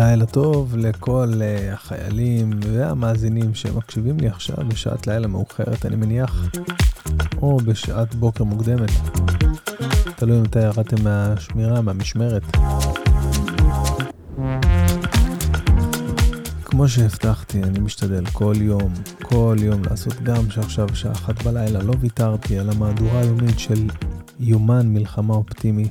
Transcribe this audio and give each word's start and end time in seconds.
לילה 0.00 0.26
טוב 0.26 0.76
לכל 0.76 1.32
uh, 1.34 1.74
החיילים 1.74 2.50
והמאזינים 2.66 3.54
שמקשיבים 3.54 4.20
לי 4.20 4.28
עכשיו 4.28 4.56
בשעת 4.68 5.06
לילה 5.06 5.26
מאוחרת, 5.26 5.86
אני 5.86 5.96
מניח, 5.96 6.48
או 7.42 7.56
בשעת 7.56 8.14
בוקר 8.14 8.44
מוקדמת. 8.44 8.90
תלוי 10.16 10.40
מתי 10.40 10.60
ירדתם 10.60 11.04
מהשמירה, 11.04 11.80
מהמשמרת. 11.80 12.42
כמו 16.64 16.88
שהבטחתי, 16.88 17.62
אני 17.62 17.78
משתדל 17.78 18.26
כל 18.32 18.54
יום, 18.56 18.92
כל 19.22 19.56
יום 19.60 19.82
לעשות 19.90 20.22
גם 20.22 20.50
שעכשיו 20.50 20.88
שעה 20.94 21.12
אחת 21.12 21.42
בלילה 21.42 21.82
לא 21.82 21.94
ויתרתי 22.00 22.58
על 22.58 22.70
המהדורה 22.70 23.20
היומית 23.20 23.58
של 23.58 23.88
יומן 24.40 24.86
מלחמה 24.86 25.34
אופטימי. 25.34 25.88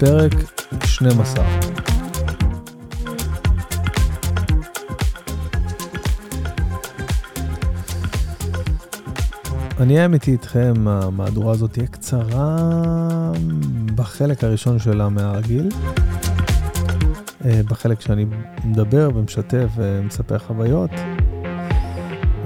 פרק 0.00 0.32
12. 0.84 1.44
אני 9.80 10.04
אמיתי 10.04 10.32
איתכם, 10.32 10.88
המהדורה 10.88 11.52
הזאת 11.52 11.72
תהיה 11.72 11.86
קצרה 11.86 12.56
בחלק 13.94 14.44
הראשון 14.44 14.78
שלה 14.78 15.08
מהרגיל. 15.08 15.68
אה, 17.44 17.60
בחלק 17.70 18.00
שאני 18.00 18.26
מדבר 18.64 19.10
ומשתף 19.14 19.68
ומספר 19.76 20.38
חוויות. 20.38 20.90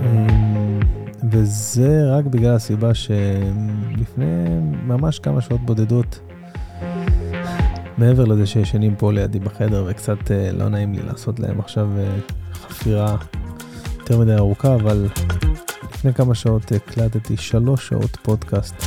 אה, 0.02 0.26
וזה 1.30 2.12
רק 2.12 2.24
בגלל 2.24 2.54
הסיבה 2.54 2.94
שלפני 2.94 4.48
ממש 4.86 5.18
כמה 5.18 5.40
שעות 5.40 5.60
בודדות, 5.60 6.20
מעבר 7.98 8.24
לזה 8.24 8.46
שישנים 8.46 8.94
פה 8.96 9.12
לידי 9.12 9.38
בחדר 9.38 9.84
וקצת 9.88 10.30
אה, 10.30 10.52
לא 10.52 10.68
נעים 10.68 10.92
לי 10.92 11.02
לעשות 11.02 11.40
להם 11.40 11.60
עכשיו 11.60 11.88
חפירה 12.52 13.16
יותר 13.98 14.18
מדי 14.20 14.34
ארוכה, 14.34 14.74
אבל 14.74 15.08
לפני 15.94 16.14
כמה 16.14 16.34
שעות 16.34 16.72
הקלטתי 16.72 17.36
שלוש 17.36 17.88
שעות 17.88 18.16
פודקאסט 18.22 18.84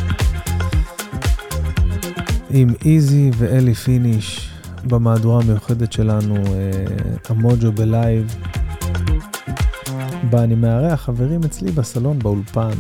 עם 2.50 2.70
איזי 2.86 3.32
ואלי 3.38 3.74
פיניש. 3.74 4.52
במהדורה 4.88 5.42
המיוחדת 5.42 5.92
שלנו, 5.92 6.36
אה, 6.36 6.86
המוג'ו 7.30 7.72
ב 7.72 7.82
live, 7.82 8.36
בה 10.30 10.44
אני 10.44 10.56
מארח 10.56 11.02
חברים 11.02 11.42
אצלי 11.46 11.72
בסלון 11.72 12.20
באולפן. 12.20 12.72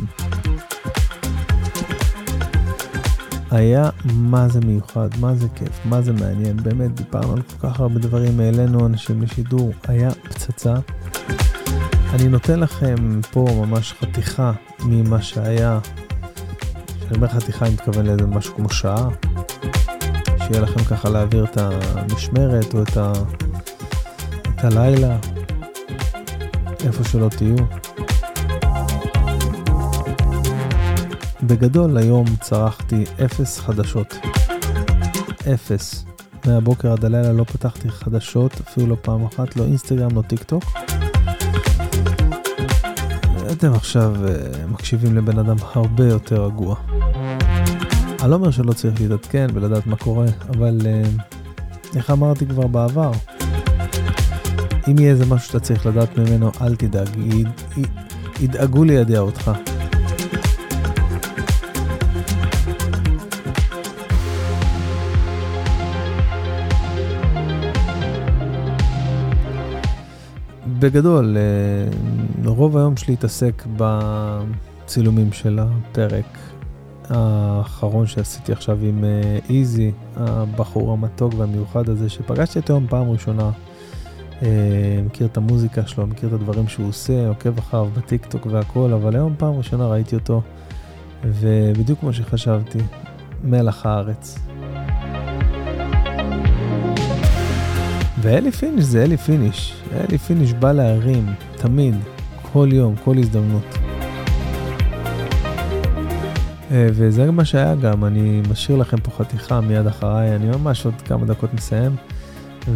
היה 3.52 3.89
מה 4.13 4.47
זה 4.47 4.59
מיוחד, 4.59 5.09
מה 5.19 5.35
זה 5.35 5.47
כיף, 5.55 5.80
מה 5.85 6.02
זה 6.02 6.13
מעניין, 6.13 6.57
באמת 6.57 6.95
דיברנו 6.95 7.33
על 7.33 7.41
כל 7.41 7.67
כך 7.67 7.80
הרבה 7.80 7.99
דברים, 7.99 8.39
העלינו 8.39 8.85
אנשים 8.85 9.21
לשידור, 9.21 9.71
היה 9.88 10.11
פצצה. 10.11 10.73
אני 12.13 12.27
נותן 12.27 12.59
לכם 12.59 12.95
פה 13.31 13.45
ממש 13.66 13.94
חתיכה 13.94 14.52
ממה 14.85 15.22
שהיה, 15.22 15.79
כשאני 16.97 17.16
אומר 17.16 17.27
חתיכה 17.27 17.66
אני 17.66 17.73
מתכוון 17.73 18.05
לאיזה 18.05 18.25
משהו 18.25 18.55
כמו 18.55 18.69
שעה. 18.69 19.09
שיהיה 20.38 20.61
לכם 20.61 20.83
ככה 20.83 21.09
להעביר 21.09 21.44
את 21.44 21.57
המשמרת 21.57 22.73
או 22.73 22.83
את, 22.83 22.97
ה... 22.97 23.13
את 24.56 24.63
הלילה, 24.63 25.18
איפה 26.85 27.03
שלא 27.03 27.29
תהיו. 27.29 27.56
בגדול 31.44 31.97
היום 31.97 32.25
צרכתי 32.41 33.03
אפס 33.25 33.59
חדשות. 33.59 34.18
אפס. 35.53 36.06
מהבוקר 36.46 36.91
עד 36.91 37.06
הלילה 37.06 37.34
לא 37.34 37.44
פתחתי 37.44 37.90
חדשות, 37.90 38.62
אפילו 38.68 38.88
לא 38.88 38.96
פעם 39.02 39.25
אחת, 39.25 39.56
לא 39.56 39.63
אינסטגרם, 39.63 40.16
לא 40.16 40.22
טיק 40.22 40.44
טוק. 40.44 40.63
אתם 43.51 43.74
עכשיו 43.74 44.16
אה, 44.28 44.68
מקשיבים 44.68 45.16
לבן 45.16 45.40
אדם 45.40 45.56
הרבה 45.74 46.07
יותר 46.07 46.46
רגוע. 46.46 46.75
אני 48.22 48.30
לא 48.30 48.35
אומר 48.35 48.51
שלא 48.51 48.74
צריך 48.74 49.01
להתעדכן 49.01 49.47
ולדעת 49.53 49.88
מה 49.88 49.96
קורה, 49.96 50.25
אבל 50.50 50.81
uh, 50.81 51.22
איך 51.96 52.09
אמרתי 52.09 52.46
כבר 52.46 52.68
בעבר, 52.68 53.12
אם 54.88 55.00
יהיה 55.00 55.12
איזה 55.12 55.25
משהו 55.25 55.47
שאתה 55.47 55.59
צריך 55.59 55.85
לדעת 55.85 56.18
ממנו, 56.18 56.51
אל 56.62 56.75
תדאג, 56.75 57.09
יד, 57.18 57.47
ידאגו 58.40 58.84
לידע 58.84 59.19
אותך. 59.19 59.51
בגדול, 70.81 71.38
אה, 71.38 71.92
רוב 72.46 72.78
היום 72.78 72.97
שלי 72.97 73.14
התעסק 73.14 73.64
בצילומים 73.78 75.34
של 75.34 75.59
הפרק, 75.62 76.38
האחרון 77.09 78.08
שעשיתי 78.08 78.52
עכשיו 78.52 78.78
עם 78.81 79.03
איזי, 79.50 79.92
uh, 79.92 80.19
הבחור 80.19 80.94
המתוק 80.94 81.34
והמיוחד 81.38 81.90
הזה, 81.90 82.09
שפגשתי 82.09 82.59
אותו 82.59 82.74
היום 82.74 82.88
פעם 82.88 83.09
ראשונה. 83.09 83.52
Uh, 84.40 84.44
מכיר 85.06 85.28
את 85.28 85.38
המוזיקה 85.38 85.88
שלו, 85.88 86.08
מכיר 86.08 86.30
את 86.30 86.34
הדברים 86.34 86.68
שהוא 86.68 86.88
עושה, 86.88 87.28
עוקב 87.28 87.58
אחריו 87.58 87.88
בטיקטוק 87.98 88.46
והכל, 88.46 88.94
אבל 88.94 89.16
היום 89.16 89.36
פעם 89.38 89.58
ראשונה 89.58 89.88
ראיתי 89.88 90.16
אותו, 90.16 90.42
ובדיוק 91.24 92.00
כמו 92.00 92.13
שחשבתי, 92.13 92.80
מלח 93.44 93.86
הארץ. 93.86 94.50
ואלי 98.21 98.51
פיניש 98.51 98.85
זה 98.85 99.03
אלי 99.03 99.17
פיניש. 99.17 99.75
אלי 99.93 100.17
פיניש 100.17 100.53
בא 100.53 100.71
להרים, 100.71 101.25
תמיד, 101.55 101.95
כל 102.53 102.69
יום, 102.71 102.95
כל 103.03 103.17
הזדמנות. 103.17 103.77
אה, 106.71 106.87
וזה 106.93 107.31
מה 107.31 107.45
שהיה 107.45 107.75
גם, 107.75 108.05
אני 108.05 108.41
משאיר 108.51 108.77
לכם 108.77 108.97
פה 108.97 109.11
חתיכה 109.11 109.61
מיד 109.61 109.87
אחריי, 109.87 110.35
אני 110.35 110.45
ממש 110.45 110.85
עוד 110.85 110.93
כמה 111.05 111.25
דקות 111.25 111.53
מסיים, 111.53 111.95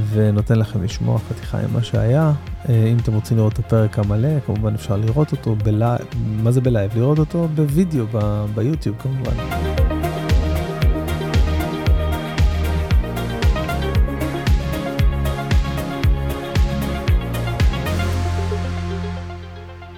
ונותן 0.09 0.59
לכם 0.59 0.83
לשמוע 0.83 1.19
חתיכה 1.29 1.59
עם 1.59 1.73
מה 1.73 1.83
שהיה. 1.83 2.31
אה, 2.69 2.87
אם 2.91 2.97
אתם 2.97 3.13
רוצים 3.13 3.37
לראות 3.37 3.53
את 3.53 3.59
הפרק 3.59 3.99
המלא, 3.99 4.39
כמובן 4.45 4.73
אפשר 4.73 4.97
לראות 4.97 5.31
אותו 5.31 5.55
ב 5.55 5.63
live, 5.63 6.01
מה 6.43 6.51
זה 6.51 6.61
ב 6.61 6.67
live? 6.67 6.97
לראות 6.97 7.19
אותו 7.19 7.47
בווידאו, 7.55 8.05
ביוטיוב 8.55 8.95
כמובן. 8.99 9.84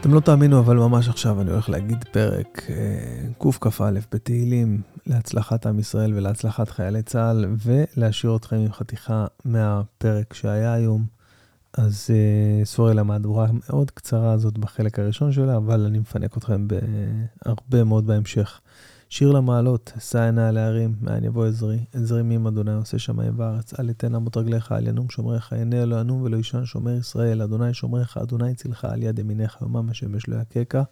אתם 0.08 0.16
לא 0.16 0.20
תאמינו, 0.20 0.60
אבל 0.60 0.78
ממש 0.78 1.10
עכשיו 1.10 1.42
אני 1.42 1.52
הולך 1.52 1.70
להגיד 1.70 2.04
פרק 2.12 2.62
אה, 2.70 3.50
קכ"א 3.60 4.00
בתהילים 4.12 4.82
להצלחת 5.08 5.66
עם 5.66 5.80
ישראל 5.80 6.14
ולהצלחת 6.14 6.70
חיילי 6.70 7.02
צה"ל, 7.02 7.46
ולהשאיר 7.66 8.36
אתכם 8.36 8.56
עם 8.56 8.72
חתיכה 8.72 9.26
מהפרק 9.46 10.34
שהיה 10.34 10.74
היום. 10.74 11.06
אז 11.74 12.08
אה, 12.10 12.66
סורי 12.66 12.94
למהדורה 12.94 13.48
המאוד 13.50 13.92
קצרה 13.92 14.32
הזאת 14.32 14.58
בחלק 14.58 15.00
הראשון 15.00 15.32
שלה, 15.32 15.58
אבל 15.58 15.86
אני 15.86 16.00
מפנק 16.00 16.38
אתכם 16.38 16.68
בהרבה 16.68 17.84
מאוד 17.84 18.08
בהמשך. 18.08 18.60
שיר 19.10 19.32
למעלות, 19.32 19.94
שא 20.00 20.20
עיני 20.20 20.48
על 20.48 20.58
ההרים, 20.58 20.96
מאין 21.02 21.24
יבוא 21.24 21.46
עזרי, 21.46 21.80
עזרי 21.94 22.24
מים 22.24 22.48
אדוני 22.48 22.74
עושה 22.74 23.00
שמיים 23.00 23.34
וארץ, 23.38 23.80
אל 23.80 23.90
יתן 23.90 24.16
אמות 24.16 24.38
רגליך, 24.38 24.72
אל 24.72 24.88
ינום 24.88 25.10
שומריך, 25.10 25.54
עיני 25.54 25.86
לא 25.86 25.96
ינום 25.96 26.22
ולא 26.22 26.38
ישן 26.38 26.66
שומר 26.66 26.92
ישראל, 26.92 27.42
אדוני 27.42 27.74
שומריך, 27.74 28.18
אדוני 28.18 28.56
צילך 28.56 28.86
על 28.86 29.04
יד 29.04 29.20
ימיניך, 29.20 29.58
יומם 29.62 29.90
השמש 29.90 30.28
לא 30.28 30.36
יככה. 30.36 30.84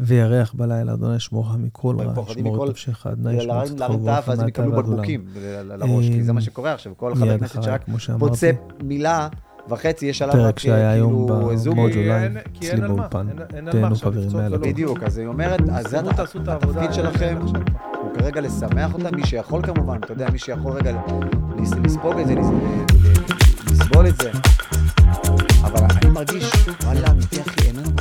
וירח 0.00 0.52
בלילה, 0.52 0.92
אדוני 0.92 1.20
שמורך 1.20 1.56
מכל 1.56 1.96
רע, 1.98 2.24
שמור 2.28 2.64
את 2.64 2.70
נפשך, 2.70 3.06
אדוני 3.06 3.36
ישמור 3.36 3.62
את 3.62 3.82
חובו, 3.86 4.10
אז 4.10 4.40
הם 4.40 4.48
יקבלו 4.48 4.72
בקבוקים 4.72 5.24
לראש, 5.64 6.06
כי 6.06 6.24
זה 6.24 6.32
מה 6.32 6.40
שקורה 6.40 6.72
עכשיו, 6.72 6.92
כל 6.96 7.14
חבר 7.14 7.38
כנסת 7.38 7.62
שרק 7.62 7.84
פוצה 8.18 8.50
מילה 8.82 9.28
וחצי, 9.68 10.06
יש 10.06 10.22
עליו 10.22 10.34
רק 10.34 10.58
כאילו 10.58 10.74
זום. 10.74 10.74
פרק 10.74 10.76
שהיה 10.78 10.90
היום 10.90 11.26
במוג'ו 11.26 11.88
אצלי 12.58 12.80
באולפן. 12.80 13.26
תהנו 13.70 13.96
חברים, 13.96 14.28
מהלב. 14.32 14.60
בדיוק, 14.60 15.02
אז 15.02 15.18
היא 15.18 15.26
אומרת, 15.26 15.60
אז 15.72 15.86
זה 15.86 16.00
התפקיד 16.00 16.92
שלכם, 16.92 17.38
הוא 18.02 18.14
כרגע 18.18 18.40
לשמח 18.40 18.94
אותם, 18.94 19.16
מי 19.16 19.26
שיכול 19.26 19.62
כמובן, 19.62 19.98
אתה 20.04 20.12
יודע, 20.12 20.30
מי 20.30 20.38
שיכול 20.38 20.72
רגע 20.72 20.92
לספוג 21.84 22.18
את 22.18 22.26
זה, 22.26 22.34
לסבול 23.70 24.06
את 24.06 24.20
זה. 24.20 24.30
אבל 25.62 25.80
אני 26.02 26.10
מרגיש, 26.10 26.50
וואלה, 26.84 27.10
אמיתי 27.10 27.40
אחי, 27.40 27.66
אין 27.66 27.76
לנו. 27.76 27.97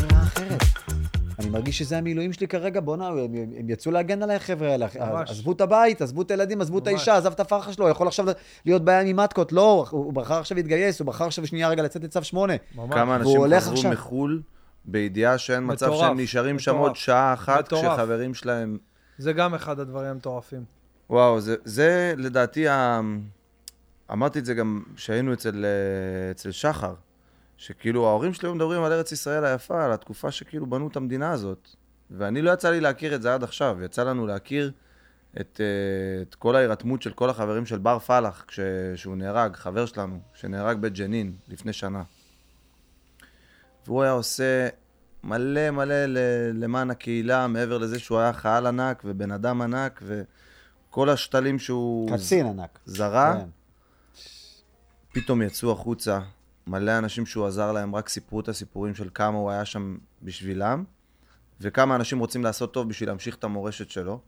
אני 1.47 1.53
מרגיש 1.53 1.77
שזה 1.77 1.97
המילואים 1.97 2.33
שלי 2.33 2.47
כרגע, 2.47 2.79
בואנה, 2.81 3.07
הם, 3.07 3.17
הם 3.57 3.69
יצאו 3.69 3.91
להגן 3.91 4.23
עליי, 4.23 4.39
חבר'ה 4.39 4.71
האלה. 4.71 4.88
עזבו 5.27 5.51
את 5.51 5.61
הבית, 5.61 6.01
עזבו 6.01 6.21
את 6.21 6.31
הילדים, 6.31 6.61
עזבו 6.61 6.79
את 6.79 6.88
האישה, 6.88 7.17
עזב 7.17 7.31
את 7.31 7.39
הפרחה 7.39 7.73
שלו, 7.73 7.89
יכול 7.89 8.07
עכשיו 8.07 8.25
להיות 8.65 8.85
בעיה 8.85 9.01
עם 9.01 9.15
מתקות. 9.15 9.51
לא, 9.51 9.85
הוא 9.89 10.13
בחר 10.13 10.39
עכשיו 10.39 10.57
להתגייס, 10.57 10.99
הוא 10.99 11.05
בחר 11.05 11.25
עכשיו 11.25 11.47
שנייה 11.47 11.69
רגע 11.69 11.83
לצאת 11.83 12.03
לצו 12.03 12.23
שמונה. 12.23 12.53
כמה 12.91 13.15
אנשים 13.15 13.41
חזרו 13.44 13.73
עכשיו... 13.73 13.91
מחו"ל 13.91 14.41
בידיעה 14.85 15.38
שאין 15.38 15.63
מצב 15.67 15.85
מטורף, 15.85 16.01
שהם 16.01 16.19
נשארים 16.19 16.55
מטורף, 16.55 16.65
שם 16.65 16.75
עוד 16.75 16.95
שעה 16.95 17.33
אחת, 17.33 17.65
מטורף. 17.65 17.85
כשחברים 17.85 18.33
שלהם... 18.33 18.77
זה 19.17 19.33
גם 19.33 19.53
אחד 19.53 19.79
הדברים 19.79 20.07
המטורפים. 20.07 20.63
וואו, 21.09 21.41
זה, 21.41 21.55
זה 21.65 22.13
לדעתי, 22.17 22.67
ה... 22.67 23.01
אמרתי 24.11 24.39
את 24.39 24.45
זה 24.45 24.53
גם 24.53 24.83
כשהיינו 24.95 25.33
אצל, 25.33 25.65
אה, 25.65 26.31
אצל 26.31 26.51
שחר, 26.51 26.94
שכאילו 27.57 28.07
ההורים 28.07 28.33
שלי 28.33 28.48
היו 28.48 28.56
מדברים 28.56 28.83
על 28.83 28.94
ארץ 28.94 29.12
ישראל 29.12 29.45
היפה, 29.45 29.86
על 29.86 29.92
התקופה 29.92 30.31
שכאילו 30.31 30.65
בנו 30.65 30.88
את 30.88 30.95
המדינה 30.95 31.31
הזאת. 31.31 31.69
ואני 32.12 32.42
לא 32.42 32.51
יצא 32.51 32.69
לי 32.69 32.80
להכיר 32.80 33.15
את 33.15 33.21
זה 33.21 33.33
עד 33.33 33.44
עכשיו, 33.44 33.77
יצא 33.83 34.04
לנו 34.04 34.27
להכיר 34.27 34.71
את, 35.42 35.62
אה, 35.63 36.21
את 36.21 36.36
כל 36.36 36.56
ההירתמות 36.56 37.01
של 37.01 37.13
כל 37.13 37.30
החברים 37.30 37.65
של 37.65 37.77
בר 37.77 38.00
פלח, 38.00 38.45
כשהוא 38.48 39.15
נהרג, 39.15 39.56
חבר 39.56 39.86
שלנו, 39.86 40.19
שנהרג 40.33 40.77
בג'נין 40.77 41.33
לפני 41.48 41.74
שנה. 41.74 42.04
והוא 43.86 44.04
היה 44.04 44.12
עושה 44.12 44.68
מלא 45.24 45.71
מלא 45.71 46.06
למען 46.54 46.92
הקהילה, 46.92 47.48
מעבר 47.48 47.77
לזה 47.77 48.00
שהוא 48.00 48.19
היה 48.19 48.33
חייל 48.33 48.65
ענק 48.65 49.01
ובן 49.06 49.31
אדם 49.31 49.62
ענק, 49.62 50.04
וכל 50.04 51.09
השתלים 51.09 51.59
שהוא... 51.59 52.18
קצין 52.18 52.45
ענק. 52.45 52.80
זרה, 52.86 53.39
כן. 53.39 53.50
פתאום 55.12 55.42
יצאו 55.42 55.71
החוצה. 55.71 56.19
מלא 56.67 56.97
אנשים 56.97 57.25
שהוא 57.25 57.45
עזר 57.45 57.71
להם, 57.71 57.95
רק 57.95 58.09
סיפרו 58.09 58.39
את 58.39 58.47
הסיפורים 58.47 58.95
של 58.95 59.09
כמה 59.13 59.37
הוא 59.37 59.51
היה 59.51 59.65
שם 59.65 59.97
בשבילם, 60.23 60.83
וכמה 61.61 61.95
אנשים 61.95 62.19
רוצים 62.19 62.43
לעשות 62.43 62.73
טוב 62.73 62.89
בשביל 62.89 63.09
להמשיך 63.09 63.35
את 63.35 63.43
המורשת 63.43 63.89
שלו. 63.89 64.19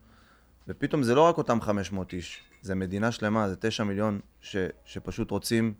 ופתאום 0.67 1.03
זה 1.03 1.15
לא 1.15 1.21
רק 1.21 1.37
אותם 1.37 1.61
500 1.61 2.13
איש, 2.13 2.43
זה 2.61 2.75
מדינה 2.75 3.11
שלמה, 3.11 3.49
זה 3.49 3.55
9 3.55 3.83
מיליון 3.83 4.19
ש, 4.41 4.55
שפשוט 4.85 5.31
רוצים 5.31 5.73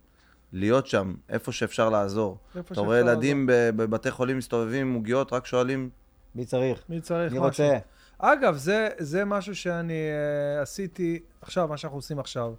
להיות 0.53 0.88
שם, 0.88 1.15
איפה 1.29 1.51
שאפשר 1.51 1.89
לעזור. 1.89 2.38
אתה 2.71 2.81
רואה 2.81 3.00
ילדים 3.00 3.45
בבתי 3.50 4.12
חולים 4.12 4.38
מסתובבים 4.38 4.88
עם 4.88 4.94
עוגיות, 4.94 5.33
רק 5.33 5.45
שואלים... 5.45 5.89
מי 6.35 6.45
צריך? 6.45 6.83
מי 6.89 7.01
צריך 7.01 7.33
מי 7.33 7.39
משהו. 7.39 7.47
רוצה? 7.47 7.77
אגב, 8.19 8.55
זה, 8.55 8.89
זה 8.97 9.25
משהו 9.25 9.55
שאני 9.55 9.94
uh, 9.94 10.62
עשיתי 10.62 11.19
עכשיו, 11.41 11.67
מה 11.67 11.77
שאנחנו 11.77 11.97
עושים 11.97 12.19
עכשיו. 12.19 12.53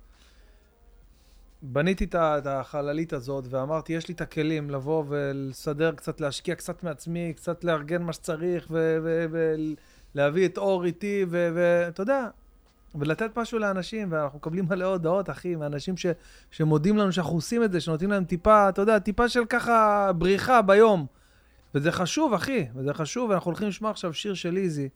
בניתי 1.63 2.05
את 2.05 2.47
החללית 2.47 3.13
הזאת 3.13 3.45
ואמרתי, 3.51 3.93
יש 3.93 4.09
לי 4.09 4.15
את 4.15 4.21
הכלים 4.21 4.71
לבוא 4.71 5.05
ולסדר 5.09 5.93
קצת, 5.93 6.21
להשקיע 6.21 6.55
קצת 6.55 6.83
מעצמי, 6.85 7.33
קצת 7.37 7.65
לארגן 7.65 8.03
מה 8.03 8.13
שצריך 8.13 8.73
ולהביא 10.15 10.47
את 10.47 10.59
אור 10.59 10.85
איתי, 10.85 11.25
ואתה 11.31 12.03
יודע, 12.03 12.29
ולתת 12.95 13.39
משהו 13.39 13.59
לאנשים, 13.59 14.13
ואנחנו 14.13 14.39
מקבלים 14.39 14.65
מלא 14.69 14.85
הודעות, 14.85 15.31
אחי, 15.31 15.57
מאנשים 15.57 15.97
ש, 15.97 16.07
שמודים 16.51 16.97
לנו 16.97 17.13
שאנחנו 17.13 17.35
עושים 17.35 17.65
את 17.65 17.73
זה, 17.73 17.81
שנותנים 17.81 18.11
להם 18.11 18.25
טיפה, 18.25 18.69
אתה 18.69 18.83
יודע, 18.83 18.99
טיפה 18.99 19.29
של 19.29 19.45
ככה 19.45 20.11
בריחה 20.13 20.63
ביום. 20.63 21.07
וזה 21.75 21.93
חשוב, 21.93 22.33
אחי, 22.35 22.67
וזה 22.75 22.95
חשוב, 22.95 23.31
ואנחנו 23.31 23.49
הולכים 23.49 23.69
לשמוע 23.69 23.91
עכשיו 23.91 24.15
שיר 24.15 24.35
של 24.35 24.57
איזי. 24.57 24.89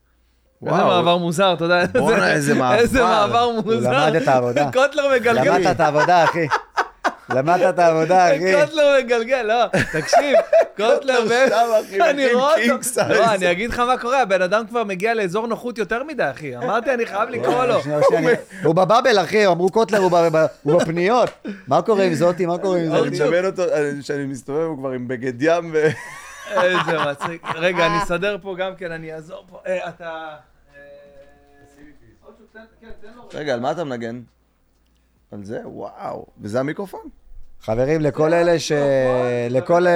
וואו. 0.65 0.77
איזה 0.77 0.95
מעבר 0.95 1.17
מוזר, 1.17 1.53
אתה 1.53 1.65
יודע. 1.65 1.85
בואנה, 1.93 2.33
איזה 2.33 2.55
מעבר. 2.55 2.75
איזה 2.75 3.03
מעבר 3.03 3.51
מוזר. 3.51 3.89
הוא 3.89 3.95
למד 3.95 4.17
את 4.17 4.29
העבודה. 4.29 4.71
קוטלר 4.73 5.15
מגלגל. 5.15 5.55
למדת 5.55 5.77
את 5.77 5.81
העבודה, 5.81 6.25
אחי. 6.25 6.47
למדת 7.31 7.75
את 7.75 7.79
העבודה, 7.79 8.27
אחי. 8.27 8.53
קוטלר 8.61 8.99
מגלגל, 8.99 9.43
לא, 9.43 9.67
תקשיב, 9.93 10.37
קוטלר, 10.77 11.19
אני 12.01 12.35
רואה 12.35 12.73
אותו. 12.73 13.01
לא, 13.09 13.35
אני 13.35 13.51
אגיד 13.51 13.71
לך 13.71 13.79
מה 13.79 13.99
קורה, 13.99 14.23
הבן 14.23 14.43
אדם 14.43 14.67
כבר 14.67 14.85
מגיע 14.85 15.15
לאזור 15.15 15.47
נוחות 15.47 15.79
יותר 15.79 16.05
מדי, 16.05 16.31
אחי. 16.31 16.57
אמרתי, 16.57 16.95
אני 16.95 17.07
חייב 17.07 17.29
לקרוא 17.29 17.65
לו. 17.65 17.81
הוא 18.65 18.75
בבאבל, 18.75 19.19
אחי, 19.19 19.47
אמרו 19.47 19.69
קוטלר, 19.69 19.99
הוא 19.99 20.11
בפניות. 20.65 21.31
מה 21.69 21.83
קורה 21.83 22.05
עם 22.05 22.15
זאתי? 22.15 22.47
מה 22.47 22.59
קורה 22.59 22.79
עם 22.79 22.87
זאתי? 22.89 23.09
אני 23.09 23.11
מדמיין 23.11 23.47
אותו, 23.47 23.63
כשאני 24.03 24.25
מסתובב, 24.25 24.61
הוא 24.61 24.79
כבר 24.79 24.91
עם 24.91 25.09
בגד 25.09 25.43
ים 25.43 25.71
ו... 25.73 25.89
איזה 26.51 26.99
מצחיק. 27.11 27.43
רגע, 27.55 27.87
אני 27.87 28.03
אסדר 28.03 28.37
פה 28.43 28.55
גם 28.59 28.73
כן, 28.77 28.93
אני 28.93 29.15
אעזור 29.15 29.45
פה. 29.51 29.61
אה, 29.67 29.89
אתה... 29.89 30.35
רגע, 33.35 33.55
על 33.55 33.61
מה 33.61 33.73
אתה 33.73 33.85
מנגן? 33.85 34.23
על 35.33 35.45
זה? 35.45 35.61
וואו. 35.65 36.27
וזה 36.41 36.61
המיקרופון? 36.61 37.09
חברים, 37.61 38.01
לכל 38.01 38.35
אלה 38.35 38.59
ש... 38.59 38.73
לכל... 39.51 39.87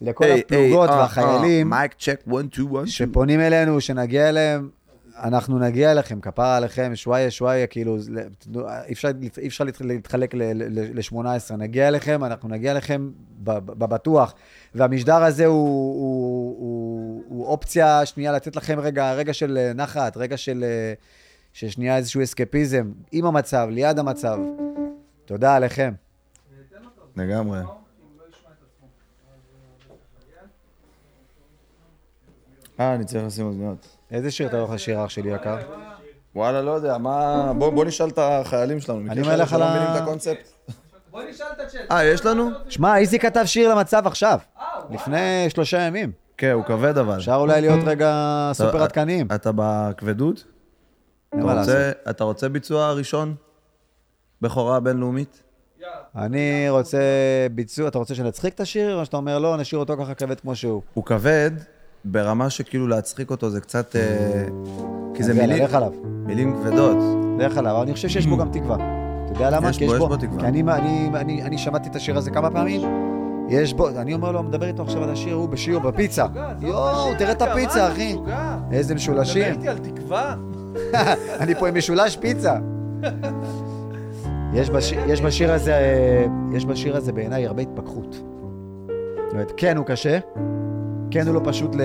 לכל 0.00 0.24
הפלוגות 0.24 0.90
והחיילים, 0.90 1.70
מייק 1.70 1.92
צ'ק 1.94 2.20
1, 2.28 2.52
2, 2.52 2.76
1, 2.76 2.86
שפונים 2.86 3.40
אלינו, 3.40 3.80
שנגיע 3.80 4.28
אליהם, 4.28 4.70
אנחנו 5.22 5.58
נגיע 5.58 5.90
אליכם, 5.90 6.20
כפרה 6.20 6.56
עליכם, 6.56 6.92
שוואיה 6.94 7.30
שוואיה, 7.30 7.66
כאילו, 7.66 7.96
אי 8.86 8.92
אפשר, 8.92 9.08
אפשר 9.46 9.64
להתחלק 9.80 10.34
ל-18, 10.34 11.56
נגיע 11.58 11.88
אליכם, 11.88 12.24
אנחנו 12.24 12.48
נגיע 12.48 12.72
אליכם 12.72 13.10
בבטוח. 13.44 14.34
והמשדר 14.74 15.22
הזה 15.22 15.46
הוא, 15.46 15.56
הוא, 16.00 16.56
הוא, 16.58 17.22
הוא 17.28 17.46
אופציה 17.46 18.06
שנייה 18.06 18.32
לתת 18.32 18.56
לכם 18.56 18.80
רגע, 18.80 19.12
רגע 19.12 19.32
של 19.32 19.72
נחת, 19.74 20.16
רגע 20.16 20.36
של... 20.36 20.64
ששנייה 21.52 21.96
איזשהו 21.96 22.22
אסקפיזם, 22.22 22.92
עם 23.12 23.26
המצב, 23.26 23.68
ליד 23.70 23.98
המצב. 23.98 24.38
תודה 25.24 25.56
עליכם. 25.56 25.92
לגמרי. 27.16 27.58
אה, 32.80 32.94
אני 32.94 33.04
צריך 33.04 33.24
לשים 33.24 33.46
אוזניות. 33.46 34.01
איזה 34.12 34.30
שיר 34.30 34.46
אתה 34.46 34.58
הולך 34.58 34.70
לשיר 34.70 35.04
אח 35.04 35.08
שלי 35.08 35.34
יקר? 35.34 35.56
וואלה, 36.34 36.62
לא 36.62 36.70
יודע, 36.70 36.98
מה... 36.98 37.52
בוא 37.58 37.84
נשאל 37.84 38.08
את 38.08 38.18
החיילים 38.18 38.80
שלנו. 38.80 39.10
אני 39.10 39.20
אומר 39.20 39.36
לך 39.36 39.52
על 39.52 39.62
ה... 39.62 40.06
בוא 41.10 41.22
נשאל 41.30 41.46
את 41.52 41.60
הצ'אט. 41.60 41.80
אה, 41.90 42.04
יש 42.04 42.26
לנו? 42.26 42.50
שמע, 42.68 42.98
איזי 42.98 43.18
כתב 43.18 43.42
שיר 43.44 43.74
למצב 43.74 44.06
עכשיו. 44.06 44.38
לפני 44.90 45.46
שלושה 45.48 45.80
ימים. 45.80 46.12
כן, 46.36 46.50
הוא 46.50 46.64
כבד 46.64 46.98
אבל. 46.98 47.16
אפשר 47.16 47.34
אולי 47.34 47.60
להיות 47.60 47.80
רגע 47.86 48.50
סופר 48.52 48.82
עדכניים. 48.82 49.26
אתה 49.34 49.50
בכבדות? 49.54 50.44
אתה 52.10 52.24
רוצה 52.24 52.48
ביצוע 52.48 52.92
ראשון? 52.92 53.34
בכורה 54.40 54.80
בינלאומית? 54.80 55.42
אני 56.16 56.66
רוצה 56.68 56.98
ביצוע, 57.52 57.88
אתה 57.88 57.98
רוצה 57.98 58.14
שנצחיק 58.14 58.54
את 58.54 58.60
השיר, 58.60 58.98
או 59.00 59.04
שאתה 59.04 59.16
אומר 59.16 59.38
לא, 59.38 59.56
נשאיר 59.56 59.78
אותו 59.80 59.96
ככה 59.96 60.14
כבד 60.14 60.40
כמו 60.40 60.56
שהוא? 60.56 60.82
הוא 60.94 61.04
כבד 61.04 61.50
ברמה 62.04 62.50
שכאילו 62.50 62.88
להצחיק 62.88 63.30
אותו 63.30 63.50
זה 63.50 63.60
קצת... 63.60 63.96
אה, 63.96 64.44
כי 65.14 65.22
זה 65.22 65.34
מילים... 65.34 65.64
לך 65.64 65.74
עליו. 65.74 65.92
מילים 66.04 66.54
כבדות. 66.54 66.96
לך 67.38 67.58
עליו, 67.58 67.72
אבל 67.72 67.82
אני 67.82 67.92
חושב 67.92 68.08
שיש 68.08 68.26
בו 68.26 68.36
גם 68.36 68.48
תקווה. 68.52 68.76
אתה 68.76 69.32
יודע 69.34 69.50
למה? 69.50 69.70
יש 69.70 69.78
בו, 69.78 69.94
יש 69.94 69.98
בו 69.98 70.16
תקווה. 70.16 70.40
כי 70.40 70.46
אני, 70.46 70.62
אני, 70.62 71.10
אני, 71.14 71.42
אני 71.42 71.58
שמעתי 71.58 71.88
את 71.88 71.96
השיר 71.96 72.18
הזה 72.18 72.30
כמה 72.30 72.50
פעמים, 72.50 72.80
יש 73.48 73.74
בו, 73.74 73.88
אני 73.88 74.14
אומר 74.14 74.32
לו, 74.32 74.42
מדבר 74.42 74.66
איתו 74.66 74.82
עכשיו 74.82 75.02
על 75.02 75.10
השיר, 75.10 75.34
הוא 75.34 75.48
בשיר, 75.48 75.78
בפיצה. 75.78 76.26
יואו, 76.60 77.14
תראה 77.18 77.32
את 77.32 77.42
הפיצה, 77.42 77.92
אחי. 77.92 78.16
איזה 78.72 78.94
משולשים. 78.94 79.42
מדבר 79.42 79.58
איתי 79.58 79.68
על 79.68 79.78
תקווה. 79.78 80.34
אני 81.40 81.54
פה 81.54 81.68
עם 81.68 81.76
משולש 81.76 82.16
פיצה. 82.16 82.56
יש, 84.54 84.70
בש... 84.70 84.92
יש 84.92 85.20
בשיר 85.20 85.52
הזה, 85.52 85.74
יש 86.52 86.64
בשיר 86.64 86.96
הזה 86.96 87.12
בעיניי 87.12 87.46
הרבה 87.46 87.62
התפכחות. 87.62 88.12
זאת 88.12 89.32
אומרת, 89.32 89.52
כן 89.56 89.76
הוא 89.76 89.86
קשה, 89.86 90.18
כן 91.12 91.26
הוא 91.26 91.34
לא 91.34 91.40
פשוט 91.44 91.74
ל... 91.74 91.78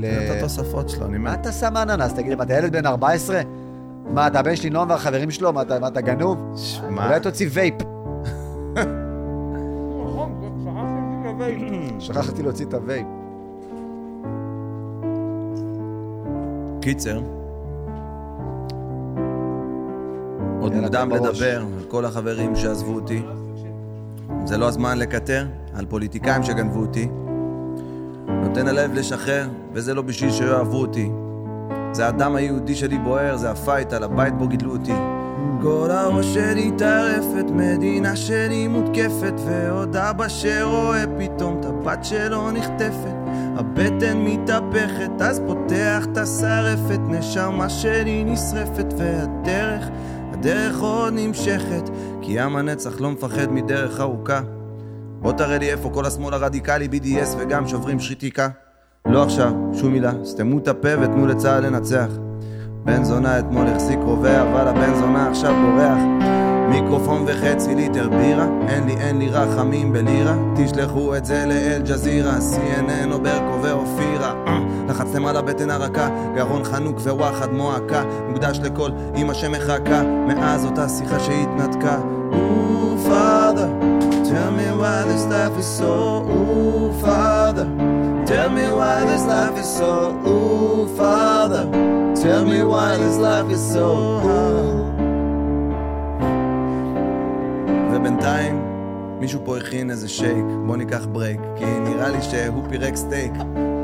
תראה 0.00 0.26
את 0.26 0.36
התוספות 0.38 0.88
שלו, 0.88 1.06
אני 1.06 1.18
מת. 1.18 1.24
מה 1.24 1.34
אתה 1.34 1.52
שם 1.52 1.76
אננס? 1.76 2.12
תגיד 2.12 2.28
לי, 2.28 2.34
מה, 2.34 2.42
אתה 2.42 2.54
ילד 2.54 2.72
בן 2.72 2.86
14? 2.86 3.40
מה, 4.10 4.26
אתה 4.26 4.40
הבן 4.40 4.56
שלי 4.56 4.70
נועם 4.70 4.90
והחברים 4.90 5.30
שלו? 5.30 5.52
מה, 5.52 5.62
אתה, 5.62 5.78
מה, 5.78 5.88
אתה 5.88 6.00
גנוב? 6.00 6.52
שמע... 6.56 7.06
אולי 7.06 7.20
תוציא 7.20 7.48
וייפ. 7.52 7.74
שכחתי 11.98 12.42
להוציא 12.42 12.66
את 12.66 12.74
ה 12.74 12.79
vape. 12.79 13.06
קיצר, 16.80 17.20
עוד 20.60 20.74
מוקדם 20.74 21.10
לדבר 21.10 21.60
על 21.60 21.84
כל 21.88 22.04
החברים 22.04 22.56
שעזבו 22.56 22.94
אותי. 22.94 23.22
זה 24.44 24.56
לא 24.56 24.68
הזמן 24.68 24.98
לקטר 24.98 25.46
על 25.74 25.86
פוליטיקאים 25.86 26.42
שגנבו 26.42 26.80
אותי. 26.80 27.08
נותן 28.28 28.68
הלב 28.68 28.94
לשחרר, 28.94 29.48
וזה 29.72 29.94
לא 29.94 30.02
בשביל 30.02 30.30
שיאהבו 30.30 30.76
אותי. 30.76 31.10
זה 31.92 32.06
הדם 32.06 32.34
היהודי 32.34 32.74
שלי 32.74 32.98
בוער, 32.98 33.36
זה 33.36 33.50
ה 33.50 33.57
fight 33.57 33.92
על 33.92 34.04
הבית 34.04 34.38
בו 34.38 34.48
גידלו 34.48 34.72
אותי. 34.72 34.94
כל 35.62 35.90
הראש 35.90 36.34
שלי 36.34 36.70
טרפת, 36.78 37.50
מדינה 37.50 38.16
שלי 38.16 38.68
מותקפת, 38.68 39.34
ועוד 39.46 39.96
אבא 39.96 40.28
שרואה 40.28 41.04
פתאום 41.18 41.60
את 41.60 41.64
הבת 41.64 42.04
שלו 42.04 42.50
נחטפת. 42.50 43.14
הבטן 43.56 44.18
מתהפכת, 44.18 45.10
אז 45.20 45.40
פותח 45.46 46.06
את 46.12 46.16
השרפת, 46.18 47.00
נשמה 47.08 47.68
שלי 47.68 48.24
נשרפת, 48.24 48.94
והדרך 48.98 49.88
הדרך 50.44 50.80
עוד 50.80 51.12
נמשכת, 51.16 51.90
כי 52.22 52.32
ים 52.32 52.56
הנצח 52.56 53.00
לא 53.00 53.10
מפחד 53.10 53.52
מדרך 53.52 54.00
ארוכה. 54.00 54.40
בוא 55.24 55.32
תראה 55.32 55.58
לי 55.58 55.70
איפה 55.70 55.90
כל 55.94 56.06
השמאל 56.06 56.34
הרדיקלי, 56.34 56.88
BDS 56.92 57.28
וגם 57.38 57.68
שוברים 57.68 58.00
שחיתיקה. 58.00 58.48
לא 59.06 59.22
עכשיו, 59.22 59.52
שום 59.72 59.92
מילה, 59.92 60.12
סתמו 60.24 60.58
את 60.58 60.68
הפה 60.68 60.88
ותנו 61.00 61.26
לצה"ל 61.26 61.66
לנצח. 61.66 62.08
בן 62.84 63.04
זונה 63.04 63.38
אתמול 63.38 63.66
החזיק 63.66 63.98
רובה, 64.02 64.42
אבל 64.42 64.68
הבן 64.68 64.94
זונה 64.94 65.28
עכשיו 65.30 65.54
בורח. 65.62 65.98
מיקרופון 66.68 67.24
וחצי 67.26 67.74
ליטר 67.74 68.08
בירה. 68.08 68.46
אין 68.68 68.86
לי 68.86 68.96
אין 68.96 69.18
לי 69.18 69.28
רחמים 69.28 69.92
בלירה. 69.92 70.34
תשלחו 70.56 71.16
את 71.16 71.24
זה 71.24 71.44
לאל 71.46 71.82
ג'זירה. 71.82 72.36
CNN 72.38 73.12
או 73.12 73.20
ברקו 73.20 73.62
ואופירה 73.62 74.44
לחצתם 74.88 75.26
על 75.26 75.36
הבטן 75.36 75.70
הרכה. 75.70 76.08
גרון 76.36 76.64
חנוק 76.64 76.96
וואחד 76.96 77.52
מועקה. 77.52 78.02
מוקדש 78.28 78.58
לכל 78.62 78.90
אמא 79.16 79.34
שמחכה. 79.34 80.02
מאז 80.02 80.64
אותה 80.64 80.88
שיחה 80.88 81.20
שהתנתקה. 81.20 81.98
Father, 83.08 83.83
why 84.84 85.00
this 85.10 85.24
life 85.34 85.56
is 85.62 85.68
so. 85.78 85.92
Ooh, 86.36 86.88
Father, 87.04 87.66
tell 88.30 88.48
me 88.58 88.66
why 88.78 88.96
this 89.10 89.24
life 89.34 89.56
is 89.62 89.70
so. 89.78 89.92
Ooh, 90.30 90.82
Father, 90.98 91.64
tell 92.22 92.42
me 92.52 92.58
why 92.72 92.90
this 93.02 93.16
life 93.28 93.48
is 93.56 93.62
so. 93.74 93.88
ובינתיים 97.92 98.54
מישהו 99.20 99.40
פה 99.44 99.56
הכין 99.56 99.90
איזה 99.90 100.08
שייק, 100.08 100.44
בוא 100.66 100.76
ניקח 100.76 101.06
break, 101.12 101.40
כי 101.56 101.64
נראה 101.64 102.08
לי 102.08 102.22
שהוא 102.22 102.64
פירק 102.68 102.96
סטייק. 102.96 103.32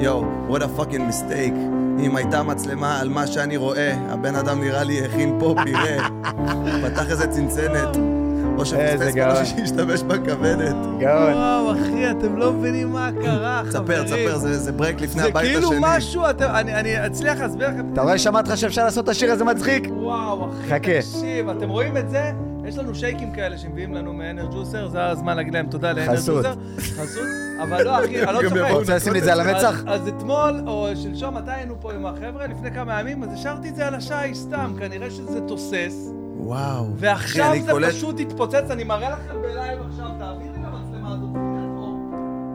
יואו, 0.00 0.24
what 0.50 0.60
a 0.60 0.80
fucking 0.80 1.10
mistake. 1.10 1.56
אם 2.04 2.16
הייתה 2.16 2.42
מצלמה 2.42 3.00
על 3.00 3.08
מה 3.08 3.26
שאני 3.26 3.56
רואה, 3.56 3.94
הבן 4.08 4.34
אדם 4.34 4.60
נראה 4.60 4.84
לי 4.84 5.04
הכין 5.04 5.36
פה 5.40 5.54
פירה. 5.64 6.08
פתח 6.84 7.10
איזה 7.10 7.26
צנצנת. 7.26 8.19
או 8.58 8.66
שפספס 8.66 9.14
כל 9.14 9.20
מה 9.26 9.44
שהשתמש 9.44 10.02
בכוונת. 10.02 10.76
גאון. 10.98 11.32
וואו, 11.32 11.72
אחי, 11.72 12.10
אתם 12.10 12.36
לא 12.36 12.52
מבינים 12.52 12.92
מה 12.92 13.10
קרה, 13.22 13.62
חברים. 13.72 14.04
תספר, 14.04 14.04
תספר, 14.04 14.36
זה 14.38 14.58
זה 14.58 14.72
ברייק 14.72 15.00
לפני 15.00 15.22
זה 15.22 15.28
הבית 15.28 15.44
השני. 15.50 15.54
כאילו 15.68 15.70
משהו, 15.80 16.22
אני 16.54 17.06
אצליח 17.06 17.40
להסביר 17.40 17.68
לכם. 17.68 17.92
אתה 17.92 18.02
רואה, 18.02 18.18
שמעת 18.18 18.48
לך 18.48 18.56
שאפשר 18.56 18.84
לעשות 18.84 19.04
את 19.04 19.08
השיר 19.08 19.32
הזה 19.32 19.44
מצחיק? 19.44 19.88
וואו, 19.96 20.48
אחי. 20.50 20.78
תקשיב, 21.00 21.48
אתם 21.48 21.68
רואים 21.68 21.96
את 21.96 22.10
זה? 22.10 22.30
יש 22.64 22.78
לנו 22.78 22.94
שייקים 22.94 23.32
כאלה 23.32 23.58
שמביאים 23.58 23.94
לנו 23.94 24.12
מאנרג'וסר, 24.12 24.88
זה 24.88 25.04
הזמן 25.06 25.36
להגיד 25.36 25.54
להם 25.54 25.66
תודה. 25.66 25.92
לאנרג'וסר. 25.92 26.52
חסות. 26.78 27.22
אבל 27.62 27.82
לא, 27.84 27.98
אחי, 28.04 28.22
אני 28.22 28.34
לא 28.34 28.40
צוחק. 28.48 28.70
רוצה 28.70 28.96
לשים 28.96 29.12
לי 29.12 29.18
את 29.18 29.24
זה 29.24 29.32
על 29.32 29.40
המצח? 29.40 29.82
אז 29.86 30.08
אתמול, 30.08 30.60
או 30.66 30.88
שלשום, 31.02 31.34
מתי 31.36 31.50
היינו 31.50 31.74
פה 31.80 31.92
עם 31.92 32.06
החבר'ה? 32.06 32.46
לפני 32.46 32.70
כמה 32.70 33.00
ימים, 33.00 33.22
אז 33.22 33.28
השארתי 33.34 33.68
את 33.68 33.76
זה 33.76 33.86
על 33.86 33.94
השי 33.94 34.34
סתם, 34.34 34.72
כנראה 34.78 35.10
שזה 35.10 35.40
תוסס. 35.40 36.10
וואו. 36.44 36.84
ועכשיו 36.96 37.52
זה 37.64 37.72
קולט- 37.72 37.88
פשוט 37.90 38.20
התפוצץ, 38.20 38.70
אני 38.70 38.84
מראה 38.84 39.10
לכם 39.10 39.42
בלייב 39.42 39.78
עכשיו, 39.90 40.06
תעבירי 40.18 40.50
למצלמה 40.58 41.14
הזאת. 41.14 41.30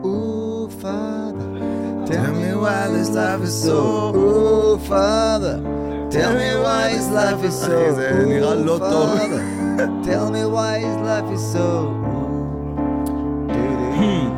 Ooh, 0.04 0.70
Father, 0.82 1.46
Tell 2.12 2.32
me 2.42 2.50
why 2.64 2.82
this 2.96 3.10
life 3.20 3.42
is 3.50 3.56
so. 3.66 3.80
Ooh, 4.16 4.78
Father, 4.92 5.58
tell 6.16 6.34
me 6.42 6.50
why 6.66 6.84
his 6.96 7.08
life 7.20 7.42
is 7.50 7.56
so. 7.62 7.66
אחי, 7.66 7.92
זה 7.96 8.24
נראה 8.28 8.56
לא 8.56 8.76
Ooh, 8.76 8.80
טוב. 8.80 9.10
Father, 9.20 10.08
tell 10.08 10.28
me 10.36 10.44
why 10.56 10.74
his 10.86 10.98
life 11.10 11.30
is 11.38 11.56
so. 11.56 11.68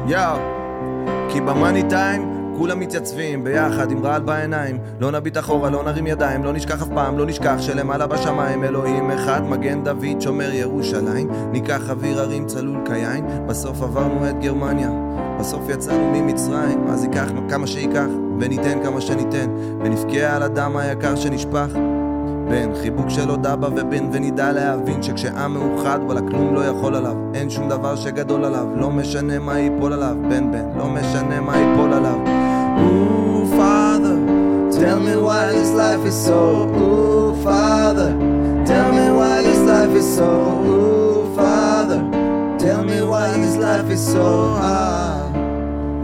יאו. 0.08 0.38
כי 1.30 1.42
במאני 1.42 1.84
טיים 1.90 2.37
כולם 2.58 2.80
מתייצבים 2.80 3.44
ביחד 3.44 3.92
עם 3.92 4.06
רעל 4.06 4.22
בעיניים. 4.22 4.78
לא 5.00 5.12
נביט 5.12 5.38
אחורה, 5.38 5.70
לא 5.70 5.84
נרים 5.84 6.08
ידיים, 6.08 6.44
לא 6.44 6.54
נשכח 6.54 6.82
אף 6.82 6.88
פעם, 6.96 7.18
לא 7.18 7.26
נשכח 7.26 7.56
שלמעלה 7.60 8.08
בשמיים. 8.08 8.64
אלוהים 8.64 9.12
אחד, 9.12 9.44
מגן 9.44 9.84
דוד, 9.84 10.22
שומר 10.22 10.54
ירושלים. 10.54 11.30
ניקח 11.52 11.90
אוויר 11.90 12.20
הרים 12.20 12.46
צלול 12.46 12.78
כיין. 12.86 13.26
בסוף 13.48 13.82
עברנו 13.82 14.30
את 14.30 14.40
גרמניה 14.40 14.90
בסוף 15.40 15.70
יצאנו 15.70 16.12
ממצרים, 16.14 16.88
אז 16.88 17.04
ייקח 17.04 17.28
כמה 17.50 17.68
שייקח 17.68 18.08
וניתן 18.40 18.84
כמה 18.84 19.02
שניתן. 19.02 19.50
ונבכה 19.84 20.36
על 20.36 20.44
הדם 20.44 20.78
היקר 20.78 21.16
שנשפך. 21.16 21.78
בין 22.50 22.76
חיבוק 22.82 23.10
של 23.10 23.30
עוד 23.30 23.46
אבא 23.46 23.68
ובן 23.68 24.10
ונדע 24.12 24.52
להבין 24.52 25.04
שכשעם 25.04 25.54
מאוחד 25.54 26.00
וואלה 26.06 26.22
כלום 26.22 26.56
לא 26.56 26.66
יכול 26.66 26.96
עליו. 26.96 27.16
אין 27.34 27.50
שום 27.50 27.70
דבר 27.70 27.96
שגדול 27.96 28.46
עליו. 28.46 28.68
לא 28.76 28.90
משנה 28.90 29.40
מה 29.40 29.60
ייפול 29.60 29.94
עליו. 29.94 30.16
בן 30.30 30.52
בן 30.52 30.66
לא 30.78 30.88
משנה 30.88 31.42
מה 31.42 31.58
ייפול 31.58 31.94
עליו 31.94 32.47
Ooh, 32.85 33.47
Father, 33.57 34.17
tell 34.79 34.99
me 35.01 35.15
why 35.17 35.53
this 35.53 35.71
life 35.83 36.05
is 36.11 36.17
so. 36.27 36.41
Ooh, 36.83 37.43
Father, 37.43 38.11
tell 38.71 38.91
me 38.93 39.07
why 39.19 39.43
this 39.43 39.63
life 39.73 39.95
is 40.01 40.09
so. 40.17 40.31
Ooh, 40.67 41.35
Father, 41.37 42.01
tell 42.59 42.83
me 42.85 42.99
why 43.03 43.29
this 43.43 43.57
life 43.57 43.89
is 43.91 44.03
so 44.15 44.27
hard. 44.55 45.35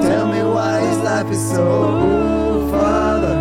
tell 0.07 0.27
me 0.35 0.43
why 0.55 0.75
this 0.87 0.99
life 1.11 1.31
is 1.37 1.43
so. 1.55 1.67
Ooh, 1.67 2.71
Father, 2.71 3.35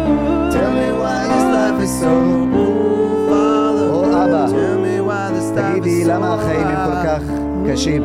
tell 0.56 0.72
me 0.80 0.88
why 1.02 1.20
this 1.34 1.46
life 1.58 1.80
is 1.86 1.94
so. 2.02 2.12
Ooh, 2.12 3.30
Father, 3.30 3.88
או 3.90 4.02
אבא, 4.24 4.44
tell 4.56 4.78
me 4.86 4.96
why 5.08 5.32
this 5.36 5.50
life 5.58 5.78
is 5.78 5.82
so. 5.82 5.82
תגידי, 5.82 6.06
למה 6.06 6.34
החיים 6.34 6.68
הם 6.68 6.80
כל 6.86 6.98
כך 7.08 7.22
קשים? 7.72 8.04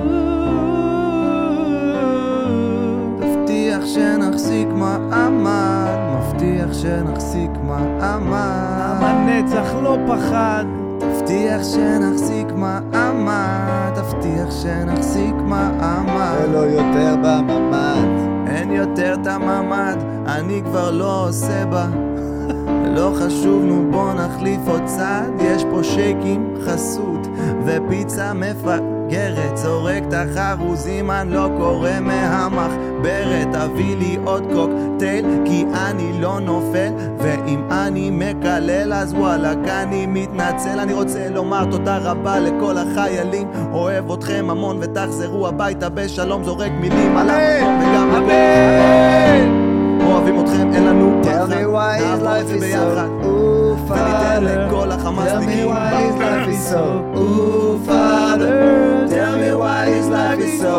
מעמד, 4.78 5.98
מבטיח 6.18 6.74
שנחזיק 6.74 7.52
מעמד. 7.64 9.00
המנצח 9.02 9.74
לא 9.84 9.98
פחד. 10.08 10.66
תבטיח 11.00 11.64
שנחזיק 11.64 12.48
מעמד, 12.56 13.92
תבטיח 13.96 14.52
שנחזיק 14.52 15.36
מעמד. 15.36 16.36
ולא 16.44 16.58
יותר 16.58 17.16
בממ"ד. 17.24 18.28
אין 18.48 18.72
יותר 18.72 19.14
את 19.22 19.28
הממ"ד, 19.28 19.98
אני 20.26 20.62
כבר 20.66 20.92
לא 20.92 21.28
עושה 21.28 21.66
בה. 21.66 21.88
לא 22.96 23.12
חשוב, 23.16 23.64
נו 23.66 23.92
בוא 23.92 24.14
נחליף 24.14 24.68
עוד 24.68 24.82
צד, 24.86 25.30
יש 25.40 25.64
פה 25.72 25.84
שייקים 25.84 26.54
חסות, 26.66 27.28
ופיצה 27.66 28.34
מפגרת, 29.08 29.58
זורק 29.58 30.04
את 30.08 30.14
החרוזים, 30.14 31.12
אני 31.12 31.32
לא 31.32 31.50
קורא 31.58 32.00
מהמחברת, 32.02 33.48
תביא 33.52 33.98
לי 33.98 34.18
עוד 34.26 34.44
קוקטייל, 34.54 35.26
כי 35.46 35.66
אני 35.74 36.22
לא 36.22 36.40
נופל, 36.40 36.90
ואם 37.20 37.62
אני 37.72 38.10
מקלל 38.12 38.94
אז 38.94 39.14
וואלכ 39.14 39.58
אני 39.68 40.06
מתנצל, 40.06 40.80
אני 40.80 40.94
רוצה 40.94 41.30
לומר 41.30 41.66
תודה 41.72 41.98
רבה 41.98 42.40
לכל 42.40 42.78
החיילים, 42.78 43.48
אוהב 43.72 44.12
אתכם 44.12 44.46
המון 44.50 44.78
ותחזרו 44.82 45.48
הביתה 45.48 45.90
בשלום, 45.90 46.44
זורק 46.44 46.72
מילים 46.80 47.18
על 47.18 47.30
המקום 47.30 47.80
וגם 47.80 48.12
על 48.16 48.24
אוהבים 50.06 50.40
אתכם, 50.40 50.74
אין 50.74 50.86
לנו 50.86 51.22
פחד, 51.24 51.50
נעבור 51.50 52.40
את 52.40 52.48
זה 52.48 52.60
ביחד. 52.60 53.57
וניתן 53.88 54.44
Father. 54.44 54.68
לכל 54.68 54.88
Tell 54.88 54.92
me 54.92 54.94
החמאסניקים 54.94 55.70
why 55.72 55.92
his 55.94 56.20
life 56.22 56.50
is 56.54 56.74
so. 56.74 57.18
Ooh, 57.18 57.88
Father. 57.88 58.54
Tell 59.10 59.36
me 59.38 59.52
why 59.62 59.82
his 59.96 60.08
life 60.10 60.42
is 60.48 60.62
so. 60.62 60.78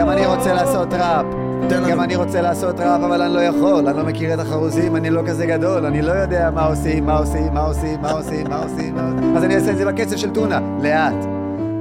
גם 0.00 0.10
אני 0.10 0.26
רוצה 0.26 0.54
לעשות 0.54 0.92
ראפ. 0.94 1.26
גם 1.90 2.00
אני 2.00 2.16
רוצה 2.16 2.40
לעשות 2.40 2.80
ראפ, 2.80 3.02
אבל 3.02 3.22
אני 3.22 3.34
לא 3.34 3.40
יכול. 3.40 3.88
אני 3.88 3.96
לא 3.98 4.04
מכיר 4.04 4.34
את 4.34 4.38
החרוזים, 4.38 4.96
אני 4.96 5.10
לא 5.10 5.22
כזה 5.26 5.46
גדול. 5.46 5.86
אני 5.86 6.02
לא 6.02 6.12
יודע 6.12 6.50
מה 6.54 6.66
עושים, 6.66 7.06
מה 7.06 7.16
עושים, 7.18 7.54
מה 7.54 7.60
עושים, 7.60 8.00
מה 8.00 8.10
עושים, 8.10 8.46
מה 8.50 8.62
עושים. 8.62 8.94
אז 9.36 9.44
אני 9.44 9.54
אעשה 9.54 9.70
את 9.70 9.76
זה 9.78 9.84
בקצב 9.84 10.16
של 10.16 10.30
טונה, 10.30 10.60
לאט. 10.82 11.14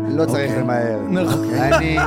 לא 0.09 0.25
צריך 0.25 0.51
אוקיי. 0.51 0.63
למהר. 0.63 0.99
נכון. 1.09 1.53
אני, 1.53 1.97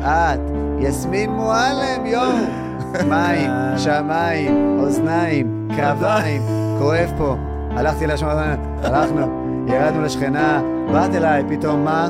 את, 0.00 0.40
יסמין 0.80 1.30
מועלם, 1.30 2.06
יואו. 2.06 2.65
מים, 3.04 3.50
שמיים, 3.76 4.78
אוזניים, 4.80 5.68
קרביים, 5.76 6.42
כואב 6.78 7.12
פה. 7.18 7.36
הלכתי 7.70 8.06
לשמונה, 8.06 8.54
הלכנו, 8.82 9.26
ירדנו 9.68 10.02
לשכנה, 10.02 10.62
באת 10.92 11.14
אליי, 11.14 11.44
פתאום 11.48 11.84
מה? 11.84 12.08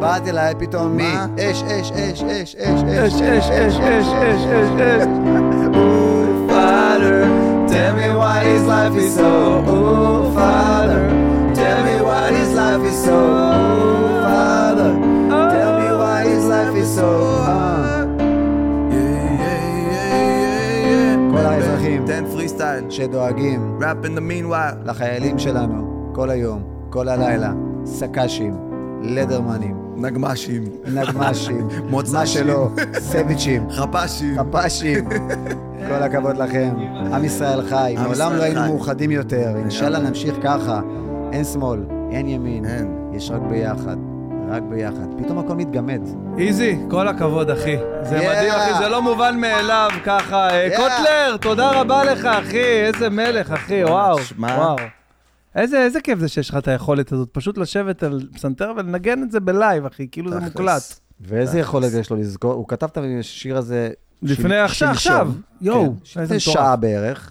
באת 0.00 0.28
אליי, 0.28 0.54
פתאום 0.58 0.96
מי? 0.96 1.14
מה? 1.14 1.26
אש, 1.38 1.62
אש, 1.62 1.92
אש, 1.92 2.22
אש, 2.22 2.54
אש, 2.54 2.82
אש, 2.82 3.22
אש, 3.22 3.50
אש, 3.50 3.50
אש, 3.50 4.06
אש, 4.12 4.46
אש, 4.46 4.80
אש. 4.80 5.06
Ooh, 5.76 6.48
Father, 6.50 7.18
tell 7.72 7.92
me 7.98 8.08
why 8.20 8.38
his 8.50 8.64
life 8.72 8.96
is 9.02 9.14
so. 9.16 9.30
Ooh, 9.68 10.34
Father, 10.36 11.00
tell 11.58 11.80
me 11.88 11.96
why 12.08 12.24
his 12.38 12.50
life 12.60 12.84
is 12.90 12.98
so. 13.06 13.18
Ooh, 13.18 14.22
Father, 14.26 14.90
tell 15.54 15.72
me 15.80 15.88
why 16.00 16.18
his 16.30 16.44
life 16.54 16.74
is 16.82 16.90
so. 16.96 17.53
סטייל. 22.76 22.90
שדואגים 22.90 23.78
in 23.80 24.18
the 24.18 24.20
meanwhile. 24.20 24.88
לחיילים 24.88 25.38
שלנו 25.38 26.10
כל 26.14 26.30
היום, 26.30 26.62
כל 26.90 27.08
הלילה, 27.08 27.52
סק"שים, 27.84 28.56
לדרמנים, 29.02 29.76
נגמ"שים. 29.96 30.64
נגמ"שים, 30.94 31.68
מוצ"שים. 31.90 32.14
מה 32.18 32.26
שלא, 32.26 32.68
סביצ'ים, 32.98 33.70
חפ"שים. 33.70 34.36
חפ"שים. 34.38 35.08
כל 35.88 36.02
הכבוד 36.02 36.36
לכם. 36.36 36.74
עם 37.12 37.24
ישראל 37.24 37.62
חי, 37.68 37.94
מעולם 37.98 38.32
לא 38.36 38.42
היינו. 38.42 38.60
מאוחדים 38.66 39.10
יותר. 39.10 39.56
אינשאללה 39.56 39.98
נמשיך 39.98 40.34
ככה. 40.42 40.80
אין 41.32 41.44
שמאל, 41.44 41.80
אין 42.10 42.28
ימין, 42.28 42.64
אין. 42.64 42.94
יש 43.12 43.30
רק 43.30 43.42
ביחד. 43.50 43.96
רק 44.48 44.62
ביחד. 44.62 45.22
פתאום 45.22 45.38
הכל 45.38 45.54
מתגמד. 45.54 46.00
איזי, 46.38 46.78
כל 46.90 47.08
הכבוד, 47.08 47.50
אחי. 47.50 47.76
זה 48.02 48.18
yeah. 48.18 48.28
מדהים, 48.28 48.52
אחי, 48.52 48.78
זה 48.78 48.88
לא 48.88 49.02
מובן 49.02 49.40
מאליו 49.40 49.90
ככה. 50.04 50.48
Yeah. 50.48 50.76
קוטלר, 50.76 51.36
תודה 51.40 51.80
רבה 51.80 52.04
לך, 52.04 52.24
אחי, 52.24 52.86
איזה 52.86 53.10
מלך, 53.10 53.52
אחי, 53.52 53.84
וואו, 53.84 54.18
שמה? 54.22 54.46
וואו. 54.46 54.76
איזה, 55.56 55.82
איזה 55.82 56.00
כיף 56.00 56.18
זה 56.18 56.28
שיש 56.28 56.50
לך 56.50 56.56
את 56.56 56.68
היכולת 56.68 57.12
הזאת, 57.12 57.28
פשוט 57.32 57.58
לשבת 57.58 58.02
על 58.02 58.20
פסנתר 58.34 58.72
ולנגן 58.76 59.22
את 59.22 59.30
זה 59.30 59.40
בלייב, 59.40 59.86
אחי, 59.86 60.08
כאילו 60.12 60.30
זה 60.30 60.40
מוקלט. 60.40 61.00
ואיזה 61.20 61.58
יכולת 61.58 61.92
יש 61.92 62.10
לו 62.10 62.16
לזכור, 62.16 62.52
הוא 62.52 62.68
כתב 62.68 62.86
את 62.86 62.98
השיר 63.20 63.56
הזה... 63.56 63.90
לפני 64.22 64.58
עכשיו, 64.58 64.88
עכשיו, 64.90 65.30
יואו, 65.60 65.94
כן, 66.28 66.38
שעה 66.38 66.76
בערך. 66.76 67.30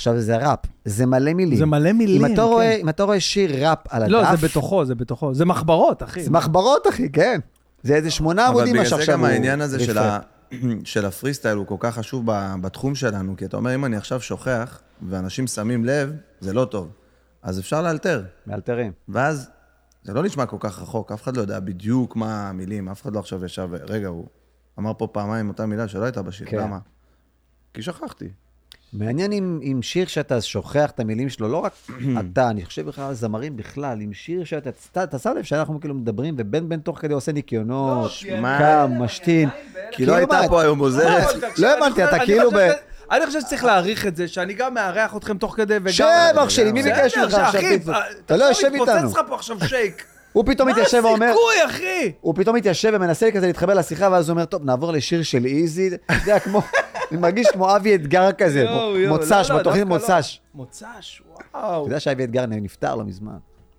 עכשיו, 0.00 0.20
זה 0.20 0.36
ראפ, 0.36 0.58
זה 0.84 1.06
מלא 1.06 1.34
מילים. 1.34 1.58
זה 1.58 1.66
מלא 1.66 1.92
מילים, 1.92 2.24
אם 2.24 2.32
אתה, 2.32 2.42
כן. 2.42 2.48
רואה, 2.48 2.74
אם 2.74 2.88
אתה 2.88 3.02
רואה 3.02 3.20
שיר 3.20 3.66
ראפ 3.66 3.78
על 3.88 4.02
הדף... 4.02 4.12
לא, 4.12 4.36
זה 4.36 4.46
בתוכו, 4.46 4.84
זה 4.84 4.94
בתוכו. 4.94 5.34
זה 5.34 5.44
מחברות, 5.44 6.02
אחי. 6.02 6.22
זה 6.22 6.30
מחברות, 6.30 6.86
אחי, 6.88 7.12
כן. 7.12 7.40
זה 7.82 7.94
איזה 7.94 8.10
שמונה 8.10 8.46
עמודים 8.46 8.76
מה 8.76 8.84
שעכשיו 8.86 8.98
הוא... 8.98 9.04
אבל 9.04 9.06
בגלל 9.06 9.06
זה 9.06 9.12
גם 9.12 9.24
העניין 9.24 9.60
הזה 9.60 9.80
של, 9.80 9.98
ה... 9.98 10.18
של 10.92 11.06
הפרי 11.06 11.34
סטייל 11.34 11.56
הוא 11.56 11.66
כל 11.66 11.76
כך 11.78 11.94
חשוב 11.94 12.24
בתחום 12.60 12.94
שלנו, 12.94 13.36
כי 13.36 13.44
אתה 13.44 13.56
אומר, 13.56 13.74
אם 13.74 13.84
אני 13.84 13.96
עכשיו 13.96 14.20
שוכח, 14.20 14.80
ואנשים 15.08 15.46
שמים 15.46 15.84
לב, 15.84 16.12
זה 16.40 16.52
לא 16.52 16.64
טוב. 16.64 16.88
אז 17.42 17.58
אפשר 17.58 17.82
לאלתר. 17.82 18.22
מאלתרים. 18.46 18.92
ואז 19.08 19.50
זה 20.02 20.14
לא 20.14 20.22
נשמע 20.22 20.46
כל 20.46 20.56
כך 20.60 20.82
רחוק, 20.82 21.12
אף 21.12 21.22
אחד 21.22 21.36
לא 21.36 21.42
יודע 21.42 21.60
בדיוק 21.60 22.16
מה 22.16 22.48
המילים, 22.48 22.88
אף 22.88 23.02
אחד 23.02 23.14
לא 23.14 23.18
עכשיו 23.18 23.44
ישב, 23.44 23.68
רגע, 23.72 24.08
הוא 24.08 24.26
אמר 24.78 24.92
פה 24.98 25.06
פעמיים 25.06 25.48
אותה 25.48 25.66
מילה 25.66 25.88
שלא 25.88 26.04
הייתה 26.04 26.22
בשיר, 26.22 26.46
כן. 26.50 26.58
למה? 26.58 26.78
כי 27.74 27.82
שכחתי. 27.82 28.28
מעניין 28.92 29.32
אם, 29.32 29.60
אם 29.62 29.82
שיר 29.82 30.06
שאתה 30.06 30.40
שוכח 30.40 30.90
את 30.90 31.00
המילים 31.00 31.28
שלו, 31.28 31.48
לא 31.48 31.56
רק 31.56 31.72
אתה, 32.20 32.50
אני 32.50 32.64
חושב 32.64 32.86
בכלל 32.86 33.04
על 33.04 33.14
זמרים 33.14 33.56
בכלל, 33.56 34.00
עם 34.00 34.12
שיר 34.12 34.44
שאתה, 34.44 35.04
אתה 35.04 35.18
שם 35.18 35.32
לב 35.36 35.42
שאנחנו 35.42 35.80
כאילו 35.80 35.94
מדברים, 35.94 36.34
ובן 36.38 36.68
בן 36.68 36.80
תוך 36.80 36.98
כדי 36.98 37.14
עושה 37.14 37.32
ניקיונות, 37.32 38.10
לא, 38.30 38.58
קם, 38.58 38.92
משתין. 38.98 39.48
כי 39.90 40.06
לא 40.06 40.14
הייתה 40.14 40.40
פה 40.48 40.62
היום 40.62 40.78
עוזרת. 40.78 41.24
לא 41.58 41.76
הבנתי, 41.76 42.04
אתה 42.04 42.18
כאילו 42.18 42.50
ב... 42.50 42.70
אני 43.10 43.26
חושב 43.26 43.40
שצריך 43.40 43.64
להעריך 43.64 44.06
את 44.06 44.16
זה, 44.16 44.28
שאני 44.28 44.54
גם 44.54 44.74
מארח 44.74 45.16
אתכם 45.16 45.38
תוך 45.38 45.56
כדי 45.56 45.76
וגם... 45.76 45.92
שב, 45.92 46.04
אח 46.36 46.48
שלי, 46.48 46.72
מי 46.72 46.82
ביקש 46.82 47.16
ממך 47.16 47.34
עכשיו 47.34 47.60
פיצה? 47.60 47.92
אתה 48.26 48.36
לא 48.36 48.44
יושב 48.44 48.66
איתנו. 48.66 48.84
מתפוצץ 48.84 49.16
לך 49.16 49.20
פה 49.28 49.34
עכשיו 49.34 49.56
שייק. 49.68 50.04
הוא 50.32 50.44
פתאום 50.46 50.68
מתיישב 50.68 51.00
ואומר... 51.04 51.18
מה 51.18 51.26
הסיכוי, 51.26 51.66
אחי? 51.66 52.12
הוא 52.20 52.34
פתאום 52.34 52.56
מתיישב 52.56 52.90
ומנסה 52.94 53.30
כזה 53.30 53.46
להתחבר 53.46 53.74
לשיחה, 53.74 54.08
ואז 54.12 54.28
הוא 54.28 54.34
אומר, 54.34 54.44
טוב, 54.44 54.64
נעבור 54.64 54.92
לשיר 54.92 55.22
של 55.22 55.44
איזי. 55.44 55.90
אתה 55.94 56.14
יודע, 56.14 56.38
כמו... 56.38 56.62
אני 57.10 57.20
מרגיש 57.20 57.46
כמו 57.52 57.76
אבי 57.76 57.94
אתגר 57.94 58.32
כזה, 58.32 58.66
מוצ"ש, 59.08 59.50
בתוכנית 59.50 59.84
מוצ"ש. 59.84 60.40
מוצ"ש, 60.54 61.22
וואו. 61.52 61.82
אתה 61.82 61.88
יודע 61.88 62.00
שאבי 62.00 62.24
אתגר 62.24 62.46
נפטר 62.46 62.94
לא 62.94 63.04
מזמן. 63.04 63.36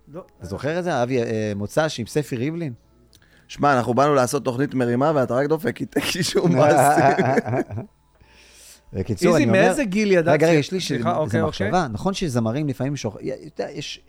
לא. 0.08 0.24
אתה 0.38 0.46
זוכר 0.46 0.78
את 0.78 0.84
זה? 0.84 1.02
אבי 1.02 1.22
אה, 1.22 1.52
מוצ"ש 1.56 2.00
עם 2.00 2.06
ספי 2.06 2.36
ריבלין? 2.36 2.72
שמע, 3.48 3.76
אנחנו 3.76 3.94
באנו 3.94 4.14
לעשות 4.14 4.44
תוכנית 4.44 4.74
מרימה, 4.74 5.12
ואתה 5.14 5.34
רק 5.34 5.46
דופק 5.46 5.80
איתי 5.80 6.00
קישור 6.00 6.48
מעשי. 6.48 7.02
בקיצור, 8.92 9.36
אני 9.36 9.44
אומר... 9.44 9.58
איזי, 9.58 9.66
מאיזה 9.68 9.84
גיל 9.84 10.12
ידעת? 10.12 10.34
רגע, 10.34 10.46
רגע, 10.46 10.58
יש 10.58 10.72
לי 10.72 10.78
איזה 10.78 11.10
אוקיי, 11.10 11.42
מחשבה. 11.42 11.66
אוקיי. 11.66 11.88
נכון 11.92 12.14
שזמרים 12.14 12.68
לפעמים 12.68 12.96
שוכחים, 12.96 13.28
יש 13.70 14.02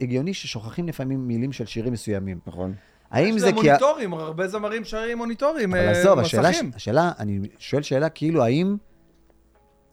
הגיוני 0.00 0.34
ששוכחים 0.34 0.88
לפעמים 0.88 1.28
מילים 1.28 1.52
של 1.52 1.66
שירים 1.66 1.92
מסוימים. 1.92 2.38
נכון. 2.46 2.74
האם 3.12 3.38
זה 3.38 3.52
כי... 3.52 3.58
יש 3.58 3.64
מוניטורים, 3.66 4.14
הרבה 4.14 4.48
זמרים 4.48 4.84
שרים 4.84 5.18
מוניטורים, 5.18 5.74
אבל 5.74 5.88
עזוב, 5.88 6.18
השאלה, 6.18 6.50
השאלה, 6.74 7.12
אני 7.18 7.40
שואל 7.58 7.82
שאלה 7.82 8.08
כאילו, 8.08 8.44
האם 8.44 8.76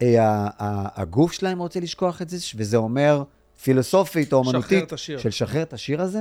אה, 0.02 0.48
הגוף 0.94 1.32
שלהם 1.32 1.58
רוצה 1.58 1.80
לשכוח 1.80 2.22
את 2.22 2.28
זה, 2.28 2.36
וזה 2.56 2.76
אומר 2.76 3.22
פילוסופית 3.62 4.32
או 4.32 4.38
אומנותית, 4.38 4.92
של 4.96 5.28
לשחרר 5.28 5.62
את 5.62 5.72
השיר 5.72 6.02
הזה? 6.02 6.20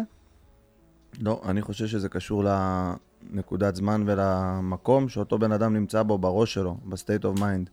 לא, 1.22 1.42
אני 1.46 1.62
חושב 1.62 1.88
שזה 1.88 2.10
קשור 2.10 2.44
לנקודת 2.44 3.76
זמן 3.76 4.04
ולמקום 4.06 5.10
שאותו 5.10 5.40
בן 5.40 5.52
אדם 5.52 5.74
נמצא 5.74 6.04
בו, 6.04 6.18
בראש 6.18 6.54
שלו, 6.54 6.78
ב 6.86 6.93
state 6.93 7.26
of 7.26 7.40
mind. 7.40 7.70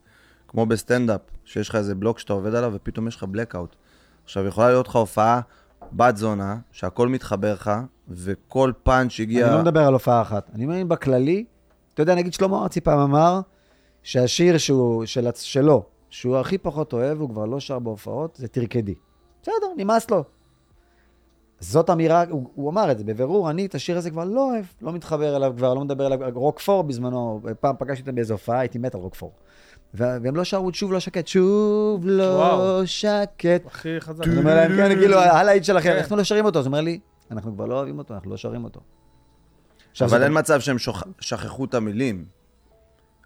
כמו 0.47 0.65
בסטנדאפ, 0.65 1.21
שיש 1.45 1.69
לך 1.69 1.75
איזה 1.75 1.95
בלוק 1.95 2.19
שאתה 2.19 2.33
עובד 2.33 2.55
עליו 2.55 2.71
ופתאום 2.75 3.07
יש 3.07 3.15
לך 3.15 3.23
blackout. 3.23 3.75
עכשיו, 4.23 4.45
יכולה 4.45 4.69
להיות 4.69 4.87
לך 4.87 4.95
הופעה 4.95 5.41
בת 5.93 6.17
זונה, 6.17 6.57
שהכל 6.71 7.07
מתחבר 7.07 7.53
לך, 7.53 7.71
וכל 8.09 8.71
פאנץ' 8.83 9.19
הגיע... 9.19 9.47
אני 9.47 9.55
לא 9.55 9.61
מדבר 9.61 9.87
על 9.87 9.93
הופעה 9.93 10.21
אחת. 10.21 10.49
אני 10.55 10.65
אומר 10.65 10.83
בכללי, 10.83 11.45
אתה 11.93 12.01
יודע, 12.01 12.15
נגיד 12.15 12.33
שלמה 12.33 12.63
ארצי 12.63 12.81
פעם 12.81 12.99
אמר, 12.99 13.39
שהשיר 14.03 14.57
שהוא, 14.57 15.05
של, 15.05 15.27
שלו, 15.35 15.83
שהוא 16.09 16.37
הכי 16.37 16.57
פחות 16.57 16.93
אוהב, 16.93 17.21
הוא 17.21 17.29
כבר 17.29 17.45
לא 17.45 17.59
שר 17.59 17.79
בהופעות, 17.79 18.35
זה 18.35 18.47
תרקדי. 18.47 18.95
בסדר, 19.41 19.67
נמאס 19.77 20.11
לו. 20.11 20.23
זאת 21.59 21.89
אמירה, 21.89 22.23
הוא, 22.29 22.49
הוא 22.55 22.69
אמר 22.69 22.91
את 22.91 22.97
זה 22.97 23.03
בבירור, 23.03 23.49
אני 23.49 23.65
את 23.65 23.75
השיר 23.75 23.97
הזה 23.97 24.09
כבר 24.09 24.23
לא 24.23 24.51
אוהב, 24.51 24.65
לא 24.81 24.93
מתחבר 24.93 25.35
אליו 25.35 25.53
כבר, 25.57 25.73
לא 25.73 25.81
מדבר 25.81 26.07
אליו, 26.07 26.19
רוקפור 26.33 26.83
בזמנו, 26.83 27.41
פעם 27.59 27.75
פגשתי 27.79 28.01
אותם 28.01 28.15
באיזו 28.15 28.33
הופעה, 28.33 28.59
הייתי 28.59 28.77
מת 28.77 28.95
על 28.95 29.01
רוקפור. 29.01 29.31
והם 29.93 30.35
לא 30.35 30.43
שרו 30.43 30.73
שוב 30.73 30.93
לא 30.93 30.99
שקט, 30.99 31.27
שוב 31.27 32.01
לא 32.03 32.81
שקט. 32.85 33.65
הכי 33.65 33.99
חזק. 33.99 34.23
אני 34.27 34.37
אומר 34.37 34.55
להם, 34.55 34.75
כן, 34.75 34.99
כאילו, 34.99 35.19
הלהיט 35.19 35.63
שלכם, 35.63 35.89
כן. 35.89 35.97
אנחנו 35.97 36.15
לא 36.15 36.23
שרים 36.23 36.45
אותו. 36.45 36.59
אז 36.59 36.65
הוא 36.65 36.71
אומר 36.71 36.81
לי, 36.81 36.99
אנחנו 37.31 37.53
כבר 37.53 37.65
לא 37.65 37.75
אוהבים 37.75 37.97
אותו, 37.97 38.13
אנחנו 38.13 38.29
לא 38.29 38.37
שרים 38.37 38.63
אותו. 38.63 38.81
אבל 40.01 40.23
אין 40.23 40.31
מצב 40.39 40.59
שהם 40.59 40.77
שכחו 41.19 41.65
את 41.65 41.73
המילים. 41.73 42.25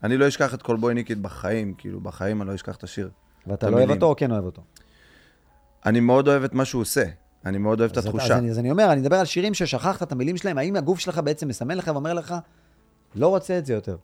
אני 0.03 0.17
לא 0.17 0.27
אשכח 0.27 0.53
את 0.53 0.61
כל 0.61 0.75
בואי 0.75 0.93
ניקית 0.93 1.21
בחיים, 1.21 1.73
כאילו, 1.73 1.99
בחיים 1.99 2.41
אני 2.41 2.49
לא 2.49 2.55
אשכח 2.55 2.75
את 2.75 2.83
השיר. 2.83 3.09
ואתה 3.47 3.69
לא 3.69 3.77
אוהב 3.77 3.89
אותו 3.89 4.05
או 4.05 4.15
כן 4.15 4.31
אוהב 4.31 4.45
אותו? 4.45 4.61
אני 5.85 5.99
מאוד 5.99 6.27
אוהב 6.27 6.43
את 6.43 6.53
מה 6.53 6.65
שהוא 6.65 6.81
עושה. 6.81 7.03
אני 7.45 7.57
מאוד 7.57 7.79
אוהב 7.79 7.91
את 7.91 7.97
התחושה. 7.97 8.37
אז 8.37 8.59
אני 8.59 8.71
אומר, 8.71 8.91
אני 8.91 9.01
מדבר 9.01 9.15
על 9.15 9.25
שירים 9.25 9.53
ששכחת 9.53 10.03
את 10.03 10.11
המילים 10.11 10.37
שלהם, 10.37 10.57
האם 10.57 10.75
הגוף 10.75 10.99
שלך 10.99 11.17
בעצם 11.17 11.47
מסמן 11.47 11.77
לך 11.77 11.91
ואומר 11.93 12.13
לך, 12.13 12.35
לא 13.15 13.27
רוצה 13.27 13.57
את 13.57 13.65
זה 13.65 13.73
יותר. 13.73 13.97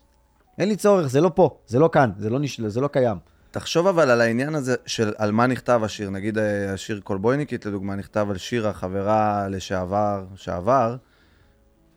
אין 0.58 0.70
לי 0.70 0.76
צורך, 0.76 1.08
זה 1.08 1.22
לא 1.22 1.32
פה, 1.36 1.58
זה 1.68 1.80
לא 1.80 1.90
כאן, 1.92 2.12
זה 2.18 2.30
לא, 2.30 2.40
נש... 2.40 2.62
זה 2.62 2.82
לא 2.82 2.88
קיים. 2.88 3.18
תחשוב 3.52 3.88
אבל 3.88 4.10
על 4.10 4.22
העניין 4.22 4.56
הזה 4.56 4.76
של 4.86 5.14
על 5.18 5.32
מה 5.32 5.48
נכתב 5.48 5.82
השיר. 5.84 6.10
נגיד 6.10 6.38
אה, 6.38 6.74
השיר 6.74 7.00
קולבויניקית, 7.04 7.66
לדוגמה, 7.66 7.96
נכתב 7.96 8.28
על 8.30 8.38
שיר 8.38 8.68
החברה 8.68 9.48
לשעבר, 9.50 10.26
שעבר, 10.36 10.96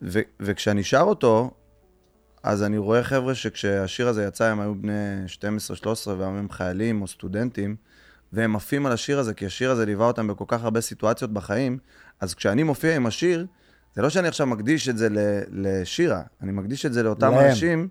ו- 0.01 0.21
וכשאני 0.39 0.83
שר 0.83 1.01
אותו, 1.01 1.51
אז 2.43 2.63
אני 2.63 2.77
רואה 2.77 3.03
חבר'ה 3.03 3.35
שכשהשיר 3.35 4.07
הזה 4.07 4.23
יצא, 4.23 4.45
הם 4.45 4.59
היו 4.59 4.75
בני 4.75 5.25
12-13 6.05 6.09
והיום 6.17 6.35
הם 6.37 6.49
חיילים 6.49 7.01
או 7.01 7.07
סטודנטים, 7.07 7.75
והם 8.33 8.55
עפים 8.55 8.85
על 8.85 8.91
השיר 8.91 9.19
הזה, 9.19 9.33
כי 9.33 9.45
השיר 9.45 9.71
הזה 9.71 9.85
ליווה 9.85 10.07
אותם 10.07 10.27
בכל 10.27 10.45
כך 10.47 10.63
הרבה 10.63 10.81
סיטואציות 10.81 11.33
בחיים, 11.33 11.77
אז 12.19 12.33
כשאני 12.33 12.63
מופיע 12.63 12.95
עם 12.95 13.05
השיר, 13.05 13.45
זה 13.95 14.01
לא 14.01 14.09
שאני 14.09 14.27
עכשיו 14.27 14.47
מקדיש 14.47 14.89
את 14.89 14.97
זה 14.97 15.07
לשירה, 15.51 16.21
אני 16.41 16.51
מקדיש 16.51 16.85
את 16.85 16.93
זה 16.93 17.03
לאותם 17.03 17.31
להם. 17.31 17.49
אנשים 17.49 17.87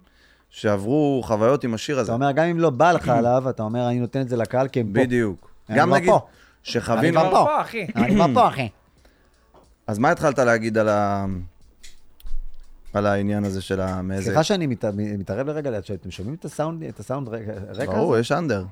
שעברו 0.50 1.22
חוויות 1.24 1.64
עם 1.64 1.74
השיר 1.74 1.98
הזה. 1.98 2.12
אתה 2.12 2.14
אומר, 2.14 2.32
גם 2.32 2.44
אם 2.44 2.58
לא 2.58 2.70
בא 2.70 2.92
לך 2.92 3.08
עליו, 3.18 3.50
אתה 3.50 3.62
אומר, 3.62 3.88
אני 3.88 4.00
נותן 4.00 4.20
את 4.20 4.28
זה 4.28 4.36
לקהל 4.36 4.68
כי 4.68 4.80
הם 4.80 4.86
פה. 4.86 4.92
בדיוק. 4.92 5.50
גם 5.74 5.94
נגיד, 5.94 6.12
שחווינו... 6.62 7.20
אני 7.20 7.28
כבר 7.30 7.44
פה, 7.44 7.60
אחי. 7.60 7.86
אני 7.96 8.14
כבר 8.14 8.26
פה, 8.34 8.48
אחי. 8.48 8.68
אז 9.86 9.98
מה 9.98 10.10
התחלת 10.10 10.38
להגיד 10.38 10.78
על 10.78 10.88
ה... 10.88 11.26
על 12.92 13.06
העניין 13.06 13.44
הזה 13.44 13.62
של 13.62 13.80
המאיזה... 13.80 14.24
סליחה 14.24 14.42
שאני 14.42 14.66
מתערב 15.18 15.46
לרגע, 15.46 15.78
אתם 15.78 16.10
שומעים 16.10 16.34
את 16.34 16.44
הסאונד, 16.44 16.82
את 16.82 17.00
הסאונד 17.00 17.28
רקע 17.28 17.52
הזה? 17.68 17.86
ברור, 17.86 18.18
יש 18.18 18.32
אנדר. 18.32 18.64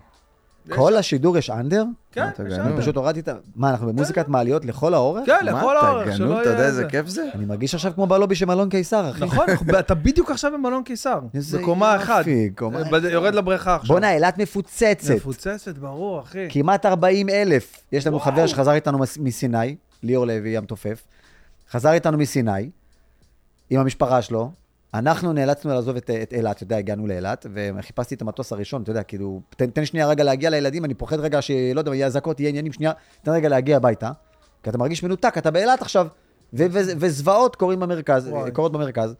כל 0.74 0.96
השידור 0.96 1.38
יש 1.38 1.50
אנדר? 1.50 1.85
כן, 2.12 2.28
יש 2.31 2.40
אנדר. 2.40 2.66
אני 2.66 2.76
פשוט 2.83 2.96
הורדתי 2.96 3.20
את 3.20 3.28
ה... 3.28 3.35
מה, 3.57 3.70
אנחנו 3.70 3.87
במוזיקת 3.87 4.26
כן. 4.26 4.33
מעליות 4.33 4.64
לכל 4.64 4.94
האורך? 4.94 5.26
כן, 5.26 5.38
לכל 5.42 5.76
האורך, 5.76 6.16
שלא 6.16 6.31
יהיה... 6.31 6.42
אתה 6.42 6.50
יודע 6.50 6.66
איזה 6.66 6.85
כיף 6.85 7.07
זה? 7.07 7.28
אני 7.35 7.44
מרגיש 7.44 7.74
עכשיו 7.74 7.92
כמו 7.94 8.07
בלובי 8.07 8.35
של 8.35 8.46
מלון 8.46 8.68
קיסר, 8.68 9.11
אחי. 9.11 9.24
נכון, 9.24 9.46
אתה 9.78 9.94
בדיוק 9.94 10.31
עכשיו 10.31 10.52
במלון 10.52 10.83
קיסר. 10.83 11.20
בקומה 11.52 11.96
אחת. 11.96 12.24
יורד 13.11 13.35
לבריכה 13.35 13.74
עכשיו. 13.74 13.88
בואנה, 13.88 14.14
אילת 14.14 14.38
מפוצצת. 14.38 15.14
מפוצצת, 15.16 15.78
ברור, 15.78 16.20
אחי. 16.20 16.46
כמעט 16.50 16.87
40 16.87 17.28
אלף. 17.28 17.81
יש 17.92 18.07
לנו 18.07 18.20
חבר 18.20 18.46
שחזר 18.46 18.72
איתנו 18.72 18.98
מסיני, 19.20 19.76
ליאור 20.02 20.26
לוי, 20.26 20.50
ים 20.50 20.64
תופף. 20.64 21.02
חזר 21.70 21.92
איתנו 21.92 22.18
מסיני, 22.18 22.70
עם 23.70 23.81
המשפחה 23.81 24.22
שלו, 24.22 24.50
אנחנו 24.94 25.33
נאלצנו 25.33 25.70
לעזוב 25.70 25.96
את, 25.96 26.11
את 26.22 26.33
אילת, 26.33 26.57
אתה 26.57 26.62
יודע, 26.62 26.77
הגענו 26.77 27.07
לאילת, 27.07 27.46
וחיפשתי 27.53 28.14
את 28.14 28.22
המטוס 28.22 28.53
הראשון, 28.53 28.83
אתה 28.83 28.90
יודע, 28.90 29.03
כאילו, 29.03 29.40
תן, 29.57 29.70
תן 29.70 29.85
שנייה 29.85 30.07
רגע 30.07 30.24
להגיע 30.24 30.51
לילדים, 30.51 30.85
אני 30.85 30.94
פוחד 30.94 31.20
רגע 31.20 31.42
שלא 31.42 31.81
יודע, 31.81 31.94
יהיה 31.94 32.07
אזעקות, 32.07 32.40
יהיה 32.40 32.48
עניינים, 32.48 32.72
שנייה, 32.72 32.92
תן 33.22 33.31
רגע 33.31 33.48
להגיע 33.48 33.77
הביתה, 33.77 34.11
כי 34.62 34.70
אתה 34.70 34.79
מרגיש 34.79 35.03
מנותק, 35.03 35.38
אתה 35.38 35.51
באילת 35.51 35.83
עכשיו, 35.83 36.07
וזוועות 36.53 37.57
קורים 37.57 37.81
במרכז, 37.81 38.31
קורות 38.53 38.72
במרכז. 38.72 39.14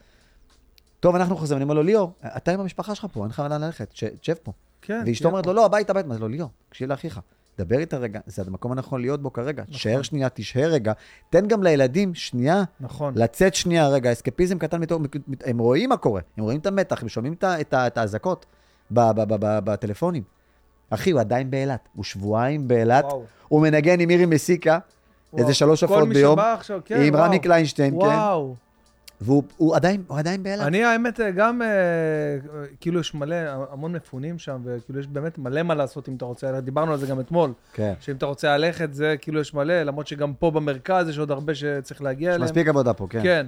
טוב, 1.01 1.15
אנחנו 1.15 1.37
חוזרים, 1.37 1.57
אני 1.57 1.63
אומר 1.63 1.75
לו, 1.75 1.83
ליאור, 1.83 2.13
אתה 2.37 2.53
עם 2.53 2.61
המשפחה 2.61 2.95
שלך 2.95 3.07
פה, 3.13 3.21
אין 3.21 3.31
לך 3.31 3.43
לאן 3.51 3.61
ללכת, 3.61 3.91
שב 4.23 4.35
פה. 4.43 4.53
כן. 4.83 5.03
ואשתו 5.07 5.29
אומרת 5.29 5.47
לו, 5.47 5.53
לא, 5.53 5.65
הביתה, 5.65 5.93
הביתה. 5.93 6.15
אז 6.15 6.21
לו, 6.21 6.29
ליאור, 6.29 6.51
תקשיב 6.69 6.89
לאחיך. 6.89 7.21
דבר 7.59 7.79
איתה 7.79 7.97
רגע, 7.97 8.21
זה 8.27 8.43
המקום 8.47 8.73
הנכון 8.73 9.01
להיות 9.01 9.23
בו 9.23 9.33
כרגע. 9.33 9.63
נכון. 9.63 9.75
תשאר 9.75 10.03
שנייה, 10.03 10.29
תשהה 10.29 10.67
רגע. 10.67 10.93
תן 11.31 11.47
גם 11.47 11.63
לילדים 11.63 12.15
שנייה, 12.15 12.63
נכון. 12.81 13.13
לצאת 13.17 13.55
שנייה 13.55 13.89
רגע, 13.89 14.13
אסקפיזם 14.13 14.59
קטן, 14.59 14.81
מתוך, 14.81 15.03
הם 15.45 15.59
רואים 15.59 15.89
מה 15.89 15.97
קורה, 15.97 16.21
הם 16.37 16.45
רואים 16.45 16.61
את 16.61 16.67
המתח, 16.67 17.03
הם 17.03 17.09
שומעים 17.09 17.35
את 17.43 17.99
האזעקות 17.99 18.47
בטלפונים. 18.91 20.23
אחי, 20.91 21.11
הוא 21.11 21.21
עדיין 21.21 21.51
באילת, 21.51 21.89
הוא 21.95 22.05
שבועיים 22.05 22.69
באילת, 22.69 23.05
הוא 23.49 23.63
מנגן 23.63 24.01
עם 24.01 24.09
מירי 24.09 24.27
מסיקה, 24.27 24.79
איזה 25.39 25.55
שלוש 25.55 25.83
הופעות 25.83 26.09
ביום, 26.09 26.39
עכשיו, 26.39 26.81
כן, 26.85 27.01
עם 27.03 27.15
וואו. 27.15 27.25
רמי 27.25 27.39
קליינשטיין, 27.39 27.95
וואו. 27.95 28.55
כן. 28.55 28.68
והוא 29.21 29.43
הוא 29.57 29.77
עדיין, 29.77 30.03
הוא 30.07 30.19
עדיין 30.19 30.43
באילת. 30.43 30.67
אני 30.67 30.85
האמת 30.85 31.21
גם, 31.37 31.63
אה, 31.63 31.69
כאילו 32.81 33.01
יש 33.01 33.15
מלא, 33.15 33.37
המון 33.71 33.93
מפונים 33.93 34.39
שם, 34.39 34.61
וכאילו 34.65 35.01
יש 35.01 35.07
באמת 35.07 35.39
מלא 35.39 35.63
מה 35.63 35.75
לעשות 35.75 36.09
אם 36.09 36.15
אתה 36.17 36.25
רוצה, 36.25 36.61
דיברנו 36.61 36.93
על 36.93 36.99
זה 36.99 37.07
גם 37.07 37.21
אתמול. 37.21 37.53
כן. 37.73 37.93
שאם 38.01 38.17
אתה 38.17 38.27
רוצה 38.27 38.57
ללכת, 38.57 38.95
זה 38.95 39.15
כאילו 39.21 39.41
יש 39.41 39.55
מלא, 39.55 39.83
למרות 39.83 40.07
שגם 40.07 40.35
פה 40.35 40.51
במרכז 40.51 41.09
יש 41.09 41.19
עוד 41.19 41.31
הרבה 41.31 41.55
שצריך 41.55 42.03
להגיע 42.03 42.29
יש 42.31 42.35
אליהם. 42.35 42.45
מספיק 42.45 42.69
עבודה 42.69 42.93
פה, 42.93 43.07
כן. 43.11 43.23
כן, 43.23 43.47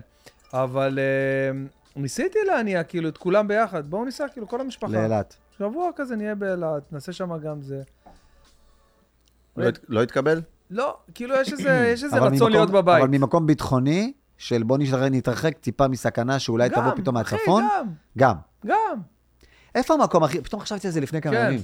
אבל 0.53 0.99
אה, 0.99 1.61
ניסיתי 1.97 2.39
להניע 2.47 2.83
כאילו 2.83 3.09
את 3.09 3.19
כולם 3.19 3.49
ביחד, 3.49 3.91
בואו 3.91 4.05
ניסע 4.05 4.29
כאילו 4.29 4.49
כל 4.49 4.61
המשפחה. 4.61 4.93
לאילת. 4.93 5.37
שבוע 5.59 5.91
כזה 5.97 6.17
נהיה 6.17 6.35
באילת, 6.35 6.93
נעשה 6.93 7.13
שם 7.13 7.39
גם 7.39 7.63
זה. 7.63 7.83
לא 9.57 9.71
לא 9.89 10.03
התקבל? 10.03 10.41
לא, 10.71 10.97
כאילו 11.15 11.35
יש 11.35 11.53
איזה, 11.53 11.91
יש 11.93 12.05
רצון 12.13 12.53
להיות 12.53 12.71
בבית. 12.71 13.03
אבל 13.03 13.09
ממקום 13.11 13.47
ביטחוני, 13.47 14.13
של 14.41 14.63
בוא 14.63 14.79
נתרחק 15.11 15.59
טיפה 15.59 15.89
מסכנה 15.89 16.39
שאולי 16.39 16.69
גם, 16.69 16.75
תבוא 16.81 16.93
פתאום 16.97 17.15
מהצפון. 17.15 17.65
גם, 17.79 17.87
גם. 18.19 18.37
גם. 18.67 19.01
איפה 19.75 19.95
המקום 19.95 20.23
הכי, 20.25 20.41
פתאום 20.41 20.61
חשבתי 20.61 20.87
על 20.87 20.93
זה 20.93 21.01
לפני 21.01 21.21
כמה 21.21 21.33
כן. 21.33 21.47
ימים. 21.47 21.61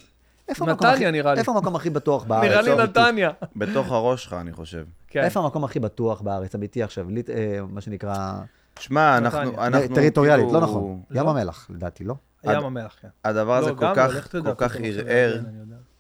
איפה 0.48 0.64
המקום 0.64 0.86
נתניה 0.86 1.08
הכי- 1.08 1.10
נראה 1.18 1.34
לי. 1.34 1.40
איפה 1.40 1.52
המקום 1.52 1.76
הכי 1.76 1.90
בטוח 1.90 2.24
בארץ? 2.28 2.44
נראה 2.50 2.62
לי 2.62 2.70
לא, 2.70 2.84
נתניה. 2.84 3.30
בתוך 3.56 3.92
הראש 3.92 4.24
שלך, 4.24 4.32
אני 4.32 4.52
חושב. 4.52 4.84
כן. 5.08 5.22
איפה 5.24 5.40
המקום 5.40 5.64
הכי 5.64 5.80
בטוח 5.80 6.20
בארץ, 6.20 6.54
אמיתי 6.54 6.82
עכשיו? 6.82 7.06
ליט- 7.10 7.30
אה, 7.30 7.58
מה 7.68 7.80
שנקרא... 7.80 8.32
שמע. 8.78 9.18
אנחנו... 9.18 9.38
אנחנו 9.66 9.94
טריטוריאלית, 9.94 10.44
כאילו- 10.46 10.60
לא 10.60 10.66
נכון. 10.66 11.00
ים 11.10 11.24
לא. 11.24 11.30
המלך, 11.30 11.66
לדעתי, 11.70 12.04
לא? 12.04 12.14
ים 12.44 12.64
המלח, 12.64 12.96
כן. 13.02 13.08
הדבר 13.24 13.56
הזה 13.56 13.70
לא, 13.70 13.76
כל 13.76 13.86
כך, 13.94 14.26
תדע, 14.28 14.54
כל 14.54 14.68
כך 14.68 14.76
ערער. 14.82 15.40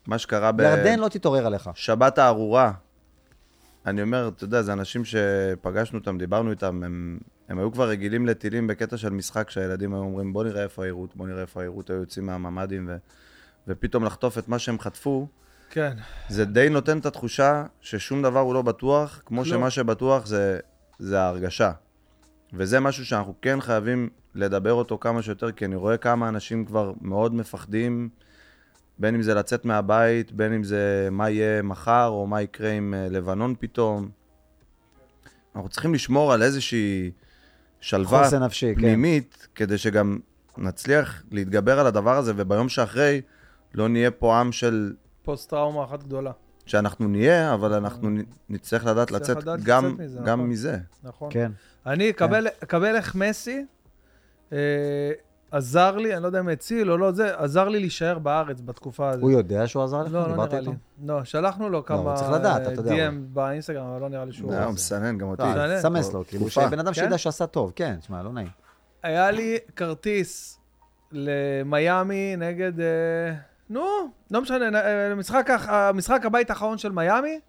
מה 0.06 0.18
שקרה 0.18 0.50
ירדן 0.58 0.98
לא 0.98 1.08
תתעורר 1.08 1.46
עליך. 1.46 1.70
בשבת 1.74 2.18
הארורה. 2.18 2.72
אני 3.86 4.02
אומר, 4.02 4.28
אתה 4.28 4.44
יודע, 4.44 4.62
זה 4.62 4.72
אנשים 4.72 5.02
שפגשנו 5.04 5.98
אותם, 5.98 6.18
דיברנו 6.18 6.50
איתם, 6.50 6.82
הם, 6.82 7.18
הם 7.48 7.58
היו 7.58 7.72
כבר 7.72 7.88
רגילים 7.88 8.26
לטילים 8.26 8.66
בקטע 8.66 8.96
של 8.96 9.10
משחק, 9.10 9.50
שהילדים 9.50 9.94
היו 9.94 10.02
אומרים, 10.02 10.32
בוא 10.32 10.44
נראה 10.44 10.62
איפה 10.62 10.82
העירות, 10.82 11.16
בוא 11.16 11.26
נראה 11.26 11.42
איפה 11.42 11.60
העירות, 11.60 11.90
היו 11.90 11.98
יוצאים 11.98 12.26
מהממ"דים, 12.26 12.88
ו, 12.88 12.96
ופתאום 13.68 14.04
לחטוף 14.04 14.38
את 14.38 14.48
מה 14.48 14.58
שהם 14.58 14.78
חטפו, 14.78 15.28
כן. 15.70 15.96
זה 16.28 16.44
די 16.44 16.68
נותן 16.68 16.98
את 16.98 17.06
התחושה 17.06 17.64
ששום 17.80 18.22
דבר 18.22 18.40
הוא 18.40 18.54
לא 18.54 18.62
בטוח, 18.62 19.22
כמו 19.26 19.42
כלום. 19.42 19.54
שמה 19.54 19.70
שבטוח 19.70 20.26
זה, 20.26 20.58
זה 20.98 21.20
ההרגשה. 21.20 21.72
וזה 22.52 22.80
משהו 22.80 23.06
שאנחנו 23.06 23.34
כן 23.42 23.60
חייבים 23.60 24.08
לדבר 24.34 24.72
אותו 24.72 24.98
כמה 24.98 25.22
שיותר, 25.22 25.52
כי 25.52 25.64
אני 25.64 25.76
רואה 25.76 25.96
כמה 25.96 26.28
אנשים 26.28 26.64
כבר 26.64 26.92
מאוד 27.00 27.34
מפחדים, 27.34 28.08
בין 28.98 29.14
אם 29.14 29.22
זה 29.22 29.34
לצאת 29.34 29.64
מהבית, 29.64 30.32
בין 30.32 30.52
אם 30.52 30.64
זה 30.64 31.08
מה 31.10 31.30
יהיה 31.30 31.62
מחר, 31.62 32.06
או 32.08 32.26
מה 32.26 32.42
יקרה 32.42 32.72
עם 32.72 32.94
אה, 32.94 33.08
לבנון 33.10 33.54
פתאום. 33.58 34.08
אנחנו 35.56 35.68
צריכים 35.68 35.94
לשמור 35.94 36.32
על 36.32 36.42
איזושהי 36.42 37.10
שלווה 37.80 38.38
נפשי, 38.40 38.74
כן. 38.74 38.80
פנימית, 38.80 39.48
כדי 39.54 39.78
שגם 39.78 40.18
נצליח 40.58 41.22
להתגבר 41.30 41.80
על 41.80 41.86
הדבר 41.86 42.16
הזה, 42.16 42.32
וביום 42.36 42.68
שאחרי 42.68 43.20
לא 43.74 43.88
נהיה 43.88 44.10
פה 44.10 44.40
עם 44.40 44.52
של 44.52 44.94
פוסט-טראומה 45.22 45.84
אחת 45.84 46.02
גדולה. 46.02 46.32
שאנחנו 46.66 47.08
נהיה, 47.08 47.54
אבל 47.54 47.72
אנחנו 47.72 48.10
נצטרך 48.48 48.84
לדעת 48.84 49.10
לצאת 49.10 49.36
לדעת 49.36 49.62
גם, 49.62 49.86
לצאת 49.86 50.00
מזה, 50.00 50.18
גם 50.24 50.38
נכון. 50.38 50.50
מזה. 50.50 50.78
נכון. 51.02 51.28
כן. 51.32 51.52
אני 51.86 52.10
אקבל, 52.10 52.46
אקבל 52.62 52.96
איך 52.96 53.14
מסי 53.14 53.64
אה, 54.52 54.58
עזר 55.50 55.96
לי, 55.96 56.14
אני 56.14 56.22
לא 56.22 56.26
יודע 56.26 56.40
אם 56.40 56.48
הציל 56.48 56.90
או 56.90 56.98
לא 56.98 57.12
זה, 57.12 57.38
עזר 57.38 57.68
לי 57.68 57.80
להישאר 57.80 58.18
בארץ 58.18 58.60
בתקופה 58.60 59.08
הזאת. 59.08 59.22
הוא 59.22 59.30
יודע 59.30 59.66
שהוא 59.66 59.84
עזר 59.84 60.02
לך? 60.02 60.12
לא, 60.12 60.28
לא 60.28 60.46
נראה 60.46 60.60
לי. 60.60 60.70
לא, 61.06 61.24
שלחנו 61.24 61.68
לו 61.68 61.78
הוא 61.78 61.86
כמה 61.86 62.14
צריך 62.14 62.30
לדעת, 62.30 62.62
אתה 62.62 62.80
יודע, 62.80 62.92
DM 62.92 63.08
אבל. 63.08 63.18
באינסטגרם, 63.32 63.86
אבל 63.86 64.00
לא 64.00 64.08
נראה 64.08 64.24
לי 64.24 64.32
שהוא... 64.32 64.52
לא, 64.52 64.64
הוא 64.64 64.72
מסנן 64.74 65.18
גם 65.18 65.28
אותי. 65.28 65.42
לא, 65.42 65.48
משנה. 65.48 65.80
סמס 65.80 66.12
לו, 66.12 66.24
כאילו. 66.28 66.50
שבן 66.50 66.78
אדם 66.78 66.92
כן? 66.92 66.94
שידע 66.94 67.18
שעשה 67.18 67.46
טוב, 67.46 67.72
כן, 67.76 67.96
תשמע, 68.00 68.22
לא 68.22 68.32
נעים. 68.32 68.48
היה 69.02 69.30
לי 69.30 69.58
כרטיס 69.76 70.60
למיאמי 71.12 72.36
נגד... 72.36 72.80
אה, 72.80 73.34
נו, 73.70 73.86
לא 74.30 74.40
משנה, 74.40 74.80
אה, 74.80 75.14
משחק 75.94 76.26
הבית 76.26 76.50
האחרון 76.50 76.78
של 76.78 76.92
מיאמי. 76.92 77.40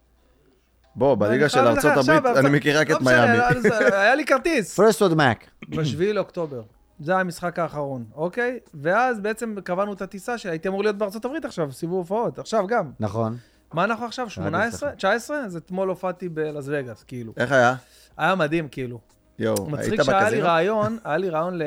בוא, 0.94 1.14
בליגה 1.14 1.48
של 1.48 1.66
ארצות 1.66 1.92
הברית, 1.96 2.36
אני 2.36 2.50
מכיר 2.50 2.80
רק 2.80 2.90
לא 2.90 2.96
את 2.96 3.00
מיאמי. 3.00 3.38
לא, 3.38 3.96
היה 3.96 4.14
לי 4.14 4.26
כרטיס. 4.26 4.76
פרסט 4.76 5.02
עוד 5.02 5.14
מק. 5.14 5.44
בשביעי 5.68 6.12
לאוקטובר. 6.12 6.62
זה 7.00 7.12
היה 7.12 7.20
המשחק 7.20 7.58
האחרון, 7.58 8.04
אוקיי? 8.14 8.58
ואז 8.74 9.20
בעצם 9.20 9.54
קבענו 9.64 9.92
את 9.92 10.02
הטיסה 10.02 10.38
שהייתי 10.38 10.68
אמור 10.68 10.82
להיות 10.82 10.98
בארצות 10.98 11.24
הברית 11.24 11.44
עכשיו, 11.44 11.72
סיבוב 11.72 11.98
הופעות, 11.98 12.38
עכשיו 12.38 12.66
גם. 12.66 12.90
נכון. 13.00 13.36
מה 13.72 13.84
אנחנו 13.84 14.06
עכשיו, 14.06 14.30
18? 14.30 14.88
אצלך. 14.88 14.98
19? 14.98 15.38
אז 15.38 15.56
אתמול 15.56 15.88
הופעתי 15.88 16.28
בלאס 16.28 16.64
וגאס, 16.68 17.02
כאילו. 17.02 17.32
איך 17.36 17.52
היה? 17.52 17.74
היה 18.16 18.34
מדהים, 18.34 18.68
כאילו. 18.68 19.00
יואו, 19.38 19.56
היית 19.56 19.68
מצחיק 19.68 20.02
שהיה 20.02 20.18
לי 20.18 20.24
בקזינו? 20.24 20.46
רעיון, 20.46 20.98
היה 21.04 21.16
לי 21.16 21.30
רעיון 21.30 21.58
ל... 21.58 21.62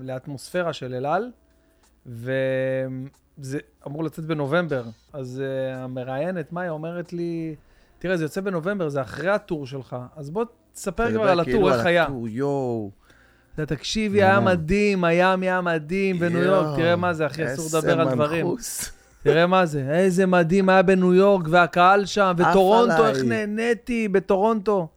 לאטמוספירה 0.00 0.72
של 0.72 0.94
אל 0.94 1.06
על, 1.06 1.30
וזה 2.06 3.58
אמור 3.86 4.04
לצאת 4.04 4.24
בנובמבר. 4.24 4.84
אז 5.12 5.42
uh, 5.42 5.76
המראיינת, 5.76 6.52
מאיה, 6.52 6.70
אומרת 6.70 7.12
לי, 7.12 7.54
תראה, 7.98 8.16
זה 8.16 8.24
יוצא 8.24 8.40
בנובמבר, 8.40 8.88
זה 8.88 9.00
אחרי 9.02 9.30
הטור 9.30 9.66
שלך, 9.66 9.96
אז 10.16 10.30
בוא 10.30 10.44
תספר 10.72 11.10
כבר 11.10 11.28
על 11.28 11.44
כאילו 11.44 11.68
הטור, 11.68 11.78
איך 11.78 11.86
היה. 11.86 12.04
הטור, 12.04 12.28
יואו. 12.28 12.90
אתה 13.62 13.76
תקשיבי, 13.76 14.22
היה 14.22 14.40
מדהים, 14.40 15.00
מיאמי 15.00 15.46
היה 15.46 15.60
מדהים 15.60 16.18
בניו 16.18 16.42
יורק, 16.42 16.76
תראה 16.76 16.96
מה 16.96 17.12
זה, 17.12 17.26
אחי, 17.26 17.54
אסור 17.54 17.78
לדבר 17.78 18.00
על 18.00 18.08
דברים. 18.14 18.46
תראה 19.22 19.46
מה 19.46 19.66
זה, 19.66 19.84
איזה 19.90 20.26
מדהים 20.26 20.68
היה 20.68 20.82
בניו 20.82 21.14
יורק, 21.14 21.44
והקהל 21.50 22.04
שם, 22.04 22.32
וטורונטו. 22.36 23.06
איך 23.06 23.18
נהניתי 23.24 24.08
בטורונטו. 24.08 24.88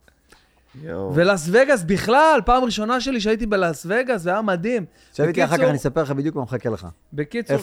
ולאס 1.13 1.49
וגאס 1.51 1.83
בכלל, 1.83 2.39
פעם 2.45 2.63
ראשונה 2.63 3.01
שלי 3.01 3.21
שהייתי 3.21 3.45
בלאס 3.45 3.85
וגאס, 3.89 4.21
זה 4.21 4.29
היה 4.29 4.41
מדהים. 4.41 4.85
שב 5.13 5.23
איתי 5.23 5.43
אחר 5.43 5.57
כך, 5.57 5.63
אני 5.63 5.77
אספר 5.77 6.01
לך 6.03 6.11
בדיוק 6.11 6.35
מה 6.35 6.41
מחכה 6.41 6.69
לך. 6.69 6.87
בקיצור, 7.13 7.55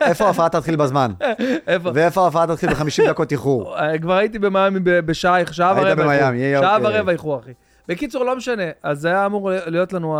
איפה- 0.00 0.24
ההופעה 0.24 0.48
תתחיל 0.48 0.76
בזמן? 0.76 1.10
איפה? 1.66 1.90
ואיפה 1.94 2.20
ההופעה 2.20 2.46
תתחיל 2.46 2.74
ב-50 2.74 3.08
דקות 3.08 3.32
איחור? 3.32 3.78
אה, 3.78 3.98
כבר 3.98 4.14
הייתי 4.16 4.38
במיאמי 4.38 4.80
בשעה, 4.80 5.38
שעה 5.52 5.70
היית 5.70 5.78
ורבע 5.78 5.90
איחור. 6.12 6.28
במיאמי, 6.28 6.60
שעה. 6.60 6.78
ורבע 6.82 7.12
איחור, 7.12 7.38
אחי. 7.40 7.50
בקיצור, 7.88 8.24
לא 8.24 8.36
משנה. 8.36 8.62
אז 8.82 9.00
זה 9.00 9.08
היה 9.08 9.26
אמור 9.26 9.50
להיות 9.66 9.92
לנו 9.92 10.18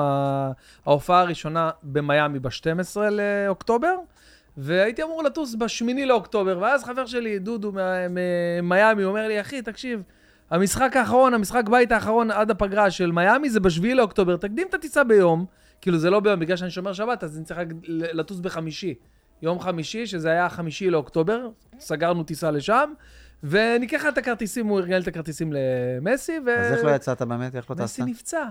ההופעה 0.86 1.20
הראשונה 1.20 1.70
במיאמי 1.82 2.38
ב-12 2.38 3.00
לאוקטובר, 3.10 3.94
והייתי 4.56 5.02
אמור 5.02 5.22
לטוס 5.22 5.54
ב-8 5.54 6.06
לאוקטובר, 6.06 6.58
ואז 6.60 6.84
חבר 6.84 7.06
שלי, 7.06 7.38
דודו 7.38 7.72
ממיאמי, 8.10 9.04
אומר 9.04 9.28
לי, 9.28 9.40
אחי, 9.40 9.62
תקשיב, 9.62 10.02
המשחק 10.50 10.96
האחרון, 10.96 11.34
המשחק 11.34 11.68
בית 11.68 11.92
האחרון 11.92 12.30
עד 12.30 12.50
הפגרה 12.50 12.90
של 12.90 13.12
מיאמי 13.12 13.50
זה 13.50 13.60
ב-7 13.60 13.94
לאוקטובר, 13.94 14.36
תקדים 14.36 14.66
את 14.68 14.74
הטיסה 14.74 15.04
ביום, 15.04 15.44
כאילו 15.80 15.98
זה 15.98 16.10
לא 16.10 16.20
ביום, 16.20 16.40
בגלל 16.40 16.56
שאני 16.56 16.70
שומר 16.70 16.92
שבת, 16.92 17.24
אז 17.24 17.36
אני 17.36 17.44
צריך 17.44 17.60
לטוס 17.88 18.40
בחמישי. 18.40 18.94
יום 19.42 19.60
חמישי, 19.60 20.06
שזה 20.06 20.30
היה 20.30 20.48
חמישי 20.48 20.90
לאוקטובר, 20.90 21.48
סגרנו 21.80 22.22
טיסה 22.22 22.50
לשם, 22.50 22.92
וניקח 23.44 24.02
את 24.08 24.18
הכרטיסים, 24.18 24.66
הוא 24.66 24.78
ארגן 24.78 25.00
את 25.00 25.08
הכרטיסים 25.08 25.52
למסי, 25.52 26.38
ו... 26.46 26.58
אז 26.58 26.72
איך 26.72 26.84
לא 26.84 26.90
יצאת 26.90 27.22
באמת? 27.22 27.56
איך 27.56 27.70
לא 27.70 27.74
טסת? 27.74 27.82
מסי 27.82 28.02
נפצע. 28.02 28.44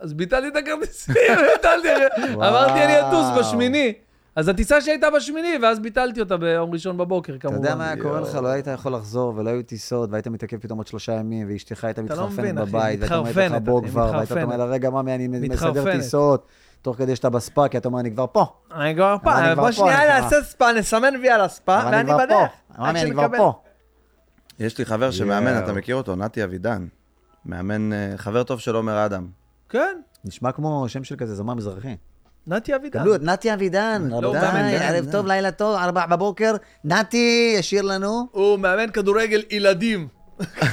אז 0.00 0.12
ביטלתי 0.12 0.48
את 0.48 0.56
הכרטיסים, 0.56 1.14
ביטלתי. 1.54 1.88
אמרתי 2.34 2.84
אני 2.84 3.00
אטוס 3.00 3.26
בשמיני. 3.38 3.92
אז 4.36 4.48
הטיסה 4.48 4.80
שהייתה 4.80 5.10
בשמיני, 5.10 5.58
ואז 5.62 5.80
ביטלתי 5.80 6.20
אותה 6.20 6.36
ביום 6.36 6.70
ראשון 6.72 6.96
בבוקר, 6.96 7.32
אתה 7.32 7.40
כמובן. 7.40 7.56
יודע 7.56 7.74
מה 7.74 7.86
היה 7.86 8.02
קורה 8.02 8.20
לך? 8.20 8.34
לא 8.34 8.48
היית 8.48 8.66
יכול 8.66 8.94
לחזור, 8.94 9.34
ולא 9.36 9.50
היו 9.50 9.62
טיסות, 9.62 10.10
והיית 10.10 10.26
מתעכב 10.26 10.58
פתאום 10.58 10.78
עוד 10.78 10.86
שלושה 10.86 11.12
ימים, 11.12 11.46
ואשתך 11.50 11.84
הייתה 11.84 12.00
אתה 12.00 12.14
לא 12.14 12.28
מתחרפנת 12.28 12.54
בבית, 12.54 13.00
והיית 13.00 13.12
אומרת 13.12 13.36
לך 13.36 13.52
בוא 13.62 13.82
כבר, 13.82 14.10
והיית 14.14 14.30
אומר 14.32 14.42
מתחרפנת. 14.42 14.58
לה, 14.58 14.64
רגע, 14.64 14.90
ממי, 14.90 15.14
אני 15.14 15.28
מסדר. 15.28 15.92
טיסות, 15.92 16.46
תוך 16.82 16.96
כדי 16.96 17.16
שאתה 17.16 17.30
בספא, 17.30 17.68
כי 17.68 17.78
אתה 17.78 17.88
אומר, 17.88 18.00
אני 18.00 18.10
כבר 18.10 18.26
פה. 18.32 18.46
אני 18.74 18.94
כבר 18.94 19.16
פה, 19.22 19.54
בוא 19.54 19.70
שנייה 19.70 20.20
נעשה 20.20 20.42
ספא, 20.42 20.72
נסמן 20.78 21.14
וי 21.20 21.30
על 21.30 21.40
אני 21.68 21.96
ואני 21.96 22.26
בדרך. 22.26 22.50
אני 22.78 23.10
כבר. 23.10 23.26
פה. 23.36 23.62
יש 24.60 24.78
לי 24.78 24.84
חבר 24.84 25.10
שמאמן. 25.10 25.58
אתה 25.58 25.72
מכיר 25.72 25.96
אותו? 25.96 26.16
נתי 26.16 26.44
אבידן. 26.44 26.86
מאמן, 27.46 27.92
אה, 27.92 28.12
חבר 28.16 28.42
טוב 28.42 28.60
של 28.60 28.74
עומר 28.74 29.06
אדם. 29.06 29.26
כן, 29.68 29.98
נשמע 30.24 30.52
כמו 30.52 30.88
שם 30.88 31.04
של 31.04 31.16
כזה 31.16 31.34
זמר 31.34 31.54
מזרחי. 31.54 31.96
נתי 32.46 32.76
אבידן. 32.76 32.98
קבלו 33.00 33.14
את 33.14 33.22
נתי 33.22 33.54
אבידן, 33.54 34.08
לא, 34.10 34.16
רבותיי, 34.16 34.76
ערב 34.76 35.06
טוב. 35.12 35.26
לילה 35.26 35.50
טוב, 35.50 35.76
ארבע 35.76 36.06
בבוקר, 36.06 36.54
נתי 36.84 37.54
ישיר 37.58 37.82
לנו. 37.82 38.26
הוא 38.32 38.58
מאמן 38.58 38.90
כדורגל 38.90 39.42
ילדים. 39.50 40.08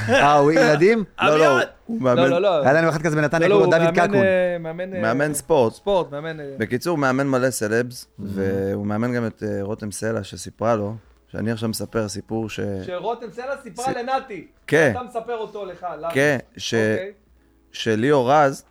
אה, 0.09 0.33
הוא 0.33 0.51
ילדים? 0.51 1.03
לא, 1.21 1.39
לא. 1.39 1.59
הוא 1.85 1.97
לא, 2.01 2.03
מאמן- 2.15 2.29
לא, 2.29 2.41
לא. 2.41 2.63
היה 2.63 2.73
לנו 2.73 2.89
אחד 2.89 3.01
כזה 3.01 3.15
בנתניה, 3.15 3.47
לא, 3.47 3.55
קוראים 3.55 3.71
לו 3.71 3.77
הוא 3.79 3.85
דוד 3.91 3.99
קקון. 3.99 4.15
אה, 4.15 4.57
מאמן... 4.59 4.93
אה, 4.93 5.01
מאמן 5.01 5.33
ספורט. 5.33 5.73
ספורט, 5.73 6.11
מאמן... 6.11 6.39
אה, 6.39 6.45
בקיצור, 6.57 6.91
הוא 6.91 6.99
מאמן 6.99 7.27
מלא 7.27 7.49
סלבס, 7.49 8.07
והוא 8.19 8.85
מאמן 8.85 9.13
גם 9.13 9.25
את 9.25 9.43
אה, 9.43 9.57
רותם 9.61 9.91
סלע, 9.91 10.23
שסיפרה 10.23 10.75
לו, 10.75 10.95
שאני 11.33 11.51
עכשיו 11.51 11.69
מספר 11.69 12.07
סיפור 12.09 12.49
ש... 12.49 12.59
שרותם 12.85 13.25
סלע 13.31 13.55
סיפרה 13.63 13.85
ס- 13.85 13.95
לנתי. 13.97 14.47
כן. 14.67 14.91
אתה 14.95 15.03
מספר 15.03 15.37
אותו 15.37 15.65
לך, 15.65 15.87
למה? 15.99 16.11
כן, 16.13 16.37
ש- 16.57 16.73
אוקיי. 16.73 17.11
שליאור 17.71 18.31
רז, 18.31 18.63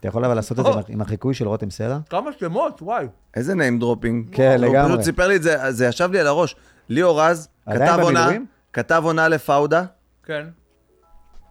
אתה 0.00 0.08
יכול 0.08 0.24
אבל 0.24 0.34
לעשות 0.34 0.58
את 0.58 0.64
זה. 0.64 0.70
עם- 0.88 1.00
החיקוי 1.00 1.34
של 1.34 1.48
רותם 1.48 1.70
סלע? 1.70 1.98
כמה 2.10 2.30
שמות, 2.40 2.82
וואי. 2.82 3.06
איזה 3.34 3.52
name 3.52 3.82
dropping. 3.82 4.32
כן, 4.32 4.56
הוא 4.62 4.66
לגמרי. 4.72 4.88
פשוט 4.92 5.00
סיפר 5.04 5.28
לי 5.28 5.36
את 5.36 5.42
זה, 5.42 5.72
זה 5.72 5.86
ישב 5.86 6.08
לי 6.12 6.20
על 6.20 6.26
הראש. 6.26 6.56
ליאור 6.88 7.20
רז, 7.22 7.48
כתב 7.70 7.98
עונה? 8.02 8.28
כתב 8.72 9.02
עונה 9.04 9.28
לפאודה, 9.28 9.84
כן. 10.22 10.46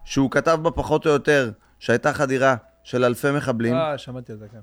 שהוא 0.04 0.30
כתב 0.30 0.58
בה 0.62 0.70
פחות 0.70 1.06
או 1.06 1.10
יותר 1.10 1.50
שהייתה 1.78 2.12
חדירה 2.12 2.56
של 2.82 3.04
אלפי 3.04 3.30
מחבלים. 3.30 3.74
אה, 3.74 3.98
שמעתי 3.98 4.32
על 4.32 4.38
זה, 4.38 4.46
כן. 4.52 4.58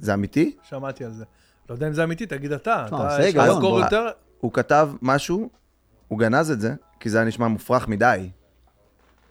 זה 0.00 0.14
אמיתי? 0.14 0.56
שמעתי 0.62 1.04
על 1.04 1.10
זה. 1.12 1.24
לא 1.70 1.74
יודע 1.74 1.88
אם 1.88 1.92
זה 1.92 2.04
אמיתי, 2.04 2.26
תגיד 2.26 2.52
אתה. 2.52 2.84
אתה- 2.88 3.16
יש 3.20 3.34
לך 3.36 3.48
מקור. 3.58 3.80
יותר... 3.80 4.06
הוא 4.40 4.52
כתב 4.52 4.90
משהו, 5.02 5.48
הוא 6.08 6.18
גנז 6.18 6.50
את 6.50 6.60
זה, 6.60 6.74
כי 7.00 7.10
זה 7.10 7.18
היה 7.18 7.26
נשמע 7.26 7.48
מופרך 7.48 7.88
מדי, 7.88 8.30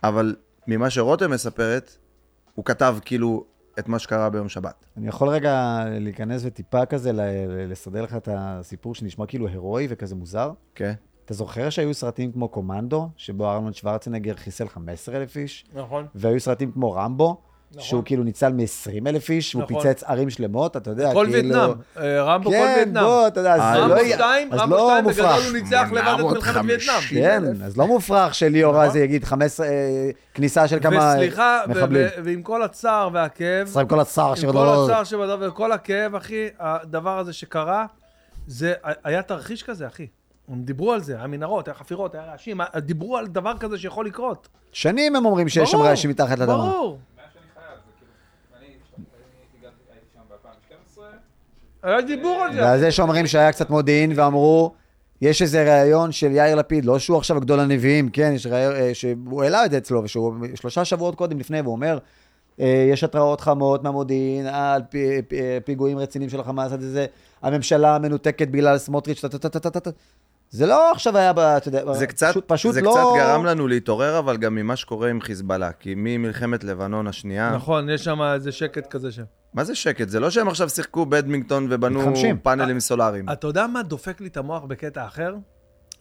אבל 0.03 0.35
ממה 0.67 0.89
שרותם 0.89 1.31
מספרת, 1.31 1.97
הוא 2.55 2.65
כתב 2.65 2.97
כאילו 3.05 3.45
את 3.79 3.87
מה 3.87 3.99
שקרה 3.99 4.29
ביום 4.29 4.49
שבת. 4.49 4.85
אני 4.97 5.07
יכול 5.07 5.29
רגע 5.29 5.83
להיכנס 5.87 6.41
וטיפה 6.45 6.85
כזה 6.85 7.11
לסדר 7.69 8.01
לך 8.01 8.15
את 8.15 8.29
הסיפור 8.31 8.95
שנשמע 8.95 9.25
כאילו 9.25 9.47
הירואי 9.47 9.87
וכזה 9.89 10.15
מוזר? 10.15 10.51
כן? 10.75 10.93
אתה 11.25 11.33
זוכר 11.33 11.69
שהיו 11.69 11.93
סרטים 11.93 12.31
כמו 12.31 12.47
קומנדו, 12.47 13.09
שבו 13.17 13.51
ארנולד 13.51 13.75
שוורצנגר 13.75 14.35
חיסל 14.35 14.67
15,000 14.67 15.37
איש? 15.37 15.65
נכון. 15.73 16.07
והיו 16.15 16.39
סרטים 16.39 16.71
כמו 16.71 16.91
רמבו, 16.91 17.41
נכון. 17.71 17.83
שהוא 17.83 18.01
כאילו 18.05 18.23
ניצל 18.23 18.53
מ-20 18.53 19.07
אלף 19.09 19.29
איש, 19.29 19.55
והוא 19.55 19.63
נכון. 19.71 19.81
פיצץ 19.83 20.03
ערים 20.03 20.29
שלמות, 20.29 20.77
אתה 20.77 20.89
יודע, 20.89 21.13
כל 21.13 21.27
כאילו... 21.31 21.53
וייטנאם. 21.59 21.71
אה, 21.97 22.23
רמבו 22.23 22.49
כל 22.49 22.55
כן, 22.55 22.73
וייטנאם. 22.77 23.03
בוא, 23.03 23.27
אתה 23.27 23.39
יודע, 23.39 23.53
אז 23.55 23.61
אה, 23.61 23.73
זה 23.73 23.79
רמבו 23.79 23.95
לא... 23.95 23.99
יהיה- 23.99 24.15
2, 24.15 24.53
אז 24.53 24.59
רמבו 24.59 24.75
לא 24.75 24.87
2 24.89 25.05
בגדול 25.05 25.25
מופרך. 25.27 25.45
הוא 25.45 25.53
ניצח 25.53 25.87
לבד 25.91 26.19
את 26.19 26.25
מלחמת 26.35 26.65
וייטנאם. 26.65 26.99
כן, 27.55 27.63
אז 27.63 27.77
לא 27.77 27.87
מופרך 27.87 28.35
שליאור 28.35 28.73
נכון. 28.73 28.85
אז 28.85 28.95
יגיד 28.95 29.23
15, 29.23 29.67
אה, 29.67 29.71
כניסה 30.33 30.67
של 30.67 30.79
כמה 30.79 31.13
וסליחה, 31.15 31.61
מחבלים. 31.67 32.05
ו- 32.17 32.25
ועם 32.25 32.41
כל 32.41 32.63
הצער 32.63 33.09
והכאב, 33.13 33.77
עם 33.79 33.87
כל 33.87 33.99
הצער 33.99 34.29
עם 34.29 34.35
שעוד 34.35 34.55
כל 34.55 34.63
לא... 34.63 34.85
הצער 34.85 35.03
שבדבר 35.03 35.47
וכל 35.51 35.71
הכאב, 35.71 36.15
אחי, 36.15 36.47
הדבר 36.59 37.19
הזה 37.19 37.33
שקרה, 37.33 37.85
זה 38.47 38.73
היה 39.03 39.21
תרחיש 39.21 39.63
כזה, 39.63 39.87
אחי. 39.87 40.07
הם 40.51 40.61
דיברו 40.63 40.93
על 40.93 41.01
זה, 41.01 41.19
המנהרות, 41.19 41.67
החפירות, 41.67 42.15
היה 42.15 42.23
רעשים, 42.31 42.61
דיברו 42.77 43.17
על 43.17 43.27
דבר 43.27 43.57
כזה 43.57 43.77
שיכול 43.77 44.05
לקרות. 44.05 44.47
שנים 44.71 45.15
הם 45.15 45.25
אומרים 45.25 45.49
שיש 45.49 45.71
שם 45.71 45.77
רעשים 45.81 46.09
מתחת 46.09 46.39
לאדמה. 46.39 46.55
ברור. 46.57 46.99
מאז 47.17 47.25
שאני 47.33 47.43
חייב, 47.55 47.77
זה 47.77 47.91
כאילו, 47.97 48.11
אני 48.59 48.67
אני 48.67 48.75
הגעתי- 49.59 49.75
הייתי 49.91 50.05
שם 50.13 50.21
ב-2012, 50.29 50.99
היה 51.87 52.01
דיבור 52.01 52.43
על 52.43 52.53
זה. 52.53 52.61
ועל 52.61 52.79
זה 52.79 52.91
שאומרים 52.91 53.27
שהיה 53.27 53.51
קצת 53.51 53.69
מודיעין, 53.69 54.11
ואמרו, 54.15 54.73
יש 55.21 55.41
איזה 55.41 55.63
ראיון 55.63 56.11
של 56.11 56.31
יאיר 56.31 56.55
לפיד, 56.55 56.85
לא 56.85 56.99
שהוא 56.99 57.17
עכשיו 57.17 57.39
גדול 57.41 57.59
הנביאים, 57.59 58.09
כן, 58.09 58.31
יש 58.35 58.47
ראיון, 58.47 58.75
אה, 58.75 58.89
שהוא 58.93 59.43
העלה 59.43 59.65
את 59.65 59.71
זה 59.71 59.77
אצלו, 59.77 60.03
ושהוא 60.03 60.33
שלושה 60.55 60.85
שבועות 60.85 61.15
קודם 61.15 61.39
לפני, 61.39 61.61
והוא 61.61 61.71
אומר, 61.71 61.97
אה, 62.59 62.87
יש 62.91 63.03
התראות 63.03 63.41
חמות 63.41 63.83
מהמודיעין 63.83 64.47
על 64.47 64.81
פי- 64.89 65.21
פי- 65.27 65.35
פיגועים 65.65 65.97
רציניים 65.97 66.29
של 66.29 66.39
החמאס, 66.39 66.71
זה, 66.79 67.05
הממשלה 67.41 67.97
מנותקת 67.99 68.47
בגלל 68.47 68.77
סמוטריץ', 68.77 69.21
זה 70.49 70.65
לא 70.65 70.91
עכשיו 70.91 71.17
היה, 71.17 71.33
ב- 71.33 71.39
אתה 71.39 71.67
יודע, 71.67 71.93
זה 71.93 72.07
קצת, 72.07 72.29
פשוט, 72.29 72.43
פשוט 72.47 72.73
זה 72.73 72.81
לא... 72.81 72.91
קצת 72.91 73.19
גרם 73.19 73.45
לנו 73.45 73.67
להתעורר, 73.67 74.19
אבל 74.19 74.37
גם 74.37 74.55
ממה 74.55 74.75
שקורה 74.75 75.09
עם 75.09 75.21
חיזבאללה. 75.21 75.71
כי 75.71 75.93
ממלחמת 75.97 76.63
לבנון 76.63 77.07
השנייה... 77.07 77.51
נכון, 77.55 77.89
יש 77.89 78.03
שם 78.03 78.21
איזה 78.21 78.51
שקט 78.51 78.87
כזה 78.87 79.11
שם. 79.11 79.23
מה 79.53 79.63
זה 79.63 79.75
שקט? 79.75 80.09
זה 80.09 80.19
לא 80.19 80.29
שהם 80.29 80.47
עכשיו 80.47 80.69
שיחקו 80.69 81.05
בדמינגטון 81.05 81.67
ובנו 81.69 81.99
מתחמשים. 81.99 82.37
פאנלים 82.37 82.79
סולאריים. 82.79 83.29
אתה 83.29 83.47
יודע 83.47 83.67
מה 83.67 83.83
דופק 83.83 84.21
לי 84.21 84.27
את 84.27 84.37
המוח 84.37 84.63
בקטע 84.63 85.05
אחר? 85.05 85.35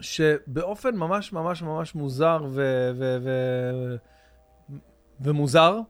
שבאופן 0.00 0.96
ממש 0.96 1.32
ממש 1.32 1.62
ממש 1.62 1.94
מוזר 1.94 2.38
ו... 2.50 2.90
ו... 2.98 3.16
ו... 3.24 3.30
ומוזר, 5.20 5.80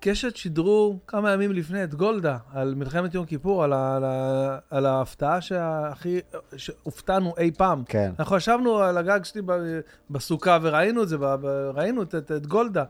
קשת 0.00 0.36
שידרו 0.36 0.98
כמה 1.06 1.32
ימים 1.32 1.52
לפני 1.52 1.84
את 1.84 1.94
גולדה 1.94 2.38
על 2.52 2.74
מלחמת 2.74 3.14
יום 3.14 3.26
כיפור, 3.26 3.64
על, 3.64 3.72
ה... 3.72 3.96
על, 3.96 4.04
ה... 4.04 4.58
על 4.70 4.86
ההפתעה 4.86 5.40
שהכי... 5.40 6.20
שהופתענו 6.56 7.34
אי 7.38 7.50
פעם. 7.50 7.84
כן. 7.84 8.12
אנחנו 8.18 8.36
ישבנו 8.36 8.78
על 8.78 8.98
הגג 8.98 9.24
שלי 9.24 9.42
בסוכה 10.10 10.58
וראינו 10.62 11.02
את 11.02 11.08
זה, 11.08 11.16
ראינו 11.74 12.02
את, 12.02 12.14
את, 12.14 12.32
את 12.32 12.46
גולדה. 12.46 12.84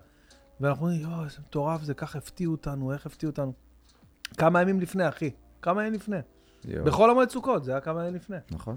ואנחנו 0.61 0.87
אומרים, 0.87 1.03
יואו, 1.03 1.25
איזה 1.25 1.37
מטורף 1.41 1.83
זה, 1.83 1.95
ככה 1.95 2.19
הפתיעו 2.19 2.53
אותנו, 2.53 2.93
איך 2.93 3.07
הפתיעו 3.07 3.31
אותנו. 3.31 3.53
כמה 4.37 4.63
ימים 4.63 4.81
לפני, 4.81 5.09
אחי. 5.09 5.31
כמה 5.63 5.83
ימים 5.83 5.95
לפני. 5.95 6.17
יואו. 6.65 6.85
בכל 6.85 7.11
המועד 7.11 7.31
סוכות, 7.31 7.65
זה 7.65 7.71
היה 7.71 7.81
כמה 7.81 8.01
ימים 8.01 8.15
לפני. 8.15 8.37
נכון. 8.51 8.77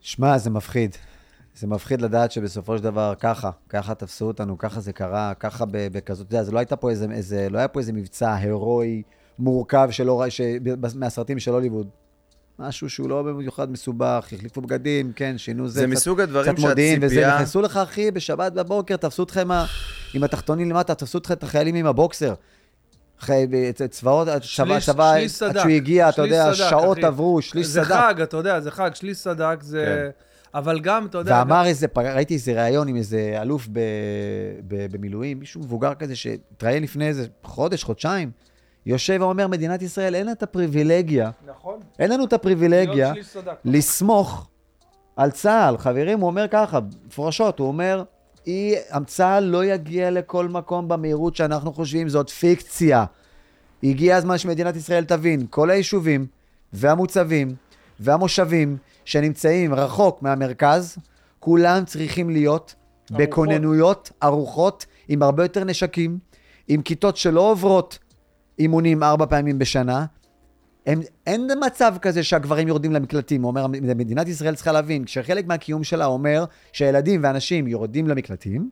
שמע, 0.00 0.38
זה 0.38 0.50
מפחיד. 0.50 0.96
זה 1.54 1.66
מפחיד 1.66 2.02
לדעת 2.02 2.32
שבסופו 2.32 2.78
של 2.78 2.84
דבר 2.84 3.14
ככה, 3.20 3.50
ככה 3.68 3.94
תפסו 3.94 4.26
אותנו, 4.26 4.58
ככה 4.58 4.80
זה 4.80 4.92
קרה, 4.92 5.32
ככה 5.34 5.64
ב- 5.64 5.88
בכזאת, 5.92 6.26
אתה 6.26 6.34
יודע, 6.34 6.44
זה 6.44 6.52
לא 6.52 6.58
הייתה 6.58 6.76
פה 6.76 6.90
איזה, 6.90 7.06
איזה, 7.12 7.48
לא 7.50 7.58
היה 7.58 7.68
פה 7.68 7.80
איזה 7.80 7.92
מבצע 7.92 8.34
הירואי, 8.34 9.02
מורכב 9.38 9.88
שלא, 9.90 10.24
ש... 10.28 10.40
מהסרטים 10.94 11.38
של 11.38 11.50
הוליווד. 11.50 11.88
משהו 12.58 12.90
שהוא 12.90 13.08
לא 13.08 13.22
במיוחד 13.22 13.70
מסובך, 13.70 14.28
החליפו 14.32 14.60
בגדים, 14.60 15.12
כן, 15.16 15.38
שינו 15.38 15.68
זה, 15.68 15.80
זה 15.80 15.86
קצת, 15.86 15.92
מסוג 15.92 16.20
הדברים 16.20 16.52
קצת 16.52 16.62
מודיעין, 16.62 16.98
וזה, 16.98 17.14
שהציפייה... 17.14 17.36
נכנסו 17.36 17.60
לך, 17.60 17.76
אחי, 17.76 18.10
בשבת 18.10 18.52
בבוקר, 18.52 18.96
תפסו 18.96 19.22
אותך 19.22 19.36
עם, 19.36 19.50
ה... 19.50 19.64
עם 20.14 20.24
התחתונים 20.24 20.70
למטה, 20.70 20.94
תפסו 20.94 21.18
אותך 21.18 21.32
את 21.32 21.42
החיילים 21.42 21.74
עם 21.74 21.86
הבוקסר. 21.86 22.34
אחרי 23.20 23.46
צבאות, 23.90 24.28
שליש 24.40 24.84
סדק. 25.32 25.56
עד 25.56 25.58
שהוא 25.58 25.70
הגיע, 25.70 26.08
אתה 26.08 26.22
יודע, 26.22 26.54
סדק, 26.54 26.68
שעות 26.70 26.98
אחי. 26.98 27.06
עברו, 27.06 27.42
שליש 27.42 27.66
זה 27.66 27.84
סדק. 27.84 27.94
חג, 27.94 28.20
אתה 28.22 28.36
יודע, 28.36 28.60
זה 28.60 28.70
חג, 28.70 28.90
שליש 28.94 29.16
סדק, 29.16 29.62
זה... 29.62 30.10
אבל 30.54 30.80
גם, 30.80 31.06
אתה 31.06 31.18
יודע... 31.18 31.34
ואמר 31.38 31.66
איזה, 31.66 31.88
פ- 31.88 31.98
ראיתי 31.98 32.34
איזה 32.34 32.52
ראיון 32.62 32.88
עם 32.88 32.96
איזה 32.96 33.38
אלוף 33.42 33.68
ב, 33.72 33.80
ב, 34.68 34.86
במילואים, 34.96 35.38
מישהו 35.38 35.60
מבוגר 35.60 35.94
כזה 35.94 36.16
שהתראיין 36.16 36.82
לפני 36.82 37.08
איזה 37.08 37.26
חודש, 37.42 37.84
חודשיים, 37.84 38.30
יושב 38.86 39.16
ואומר, 39.20 39.46
מדינת 39.48 39.82
ישראל, 39.82 40.14
אין 40.14 40.26
לה 40.26 40.32
את 40.32 40.42
הפריבילגיה, 40.42 41.30
נכון. 41.46 41.80
אין 41.98 42.10
לנו 42.10 42.24
את 42.24 42.32
הפריבילגיה 42.32 43.12
סדק. 43.22 43.52
לסמוך 43.64 44.48
על 45.16 45.30
צה"ל. 45.30 45.78
חברים, 45.78 46.20
הוא 46.20 46.26
אומר 46.26 46.46
ככה, 46.50 46.78
מפורשות, 47.06 47.58
הוא 47.58 47.68
אומר, 47.68 48.02
צה"ל 49.06 49.44
לא 49.44 49.64
יגיע 49.64 50.10
לכל 50.10 50.48
מקום 50.48 50.88
במהירות 50.88 51.36
שאנחנו 51.36 51.72
חושבים, 51.72 52.08
זאת 52.08 52.30
פיקציה. 52.30 53.04
הגיע 53.82 54.16
הזמן 54.16 54.38
שמדינת 54.38 54.76
ישראל 54.76 55.04
תבין, 55.04 55.46
כל 55.50 55.70
היישובים 55.70 56.26
והמוצבים 56.72 57.54
והמושבים 58.00 58.76
שנמצאים 59.04 59.74
רחוק 59.74 60.22
מהמרכז, 60.22 60.98
כולם 61.40 61.84
צריכים 61.84 62.30
להיות 62.30 62.74
ערוכות. 63.10 63.28
בכוננויות 63.28 64.12
ערוכות, 64.20 64.86
עם 65.08 65.22
הרבה 65.22 65.44
יותר 65.44 65.64
נשקים, 65.64 66.18
עם 66.68 66.82
כיתות 66.82 67.16
שלא 67.16 67.50
עוברות 67.50 67.98
אימונים 68.58 69.02
ארבע 69.02 69.26
פעמים 69.26 69.58
בשנה. 69.58 70.06
הם, 70.86 71.00
אין 71.26 71.48
מצב 71.66 71.94
כזה 72.02 72.22
שהגברים 72.22 72.68
יורדים 72.68 72.92
למקלטים. 72.92 73.42
הוא 73.42 73.48
אומר, 73.48 73.66
מדינת 73.66 74.28
ישראל 74.28 74.54
צריכה 74.54 74.72
להבין, 74.72 75.06
שחלק 75.06 75.46
מהקיום 75.46 75.84
שלה 75.84 76.06
אומר 76.06 76.44
שהילדים 76.72 77.20
ואנשים 77.24 77.66
יורדים 77.66 78.08
למקלטים, 78.08 78.70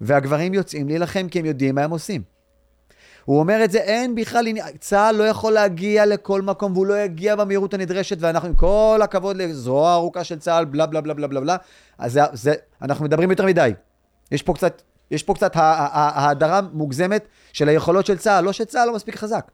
והגברים 0.00 0.54
יוצאים 0.54 0.88
להילחם 0.88 1.26
כי 1.30 1.38
הם 1.38 1.44
יודעים 1.44 1.74
מה 1.74 1.84
הם 1.84 1.90
עושים. 1.90 2.37
הוא 3.28 3.40
אומר 3.40 3.64
את 3.64 3.70
זה, 3.70 3.78
אין 3.78 4.14
בכלל 4.14 4.46
עניין, 4.46 4.66
צה"ל 4.80 5.14
לא 5.14 5.24
יכול 5.24 5.52
להגיע 5.52 6.06
לכל 6.06 6.42
מקום, 6.42 6.72
והוא 6.72 6.86
לא 6.86 7.02
יגיע 7.02 7.36
במהירות 7.36 7.74
הנדרשת, 7.74 8.16
ואנחנו 8.20 8.48
עם 8.48 8.54
כל 8.54 9.00
הכבוד 9.04 9.36
לזרוע 9.36 9.94
ארוכה 9.94 10.24
של 10.24 10.38
צה"ל, 10.38 10.64
בלה 10.64 10.86
בלה 10.86 11.00
בלה 11.00 11.14
בלה 11.14 11.28
בלה 11.28 11.40
בלה, 11.40 11.56
אז 11.98 12.12
זה, 12.12 12.20
זה, 12.32 12.54
אנחנו 12.82 13.04
מדברים 13.04 13.30
יותר 13.30 13.46
מדי. 13.46 13.72
יש 14.30 14.42
פה 14.42 14.54
קצת, 14.54 14.82
יש 15.10 15.22
פה 15.22 15.34
קצת 15.34 15.52
ההדרה 15.56 16.60
מוגזמת 16.72 17.28
של 17.52 17.68
היכולות 17.68 18.06
של 18.06 18.18
צה"ל, 18.18 18.44
לא 18.44 18.52
שצה"ל 18.52 18.86
לא 18.86 18.94
מספיק 18.94 19.16
חזק. 19.16 19.50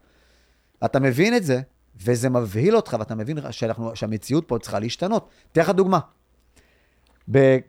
אתה 0.85 0.99
מבין 0.99 1.35
את 1.35 1.43
זה, 1.43 1.61
וזה 2.05 2.29
מבהיל 2.29 2.75
אותך, 2.75 2.95
ואתה 2.99 3.15
מבין 3.15 3.37
שאנחנו, 3.51 3.95
שהמציאות 3.95 4.43
פה 4.47 4.57
צריכה 4.59 4.79
להשתנות. 4.79 5.29
אתן 5.51 5.61
לך 5.61 5.69
דוגמה, 5.69 5.99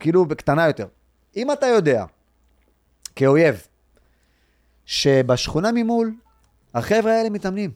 כאילו 0.00 0.26
בקטנה 0.26 0.66
יותר. 0.66 0.86
אם 1.36 1.52
אתה 1.52 1.66
יודע, 1.66 2.04
כאויב, 3.16 3.66
שבשכונה 4.86 5.72
ממול, 5.72 6.12
החבר'ה 6.74 7.12
האלה 7.12 7.30
מתאמנים. 7.30 7.70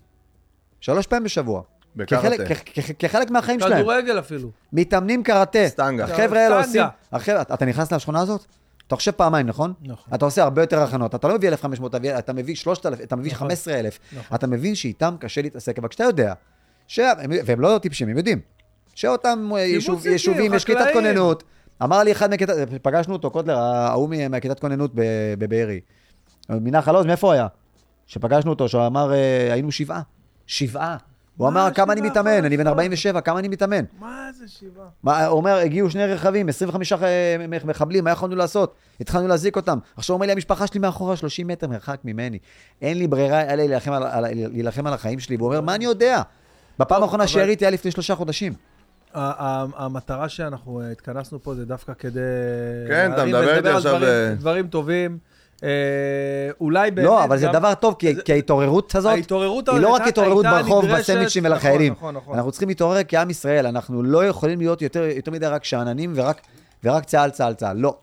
שלוש 0.80 1.06
פעמים 1.06 1.24
בשבוע. 1.24 1.62
בקראטה. 1.96 2.54
כחלק, 2.98 3.30
מהחיים 3.30 3.60
שלהם. 3.60 3.78
כדורגל 3.82 4.18
אפילו. 4.18 4.50
מתאמנים 4.72 5.22
קראטה. 5.22 5.58
סטנגה. 5.68 6.04
החבר'ה 6.04 6.40
האלה. 6.40 6.58
עושים... 6.58 6.82
החבר'ה, 7.12 7.42
אתה 7.42 7.64
נכנס 7.66 7.92
לשכונה 7.92 8.20
הזאת? 8.20 8.44
אתה 8.86 8.96
חושב 8.96 9.10
פעמיים, 9.10 9.46
נכון? 9.46 9.72
נכון. 9.82 10.14
אתה 10.14 10.24
עושה 10.24 10.42
הרבה 10.42 10.62
יותר 10.62 10.82
הכנות. 10.82 11.14
אתה 11.14 11.28
לא 11.28 11.34
מביא 11.34 11.48
1,500, 11.48 11.90
אתה 11.90 11.98
מביא- 11.98 12.18
אתה 12.18 12.32
מביא 12.32 12.54
3,000, 12.54 13.04
אתה 13.06 13.16
מביא 13.16 13.32
נכון. 13.32 13.48
15,000. 13.48 13.98
נכון. 14.12 14.34
אתה 14.36 14.46
מבין 14.46 14.74
שאיתם 14.74 15.14
קשה 15.20 15.42
להתעסק, 15.42 15.78
אבל 15.78 15.88
כשאתה 15.88 16.04
יודע. 16.04 16.32
והם 17.46 17.60
לא 17.60 17.78
טיפשים, 17.82 18.08
הם 18.08 18.16
יודעים, 18.16 18.40
שאותם 18.94 19.48
אה, 19.54 19.60
יישובים, 20.04 20.54
יש 20.54 20.64
כיתת. 20.64 20.86
כוננות. 20.92 21.42
אמר 21.82 21.98
לי 22.02 22.12
אחד 22.12 22.30
מכיתת, 22.34 22.54
פגשנו 22.82 23.12
אותו, 23.14 23.30
קוטלר, 23.30 23.58
ההוא 23.58 24.08
מה- 24.10 24.28
מהכיתת 24.28 24.60
כוננות 24.60 24.90
ב- 24.94 25.00
בבארי. 25.38 25.80
מנחל 26.50 26.96
עוז, 26.96 27.06
מאיפה 27.06 27.26
הוא 27.26 27.32
היה? 27.34 27.46
שפגשנו 28.06 28.50
אותו, 28.50 28.68
שהוא 28.68 28.86
אמר, 28.86 29.12
אה, 29.12 29.52
היינו 29.52 29.72
שבעה. 29.72 30.00
שבעה. 30.46 30.96
הוא 31.36 31.48
אמר, 31.48 31.68
כמה 31.74 31.92
אני 31.92 32.00
מתאמן? 32.00 32.44
אני 32.44 32.56
בן 32.56 32.64
חודש? 32.64 32.68
47, 32.68 33.20
כמה 33.20 33.38
אני 33.38 33.48
מתאמן? 33.48 33.84
מה 34.00 34.28
זה 34.38 34.48
שבעה? 34.48 34.86
מה, 35.02 35.26
הוא 35.26 35.36
אומר, 35.36 35.56
הגיעו 35.56 35.90
שני 35.90 36.06
רכבים, 36.06 36.48
25 36.48 36.92
אה, 36.92 37.36
מח- 37.48 37.64
מחבלים, 37.64 38.04
מה 38.04 38.10
יכולנו 38.10 38.36
לעשות? 38.36 38.74
התחלנו 39.00 39.28
להזיק 39.28 39.56
אותם. 39.56 39.78
עכשיו 39.96 40.12
הוא 40.12 40.16
אומר 40.16 40.26
לי, 40.26 40.32
המשפחה 40.32 40.66
שלי 40.66 40.80
מאחורה 40.80 41.16
30 41.16 41.46
מטר 41.46 41.68
מרחק 41.68 41.98
ממני. 42.04 42.38
אין 42.82 42.98
לי 42.98 43.06
ברירה, 43.06 43.54
לי 43.56 43.68
להילחם 43.68 44.86
על, 44.86 44.92
החיים 44.94 45.20
שלי. 45.20 45.36
והוא 45.36 45.46
אומר, 45.48 45.60
מה 45.60 45.74
אני 45.74 45.84
יודע? 45.84 46.22
בפעם 46.78 47.02
האחרונה 47.02 47.26
שיריתי 47.26 47.64
היה 47.64 47.70
לפני 47.70 47.90
שלושה 47.90 48.14
חודשים. 48.14 48.52
המטרה 49.14 50.28
שאנחנו 50.28 50.80
אה, 50.80 50.90
התכנסנו 50.90 51.42
פה 51.42 51.54
זה 51.54 51.64
דווקא 51.66 51.92
כדי... 51.98 52.20
כן, 52.88 53.12
אתה 53.12 53.24
מדבר 53.24 53.56
איתי 53.56 53.68
עכשיו, 53.68 54.00
דברים 54.38 54.66
טובים. 54.68 55.18
אה, 55.64 55.68
אולי 56.60 56.90
באמת... 56.90 57.06
לא, 57.06 57.24
אבל 57.24 57.38
זה 57.38 57.46
גם- 57.46 57.52
דבר 57.52 57.74
טוב, 57.74 57.94
כי 57.98 58.14
זה- 58.14 58.22
כי 58.22 58.32
ההתעוררות 58.32 58.94
הזאת, 58.94 59.12
ההתעוררות 59.12 59.68
היא 59.68 59.78
לא 59.78 59.88
רק 59.88 60.00
הייתה- 60.02 60.20
התעוררות 60.20 60.44
הייתה 60.44 60.62
ברחוב, 60.62 60.84
נדרשת- 60.84 60.98
בסנדוויצ'ים 61.00 61.42
נכון, 61.46 61.52
ולחיילים. 61.56 61.92
נכון, 61.92 62.14
נכון. 62.16 62.34
אנחנו 62.34 62.50
צריכים 62.50 62.68
להתעורר 62.68 62.98
כעם 63.08 63.30
ישראל, 63.30 63.66
אנחנו 63.66 64.02
לא 64.02 64.26
יכולים 64.26 64.58
להיות 64.58 64.82
יותר 64.82 65.02
יותר 65.02 65.30
מדי 65.30 65.46
רק 65.46 65.64
שאננים 65.64 66.12
ורק- 66.16 66.40
ורק 66.84 67.04
צה"ל, 67.04 67.30
צה"ל, 67.30 67.54
צה"ל. 67.54 67.76
לא. 67.76 67.98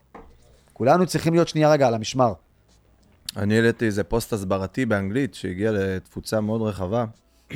כולנו 0.73 1.05
צריכים 1.05 1.33
להיות 1.33 1.47
שנייה 1.47 1.71
רגע 1.71 1.87
על 1.87 1.93
המשמר. 1.93 2.33
אני 3.37 3.55
העליתי 3.55 3.85
איזה 3.85 4.03
פוסט 4.03 4.33
הסברתי 4.33 4.85
באנגלית 4.85 5.35
שהגיע 5.35 5.71
לתפוצה 5.71 6.41
מאוד 6.41 6.61
רחבה, 6.61 7.05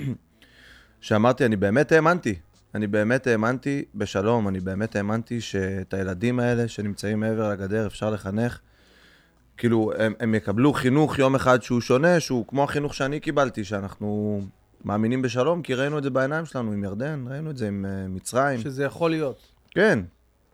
שאמרתי, 1.02 1.46
אני 1.46 1.56
באמת 1.56 1.92
האמנתי, 1.92 2.36
אני 2.76 2.88
באמת 2.88 3.28
האמנתי 3.28 3.84
בשלום, 3.96 4.48
אני 4.48 4.60
באמת 4.60 4.96
האמנתי 4.96 5.42
שאת 5.42 5.94
הילדים 5.94 6.40
האלה 6.40 6.68
שנמצאים 6.68 7.20
מעבר 7.20 7.50
לגדר 7.50 7.88
אפשר 7.88 8.10
לחנך. 8.10 8.60
כאילו, 9.62 9.92
הם, 9.98 10.14
הם 10.20 10.36
יקבלו 10.36 10.74
חינוך 10.74 11.20
יום 11.20 11.36
אחד 11.36 11.62
שהוא 11.62 11.82
שונה, 11.82 12.20
שהוא 12.20 12.46
כמו 12.48 12.64
החינוך 12.64 12.94
שאני 12.94 13.20
קיבלתי, 13.20 13.64
שאנחנו 13.64 14.42
מאמינים 14.86 15.22
בשלום, 15.22 15.62
כי 15.62 15.74
ראינו 15.74 15.98
את 15.98 16.04
זה 16.04 16.10
בעיניים 16.10 16.46
שלנו 16.46 16.72
עם 16.72 16.84
ירדן, 16.84 17.26
ראינו 17.30 17.50
את 17.50 17.58
זה 17.58 17.68
עם 17.68 17.86
uh, 17.86 18.10
מצרים. 18.10 18.62
שזה 18.62 18.84
יכול 18.84 19.12
להיות. 19.12 19.42
כן, 19.72 20.00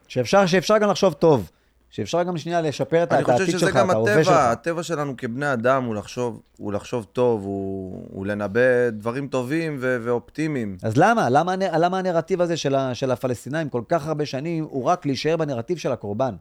שאפשר, 0.08 0.46
שאפשר 0.46 0.78
גם 0.78 0.90
לחשוב 0.90 1.14
טוב. 1.14 1.52
שאפשר 1.90 2.24
גם 2.24 2.38
שנייה 2.38 2.62
לשפר 2.62 3.04
את 3.04 3.14
אני 3.14 3.22
את 3.22 3.26
חושב 3.26 3.40
העתיד 3.40 3.58
שזה 3.58 3.60
שלך, 3.60 3.76
גם 3.76 3.92
את 3.92 3.96
ההווה 3.96 4.24
שלך. 4.24 4.34
הטבע, 4.34 4.52
הטבע 4.52 4.84
שלנו 4.84 5.18
כבני 5.18 5.54
אדם 5.54 5.84
הוא 5.84 5.96
לחשוב, 5.96 6.42
הוא 6.58 6.74
לחשוב 6.74 7.06
טוב, 7.14 7.44
הוא, 7.44 8.08
הוא 8.12 8.26
לנבא 8.26 8.90
דברים 8.90 9.28
טובים 9.28 9.78
ו- 9.80 9.98
ואופטימיים. 10.02 10.78
אז 10.84 10.98
למה? 10.98 11.30
למה, 11.30 11.56
למה 11.56 12.00
הנרטיב 12.00 12.42
הזה 12.42 12.58
של, 12.58 12.76
ה, 12.76 12.96
של 12.96 13.12
הפלסטינאים 13.12 13.70
כל 13.70 13.82
כך 13.90 14.08
הרבה 14.08 14.26
שנים 14.26 14.64
הוא 14.70 14.84
רק 14.84 15.06
להישאר 15.06 15.38
בנרטיב 15.38 15.78
של 15.78 15.92
הקורבן? 15.92 16.36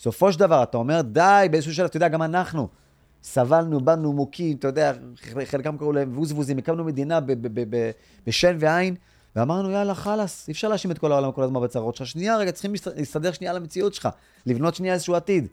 בסופו 0.00 0.32
של 0.32 0.38
דבר, 0.38 0.62
אתה 0.62 0.76
אומר, 0.78 1.00
די, 1.00 1.46
באיזשהו 1.50 1.74
שלב, 1.74 1.84
אתה 1.86 1.96
יודע, 1.96 2.08
גם 2.08 2.22
אנחנו 2.22 2.68
סבלנו, 3.22 3.80
באנו 3.80 4.12
מוכים, 4.12 4.56
אתה 4.56 4.68
יודע, 4.68 4.92
חלקם 5.44 5.78
קראו 5.78 5.92
להם 5.92 6.18
ווזווזים, 6.18 6.58
הקמנו 6.58 6.84
מדינה 6.84 7.18
בשן 8.26 8.56
ועין, 8.60 8.94
ואמרנו, 9.36 9.70
יאללה, 9.70 9.94
חלאס, 9.94 10.48
אי 10.48 10.52
אפשר 10.52 10.68
להאשים 10.68 10.90
את 10.90 10.98
כל 10.98 11.12
העולם 11.12 11.32
כל 11.32 11.42
הזמן 11.42 11.60
בצרות 11.62 11.96
שלך. 11.96 12.06
שנייה, 12.06 12.36
רגע, 12.36 12.52
צריכים 12.52 12.72
להסת- 12.72 12.96
להסתדר 12.96 13.32
שנייה 13.32 13.50
על 13.50 13.56
המציאות 13.56 13.94
שלך, 13.94 14.08
לבנות 14.46 14.74
שנייה 14.74 14.94
איזשהו 14.94 15.14
עתיד. 15.14 15.46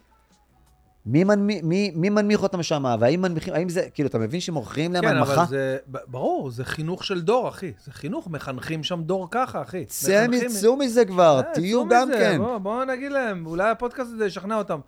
מי, 1.06 1.24
מנמי, 1.24 1.62
מי, 1.64 1.92
מי 1.96 2.10
מנמיך 2.10 2.44
אותם 2.44 2.64
שם? 2.64 2.96
והאם 3.00 3.22
מנמיכים, 3.22 3.54
האם 3.54 3.70
זה, 3.70 3.82
כאילו, 3.94 4.10
אתה 4.10 4.20
מבין 4.20 4.40
שמוכרים 4.40 4.94
להם 4.94 5.04
כן, 5.04 5.10
הנמכה? 5.16 5.34
אבל 5.34 5.46
זה, 5.46 5.78
ברור, 6.08 6.52
זה 6.52 6.66
חינוך 6.66 7.04
של 7.04 7.22
דור, 7.22 7.50
אחי. 7.50 7.72
זה 7.86 7.92
חינוך, 7.92 8.28
מחנכים 8.28 8.84
שם 8.84 9.02
דור 9.04 9.28
ככה, 9.32 9.62
אחי. 9.62 9.86
צא, 9.86 10.26
צאו 10.48 10.76
מזה 10.78 11.06
כבר, 11.06 11.38
אה, 11.48 11.54
תהיו 11.54 11.88
גם 11.88 12.08
מזה, 12.10 12.18
כן. 12.20 12.38
בוא- 12.38 12.58
בואו 12.58 12.86
נגיד 12.86 13.12
להם, 13.12 13.46
אולי 13.46 13.70
הפודקאסט 13.70 14.10
הזה 14.14 14.26
ישכנע 14.26 14.58
אותם. 14.58 14.80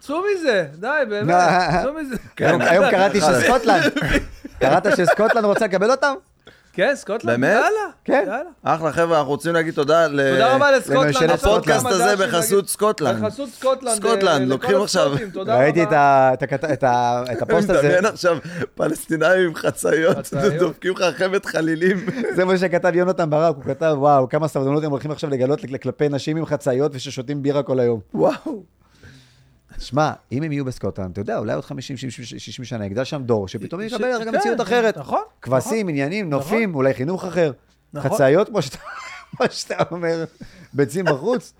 צאו 0.00 0.16
מזה, 0.34 0.66
די, 0.78 0.88
באמת, 1.08 1.36
צאו 1.82 1.92
מזה. 1.94 2.16
היום 2.38 2.90
קראתי 2.90 3.20
שסקוטלנד, 3.20 3.92
קראת 4.60 4.86
שסקוטלנד 4.96 5.44
רוצה 5.44 5.64
לקבל 5.64 5.90
אותם? 5.90 6.14
כן, 6.72 6.92
סקוטלנד, 6.94 7.40
באמת? 7.40 7.52
יאללה. 7.54 7.68
כן. 8.04 8.24
יאללה. 8.26 8.42
אחלה 8.62 8.92
חבר'ה, 8.92 9.18
אנחנו 9.18 9.30
רוצים 9.30 9.52
להגיד 9.52 9.74
תודה 9.74 10.06
ל... 10.06 10.30
תודה 10.32 10.54
רבה 10.54 10.70
לסקוטלנד. 10.70 11.30
הפודקאסט 11.30 11.86
הזה 11.86 12.16
בחסות. 12.16 12.68
סקוטלנד. 12.68 13.24
בחסות 13.24 13.48
סקוטלנד. 13.48 13.94
סקוטלנד, 13.96 14.40
אה, 14.42 14.46
לוקחים 14.46 14.82
עכשיו-. 14.82 15.12
ראיתי 15.46 15.82
את 15.82 15.92
ה- 15.92 16.30
את 16.34 16.42
הקט- 16.42 16.64
את 16.72 16.84
ה- 16.84 17.22
את 17.32 17.42
הפוסט 17.42 17.70
אני 17.70 17.78
הזה, 17.78 17.86
מדמיין 17.88 18.06
עכשיו 18.06 18.38
פלסטינאים 18.74 19.46
עם 19.48 19.54
חצאיות. 19.54 20.16
דופקים 20.58 20.92
לך 20.92 21.04
חמת 21.16 21.46
חלילים. 21.46 21.96
זה 22.36 22.44
מה 22.44 22.58
שכתב 22.58 22.90
יונתן 22.94 23.30
ברק, 23.30 23.56
הוא 23.56 23.64
כתב, 23.64 23.94
וואו, 23.98 24.28
כמה 24.28 24.48
סבלנות 24.48 24.84
הם 24.84 24.90
הולכים 24.90 25.10
עכשיו 25.10 25.30
לגלות 25.30 25.60
כל- 25.60 25.76
כלפי 25.78 26.08
נשים 26.08 26.36
עם 26.36 26.46
חצאיות 26.46 26.92
וששותים 26.94 27.42
בירה 27.42 27.62
כל 27.62 27.80
היום. 27.80 28.00
וואו. 28.14 28.62
שמע, 29.82 30.12
אם 30.32 30.42
הם 30.42 30.52
יהיו 30.52 30.64
בסקוטלנד, 30.64 31.10
אתה 31.10 31.20
יודע, 31.20 31.38
אולי 31.38 31.54
עוד 31.54 31.64
50, 31.64 31.96
60, 31.96 32.38
60 32.38 32.64
שנה 32.64 32.86
יגדל 32.86 33.04
שם 33.04 33.22
דור, 33.22 33.48
שפתאום 33.48 33.80
יקבל 33.80 34.04
רגע 34.04 34.24
כן, 34.30 34.36
מציאות 34.36 34.60
אחרת. 34.60 34.96
נכון. 34.98 35.20
כבשים, 35.42 35.88
עניינים, 35.88 36.30
נופים, 36.30 36.74
אולי 36.74 36.94
חינוך 36.94 37.24
אחר. 37.24 37.52
נכון. 37.92 38.10
חצאיות, 38.10 38.48
כמו 38.48 38.62
שאתה- 38.62 39.74
אומר, 39.90 40.24
ביצים 40.72 41.04
בחוץ. 41.04 41.52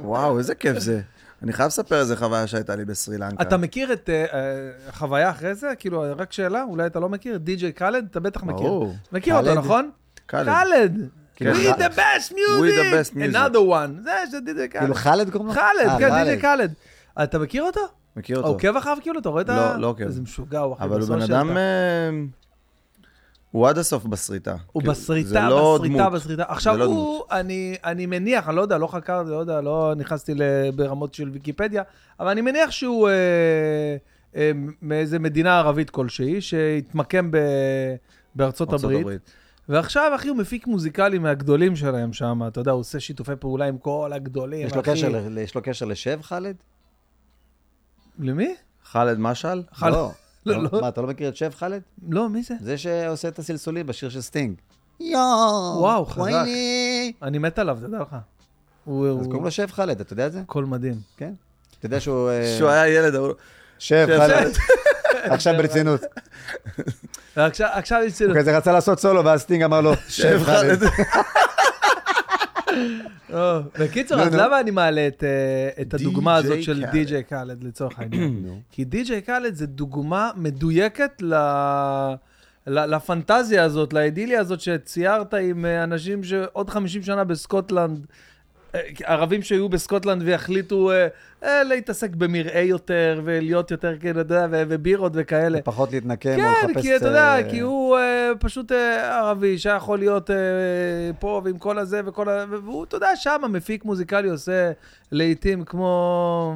וואו, 0.00 0.38
איזה 0.38 0.54
כיף 0.54 0.78
זה. 0.78 1.00
אני 1.42 1.52
חייב 1.52 1.66
לספר 1.66 2.00
איזה 2.00 2.16
חוויה 2.16 2.46
שהייתה 2.46 2.76
לי 2.76 2.84
בסרילנקה. 2.84 3.42
אתה 3.42 3.56
מכיר 3.56 3.92
את 3.92 4.10
אה, 4.10 4.24
אה, 4.32 4.70
החוויה 4.88 5.30
אחרי 5.30 5.54
זה? 5.54 5.72
כאילו, 5.78 6.04
רק 6.16 6.32
שאלה, 6.32 6.62
אולי 6.62 6.86
אתה 6.86 7.00
לא 7.00 7.08
מכיר? 7.08 7.38
די.ג'יי 7.38 7.72
קאלד? 7.72 8.06
אתה 8.10 8.20
בטח 8.20 8.42
מכיר. 8.42 8.66
ברור. 8.66 8.94
מכיר 9.12 9.36
אותו? 9.36 9.54
נכון? 9.54 9.90
קאלד. 10.26 10.46
קאלד. 10.46 11.08
כן. 11.36 11.52
We 11.52 11.76
the 11.76 11.96
best 11.96 12.32
music. 12.32 12.60
We 12.60 12.70
the 12.70 13.12
best 13.12 13.14
music. 13.16 13.34
Another 13.34 13.56
one. 13.70 14.02
זה 14.02 14.10
של 14.30 14.40
די.ג'יי 14.40 14.68
כאילו 14.68 14.86
קאלד. 14.86 14.94
חאלד 14.96 15.30
קוראים 15.30 15.48
לו? 15.48 15.54
חאלד, 15.54 15.88
אה, 15.88 15.98
כן. 15.98 16.10
די.ג'יי 16.18 16.40
קאלד. 16.40 16.72
אתה 17.22 17.38
מכיר 17.38 17.62
אותו? 17.62 17.80
מכיר 18.16 18.36
אותו. 18.36 18.48
עוקב 18.48 18.76
אחריו 18.76 18.96
כאילו? 19.02 19.20
אתה 19.20 19.28
רואה 19.28 19.42
את 19.42 19.48
ה... 19.48 19.72
לא, 19.74 19.80
לא 19.80 19.86
עוקב. 19.86 20.02
איזה 20.02 20.22
משוגע 20.22 20.60
הוא, 20.60 20.74
אחי. 20.74 20.84
אבל 20.84 21.00
הוא 21.00 21.08
בן. 21.08 21.22
אדם... 21.22 21.56
אה, 21.56 22.10
הוא 23.50 23.68
עד 23.68 23.78
הסוף 23.78 24.04
בסריטה. 24.04 24.56
הוא 24.72 24.80
כאילו, 24.82 24.92
בסריטה, 24.94 25.48
לא 25.48 25.78
בסריטה, 25.78 25.94
דמות. 25.98 26.12
בסריטה. 26.12 26.44
עכשיו 26.48 26.76
לא 26.76 26.84
הוא, 26.84 27.22
אני, 27.30 27.76
אני 27.84 28.06
מניח, 28.06 28.48
אני 28.48 28.56
לא 28.56 28.62
יודע, 28.62 28.78
לא 28.78 28.86
חקרתי, 28.86 29.30
לא 29.30 29.36
יודע, 29.36 29.60
לא 29.60 29.92
נכנסתי 29.96 30.32
ברמות 30.74 31.14
של 31.14 31.30
ויקיפדיה, 31.30 31.82
אבל 32.20 32.28
אני 32.28 32.40
מניח 32.40 32.70
שהוא 32.70 33.08
אה, 33.08 33.14
אה, 34.36 34.50
מאיזה 34.82 35.18
מדינה 35.18 35.58
ערבית 35.58 35.90
כלשהי, 35.90 36.40
שהתמקם 36.40 37.30
ב, 37.30 37.36
בארצות 38.34 38.72
ארצות 38.72 38.84
הברית. 38.84 39.00
הברית. 39.00 39.30
ועכשיו, 39.68 40.12
אחי, 40.14 40.28
הוא 40.28 40.36
מפיק 40.36 40.66
מוזיקלי 40.66 41.18
מהגדולים 41.18 41.76
שלהם 41.76 42.12
שם, 42.12 42.40
אתה 42.46 42.60
יודע, 42.60 42.70
הוא 42.72 42.80
עושה 42.80 43.00
שיתופי 43.00 43.32
פעולה 43.40 43.64
עם 43.66 43.78
כל 43.78 44.10
הגדולים, 44.14 44.66
יש 44.66 44.74
לו 44.74 44.80
אחי. 44.80 44.90
קשר 44.90 45.08
ל- 45.08 45.38
יש 45.38 45.54
לו 45.54 45.62
קשר 45.62 45.86
לשב, 45.86 46.22
חאלד? 46.22 46.56
למי? 48.18 48.54
חאלד 48.90 49.18
משעל? 49.18 49.62
חאלד- 49.74 49.92
לא. 49.94 50.10
לא, 50.46 50.62
לא. 50.62 50.80
מה, 50.80 50.88
אתה 50.88 51.00
לא 51.00 51.06
מכיר 51.06 51.28
את 51.28 51.36
שב, 51.36 51.50
חאלד? 51.58 51.82
לא, 52.08 52.28
מי 52.28 52.42
זה? 52.42 52.54
זה 52.60 52.78
שעושה 52.78 53.28
את 53.28 53.38
הסלסולים 53.38 53.86
בשיר 53.86 54.08
של 54.08 54.20
סטינג. 54.20 54.54
יואו, 55.00 55.76
וואו, 55.80 56.06
חזק. 56.06 56.44
אני 57.22 57.38
מת 57.38 57.58
עליו, 57.58 57.78
תדע 57.80 57.98
לך. 58.00 58.16
הוא... 58.84 59.20
אז 59.20 59.26
קוראים 59.26 59.44
לו 59.44 59.50
שב 59.50 59.70
חאלד, 59.70 60.00
אתה 60.00 60.12
יודע 60.12 60.26
את 60.26 60.32
זה? 60.32 60.40
קול 60.46 60.64
מדהים. 60.64 60.94
כן. 61.16 61.32
אתה 61.78 61.86
יודע 61.86 62.00
שהוא... 62.00 62.30
אה, 62.30 62.52
כשהוא 62.56 62.68
היה 62.68 62.88
ילד, 62.88 63.14
אמרו 63.14 63.32
שב, 63.78 64.06
חאלד. 64.18 64.52
עכשיו 65.34 65.54
ברצינות. 65.56 66.00
עכשיו, 67.56 68.02
יצאנו. 68.06 68.30
הוא 68.34 68.40
כזה 68.40 68.56
רצה 68.56 68.72
לעשות 68.72 69.00
סולו, 69.00 69.24
ואז 69.24 69.40
סטינג 69.40 69.62
אמר 69.62 69.80
לו, 69.80 69.92
שב 70.08 70.42
חאלד. 70.44 70.82
אה, 73.32 73.60
בקיצור, 73.80 74.18
נו, 74.18 74.24
אז 74.24 74.32
נו. 74.34 74.38
למה 74.38 74.60
אני 74.60 74.70
מעלה 74.70 75.06
את, 75.06 75.24
אה, 75.24 75.82
הדוגמה 75.92 76.34
הזאת 76.34 76.62
של. 76.62 76.84
די.ג'יי 76.92 77.22
קאלד 77.22 77.64
לצורך 77.64 77.98
העניין? 77.98 78.44
כי 78.70 78.84
די.ג'יי 78.84 79.22
קאלד 79.22 79.54
זה 79.54 79.66
דוגמה 79.66 80.30
מדויקת 80.36 81.22
לפנטזיה 82.66 83.64
הזאת, 83.64 83.92
לאידיליה 83.92 84.40
הזאת 84.40 84.60
שציירת 84.60 85.34
עם 85.34 85.64
אה, 85.64 85.84
אנשים 85.84 86.24
שעוד 86.24 86.70
50 86.70 87.02
שנה 87.02 87.24
בסקוטלנד, 87.24 88.06
ערבים 89.04 89.42
שהיו 89.42 89.68
בסקוטלנד 89.68 90.22
ויחליטו 90.24 90.90
אה, 90.90 91.06
אה, 91.44 91.62
להתעסק 91.62 92.10
במרעה 92.10 92.62
יותר 92.62 93.20
ולהיות 93.24 93.70
יותר, 93.70 93.98
כאילו, 94.00 94.20
אתה 94.20 94.34
יודע, 94.34 94.46
ובירות 94.68 95.12
וכאלה. 95.14 95.62
פחות 95.62 95.92
להתנקם 95.92 96.30
או 96.30 96.36
כן, 96.36 96.68
לחפש... 96.68 96.82
כי 96.82 96.96
אתה 96.96 97.06
יודע, 97.06 97.36
אה, 97.36 97.50
כי 97.50 97.60
הוא 97.60 97.98
אה, 97.98 98.30
פשוט 98.40 98.72
אה, 98.72 99.18
ערבי 99.18 99.58
שהיה 99.58 99.76
יכול 99.76 99.98
להיות 99.98 100.30
אה, 100.30 100.36
פה 101.18 101.40
ועם 101.44 101.58
כל 101.58 101.78
הזה 101.78 102.00
וכל 102.06 102.28
ה... 102.28 102.44
והוא, 102.48 102.84
אתה 102.84 102.96
יודע, 102.96 103.16
שם 103.16 103.42
מפיק 103.50 103.84
מוזיקלי 103.84 104.28
עושה 104.28 104.72
לעיתים 105.12 105.64
כמו, 105.64 106.54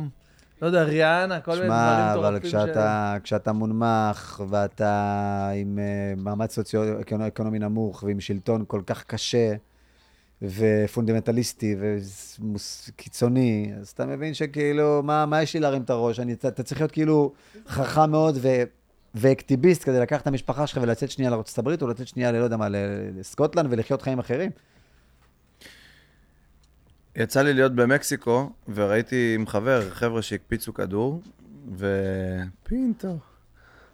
לא 0.62 0.66
יודע, 0.66 0.82
ריאנה, 0.82 1.40
כל 1.40 1.50
מיני 1.50 1.66
דברים 1.66 1.70
שמע, 1.70 2.10
מטורפים. 2.10 2.34
אבל 2.34 2.40
כשאתה, 2.40 3.16
כשאתה 3.22 3.52
מונמך 3.52 4.42
ואתה 4.48 5.50
עם 5.54 5.78
uh, 5.78 6.20
מעמד 6.20 6.50
סוציו-אקונומי 6.50 7.58
נמוך 7.58 8.02
ועם 8.02 8.20
שלטון 8.20 8.64
כל 8.66 8.80
כך 8.86 9.04
קשה 9.04 9.54
ופונדמנטליסטי 10.42 11.76
וקיצוני, 12.88 13.72
אז 13.80 13.88
אתה 13.88 14.06
מבין 14.06 14.34
שכאילו, 14.34 15.02
מה, 15.02 15.26
מה 15.26 15.42
יש 15.42 15.54
לי 15.54 15.60
להרים 15.60 15.82
את 15.82 15.90
הראש? 15.90 16.20
אני, 16.20 16.32
אתה, 16.32 16.48
אתה 16.48 16.62
צריך 16.62 16.80
להיות 16.80 16.92
כאילו 16.92 17.32
חכם 17.68 18.10
מאוד 18.10 18.38
ו, 18.40 18.48
ואקטיביסט 19.14 19.84
כדי 19.84 20.00
לקחת 20.00 20.22
את 20.22 20.26
המשפחה 20.26 20.66
שלך 20.66 20.78
ולצאת 20.82 21.10
שנייה 21.10 21.30
לארצות 21.30 21.58
הברית 21.58 21.82
או 21.82 21.88
לצאת 21.88 22.08
שנייה, 22.08 22.32
לא 22.32 22.38
יודע 22.38 22.56
מה, 22.56 22.66
לסקוטלנד 23.14 23.66
ולחיות 23.70 24.02
חיים 24.02 24.18
אחרים. 24.18 24.50
יצא 27.16 27.42
לי 27.42 27.54
להיות 27.54 27.74
במקסיקו, 27.74 28.50
וראיתי 28.74 29.34
עם 29.34 29.46
חבר, 29.46 29.90
חבר'ה 29.90 30.22
שהקפיצו 30.22 30.74
כדור, 30.74 31.22
ופינטו. 31.76 33.18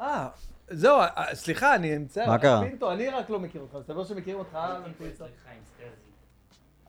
אה, 0.00 0.28
זהו, 0.70 1.00
אה, 1.00 1.34
סליחה, 1.34 1.74
אני 1.74 1.98
מצטער. 1.98 2.26
מה 2.26 2.38
קרה? 2.38 2.60
פינטו, 2.60 2.92
אני 2.92 3.08
רק 3.08 3.30
לא 3.30 3.40
מכיר 3.40 3.60
אותך, 3.60 3.74
מסתבר 3.74 4.04
שמכירים 4.04 4.38
אותך. 4.38 4.58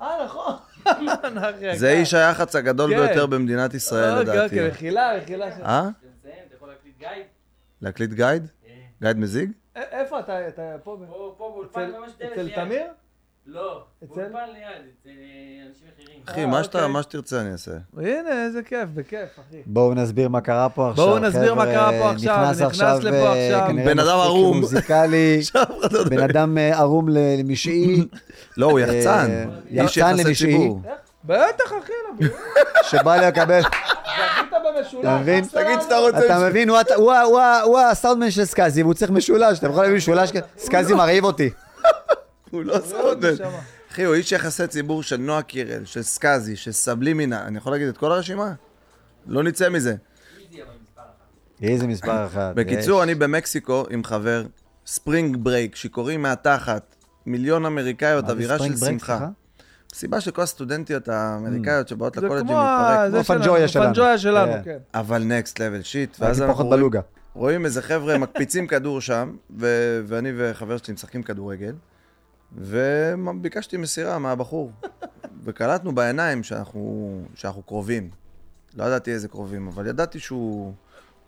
אה, 0.02 0.26
נכון. 0.26 0.54
זה 1.74 1.90
יקר. 1.90 2.00
איש 2.00 2.14
היח"צ 2.14 2.56
הגדול 2.56 2.92
כן. 2.94 2.98
ביותר 3.06 3.26
במדינת 3.26 3.74
ישראל, 3.74 4.18
אוקיי, 4.18 4.34
לדעתי. 4.34 4.44
אוקיי, 4.56 4.68
מחילה, 4.72 5.12
מחילה. 5.24 5.52
ש- 5.52 5.62
אה? 5.62 5.90
אתה 6.20 6.30
יכול 6.56 6.70
להקליט 6.70 6.98
גייד? 7.00 7.26
להקליט 7.82 8.12
גייד? 8.12 8.48
גייד 9.02 9.18
מזיג? 9.18 9.52
איפה 9.76 10.20
אתה? 10.20 10.48
אתה 10.48 10.62
פה? 10.84 10.98
פה, 11.08 11.36
פה 11.38 11.52
באולפן 11.56 11.92
ממש 11.92 12.12
דלת 12.20 12.32
אצל. 12.32 12.56
תמיר? 12.56 12.84
לא, 13.48 13.82
אצל? 14.04 14.14
באולפן 14.14 14.38
ליד, 14.54 14.64
אצל 15.02 15.10
אה, 15.10 15.14
אנשים 15.70 15.88
אחרים. 15.96 16.20
אחי, 16.30 16.42
אה, 16.42 16.46
מה 16.46 16.64
שאתה- 16.64 16.78
אוקיי. 16.78 16.94
מה 16.94 17.04
שתרצה 17.04 17.42
אני 17.42 17.52
אעשה. 17.52 17.72
הנה, 17.98 18.46
איזה 18.46 18.64
כיף, 18.64 18.90
בכיף, 18.94 19.30
אחי. 19.50 19.58
בואו 19.66 19.94
נסביר 19.94 20.30
מה 20.30 20.42
קרה 20.42 20.70
פה 20.70 20.90
עכשיו. 20.90 21.06
בואו 21.06 21.20
נסביר 21.20 21.54
מה. 21.54 21.66
קרה 21.66 21.92
פה 22.02 22.10
עכשיו, 22.12 22.36
נכנס 22.44 22.50
נכנס 22.62 22.62
עכשיו, 22.62 23.00
לפה 23.02 23.16
אה, 23.16 23.64
עכשיו. 23.64 23.76
בן 23.86 24.00
אדם 24.00 24.18
ערום. 24.20 24.60
מוזיקלי, 24.60 25.40
בן 26.10 26.20
אדם 26.24 26.58
ערום 26.74 27.10
ל- 27.10 27.18
למשעי, 27.40 28.06
לא, 28.58 28.66
הוא 28.66 28.80
יחצן. 28.80 29.46
יחצן 29.72 30.18
למשעי. 30.18 30.34
ציבור. 30.52 30.82
בטח, 31.26 31.72
אחי, 31.84 31.92
לא, 32.22 32.28
שבא 32.84 33.16
לקבל, 33.16 33.62
זכית 33.66 34.52
במשולש. 34.78 35.02
אתה 35.06 35.18
מבין? 35.18 35.46
תגיד 35.46 35.82
שאתה 35.82 35.98
רוצה... 35.98 36.26
אתה 36.26 36.40
מבין, 36.50 36.70
הוא 37.64 37.80
הסאונדמן 37.80 38.32
של 38.32 38.46
סקאזי, 38.46 38.84
והוא 38.84 38.94
צריך 38.94 39.12
משולש, 39.12 39.60
אתה 39.60 39.68
יכול 39.68 39.84
להביא 39.84 39.98
משולש? 39.98 40.32
סקאזי 40.58 40.94
מרעיב 40.94 41.24
אותי. 41.24 41.50
הוא 42.52 42.64
לא 42.64 42.80
סאונדמן. 42.86 43.30
אחי, 43.92 44.04
הוא 44.04 44.16
איש 44.16 44.32
יחסי 44.32 44.68
ציבור 44.68 45.04
של 45.04 45.18
נועה 45.18 45.42
קירל, 45.42 45.86
של 45.86 46.02
סקאזי, 46.02 46.56
של 46.56 46.72
סאבלימינל. 46.72 47.48
אני 47.48 47.58
יכול 47.58 47.72
להגיד 47.72 47.88
את 47.88 47.98
כל 47.98 48.12
הרשימה? 48.12 48.54
לא 49.28 49.44
נצא 49.44 49.70
מזה. 49.70 49.96
איזה 51.62 51.88
מספר 51.88 52.26
אחד. 52.26 52.52
בקיצור. 52.56 53.04
אני 53.04 53.16
במקסיקו 53.16 53.84
עם 53.90 54.04
חבר, 54.04 54.46
spring 54.86 55.38
break, 55.38 55.76
שיכורים 55.76 56.22
מהתחת, 56.22 56.96
מיליון 57.26 57.66
אמריקאיות, 57.66 58.30
אווירה 58.30 58.60
של 58.60 58.76
שמחה. 58.78 58.88
סליחה? 59.18 59.28
מסיבה 59.94 60.22
של 60.22 60.32
כל 60.32 60.42
הסטודנטיות 60.42 61.08
האמריקאיות 61.10 61.88
שבאות 61.88 62.16
זה 62.16 62.22
לקולג'ים 62.22 62.48
להתפרק. 62.48 63.10
זה 63.12 63.16
כמו 63.18 63.24
פנג'ויה 63.24 63.68
שלנו. 63.68 63.86
פנג'ויה 63.86 64.18
שלנו, 64.18 64.52
כן. 64.64 64.78
אבל 64.94 65.24
נקסט 65.24 65.60
לבל 65.60 65.82
שיט. 65.82 66.18
ואז 66.20 66.42
אנחנו 66.42 66.54
רואים- 67.34 67.66
איזה 67.66 67.82
חבר'ה 67.82 68.18
מקפיצים 68.18 68.68
כדור 68.68 69.02
שם, 69.02 69.36
ו- 69.60 70.02
ואני 70.08 70.32
וחבר 70.38 70.78
שלי 70.78 70.94
משחקים 70.94 71.24
כדורגל, 71.24 71.74
וביקשתי 72.56 73.78
מסירה 73.78 74.20
מהבחור. 74.20 74.72
וקלטנו 75.44 75.96
בעיניים 75.96 76.44
שאנחנו, 76.44 77.22
שאנחנו 77.36 77.64
קרובים. 77.64 78.10
לא 78.76 78.84
ידעתי 78.84 79.12
איזה 79.12 79.28
קרובים, 79.28 79.68
אבל 79.68 79.88
ידעתי 79.88 80.20
שהוא 80.20 80.74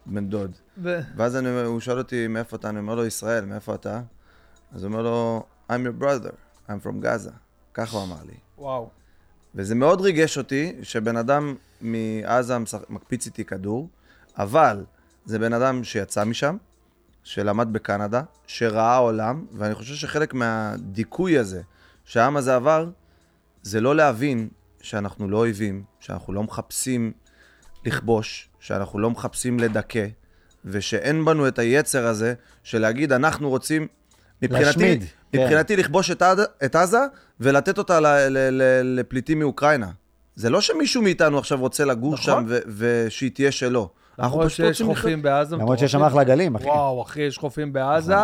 בן 0.05 0.29
דוד. 0.29 0.51
ו- 0.83 0.99
ואז 1.15 1.35
אני, 1.35 1.49
הוא 1.49 1.79
שואל 1.79 1.97
אותי 1.97 2.27
מאיפה 2.27 2.55
אתה, 2.55 2.69
אני 2.69 2.79
אומר 2.79 2.95
לו 2.95 3.05
ישראל, 3.05 3.45
מאיפה 3.45 3.75
אתה? 3.75 4.01
אז 4.71 4.83
הוא 4.83 4.91
אומר 4.91 5.01
לו, 5.01 5.45
I'm 5.69 5.73
your 5.73 6.03
brother, 6.03 6.33
I'm 6.67 6.85
from 6.85 7.03
Gaza. 7.03 7.31
ככה 7.73 7.97
הוא 7.97 8.05
אמר 8.05 8.23
לי. 8.25 8.33
וואו. 8.57 8.89
וזה 9.55 9.75
מאוד 9.75 10.01
ריגש 10.01 10.37
אותי 10.37 10.75
שבן 10.83 11.17
אדם 11.17 11.55
מעזה 11.81 12.57
מקפיץ 12.89 13.25
איתי 13.25 13.45
כדור, 13.45 13.89
אבל 14.37 14.85
זה 15.25 15.39
בן 15.39 15.53
אדם 15.53 15.83
שיצא 15.83 16.23
משם, 16.23 16.57
שלמד 17.23 17.73
בקנדה, 17.73 18.21
שראה 18.47 18.97
עולם, 18.97 19.45
ואני 19.53 19.75
חושב 19.75 19.95
שחלק 19.95 20.33
מהדיכוי 20.33 21.37
הזה 21.37 21.61
שהעם 22.05 22.37
הזה 22.37 22.55
עבר, 22.55 22.89
זה 23.63 23.81
לא 23.81 23.95
להבין 23.95 24.47
שאנחנו 24.81 25.29
לא 25.29 25.37
אויבים, 25.37 25.83
שאנחנו 25.99 26.33
לא 26.33 26.43
מחפשים 26.43 27.11
לכבוש, 27.85 28.49
שאנחנו 28.59 28.99
לא 28.99 29.09
מחפשים 29.09 29.59
לדכא, 29.59 30.07
ושאין 30.65 31.25
בנו 31.25 31.47
את 31.47 31.59
היצר 31.59 32.07
הזה 32.07 32.33
של 32.63 32.79
להגיד, 32.79 33.11
אנחנו 33.11 33.49
רוצים, 33.49 33.87
מבחינתי, 34.41 34.65
להשמיד, 34.65 35.03
כן. 35.31 35.39
מבחינתי 35.41 35.75
לכבוש 35.75 36.11
את, 36.11 36.21
את 36.65 36.75
עזה 36.75 36.99
ולתת 37.39 37.77
אותה 37.77 37.99
ל, 37.99 38.05
ל, 38.05 38.37
ל, 38.37 38.99
לפליטים 38.99 39.39
מאוקראינה. 39.39 39.89
זה 40.35 40.49
לא 40.49 40.61
שמישהו 40.61 41.01
מאיתנו 41.01 41.37
עכשיו 41.37 41.59
רוצה 41.59 41.85
לגור 41.85 42.13
נכון. 42.13 42.47
שם 42.47 42.55
ושהיא 42.77 43.31
תהיה 43.31 43.51
שלו. 43.51 43.89
למרות 44.19 44.51
שיש 44.51 44.81
חופים 44.81 45.21
בעזה 45.21 45.55
למרות 45.55 45.79
שיש 45.79 45.91
שם. 45.91 46.03
אחלה 46.03 46.23
גלים, 46.23 46.55
אחי. 46.55 46.65
וואו, 46.65 47.01
אחי, 47.01 47.21
יש 47.21 47.37
חופים 47.37 47.73
בעזה. 47.73 48.15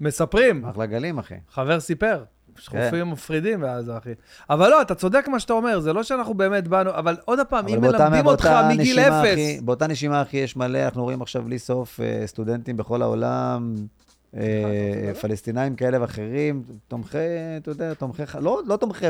מספרים, 0.00 0.64
אחלה 0.64 0.86
גלים, 0.86 1.18
אחי. 1.18 1.34
חבר 1.50 1.80
סיפר. 1.80 2.24
יש 2.58 2.68
כן. 2.68 2.84
חופים 2.84 3.10
מפרידים 3.10 3.60
בעזה, 3.60 3.98
אחי. 3.98 4.10
אבל 4.50 4.68
לא, 4.68 4.82
אתה 4.82 4.94
צודק 4.94 5.28
מה 5.28 5.40
שאתה 5.40 5.52
אומר, 5.52 5.80
זה 5.80 5.92
לא 5.92 6.02
שאנחנו 6.02 6.34
באמת 6.34 6.68
באנו, 6.68 6.90
אבל 6.90 7.16
עוד 7.24 7.38
פעם, 7.48 7.68
אם 7.68 7.80
מלמדים 7.80 8.26
אותך 8.26 8.50
מגיל 8.68 8.98
אפס, 8.98 9.32
אחי, 9.32 9.60
באותה 9.60 9.86
נשימה, 9.86 10.22
אחי, 10.22 10.36
יש 10.36 10.56
מלא, 10.56 10.78
אנחנו 10.78 11.02
רואים 11.02 11.22
עכשיו 11.22 11.42
בלי 11.42 11.58
סוף 11.58 12.00
אה, 12.00 12.26
סטודנטים 12.26 12.76
בכל 12.76 13.02
העולם, 13.02 13.74
פלסטינאים 15.20 15.76
כאלה 15.76 16.00
ואחרים, 16.00 16.62
תומכי, 16.88 17.18
אתה 17.56 17.70
יודע, 17.70 17.94
תומכי, 17.94 18.22
לא 18.40 18.62
לא 18.66 18.76
תומכי 18.76 19.06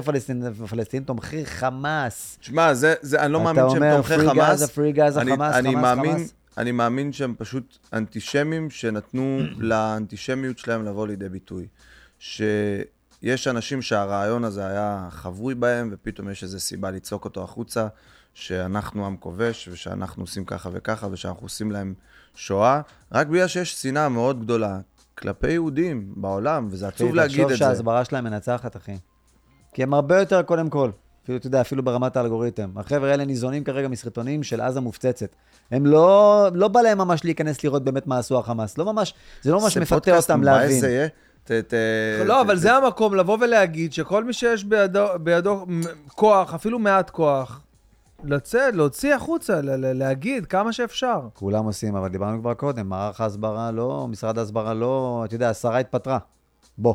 פלסטין, 0.70 1.02
תומכי 1.04 1.46
חמאס. 1.46 2.38
שמע, 2.40 2.74
זה, 2.74 2.94
זה, 3.00 3.22
אני 3.22 3.32
לא 3.32 3.40
מאמין 3.40 3.70
שהם 3.70 3.96
תומכי 3.96 4.14
אתה 4.14 4.22
אומר, 4.22 4.44
חמאס. 4.44 4.70
פרי 4.70 4.92
גזה, 4.92 5.20
פרי 5.20 5.22
אני, 5.22 5.36
חמאס, 5.36 5.54
אני 5.54 5.70
חמאס, 5.70 5.82
מאמין, 5.82 6.16
חמאס. 6.16 6.32
אני 6.58 6.72
מאמין 6.72 7.12
שהם 7.12 7.34
פשוט 7.38 7.78
אנטישמים 7.92 8.70
שנתנו 8.70 9.38
לאנטישמיות 9.58 10.58
שלהם 10.58 10.84
לבוא 10.84 11.06
לידי 11.06 11.28
ביטוי. 11.28 11.66
שיש 12.18 13.48
אנשים 13.48 13.82
שהרעיון 13.82 14.44
הזה 14.44 14.66
היה 14.66 15.08
חבוי 15.10 15.54
בהם, 15.54 15.88
ופתאום 15.92 16.30
יש 16.30 16.42
איזו 16.42 16.60
סיבה 16.60 16.90
לצעוק 16.90 17.24
אותו 17.24 17.44
החוצה, 17.44 17.86
שאנחנו 18.34 19.06
עם 19.06 19.16
כובש, 19.16 19.68
ושאנחנו 19.68 20.22
עושים 20.22 20.44
ככה 20.44 20.70
וככה, 20.72 21.08
ושאנחנו 21.10 21.42
עושים 21.42 21.72
להם 21.72 21.94
שואה, 22.34 22.80
רק 23.12 23.26
בגלל 23.26 23.48
שיש 23.48 23.82
שנאה 23.82 24.08
מאוד 24.08 24.40
גדולה 24.40 24.78
כלפי 25.18 25.50
יהודים 25.50 26.12
בעולם, 26.16 26.68
וזה 26.70 26.88
עצוב 26.88 27.14
להגיד 27.14 27.34
את 27.40 27.42
תחשוב 27.42 27.50
זה. 27.50 27.56
שההסברה 27.56 28.04
שלהם 28.04 28.24
מנצחת, 28.24 28.76
אחי. 28.76 28.96
כי 29.74 29.82
הם 29.82 29.94
הרבה 29.94 30.18
יותר, 30.18 30.42
קודם 30.42 30.70
כל, 30.70 30.90
אפילו, 31.24 31.38
אתה 31.38 31.46
יודע, 31.46 31.60
אפילו 31.60 31.82
ברמת 31.82 32.16
האלגוריתם. 32.16 32.70
החבר'ה 32.76 33.10
האלה 33.10 33.24
ניזונים 33.24 33.64
כרגע 33.64 33.88
מסרטונים 33.88 34.42
של 34.42 34.60
עזה 34.60 34.80
מופצצת. 34.80 35.28
הם 35.70 35.86
לא, 35.86 36.48
לא 36.54 36.68
בא 36.68 36.80
להם 36.80 36.98
ממש 36.98 37.24
להיכנס 37.24 37.64
לראות 37.64 37.84
באמת 37.84 38.06
מה 38.06 38.18
עשו 38.18 38.38
החמאס. 38.38 38.78
לא 38.78 38.84
ממש, 38.84 39.14
זה 39.42 39.52
לא 39.52 39.60
ממש 39.60 39.74
זה 39.74 39.80
מפתה 39.80 39.94
פודקאסט 39.94 40.30
אותם 40.30 40.42
להבין. 40.42 40.80
זה 40.80 40.90
יהיה. 40.90 41.08
ת- 41.44 41.50
ת- 41.52 41.74
לא, 42.24 42.34
ת- 42.34 42.40
אבל 42.40 42.56
ת- 42.56 42.60
זה 42.60 42.72
המקום 42.76 43.14
לבוא 43.14 43.38
ולהגיד 43.40 43.92
שכל 43.92 44.24
מי 44.24 44.32
שיש 44.32 44.64
בידו, 45.18 45.66
כוח, 46.08 46.54
אפילו 46.54 46.78
מעט 46.78 47.10
כוח, 47.10 47.60
לצאת, 48.26 48.74
להוציא 48.74 49.14
החוצה, 49.14 49.60
ל- 49.60 49.70
ל- 49.70 49.92
להגיד 49.98 50.46
כמה 50.46 50.72
שאפשר. 50.72 51.20
כולם 51.34 51.64
עושים, 51.64 51.96
אבל 51.96 52.08
דיברנו 52.08 52.40
כבר 52.40 52.54
קודם, 52.54 52.88
מערך 52.88 53.20
ההסברה 53.20 53.70
לא, 53.70 54.06
משרד 54.10 54.38
ההסברה 54.38 54.74
לא, 54.74 55.22
אתה 55.24 55.34
יודע, 55.34 55.50
השרה 55.50 55.78
התפטרה. 55.78 56.18
בוא. 56.78 56.94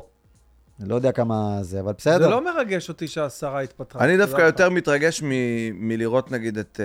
אני 0.80 0.90
לא 0.90 0.96
יודע 0.96 1.12
כמה 1.12 1.58
זה, 1.62 1.80
אבל 1.80 1.94
בסדר. 1.98 2.20
זה 2.24 2.30
לא 2.30 2.44
מרגש 2.56 2.90
אותי 2.90 3.08
שהשרה 3.08 3.62
התפטרה. 3.62 4.04
אני 4.06 4.18
דווקא 4.18 4.38
לך. 4.42 4.46
יותר 4.46 4.70
מתרגש 4.70 5.24
מ- 5.24 5.88
מלראות 5.88 6.32
נגיד 6.32 6.58
את 6.58 6.80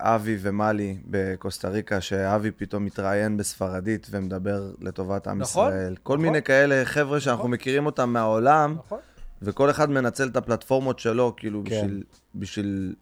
אה, 0.00 0.14
אבי 0.14 0.36
ומלי 0.40 0.96
בקוסטה 1.06 1.68
ריקה, 1.68 2.00
שאבי 2.00 2.50
פתאום 2.50 2.84
מתראיין 2.84 3.36
בספרדית 3.36 4.06
ומדבר 4.10 4.70
לטובת 4.80 5.26
עם 5.26 5.38
נכון, 5.38 5.68
ישראל. 5.68 5.96
כל 6.02 6.14
נכון. 6.14 6.26
מיני 6.26 6.42
כאלה 6.42 6.84
חבר'ה 6.84 7.20
שאנחנו 7.20 7.38
נכון. 7.38 7.50
מכירים 7.50 7.86
אותם 7.86 8.12
מהעולם, 8.12 8.76
נכון. 8.86 8.98
וכל 9.42 9.70
אחד 9.70 9.90
מנצל 9.90 10.28
את 10.28 10.36
הפלטפורמות 10.36 10.98
שלו, 10.98 11.34
כאילו 11.36 11.62
כן. 11.64 11.70
בשביל, 11.76 12.02
בשביל 12.34 12.94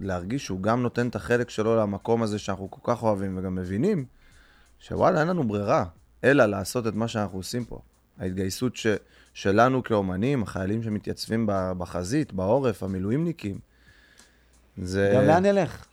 להרגיש 0.00 0.44
שהוא 0.44 0.60
גם 0.62 0.82
נותן 0.82 1.08
את 1.08 1.16
החלק 1.16 1.50
שלו 1.50 1.76
למקום 1.76 2.22
הזה 2.22 2.38
שאנחנו 2.38 2.70
כל 2.70 2.92
כך 2.94 3.02
אוהבים 3.02 3.38
וגם 3.38 3.54
מבינים, 3.54 4.04
שוואלה, 4.80 5.20
אין 5.20 5.28
לנו 5.28 5.48
ברירה, 5.48 5.84
אלא 6.24 6.44
לעשות 6.46 6.86
את 6.86 6.94
מה 6.94 7.08
שאנחנו 7.08 7.38
עושים 7.38 7.64
פה. 7.64 7.78
ההתגייסות 8.18 8.76
ש, 8.76 8.86
שלנו 9.34 9.82
כאומנים, 9.84 10.42
החיילים 10.42 10.82
שמתייצבים 10.82 11.46
בחזית, 11.52 12.32
בעורף, 12.32 12.82
המילואימניקים. 12.82 13.58
זה... 14.82 15.12
גם 15.16 15.24
לאן 15.26 15.46
נלך? 15.46 15.84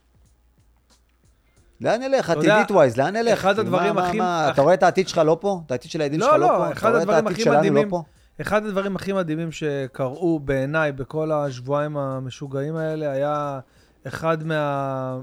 לאן 1.81 2.01
נלך? 2.01 2.29
עתידית 2.29 2.71
ווייז, 2.71 2.97
לאן 2.97 3.15
נלך? 3.15 3.33
אחד 3.33 3.53
כאילו, 3.55 3.61
הדברים 3.61 3.95
מה- 3.95 4.01
מה- 4.01 4.07
הכי- 4.07 4.17
מה, 4.17 4.43
הכי- 4.45 4.53
אתה 4.53 4.61
רואה 4.61 4.73
את 4.73 4.83
העתיד 4.83 5.07
שלך 5.07 5.17
לא 5.17 5.37
פה? 5.41 5.61
את 5.65 5.71
העתיד 5.71 5.91
של 5.91 6.01
הילדים 6.01 6.19
לא, 6.19 6.25
שלך 6.25 6.35
לא 6.35 6.39
לא, 6.41 6.47
פה? 6.57 6.71
אחד 6.71 6.77
אתה 6.77 6.89
רואה 6.89 6.97
את 7.03 7.07
הדברים 7.07 7.27
העתיד 7.27 7.43
שלנו 7.43 7.53
לא 7.55 7.59
מדהימים- 7.59 7.89
פה? 7.89 8.03
אחד 8.41 8.65
הדברים 8.65 8.95
הכי 8.95 9.13
מדהימים 9.13 9.51
שקרו 9.51 10.39
בעיניי 10.39 10.91
בכל 10.91 11.31
השבועיים 11.31 11.97
המשוגעים 11.97 12.75
האלה 12.75 13.11
היה 13.11 13.59
אחד 14.07 14.43
מה... 14.43 15.19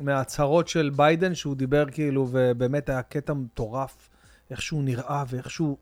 מההצהרות 0.00 0.68
של 0.68 0.90
ביידן, 0.96 1.34
שהוא 1.34 1.54
דיבר 1.56 1.84
כאילו, 1.90 2.26
ובאמת 2.30 2.88
היה 2.88 3.02
קטע 3.02 3.32
מטורף, 3.32 4.08
איך 4.50 4.62
שהוא 4.62 4.82
נראה 4.84 5.24
ואיך 5.28 5.50
שהוא... 5.50 5.76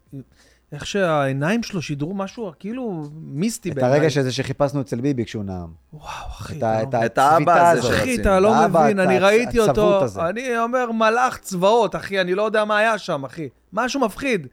איך 0.73 0.87
שהעיניים 0.87 1.63
שלו 1.63 1.83
שידרו 1.83 2.15
משהו 2.15 2.53
כאילו 2.59 3.05
מיסטי 3.15 3.71
את 3.71 3.75
בעיניי. 3.75 3.99
הרגש 3.99 4.17
הזה 4.17 4.33
שחיפשנו 4.33 4.81
אצל 4.81 5.01
ביבי 5.01 5.25
כשהוא 5.25 5.45
נאם. 5.45 5.67
וואו, 5.93 6.07
אחי. 6.29 6.55
את 6.55 6.59
אתה 6.59 6.83
את 6.83 6.95
לא- 6.95 7.05
את 7.07 7.19
האבא 7.19 7.71
הזה. 7.71 7.83
של- 7.83 7.95
אחי, 7.95 8.21
אתה 8.21 8.41
לא 8.41 8.55
מבין, 8.69 9.01
אני 9.01 9.19
ראיתי 9.19 9.59
אותו, 9.59 10.05
הזה. 10.05 10.29
אני 10.29 10.59
אומר 10.59 10.93
מלאך 10.93 11.39
צבאות, 11.39 11.97
אחי, 11.97 12.21
אני 12.21 12.35
לא 12.35 12.43
יודע 12.43 12.65
מה 12.65 12.79
היה 12.79 12.99
שם, 12.99 13.25
אחי. 13.25 13.49
משהו 13.73 14.01
מפחיד. 14.01 14.47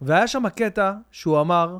והיה 0.00 0.28
שם 0.28 0.48
קטע 0.48 0.92
שהוא 1.10 1.40
אמר, 1.40 1.76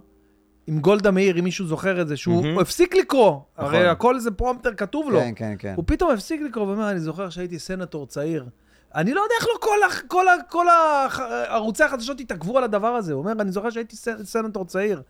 עם 0.71 0.81
גולדה 0.81 1.11
מאיר, 1.11 1.39
אם 1.39 1.45
מישהו 1.45 1.67
זוכר 1.67 2.01
את 2.03 2.09
זה, 2.09 2.17
שהוא. 2.17 2.47
הוא 2.47 2.61
הפסיק 2.63 2.95
לקרוא, 2.97 3.41
הרי 3.57 3.79
נכון. 3.79 3.89
הכל 3.91 4.19
זה 4.21 4.31
פרומפטר 4.31 4.75
כתוב 4.75 5.11
לו. 5.11 5.21
כן, 5.21 5.33
כן, 5.37 5.55
כן. 5.59 5.75
הוא 5.77 5.85
פתאום 5.87 6.11
הפסיק 6.11 6.41
לקרוא 6.41 6.67
ואומר, 6.67 6.91
אני 6.91 7.01
זוכר 7.01 7.31
שהייתי 7.31 7.59
סנטור 7.59 8.07
צעיר. 8.07 8.47
אני 8.95 9.15
לא 9.15 9.21
יודע 9.21 9.35
איך 9.41 9.47
לא 9.49 9.59
כל, 9.61 9.77
כל, 10.09 10.25
כל 10.49 10.67
הח- 10.69 11.21
ערוצי 11.49 11.85
החדשות 11.85 12.21
התעכבו 12.21 12.59
על 12.59 12.65
הדבר 12.65 12.87
הזה. 12.87 13.13
הוא 13.13 13.21
אומר, 13.21 13.33
אני 13.33 13.53
זוכר 13.53 13.71
שהייתי 13.71 13.97
ס- 13.97 14.09
סנטור 14.25 14.65
צעיר. 14.65 15.03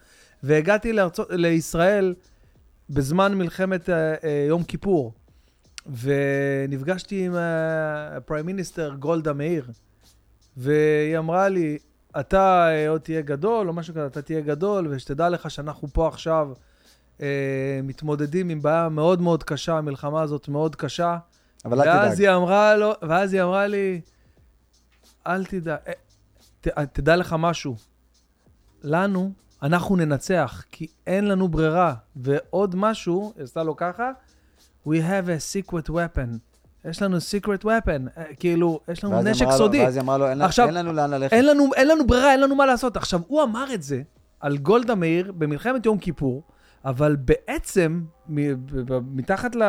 והגעתי 0.43 0.93
לארצות, 0.93 1.29
לישראל 1.31 2.15
בזמן 2.91 3.35
מלחמת 3.35 3.91
אה, 3.91 3.95
אה, 4.25 4.45
יום 4.49 4.63
כיפור, 4.63 5.13
ונפגשתי 5.87 7.27
עם 7.27 7.35
ה 7.37 7.55
prime 7.55 8.47
minister 8.47 8.95
גולדה 8.99 9.33
מאיר, 9.33 9.67
והיא 10.57 11.19
אמרה 11.19 11.49
לי, 11.49 11.79
אתה 12.21 12.69
אה, 12.69 12.89
עוד 12.89 13.01
תהיה 13.01 13.21
גדול, 13.21 13.69
או 13.69 13.73
משהו 13.73 13.95
כזה, 13.95 14.07
אתה 14.07 14.23
תהיה 14.23 14.41
גדול, 14.41 14.89
ושתדע 14.91 15.29
לך 15.29 15.51
שאנחנו 15.51 15.89
פה 15.89 16.09
עכשיו 16.09 16.53
אה, 17.21 17.81
מתמודדים 17.83 18.49
עם 18.49 18.63
בעיה 18.63 18.89
מאוד 18.89 19.21
מאוד 19.21 19.45
קשה, 19.45 19.79
המלחמה 19.79 20.23
הזאת 20.23 20.49
מאוד 20.49 20.77
קשה. 20.77 21.19
אבל 21.65 21.81
אל 21.81 21.89
ואז 21.89 22.15
תדאג. 22.15 22.21
היא 22.21 22.37
אמרה 22.37 22.77
לו, 22.77 22.93
ואז 23.03 23.33
היא 23.35 23.43
אמרה 23.43 23.67
לי, 23.67 24.01
אל 25.27 25.45
תדאג, 25.45 25.79
אה, 25.87 25.93
ת, 26.61 26.69
תדע 26.69 27.17
לך 27.17 27.37
משהו, 27.39 27.77
לנו, 28.83 29.33
אנחנו 29.63 29.97
ננצח, 29.97 30.65
כי 30.71 30.87
אין 31.07 31.29
לנו 31.29 31.49
ברירה. 31.49 31.95
ועוד 32.17 32.77
משהו, 32.77 33.33
היא 33.37 33.45
עשתה 33.45 33.63
לו 33.63 33.77
ככה, 33.77 34.11
we 34.87 34.91
have 34.91 35.27
a 35.27 35.71
secret 35.71 35.89
weapon. 35.89 36.50
יש 36.85 37.03
לנו 37.03 37.16
secret 37.16 37.64
weapon, 37.64 38.09
אה, 38.18 38.22
כאילו, 38.39 38.81
יש 38.89 39.05
לנו 39.05 39.22
נשק 39.22 39.47
סודי. 39.51 39.85
ואז 39.85 39.97
היא 39.97 40.03
אמרה 40.03 40.18
לו, 40.18 40.28
"אין 40.28 40.43
עכשיו, 40.43 40.66
אין 40.66 40.74
לנו 40.74 40.93
לאן 40.93 41.11
ללכת. 41.11 41.33
אין 41.33 41.47
לנו, 41.47 41.70
אין 41.76 41.89
לנו 41.89 42.07
ברירה, 42.07 42.33
אין 42.33 42.41
לנו 42.41 42.55
מה 42.55 42.66
לעשות. 42.66 42.97
עכשיו, 42.97 43.20
הוא 43.26 43.43
אמר 43.43 43.74
את 43.74 43.83
זה 43.83 44.03
על 44.41 44.57
גולדה 44.59 44.95
מאיר 44.95 45.33
במלחמת 45.33 45.87
יום 45.87 45.99
כיפור, 45.99 46.43
אבל 46.85 47.16
בעצם, 47.16 48.01
מתחת 49.14 49.55
ל- 49.55 49.62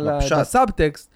ל- 0.00 0.16
בפשט. 0.16 0.32
לסאבטקסט, 0.36 1.10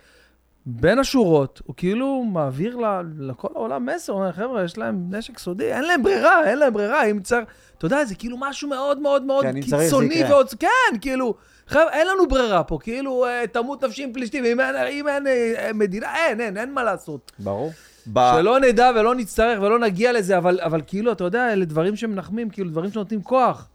בין 0.67 0.99
השורות, 0.99 1.61
הוא 1.65 1.75
כאילו 1.77 2.25
מעביר 2.25 2.77
ל- 2.77 3.03
לכל 3.19 3.49
העולם 3.55 3.87
מסר, 3.87 4.13
הוא 4.13 4.21
אומר, 4.21 4.33
חבר'ה, 4.33 4.65
יש 4.65 4.79
להם 4.79 5.07
נשק 5.11 5.39
סודי, 5.39 5.73
אין 5.73 5.85
להם 5.85 6.03
ברירה, 6.03 6.45
אין 6.45 6.59
להם 6.59 6.73
ברירה, 6.73 7.05
אם 7.05 7.21
צריך... 7.21 7.45
אתה 7.79 7.87
יודע, 7.87 8.05
זה 8.05 8.15
כאילו 8.15 8.37
משהו 8.41 8.69
מאוד 8.69 8.99
מאוד 9.01 9.23
מאוד 9.23 9.45
כן, 9.45 9.61
קיצוני. 9.61 10.25
ועוד... 10.29 10.49
כן, 10.59 10.69
כאילו, 11.01 11.35
חבר'ה, 11.67 11.93
אין 11.93 12.07
לנו 12.07 12.29
ברירה 12.29 12.65
פה, 12.65 12.79
כאילו, 12.83 13.27
אה, 13.27 13.45
תמות 13.53 13.85
נפשי 13.85 14.05
עם 14.05 14.13
פלישתים, 14.13 14.45
אם 14.45 14.61
אין, 14.61 14.75
אם 14.91 15.09
אין 15.09 15.27
אה, 15.27 15.71
מדינה, 15.75 16.07
אין, 16.17 16.41
אין, 16.41 16.57
אין 16.57 16.75
מה 16.75 16.83
לעשות. 16.85 17.33
ברור. 17.39 17.73
ב- 18.13 18.33
שלא 18.37 18.61
נדע 18.61 18.91
ולא 18.97 19.15
נצטרך 19.15 19.61
ולא 19.63 19.79
נגיע 19.79 20.13
לזה, 20.13 20.39
אבל, 20.39 20.61
אבל 20.63 20.81
כאילו, 20.87 21.13
אתה 21.13 21.25
יודע, 21.25 21.53
אלה 21.53 21.65
דברים 21.65 21.97
שמנחמים, 21.97 22.51
כאילו, 22.51 22.71
דברים 22.71 22.91
שנותנים 22.91 23.23
כוח. 23.23 23.69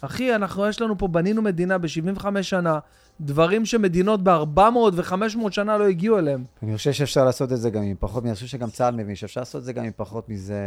אחי, 0.00 0.34
אנחנו, 0.34 0.68
יש 0.68 0.80
לנו 0.80 0.98
פה, 0.98 1.08
בנינו 1.08 1.42
מדינה 1.42 1.78
ב-75 1.78 2.26
שנה, 2.42 2.78
דברים 3.20 3.64
שמדינות 3.66 4.20
ב-400 4.24 4.60
ו-500 4.92 5.50
שנה 5.50 5.78
לא 5.78 5.84
הגיעו 5.88 6.18
אליהם. 6.18 6.44
אני 6.62 6.76
חושב 6.76 6.92
שאפשר 6.92 7.24
לעשות 7.24 7.52
את 7.52 7.58
זה 7.58 7.70
גם 7.70 7.82
עם 7.82 7.96
פחות, 7.98 8.24
אני 8.24 8.34
חושב 8.34 8.46
שגם 8.46 8.70
צה"ל 8.70 8.94
מבין 8.94 9.14
שאפשר 9.14 9.40
לעשות 9.40 9.60
את 9.60 9.64
זה 9.64 9.72
גם 9.72 9.84
עם 9.84 9.92
פחות 9.96 10.28
מזה. 10.28 10.58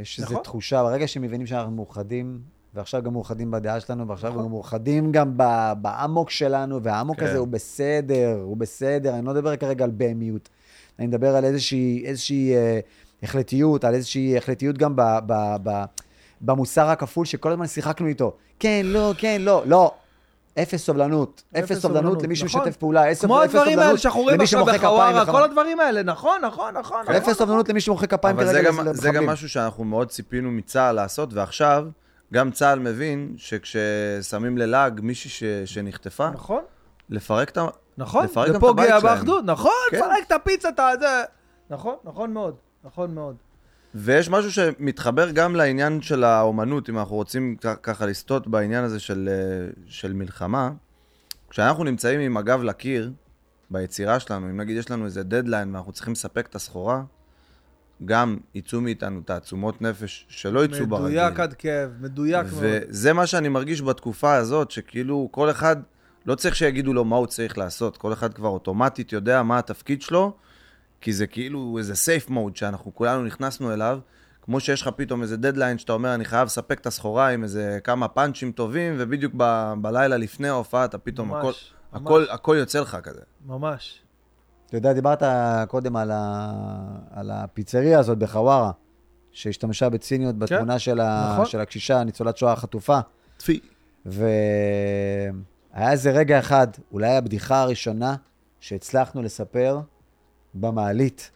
יש 0.00 0.18
איזו 0.18 0.30
נכון. 0.30 0.42
תחושה, 0.42 0.82
ברגע 0.82 1.08
שמבינים 1.08 1.46
שאנחנו 1.46 1.70
מאוחדים, 1.70 2.40
ועכשיו 2.74 3.02
גם 3.02 3.12
מאוחדים 3.12 3.50
בדעה 3.50 3.80
שלנו, 3.80 4.08
ועכשיו 4.08 4.30
נכון. 4.30 4.44
גם 4.44 4.50
מאוחדים 4.50 5.12
גם 5.12 5.32
ב- 5.36 5.72
באמוק 5.82 6.30
שלנו, 6.30 6.82
והאמוק 6.82 7.20
כן. 7.20 7.26
הזה 7.26 7.38
הוא 7.38 7.48
בסדר, 7.48 8.38
הוא 8.42 8.56
בסדר, 8.56 9.14
אני 9.14 9.26
לא 9.26 9.32
מדבר 9.32 9.56
כרגע 9.56 9.84
על 9.84 9.90
בהמיות. 9.90 10.48
אני 10.98 11.06
מדבר 11.06 11.36
על 11.36 11.44
איזושהי, 11.44 12.02
איזושהי 12.06 12.54
אה, 12.54 12.80
החלטיות, 13.22 13.84
על 13.84 13.94
איזושהי 13.94 14.36
החלטיות 14.36 14.78
גם 14.78 14.96
ב, 14.96 15.02
ב, 15.26 15.56
ב, 15.62 15.84
במוסר 16.40 16.86
הכפול 16.86 17.26
שכל 17.26 17.52
הזמן 17.52 17.66
שיחקנו 17.66 18.06
איתו. 18.06 18.36
כן, 18.58 18.82
לא, 18.84 19.12
כן, 19.18 19.42
לא, 19.42 19.62
לא. 19.66 19.94
אפס 20.62 20.84
סובלנות. 20.84 21.42
אפס 21.52 21.64
אפס 21.64 21.78
סובלנות 21.82 22.02
סובלנות, 22.02 22.22
למי 22.22 22.34
נכון. 22.34 22.48
שמשתף 22.48 22.76
פעולה. 22.76 23.10
אפס 23.10 23.24
כמו 23.24 23.44
אפס 23.44 23.54
הדברים 23.54 23.68
האלה 23.68 23.80
סובלנות 23.80 24.00
שאנחנו 24.00 24.20
רואים 24.20 24.34
למי 24.36 24.44
עכשיו 24.44 24.60
שמוחא 24.60 24.78
כפיים 24.78 24.92
בחווארה. 24.92 25.32
כל 25.32 25.42
הדברים 25.42 25.80
האלה, 25.80 26.02
נכון, 26.02 26.40
נכון, 26.44 26.74
נכון. 26.76 27.02
נכון. 27.02 27.14
אפס 27.14 27.38
סובלנות 27.38 27.68
למי 27.68 27.80
שמוחא 27.80 28.06
כפיים 28.06 28.36
אבל 28.36 28.46
זה 28.46 28.52
כרגע 28.52 28.68
גם, 28.68 28.74
למחבלים. 28.74 28.94
זה 28.94 29.10
גם 29.10 29.26
משהו 29.26 29.48
שאנחנו 29.48 29.84
מאוד 29.84 30.08
ציפינו 30.08 30.50
מצה"ל 30.50 30.92
לעשות, 30.94 31.34
ועכשיו 31.34 31.86
גם 32.32 32.50
צה"ל 32.50 32.78
מבין 32.78 33.34
שכששמים 33.36 34.58
ללעג 34.58 35.00
מישהי 35.00 35.30
ש, 35.30 35.44
שנחטפה, 35.64 36.30
נכון, 36.30 36.62
לפרק 37.10 37.50
את 37.50 37.56
ה... 37.56 37.66
נכון. 37.98 38.24
לפרק 38.24 38.52
זה 38.52 38.60
פוגע. 38.60 39.00
באחדות, 39.00 39.44
נכון, 39.44 39.72
כן. 39.90 40.00
פרק 40.00 40.26
את 40.26 40.32
הפיצה, 40.32 40.68
את 40.68 40.78
הזה. 40.78 41.22
נכון, 41.70 41.94
נכון 42.04 42.32
מאוד, 42.32 42.54
נכון 42.84 43.14
מאוד. 43.14 43.36
ויש 43.94 44.28
משהו 44.28 44.52
שמתחבר 44.52 45.30
גם 45.30 45.56
לעניין 45.56 46.02
של 46.02 46.24
האומנות, 46.24 46.88
אם 46.88 46.98
אנחנו 46.98 47.16
רוצים 47.16 47.56
ככה 47.82 48.06
לסטות 48.06 48.46
בעניין 48.46 48.84
הזה 48.84 49.00
של, 49.00 49.28
אה, 49.32 49.70
של 49.86 50.12
מלחמה. 50.12 50.70
כשאנחנו 51.50 51.84
נמצאים 51.84 52.20
עם 52.20 52.36
הגב 52.36 52.62
לקיר 52.62 53.12
ביצירה 53.70 54.20
שלנו, 54.20 54.50
אם 54.50 54.60
נגיד 54.60 54.76
יש 54.76 54.90
לנו 54.90 55.04
איזה 55.04 55.22
דדליין 55.22 55.74
ואנחנו 55.74 55.92
צריכים 55.92 56.12
לספק 56.12 56.46
את 56.46 56.54
הסחורה, 56.54 57.02
גם 58.04 58.38
יצאו 58.54 58.80
מאיתנו 58.80 59.20
תעצומות 59.20 59.82
נפש 59.82 60.26
שלא 60.28 60.64
יצאו 60.64 60.86
ברגיל. 60.86 61.06
מדויק 61.06 61.40
עד 61.40 61.54
כאב, 61.54 61.90
מדויק 62.00 62.46
מאוד. 62.52 62.64
וזה 62.88 63.12
מה 63.12 63.26
שאני 63.26 63.48
מרגיש 63.48 63.82
בתקופה 63.82 64.34
הזאת, 64.34 64.70
שכאילו 64.70 65.28
כל 65.30 65.50
אחד, 65.50 65.76
לא 66.26 66.34
צריך 66.34 66.56
שיגידו 66.56 66.92
לו 66.92 67.04
מה 67.04 67.16
הוא 67.16 67.26
צריך 67.26 67.58
לעשות, 67.58 67.96
כל 67.96 68.12
אחד 68.12 68.34
כבר 68.34 68.48
אוטומטית 68.48 69.12
יודע 69.12 69.42
מה 69.42 69.58
התפקיד 69.58 70.02
שלו, 70.02 70.34
כי 71.00 71.12
זה 71.12 71.26
כאילו 71.26 71.74
איזה 71.78 71.96
סייף 71.96 72.30
מוד 72.30 72.56
שאנחנו 72.56 72.94
כולנו 72.94 73.24
נכנסנו 73.24 73.72
אליו, 73.72 73.98
כמו 74.42 74.60
שיש 74.60 74.82
לך 74.82 74.90
פתאום 74.96 75.22
איזה 75.22 75.36
דדליין 75.36 75.78
שאתה 75.78 75.92
אומר, 75.92 76.14
אני 76.14 76.24
חייב 76.24 76.46
לספק 76.46 76.80
את 76.80 76.86
הסחורה 76.86 77.28
עם 77.28 77.42
איזה 77.42 77.78
כמה 77.84 78.08
פאנצ'ים 78.08 78.52
טובים, 78.52 78.94
ובדיוק 78.98 79.32
ב- 79.36 79.72
בלילה 79.80 80.16
לפני 80.16 80.48
ההופעה 80.48 80.84
אתה 80.84 80.98
פתאום, 80.98 81.28
ממש, 81.28 81.38
הכל, 81.38 81.48
ממש. 81.92 82.02
הכל, 82.02 82.24
הכל 82.30 82.56
יוצא 82.58 82.80
לך 82.80 82.96
כזה. 83.02 83.20
ממש. 83.46 84.01
אתה 84.72 84.78
יודע, 84.78 84.92
דיברת 84.92 85.22
קודם 85.68 85.96
על, 85.96 86.10
ה... 86.10 86.52
על 87.10 87.30
הפיצריה 87.30 87.98
הזאת 87.98 88.18
בחווארה, 88.18 88.70
שהשתמשה 89.32 89.88
בציניות 89.88 90.38
בתמונה 90.38 90.78
של, 90.78 91.00
ה... 91.00 91.30
נכון. 91.32 91.46
של 91.46 91.60
הקשישה, 91.60 92.04
ניצולת 92.04 92.36
שואה 92.36 92.52
החטופה. 92.52 93.00
טפי. 93.36 93.60
והיה 94.06 95.32
איזה 95.76 96.10
רגע 96.10 96.38
אחד, 96.38 96.66
אולי 96.92 97.16
הבדיחה 97.16 97.62
הראשונה 97.62 98.14
שהצלחנו 98.60 99.22
לספר 99.22 99.80
במעלית. 100.54 101.30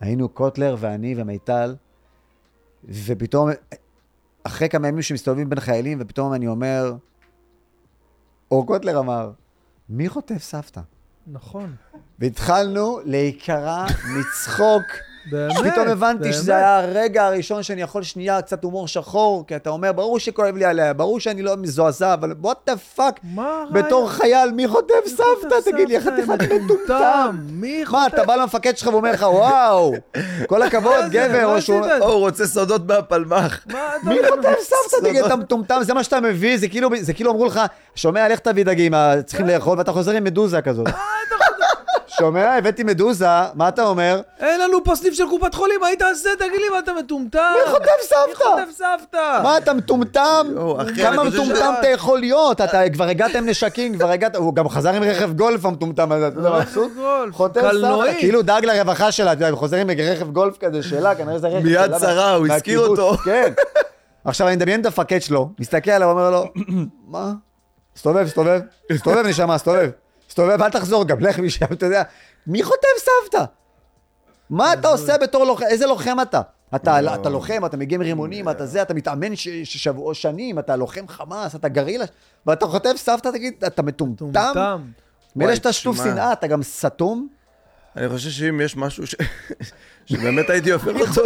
היינו 0.00 0.28
קוטלר 0.28 0.76
ואני 0.78 1.14
ומיטל, 1.16 1.76
ופתאום, 2.84 3.48
אחרי 4.44 4.68
כמה 4.68 4.88
ימים 4.88 5.02
שמסתובבים 5.02 5.50
בין 5.50 5.60
חיילים, 5.60 5.98
ופתאום 6.00 6.34
אני 6.34 6.46
אומר, 6.46 6.94
או 8.50 8.66
קוטלר 8.66 8.98
אמר, 8.98 9.30
מי 9.88 10.08
חוטף 10.08 10.42
סבתא? 10.42 10.80
נכון. 11.26 11.74
והתחלנו 12.18 13.00
להיקרע 13.04 13.86
מצחוק. 14.16 14.82
באמת, 15.30 15.56
פתאום 15.72 15.88
הבנתי 15.88 16.22
באמת. 16.22 16.34
שזה 16.34 16.56
היה 16.56 16.78
הרגע 16.78 17.26
הראשון 17.26 17.62
שאני 17.62 17.82
יכול 17.82 18.02
שנייה 18.02 18.42
קצת 18.42 18.64
הומור 18.64 18.88
שחור, 18.88 19.44
כי 19.46 19.56
אתה 19.56 19.70
אומר, 19.70 19.92
ברור 19.92 20.18
שכואב 20.18 20.56
לי 20.56 20.64
עליה, 20.64 20.92
ברור 20.92 21.20
שאני 21.20 21.42
לא 21.42 21.56
מזועזע, 21.56 22.14
אבל 22.14 22.34
what 22.42 22.70
the 22.70 22.98
fuck, 22.98 23.20
מה? 23.22 23.64
בתור 23.72 24.10
חייל, 24.10 24.50
מי 24.52 24.68
חוטף 24.68 24.94
סבתא? 25.06 25.70
תגיד 25.70 25.88
לי, 25.88 26.00
חתיכת 26.00 26.28
מטומטם. 26.28 27.36
מי 27.50 27.80
מה, 27.80 27.86
חוטף? 27.86 28.14
אתה 28.14 28.24
בא 28.24 28.36
למפקד 28.36 28.76
שלך 28.76 28.88
ואומר 28.92 29.12
לך, 29.12 29.22
וואו, 29.22 29.94
כל 30.46 30.62
הכבוד, 30.62 31.04
מה? 31.04 31.08
גבר, 31.08 31.46
מה 31.46 31.54
או 31.54 31.62
שהוא... 31.62 31.80
עשית? 31.86 32.02
או, 32.02 32.12
הוא 32.12 32.20
רוצה 32.20 32.46
סודות 32.46 32.86
מהפלמ"ח. 32.86 33.66
מה 33.72 33.78
אתה 34.00 34.08
מי? 34.08 34.18
חוטף 34.30 34.54
סבתא? 34.60 35.08
תגיד, 35.08 35.24
אתה 35.24 35.36
מטומטם, 35.36 35.78
זה 35.82 35.94
מה 35.94 36.04
שאתה 36.04 36.20
מביא, 36.20 36.58
זה 36.58 36.68
כאילו, 36.68 36.90
זה 37.00 37.12
כאילו 37.12 37.30
אמרו 37.30 37.46
לך, 37.46 37.60
שומע, 37.94 38.28
לך 38.28 38.38
תביא 38.38 38.64
דגים, 38.64 38.94
אה, 38.94 39.22
צריכים 39.22 39.46
לאכול, 39.46 39.78
ואתה 39.78 39.92
חוזר 39.92 40.12
עם 40.12 40.24
מדוזה 40.24 40.62
כזאת. 40.62 40.86
שומע, 42.18 42.54
הבאתי 42.54 42.82
מדוזה, 42.82 43.26
מה 43.54 43.68
אתה 43.68 43.82
אומר? 43.86 44.20
אין 44.40 44.60
לנו 44.60 44.84
פה 44.84 44.94
סניף 44.94 45.14
של 45.14 45.24
קופת 45.30 45.54
חולים, 45.54 45.84
היית 45.84 46.02
עושה, 46.02 46.30
תגיד 46.38 46.60
לי, 46.60 46.68
מה 46.72 46.78
אתה 46.78 46.92
מטומטם? 46.92 47.38
מי 47.64 47.70
חוטף 47.70 47.86
מי 47.86 48.02
סבתא? 48.02 48.44
חוטף 48.44 48.70
סבתא? 48.70 49.42
מה, 49.42 49.58
אתה 49.58 49.74
מטומטם? 49.74 50.46
כמה 51.02 51.24
מטומטם 51.24 51.74
אתה 51.78 51.88
יכול 51.88 52.18
להיות? 52.18 52.60
אתה 52.60 52.82
כבר 52.92 53.04
הגעת 53.04 53.34
עם 53.34 53.46
נשקים, 53.46 53.98
כבר 53.98 54.10
הגעת, 54.10 54.36
הוא 54.36 54.54
גם 54.54 54.68
חזר 54.68 54.94
עם 54.94 55.02
רכב 55.02 55.32
גולף 55.32 55.64
המטומטם 55.64 56.12
הזה, 56.12 56.28
אתה 56.28 56.38
יודע 56.38 56.50
מה 56.50 56.58
עשו? 56.58 56.88
חוטף. 57.32 57.60
סבתא, 57.60 58.18
כאילו 58.18 58.42
דאג 58.42 58.64
לרווחה 58.64 59.12
שלה, 59.12 59.32
אתה 59.32 59.38
יודע, 59.38 59.48
הם 59.48 59.56
חוזרים 59.56 59.90
עם 59.90 59.96
רכב 59.98 60.30
גולף 60.30 60.58
כזה 60.58 60.82
שלה, 60.82 61.14
כנראה 61.14 61.38
זה 61.38 61.48
רכב 61.48 61.64
מיד 61.64 61.98
שרה, 62.00 62.34
הוא 62.34 62.46
הזכיר 62.46 62.80
אותו. 62.80 63.16
כן. 63.16 63.52
עכשיו 64.24 64.48
אני 64.48 64.56
מדמיין 64.56 64.80
את 64.80 64.86
המפקד 64.86 65.22
שלו, 65.22 65.48
מסתכל 65.60 65.90
עליו, 65.90 66.10
אומר 66.10 66.30
לו, 66.30 66.44
מה? 67.08 67.32
סתובב, 67.96 68.28
סתובב, 68.28 68.60
סתובב 68.96 69.26
נשמה, 69.26 69.56
סתובב. 70.36 70.48
סתובב, 70.50 70.62
אל 70.62 70.70
תחזור, 70.70 71.04
גם 71.04 71.20
לך 71.20 71.38
משם, 71.38 71.66
אתה 71.72 71.86
יודע. 71.86 72.02
מי 72.46 72.62
חוטף 72.62 72.88
סבתא? 72.98 73.44
מה 74.50 74.72
אתה 74.72 74.88
עושה 74.88 75.18
בתור 75.18 75.44
לוחם? 75.44 75.64
איזה 75.70 75.86
לוחם 75.86 76.16
אתה? 76.22 76.40
אתה, 76.74 77.00
לא. 77.00 77.14
אתה 77.14 77.28
לוחם, 77.28 77.64
אתה 77.66 77.76
מגיע 77.76 77.96
עם 77.96 78.02
רימונים, 78.02 78.48
אתה 78.48 78.66
זה, 78.66 78.82
אתה 78.82 78.94
מתאמן 78.94 79.36
ש- 79.36 79.48
ש- 79.48 79.76
שבוע, 79.84 80.14
שנים, 80.14 80.58
אתה 80.58 80.76
לוחם 80.76 81.08
חמאס, 81.08 81.54
אתה 81.54 81.68
גרילה, 81.68 82.04
ואתה 82.46 82.66
חוטף 82.66 82.92
סבתא, 82.96 83.28
תגיד, 83.28 83.64
אתה 83.66 83.82
מטומטם? 83.82 84.82
מילא 85.36 85.54
שאתה 85.54 85.72
שטוף. 85.72 85.96
שנאה, 85.96 86.32
אתה 86.32 86.46
גם 86.46 86.62
סתום? 86.62 87.28
אני 87.96 88.08
חושב 88.08 88.30
שאם 88.30 88.60
יש 88.60 88.76
משהו 88.76 89.06
ש... 89.06 89.14
שבאמת 90.06 90.50
הייתי 90.50 90.70
הופך 90.72 90.86
אותו? 91.08 91.22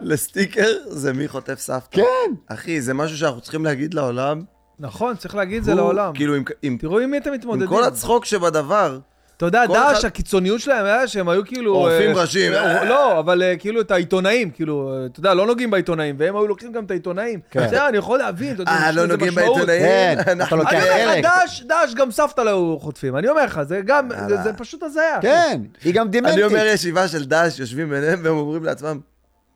לסטיקר, 0.00 0.68
זה 0.88 1.12
מי 1.12 1.28
חוטף 1.28 1.58
סבתא. 1.58 1.96
כן. 1.96 2.30
אחי, 2.46 2.80
זה 2.80 2.94
משהו 2.94 3.16
שאנחנו 3.18 3.40
צריכים 3.40 3.64
להגיד 3.64 3.94
לעולם. 3.94 4.42
נכון, 4.80 5.16
צריך 5.16 5.34
להגיד 5.34 5.56
את 5.58 5.64
זה 5.64 5.74
לעולם. 5.74 6.12
כאילו, 6.14 6.34
עם, 6.34 6.42
עם, 6.62 6.76
תראו 6.76 6.98
עם 6.98 7.10
מי 7.10 7.18
אתם 7.18 7.30
עם 7.30 7.36
מתמודדים. 7.36 7.68
כל 7.68 7.84
הצחוק 7.84 8.24
שבדבר, 8.24 8.98
אתה 9.36 9.46
יודע, 9.46 9.66
דאעש, 9.66 9.98
אחד- 9.98 10.04
הקיצוניות 10.06 10.60
שלהם 10.60 10.84
היה 10.86 11.08
שהם 11.08 11.28
היו 11.28 11.44
כאילו... 11.44 11.74
עורפים 11.74 12.10
אה, 12.16 12.20
ראשים. 12.22 12.52
אה, 12.52 12.84
לא, 12.84 13.18
אבל 13.18 13.42
אה, 13.42 13.56
כאילו 13.56 13.80
את 13.80 13.90
העיתונאים, 13.90 14.50
כאילו, 14.50 14.92
אה, 15.00 15.06
אתה 15.06 15.20
יודע, 15.20 15.34
לא 15.34 15.46
נוגעים 15.46 15.70
בעיתונאים, 15.70 16.14
והם 16.18 16.36
היו 16.36 16.46
לוקחים 16.46 16.72
גם 16.72 16.84
את 16.84 16.90
העיתונאים. 16.90 17.40
כן. 17.50 17.66
בסדר, 17.66 17.88
אני 17.88 17.96
יכול 17.98 18.18
להבין, 18.18 18.54
אתה 18.54 18.62
יודע, 18.62 18.72
אה, 18.72 18.92
לא 18.92 19.06
נוגעים 19.06 19.32
משמעות. 19.32 19.56
בעיתונאים? 19.56 19.82
כן, 20.24 20.38
אתה 20.42 20.56
לוקח 20.56 20.72
אני 20.72 20.80
אומר 20.90 21.06
לך, 21.06 21.12
חלק. 21.14 21.22
דאעש, 21.24 21.62
דאעש 21.62 21.94
גם 21.94 22.10
סבתא 22.10 22.40
לא 22.40 22.78
חוטפים. 22.80 23.16
אני 23.16 23.28
אומר 23.28 23.44
לך, 23.44 23.60
זה 23.62 23.80
גם, 23.84 24.08
זה- 24.28 24.42
זה 24.42 24.52
פשוט 24.52 24.82
הזיה. 24.82 25.18
כן, 25.22 25.60
היא 25.84 25.94
גם 25.94 26.02
אני 26.02 26.10
דימנטית. 26.12 26.42
אומר 26.44 26.66
ישיבה 26.66 27.08
של 27.08 27.24
דאעש, 27.24 27.58
יושבים 27.58 27.90
ביניהם 27.90 28.20
והם 28.24 28.36
אומרים 28.36 28.64
לעצמם, 28.64 29.00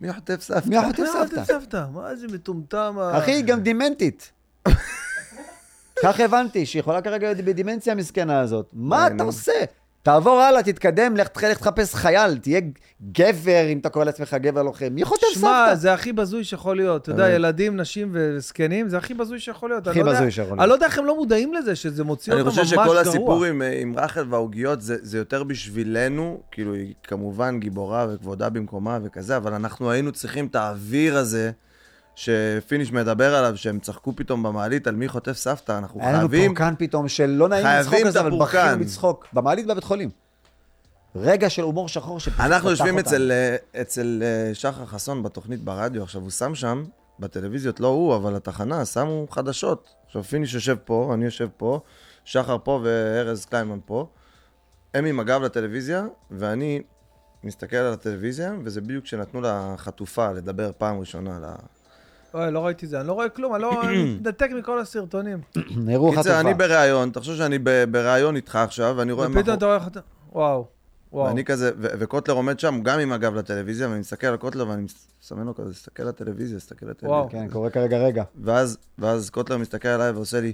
מי 0.00 0.12
חוטף 0.12 0.40
סבתא? 0.42 0.68
מי 0.68 0.76
חוטף 0.84 1.02
סבתא? 1.44 1.82
מה 1.92 2.16
זה 2.16 2.26
מטומטם? 2.32 2.94
אחי, 3.12 3.30
היא 3.30 3.44
גם 3.44 3.60
דימנטית. 3.60 4.30
כך 6.04 6.20
הבנתי, 6.20 6.66
שהיא 6.66 6.80
יכולה 6.80 7.00
כרגע 7.00 7.26
להיות 7.32 7.44
בדימנציה 7.44 7.92
המסכנה 7.92 8.40
הזאת. 8.40 8.66
מה 8.72 9.08
נו. 9.08 9.16
אתה 9.16 9.24
עושה? 9.24 9.52
תעבור 10.04 10.40
הלאה, 10.40 10.62
תתקדם, 10.62 11.16
לך 11.16 11.28
לחפש 11.50 11.94
חייל, 11.94 12.36
תהיה 12.38 12.60
גבר, 13.12 13.66
אם 13.68 13.78
אתה 13.78 13.88
קורא 13.88 14.04
לעצמך 14.04 14.36
גבר 14.40 14.62
לוחם. 14.62 14.88
מי 14.90 15.04
חוטף 15.04 15.26
שמע, 15.32 15.64
סבתא? 15.66 15.74
זה 15.74 15.92
הכי 15.92 16.12
בזוי 16.12 16.44
שיכול 16.44 16.76
להיות. 16.76 17.02
אתה 17.02 17.10
יודע. 17.10 17.30
ילדים, 17.30 17.76
נשים 17.76 18.10
וזקנים, 18.12 18.88
זה 18.88 18.98
הכי 18.98 19.14
בזוי 19.14 19.40
שיכול 19.40 19.70
להיות. 19.70 19.86
הכי 19.86 20.00
אני 20.00 20.06
לא 20.06 20.12
בזוי 20.12 20.30
שיכול 20.30 20.50
להיות. 20.50 20.60
אני 20.60 20.68
לא 20.68 20.74
יודע 20.74 20.86
איך 20.86 20.98
הם 20.98 21.04
לא 21.04 21.16
מודעים 21.16 21.54
לזה, 21.54 21.76
שזה 21.76 22.04
מוציא 22.04 22.32
אני 22.32 22.40
אותם 22.40 22.50
ממש 22.50 22.58
חושב 22.58 22.76
גרוע. 22.76 22.86
שכל 22.86 22.98
הסיפור 22.98 23.44
עם, 23.44 23.62
אה, 23.62 23.80
עם 23.80 23.98
רחל 23.98 24.24
והעוגיות 24.30 24.80
זה, 24.80 24.96
זה 25.02 25.18
יותר 25.18 25.42
בשבילנו, 25.42 26.40
כאילו 26.50 26.74
היא 26.74 26.94
כמובן 27.02 27.60
גיבורה 27.60 28.06
וכבודה 28.10 28.48
במקומה 28.48 28.98
וכזה, 29.02 29.36
אבל 29.36 29.54
אנחנו 29.54 29.90
היינו 29.90 30.12
צריכים 30.12 30.46
את 30.46 30.54
האוויר 30.54 31.16
הזה 31.16 31.50
שפיניש 32.14 32.92
מדבר 32.92 33.34
עליו, 33.34 33.56
שהם 33.56 33.78
צחקו 33.78 34.16
פתאום 34.16 34.42
במעלית 34.42 34.86
על 34.86 34.94
מי 34.94 35.08
חוטף 35.08 35.32
סבתא, 35.32 35.78
אנחנו 35.78 36.00
היה 36.00 36.12
לנו 36.12 36.28
חייבים, 36.28 36.54
פורקן 36.54 36.74
פתאום 36.78 37.08
של 37.08 37.26
לא 37.26 37.48
נעים 37.48 37.64
חייבים 37.64 38.06
לצחוק 38.06 38.06
על 38.06 38.10
זה, 38.10 38.20
אבל. 38.20 38.38
בכינו 38.38 38.78
מצחוק. 38.78 39.26
במעלית 39.32 39.66
בבית 39.66 39.84
חולים. 39.84 40.10
רגע 41.16 41.50
של 41.50 41.62
הומור 41.62 41.88
שחור 41.88 42.20
שפתאום 42.20 42.46
אנחנו 42.46 42.70
פתח 42.70 42.70
יושבים 42.70 42.98
אותנו. 42.98 43.10
אצל, 43.10 43.32
אה, 43.32 43.80
אצל 43.80 44.22
אה, 44.22 44.54
שחר 44.54 44.86
חסון 44.86 45.22
בתוכנית 45.22 45.64
ברדיו, 45.64 46.02
עכשיו 46.02 46.22
הוא 46.22 46.30
שם 46.30 46.54
שם, 46.54 46.84
בטלוויזיות, 47.18 47.80
לא 47.80 47.88
הוא, 47.88 48.16
אבל 48.16 48.36
התחנה, 48.36 48.84
שמו 48.84 49.26
חדשות. 49.30 49.94
עכשיו 50.06 50.22
פיניש 50.22 50.54
יושב 50.54 50.76
פה, 50.84 51.10
אני 51.14 51.24
יושב 51.24 51.48
פה, 51.56 51.80
שחר 52.24 52.56
פה 52.64 52.80
וארז 52.84 53.44
קליימן 53.44 53.78
פה. 53.86 54.06
הם 54.94 55.04
עם 55.04 55.20
הגב 55.20 55.42
לטלוויזיה, 55.42 56.06
ואני 56.30 56.82
מסתכל 57.44 57.76
על 57.76 57.92
הטלוויזיה, 57.92 58.54
וזה 58.64 58.80
בדיוק 58.80 59.04
כשנתנו 59.04 59.40
לחטופה 59.40 60.32
לדבר 60.32 60.70
פעם 60.78 61.00
ראשונה. 61.00 61.38
אוי, 62.34 62.50
לא 62.50 62.66
ראיתי 62.66 62.86
זה, 62.86 63.00
אני 63.00 63.08
לא 63.08 63.12
רואה 63.12 63.28
כלום, 63.28 63.54
אני 63.54 63.62
לא... 63.62 63.82
אני 63.82 64.04
מתנתק 64.14 64.50
מכל 64.58 64.80
הסרטונים. 64.80 65.40
נראו 65.76 66.10
קיצר, 66.10 66.22
חטופה. 66.22 66.40
אני 66.40 66.54
בראיון, 66.54 67.10
תחשוב 67.10 67.36
שאני 67.36 67.58
ב- 67.58 67.84
בראיון 67.90 68.36
איתך 68.36 68.56
עכשיו, 68.56 68.94
ואני 68.98 69.12
רואה... 69.12 69.28
ופתאום 69.30 69.56
אתה 69.56 69.66
רואה 69.66 69.76
איך 69.76 69.86
אתה... 69.86 70.00
וואו, 70.32 70.66
וואו. 71.12 71.26
ואני 71.26 71.44
כזה, 71.44 71.70
ו- 71.78 71.86
וקוטלר 71.98 72.34
עומד 72.34 72.60
שם, 72.60 72.80
גם 72.82 72.98
עם 72.98 73.12
הגב 73.12 73.34
לטלוויזיה, 73.34 73.88
ואני 73.88 74.00
מסתכל 74.00 74.26
על 74.26 74.36
קוטלר, 74.36 74.68
ואני 74.68 74.86
מסמן 75.22 75.46
לו 75.46 75.54
כזה, 75.54 75.72
תסתכל 75.72 76.02
לטלוויזיה, 76.02 76.58
תסתכל 76.58 76.86
לטלוויזיה. 76.86 77.18
וואו. 77.18 77.30
כן, 77.30 77.48
קורה 77.52 77.70
כרגע 77.70 77.98
רגע. 77.98 78.24
ואז, 78.42 78.78
ואז 78.98 79.30
קוטלר 79.30 79.58
מסתכל 79.58 79.88
עליי 79.88 80.10
ועושה 80.10 80.40
לי, 80.40 80.52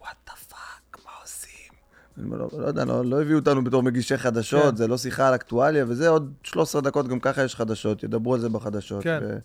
what 0.00 0.16
the 0.26 0.32
fuck, 0.32 1.04
מה 1.04 1.10
עושים? 1.22 1.72
אני 2.18 2.26
אומר 2.26 2.36
לו, 2.36 2.48
לא 2.58 2.66
יודע, 2.66 2.84
לא, 2.84 3.04
לא 3.04 3.22
הביאו 3.22 3.38
אותנו 3.38 3.64
בתור 3.64 3.82
מגישי 3.82 4.16
חדשות, 4.16 4.70
כן. 4.70 4.76
זה 4.76 4.88
לא 4.88 4.96
שיחה 4.98 5.28
על 5.28 5.34
אקטואליה, 5.34 5.84
וזה 5.88 6.08
עוד 6.08 6.32
13 6.42 6.80
דקות, 6.80 7.08
גם 7.08 7.20
ככה 7.20 7.42
יש 7.42 7.56
חדשות, 7.56 8.02
ידברו 8.02 8.34
על 8.34 8.40
זה 8.40 8.48
בחדשות. 8.48 9.02
כן. 9.02 9.18
ו... 9.22 9.38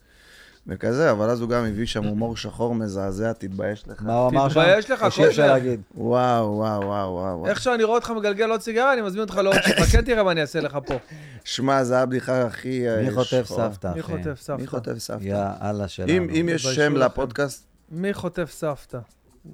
וכזה, 0.68 1.12
אבל 1.12 1.30
אז 1.30 1.42
הוא 1.42 1.50
גם 1.50 1.66
הביא 1.66 1.86
שם 1.86 2.04
הומור 2.04 2.38
שחור 2.38 2.76
מזעזע, 2.76 3.34
תתבייש 3.34 3.88
לך. 3.88 4.02
מה 4.02 4.14
הוא 4.16 4.30
אמר 4.30 4.50
שם? 4.50 4.62
תתבייש 4.62 4.92
לך, 4.92 5.06
לי 5.18 5.28
אפשר. 5.28 5.48
להגיד. 5.48 5.82
וואו, 5.96 6.54
וואו, 6.58 6.82
וואו, 6.82 7.12
וואו. 7.14 7.48
איך 7.48 7.62
שאני 7.62 7.84
רואה 7.84 7.96
אותך 7.96 8.10
מגלגל 8.10 8.50
עוד 8.50 8.62
סיגריה, 8.62 8.94
אני 8.94 9.02
מזמין 9.02 9.22
אותך 9.22 9.36
לעוד 9.36 9.56
שלך, 9.66 9.84
כן 9.92 10.02
תראה 10.02 10.24
מה 10.24 10.32
אני 10.32 10.42
אעשה 10.42 10.60
לך 10.60 10.78
פה. 10.86 10.96
שמע, 11.44 11.84
זה 11.84 12.00
הבדיחה 12.00 12.42
הכי... 12.42 12.90
אה, 12.90 13.02
מי 13.02 13.12
חוטף. 13.12 13.44
סבתא, 13.46 13.88
מי 13.88 14.00
אחי? 14.00 14.12
חוטף 14.12 14.42
סבתא? 14.42 14.62
מי 14.62 14.68
חוטף 14.68 14.98
סבתא? 14.98 15.24
יא 15.24 15.38
אללה 15.62 15.88
שלנו. 15.88 16.12
אם 16.12 16.30
אם 16.30 16.50
יש 16.50 16.62
תתביישו 16.62 16.82
שם. 16.82 16.96
לפודקאסט, 16.96 17.66
מי 17.92 18.14
חוטף 18.14 18.52
סבתא? 18.52 18.98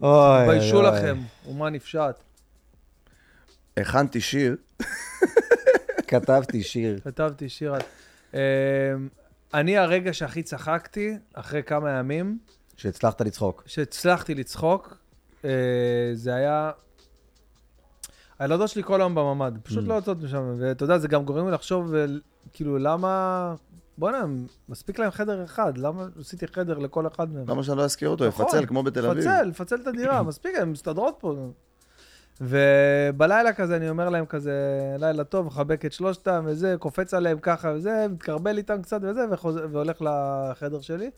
אוי, 0.01 0.41
תתביישו 0.41 0.77
אוי. 0.77 0.85
לכם, 0.85 1.17
אומה 1.45 1.69
נפשעת. 1.69 2.15
הכנתי 3.77 4.21
שיר, 4.21 4.55
כתבתי 6.07 6.63
שיר. 6.63 6.99
כתבתי 7.03 7.49
שיר. 7.49 7.73
אמ, 8.33 8.39
אני 9.53 9.77
הרגע 9.77 10.13
שהכי 10.13 10.43
צחקתי, 10.43 11.17
אחרי 11.33 11.63
כמה 11.63 11.91
ימים, 11.91 12.37
שהצלחת 12.77 13.21
לצחוק. 13.21 13.63
שהצלחתי 13.65 14.35
לצחוק, 14.35 14.97
אה, 15.45 15.49
זה 16.13 16.35
היה... 16.35 16.71
הילדות 18.39 18.69
שלי 18.69 18.83
כל 18.83 19.01
היום 19.01 19.15
בממ"ד, 19.15 19.53
פשוט 19.63 19.87
לא 19.87 19.93
יוצאות 19.93 20.17
משם, 20.23 20.55
ואתה 20.59 20.83
יודע, 20.83 20.97
זה 20.97 21.07
גם 21.07 21.25
גורם 21.25 21.45
לי 21.45 21.51
לחשוב, 21.51 21.93
כאילו, 22.53 22.77
למה... 22.77 23.55
בוא'נה, 23.97 24.25
מספיק 24.69 24.99
להם 24.99 25.11
חדר 25.11 25.43
אחד, 25.43 25.77
למה 25.77 26.07
עשיתי 26.19 26.47
חדר 26.47 26.77
לכל 26.77 27.07
אחד 27.07 27.33
מהם? 27.33 27.43
למה 27.47 27.63
שאני 27.63 27.77
לא 27.77 27.83
אזכיר 27.83 28.09
אותו? 28.09 28.27
נכון. 28.27 28.45
יפצל 28.45 28.65
כמו 28.65 28.83
בתל 28.83 29.05
אביב. 29.05 29.23
לפצל, 29.23 29.43
לפצל 29.43 29.75
את 29.75 29.87
הדירה, 29.87 30.23
מספיק, 30.23 30.55
הן 30.59 30.69
מסתדרות 30.69 31.15
פה. 31.19 31.51
ובלילה 32.41 33.53
כזה, 33.53 33.75
אני 33.75 33.89
אומר 33.89 34.09
להם 34.09 34.25
כזה, 34.25 34.51
לילה 34.99 35.23
טוב, 35.23 35.45
מחבק 35.45 35.85
את 35.85 35.93
שלושתם 35.93 36.43
וזה, 36.45 36.75
קופץ 36.79 37.13
עליהם 37.13 37.37
ככה 37.41 37.73
וזה, 37.75 38.05
מתקרבל 38.09 38.57
איתם 38.57 38.81
קצת 38.81 38.99
וזה, 39.03 39.25
וחוזר, 39.31 39.67
והולך 39.71 40.01
לחדר 40.01 40.81
שלי. 40.81 41.09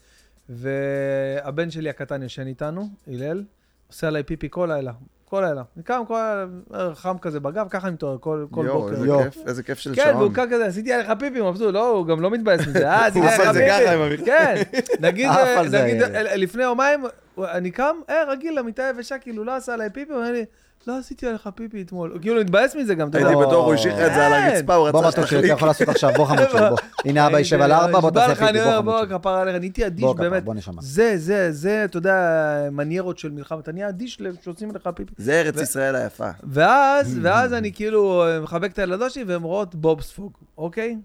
והבן 0.49 1.71
שלי 1.71 1.89
הקטן 1.89 2.24
ישן 2.24 2.47
איתנו, 2.47 2.89
הלל, 3.07 3.43
עושה 3.88 4.07
עליי 4.07 4.24
פיפי 4.24 4.47
כל 4.51 4.69
לילה, 4.71 4.91
כל 5.26 5.43
לילה. 5.47 5.63
אני 5.76 5.84
קם 5.84 6.01
כל 6.07 6.45
לילה, 6.71 6.95
חם 6.95 7.17
כזה 7.21 7.39
בגב, 7.39 7.67
ככה 7.69 7.88
אני 7.88 7.93
מתעורר 7.93 8.17
כל, 8.19 8.45
כל 8.51 8.63
יואו, 8.65 8.82
בוקר. 8.82 8.93
איזה 8.93 9.07
יואו. 9.07 9.24
כיף, 9.24 9.38
איזה 9.47 9.63
כיף 9.63 9.80
של 9.80 9.95
כן, 9.95 10.01
שעון. 10.03 10.15
והוא 10.15 10.34
קם 10.34 10.45
כזה, 10.51 10.65
עשיתי 10.65 10.93
עליך 10.93 11.11
פיפי, 11.19 11.41
מבסוט, 11.41 11.74
לא, 11.74 11.89
הוא 11.89 12.07
גם 12.07 12.21
לא 12.21 12.32
מתבאס 12.32 12.67
מזה, 12.67 12.89
אה, 12.89 13.05
עשיתי 13.05 13.19
הוא 13.19 13.28
עליך 13.28 13.39
עשה 13.39 13.49
את 13.49 13.53
זה 13.53 13.59
פיפי. 13.59 13.86
ככה 13.86 13.93
עם 13.93 14.26
כן, 14.26 14.55
נגיד, 14.99 15.30
נגיד, 15.71 15.74
הילד. 15.74 16.15
אה, 16.15 16.36
לפני 16.36 16.63
יומיים, 16.63 17.03
אני 17.38 17.71
קם, 17.71 17.95
אה, 18.09 18.24
רגיל, 18.28 18.59
למיטה 18.59 18.84
יבשה, 18.89 19.17
כאילו, 19.17 19.43
לא 19.43 19.55
עשה 19.55 19.74
עליי 19.74 19.89
פיפי, 19.89 20.11
הוא 20.11 20.19
אומר 20.19 20.32
לי, 20.32 20.45
לא 20.88 20.97
עשיתי 20.97 21.27
עליך 21.27 21.49
פיפי 21.55 21.81
אתמול. 21.81 22.11
הוא 22.11 22.21
כאילו 22.21 22.41
התבאס 22.41 22.75
מזה 22.75 22.95
גם, 22.95 23.09
אתה 23.09 23.17
יודע. 23.17 23.29
הייתי 23.29 23.41
בטוח, 23.45 23.65
הוא 23.65 23.73
השאיר 23.73 23.93
לך 23.93 23.99
את 23.99 24.13
זה 24.13 24.25
על. 24.25 24.34
הרצפה, 24.34 24.75
הוא 24.75 24.91
בוא 24.91 24.99
רצה 24.99 25.07
מתוק 25.07 25.29
שלי, 25.29 25.39
אתה 25.39 25.47
שתחליק. 25.47 25.57
יכול 25.57 25.67
לעשות 25.67 25.89
עכשיו, 25.89 26.11
בוא 26.15 26.25
חמוד 26.25 26.49
שלי, 26.51 26.69
בוא. 26.69 26.77
הנה 27.05 27.27
אבא 27.27 27.39
יושב 27.39 27.61
על 27.61 27.71
ארבע, 27.71 27.99
בוא 27.99 28.11
תעשה 28.11 28.31
לך, 28.31 28.39
פיפי, 28.39 28.53
בוא 28.53 28.71
חמוד 28.71 28.86
בוא, 28.86 29.05
שלי. 29.05 29.19
כפרה 29.19 29.41
עליך, 29.41 29.55
נהייתי 29.55 29.86
אדיש, 29.86 30.03
בוא 30.03 30.13
באמת. 30.15 30.43
בוא 30.43 30.53
נשמה. 30.53 30.81
זה, 30.81 31.17
זה, 31.17 31.51
זה, 31.51 31.86
אתה 31.86 31.97
יודע, 31.97 32.69
מניירות 32.71 33.17
של 33.17 33.31
מלחמה, 33.31 33.59
אתה 33.59 33.71
נהיה 33.71 33.89
אדיש 33.89 34.21
לב 34.21 34.36
שעושים 34.41 34.69
עליך 34.69 34.89
פיפי. 34.95 35.13
זה 35.17 35.41
ארץ 35.41 35.61
ישראל 35.61 35.95
היפה. 35.95 36.29
ואז, 36.43 37.19
ואז 37.21 37.53
אני 37.53 37.73
כאילו 37.73 38.23
מחבק 38.41 38.71
את 38.71 38.79
הילדות 38.79 39.11
שלי 39.11 39.23
והן 39.23 39.41
רואות 39.41 39.75
בובספוג, 39.75 40.34
אוקיי? 40.57 40.97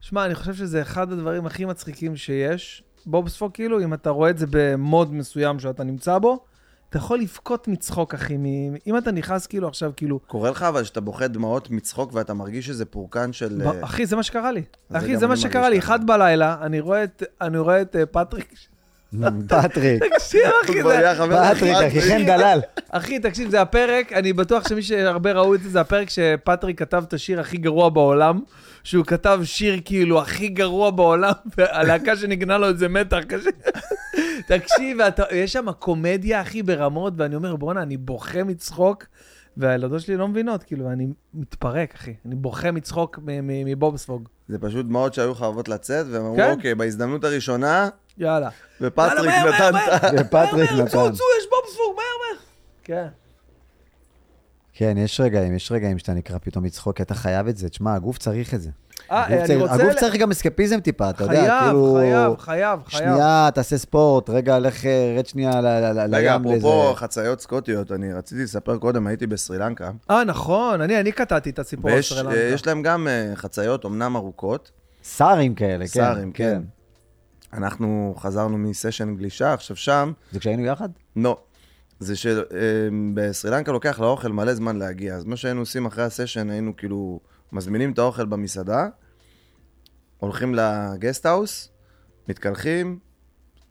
שמע, 0.00 0.26
אני 0.26 0.34
חושב 0.34 0.54
שזה 0.54 0.82
אחד 0.82 1.12
הדברים 1.12 1.46
הכי 1.46 1.64
מצחיקים 1.64 2.16
שיש. 2.16 2.82
בובספוג, 3.06 3.52
כאילו, 3.52 3.80
אם 3.80 3.94
אתה 3.94 4.10
רואה 4.10 4.30
את 4.30 4.38
זה 4.38 4.46
במוד 4.50 5.14
מסוים 5.14 5.58
שאתה 5.58 5.84
נמצא 5.84 6.18
בו, 6.18 6.44
אתה 6.90 6.98
יכול 6.98 7.18
לבכות 7.20 7.68
מצחוק, 7.68 8.14
אחי. 8.14 8.36
מ- 8.36 8.74
אם 8.86 8.98
אתה 8.98 9.12
נכנס 9.12 9.46
כאילו 9.46 9.68
עכשיו, 9.68 9.92
כאילו... 9.96 10.18
קורה 10.18 10.50
לך 10.50 10.62
אבל 10.62 10.84
שאתה 10.84 11.00
בוכה 11.00 11.28
דמעות 11.28 11.70
מצחוק 11.70 12.14
ואתה 12.14 12.34
מרגיש 12.34 12.66
שזה 12.66 12.84
פורקן 12.84 13.32
של... 13.32 13.62
ב- 13.64 13.84
אחי, 13.84 14.06
זה 14.06 14.16
מה 14.16 14.22
שקרה 14.22 14.52
לי. 14.52 14.62
אחי, 14.92 15.16
זה 15.16 15.26
מה 15.26 15.36
שקרה 15.36 15.68
לי. 15.68 15.78
אחד 15.78 16.06
בלילה, 16.06 16.56
אני 16.62 16.80
רואה 16.80 17.04
את, 17.04 17.22
אני 17.40 17.58
רואה 17.58 17.82
את 17.82 17.96
אה, 17.96 18.06
פטריק. 18.06 18.54
פטריק, 19.48 20.02
תקשיב, 20.04 20.40
אחי, 20.64 20.82
פטריק. 20.82 21.76
אחי, 21.76 22.00
חן 22.00 22.26
דלל. 22.26 22.60
אחי, 22.90 23.18
תקשיב, 23.18 23.50
זה 23.50 23.60
הפרק, 23.60 24.12
אני 24.12 24.32
בטוח 24.32 24.68
שמי 24.68 24.82
שהרבה 24.82 25.32
ראו 25.32 25.54
את 25.54 25.62
זה, 25.62 25.68
זה 25.70 25.80
הפרק 25.80 26.10
שפטריק 26.10 26.78
כתב 26.78 27.04
את 27.08 27.12
השיר 27.12 27.40
הכי 27.40 27.56
גרוע 27.56 27.88
בעולם, 27.88 28.40
שהוא 28.84 29.04
כתב 29.04 29.40
שיר 29.44 29.80
כאילו 29.84 30.20
הכי 30.20 30.48
גרוע 30.48 30.90
בעולם, 30.90 31.32
והלהקה 31.58 32.16
שנגנה 32.16 32.58
לו 32.58 32.70
את 32.70 32.78
זה 32.78 32.88
מתח 32.88 33.18
קשה. 33.28 33.50
תקשיב, 34.46 34.98
יש 35.32 35.52
שם 35.52 35.72
קומדיה, 35.72 36.40
אחי, 36.42 36.62
ברמות, 36.62 37.12
ואני 37.16 37.34
אומר, 37.36 37.56
בואנה, 37.56 37.82
אני 37.82 37.96
בוכה 37.96 38.44
מצחוק, 38.44 39.04
והילדות 39.56 40.00
שלי 40.00 40.16
לא 40.16 40.28
מבינות, 40.28 40.62
כאילו, 40.62 40.90
אני 40.92 41.06
מתפרק, 41.34 41.94
אחי. 41.94 42.14
אני 42.26 42.34
בוכה 42.34 42.70
מצחוק 42.70 43.18
מ- 43.22 43.46
מ- 43.46 43.64
מבובספוג. 43.64 44.28
זה 44.50 44.58
פשוט 44.58 44.86
דמעות 44.86 45.14
שהיו 45.14 45.34
חייבות 45.34 45.68
לצאת, 45.68 46.06
והם 46.10 46.24
אמרו, 46.24 46.36
כן. 46.36 46.50
אוקיי, 46.50 46.74
בהזדמנות 46.74 47.24
הראשונה, 47.24 47.88
יאללה. 48.18 48.48
ופטריק 48.80 49.30
נתן 49.30 49.72
מהר, 49.72 49.96
את 49.96 50.04
ה... 50.04 50.08
ופטריק 50.20 50.70
נתן. 50.70 50.88
צאו, 50.88 51.12
צאו, 51.12 51.26
יש 51.40 51.46
בובספוג, 51.50 51.96
מהר, 51.96 52.04
מהר. 52.34 52.40
כן. 52.84 53.06
כן, 54.72 54.98
יש 54.98 55.20
רגעים, 55.20 55.56
יש 55.56 55.72
רגעים 55.72 55.98
שאתה 55.98 56.14
נקרא 56.14 56.38
פתאום 56.38 56.64
לצחוק, 56.64 56.96
כי 56.96 57.02
אתה 57.02 57.14
חייב 57.14 57.48
את 57.48 57.56
זה. 57.56 57.68
תשמע, 57.68 57.94
הגוף 57.94 58.18
צריך 58.18 58.54
את 58.54 58.60
זה. 58.60 58.70
אה, 59.10 59.44
הגוף 59.70 59.94
צריך- 60.00 60.16
גם 60.16 60.30
אסקפיזם 60.30 60.80
טיפה, 60.80 61.10
אתה 61.10 61.24
יודע, 61.24 61.60
כאילו... 61.64 61.94
חייב, 62.00 62.36
חייב, 62.38 62.80
חייב. 62.86 63.08
שנייה, 63.14 63.48
תעשה 63.54 63.78
ספורט, 63.78 64.30
רגע, 64.30 64.58
לך, 64.58 64.84
רד 65.18 65.26
שנייה 65.26 65.60
ל- 65.60 65.66
ל- 65.66 65.92
ל- 66.06 66.14
רגע, 66.14 66.36
לים. 66.44 66.56
אפרופו 66.58 66.94
חציות 66.94 67.40
סקוטיות, 67.40 67.92
אני 67.92 68.12
רציתי 68.12 68.42
לספר 68.42 68.78
קודם, 68.78 69.06
הייתי 69.06 69.26
בסרילנקה, 69.26 69.90
אה, 70.10 70.24
נכון, 70.24 70.80
אני, 70.80 71.12
קטעתי 71.12 71.50
את 71.50 71.58
הסיפור 71.58 71.90
על 71.90 72.02
סרילנקה. 72.02 72.36
אה, 72.36 72.40
יש 72.54 72.66
להם 72.66 72.82
גם 72.82 73.08
אה, 73.08 73.32
חציות, 73.34 73.86
אמנם 73.86 74.16
ארוכות, 74.16 74.70
סארים 75.04 75.54
כאלה, 75.54 75.78
כן. 75.84 75.86
סארים, 75.86 76.32
כן. 76.32 76.62
אנחנו 77.52 78.14
חזרנו 78.18 78.58
מסשן 78.58 79.14
גלישה, 79.16 79.52
עכשיו 79.52 79.76
שם, 79.76 80.12
זה 80.32 80.40
כשהיינו 80.40 80.64
יחד? 80.64 80.88
לא. 81.16 81.36
זה 82.00 82.14
שבסרילנקה 82.16 83.72
לוקח 83.72 84.00
לאוכל 84.00 84.28
מלא 84.28 84.54
זמן 84.54 84.76
להגיע, 84.76 85.14
אז 85.14 85.24
מה 85.24 85.36
שהיינו 85.36 85.60
עושים 85.60 85.86
אחרי 85.86 86.04
הסשן, 86.04 86.50
היינו 86.50 86.76
כאילו 86.76 87.20
מזמינים 87.52 87.92
את 87.92 87.98
האוכל 87.98 88.24
במסעדה, 88.26 88.86
הולכים 90.20 90.54
לגסטהאוס, 90.54 91.68
מתקלחים, 92.28 92.98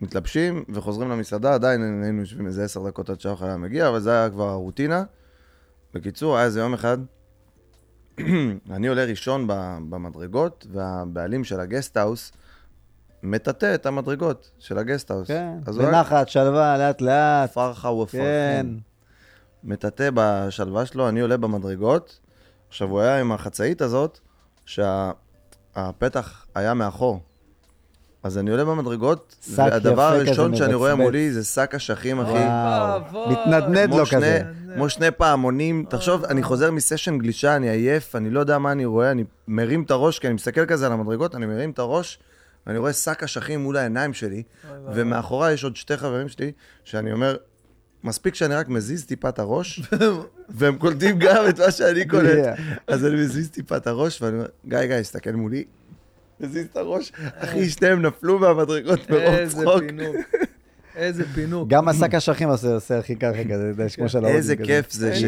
מתלבשים 0.01 0.63
וחוזרים 0.69 1.09
למסעדה, 1.09 1.53
עדיין 1.53 2.03
היינו 2.03 2.19
יושבים 2.19 2.47
איזה 2.47 2.63
עשר 2.63 2.87
דקות 2.87 3.09
עד 3.09 3.21
שהאוכל 3.21 3.45
היה 3.45 3.57
מגיע, 3.57 3.89
אבל 3.89 3.99
זה 3.99 4.11
היה 4.11 4.29
כבר 4.29 4.49
הרוטינה. 4.49 5.03
בקיצור, 5.93 6.37
היה 6.37 6.45
איזה 6.45 6.59
יום 6.59 6.73
אחד, 6.73 6.97
אני 8.75 8.87
עולה 8.87 9.05
ראשון 9.05 9.47
במדרגות, 9.89 10.67
והבעלים 10.71 11.43
של 11.43 11.59
הגסטהאוס 11.59 12.31
מטאטא 13.23 13.75
את 13.75 13.85
המדרגות 13.85 14.51
של 14.59 14.77
הגסטהאוס. 14.77 15.27
כן. 15.27 15.53
הוא 15.65 15.75
רק 15.75 15.81
בנחת, 15.81 16.29
שלווה, 16.29 16.77
לאט 16.77 17.01
לאט. 17.01 17.53
פרחה 17.53 17.89
ופרחה. 17.89 18.23
כן. 18.23 18.67
מטאטא 19.63 20.09
בשלווה 20.13 20.85
שלו, 20.85 21.09
אני 21.09 21.19
עולה 21.19 21.37
במדרגות. 21.37 22.19
עכשיו, 22.67 22.89
הוא 22.89 22.99
היה 22.99 23.19
עם 23.19 23.31
החצאית 23.31 23.81
הזאת, 23.81 24.19
שהפתח 25.75 26.45
היה 26.55 26.73
מאחור. 26.73 27.21
אז 28.23 28.37
אני 28.37 28.51
עולה 28.51 28.65
במדרגות, 28.65 29.35
והדבר 29.49 30.01
הראשון 30.01 30.55
שאני 30.55 30.73
רואה. 30.73 30.95
מולי 30.95 31.31
זה 31.31 31.43
שק 31.43 31.75
אשכים, 31.75 32.19
אחי. 32.19 32.45
מתנדנד 33.29 33.93
לו 33.93 34.05
כזה. 34.05 34.41
כמו 34.75 34.89
שני 34.89 35.11
פעמונים. 35.11 35.85
תחשוב, 35.89 36.25
אני 36.25 36.43
חוזר 36.43 36.71
מסשן 36.71 37.17
גלישה, 37.17 37.55
אני 37.55 37.69
עייף, 37.69 38.15
אני 38.15 38.29
לא 38.29 38.39
יודע 38.39 38.57
מה 38.57 38.71
אני 38.71 38.85
רואה, 38.85 39.11
אני 39.11 39.23
מרים 39.47 39.83
את 39.83 39.91
הראש, 39.91 40.19
כי 40.19 40.27
אני 40.27 40.33
מסתכל 40.33 40.65
כזה 40.65 40.85
על 40.85 40.91
המדרגות, 40.91 41.35
אני 41.35 41.45
מרים 41.45 41.71
את 41.71 41.79
הראש, 41.79 42.19
ואני 42.67 42.77
רואה 42.77 42.93
שק 42.93 43.23
אשכים 43.23 43.63
מול 43.63 43.77
העיניים 43.77 44.13
שלי, 44.13 44.43
ומאחוריי 44.93 45.53
יש 45.53 45.63
עוד 45.63 45.75
שתי 45.75 45.97
חברים 45.97 46.29
שלי, 46.29 46.51
שאני 46.83 47.11
אומר, 47.11 47.35
מספיק 48.03 48.35
שאני 48.35 48.55
רק 48.55 48.69
מזיז 48.69 49.05
טיפה 49.05 49.29
את 49.29 49.39
הראש, 49.39 49.81
והם 50.49 50.77
קולטים 50.77 51.19
גם 51.19 51.49
את 51.49 51.59
מה 51.59 51.71
שאני 51.71 52.07
קולט. 52.07 52.45
Yeah. 52.45 52.61
אז 52.87 53.05
אני 53.05 53.15
מזיז 53.15 53.49
טיפה 53.49 53.77
את 53.77 53.87
הראש, 53.87 54.21
ואני 54.21 54.35
אומר, 54.35 54.47
גיא, 54.67 54.85
גיא, 54.85 54.95
הסתכל 54.95 55.31
מולי. 55.31 55.63
מזיז 56.39 56.65
את 56.71 56.77
הראש, 56.77 57.11
אחי, 57.35 57.69
שניהם 57.69 58.01
נפלו 58.01 58.39
מהמדרגות 58.39 59.09
מרוב 59.09 59.23
איזה 59.23 59.61
צחוק. 59.61 59.83
פינוק. 59.83 60.15
איזה 60.95 61.23
פינוק. 61.33 61.69
גם 61.69 61.87
השק 61.87 62.15
אשכים 62.15 62.49
עושה 62.49 62.73
עושה 62.73 62.99
הכי 62.99 63.15
ככה 63.15 63.43
כזה, 63.43 63.55
אתה 63.55 63.81
יודע, 63.81 63.89
כמו 63.89 64.09
של 64.09 64.17
ההודים 64.17 64.37
איזה. 64.37 64.55
כיף 64.55 64.91
זה 64.91 65.15
ש... 65.15 65.23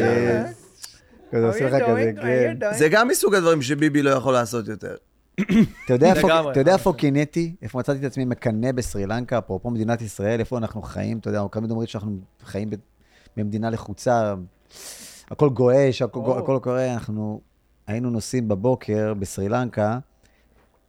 כזה 1.32 1.46
עושה 1.46 1.66
לך 1.66 1.82
כזה, 1.88 2.12
כן. 2.22 2.56
זה 2.72 2.88
גם 2.88 3.08
מסוג 3.08 3.34
הדברים 3.34 3.62
שביבי 3.62 4.02
לא 4.02 4.10
יכול 4.10 4.32
לעשות 4.32 4.68
יותר. 4.68 4.94
אתה 5.40 5.94
יודע 5.94 6.12
איפה- 6.12 6.28
קינאתי? 6.92 7.54
איפה 7.62 7.78
מצאתי 7.78 7.98
את 7.98 8.04
עצמי 8.04 8.24
מקנא 8.24 8.72
בסרילנקה, 8.72 9.38
אפרופו 9.38 9.70
מדינת 9.70 10.02
ישראל, 10.02 10.40
איפה 10.40 10.58
אנחנו 10.58 10.82
חיים, 10.82 11.18
אתה 11.18 11.28
יודע, 11.28 11.38
אנחנו 11.38 11.50
תמיד 11.50 11.70
אומרים 11.70 11.86
שאנחנו 11.88 12.16
חיים 12.44 12.70
במדינה 13.36 13.70
לחוצה, 13.70 14.34
הכל 15.30 15.48
גועש, 15.48 16.02
הכל 16.02 16.58
קורה, 16.62 16.92
אנחנו 16.92 17.40
היינו 17.86 18.10
נוסעים 18.10 18.48
בבוקר 18.48 19.14
בסרילנקה 19.14 19.98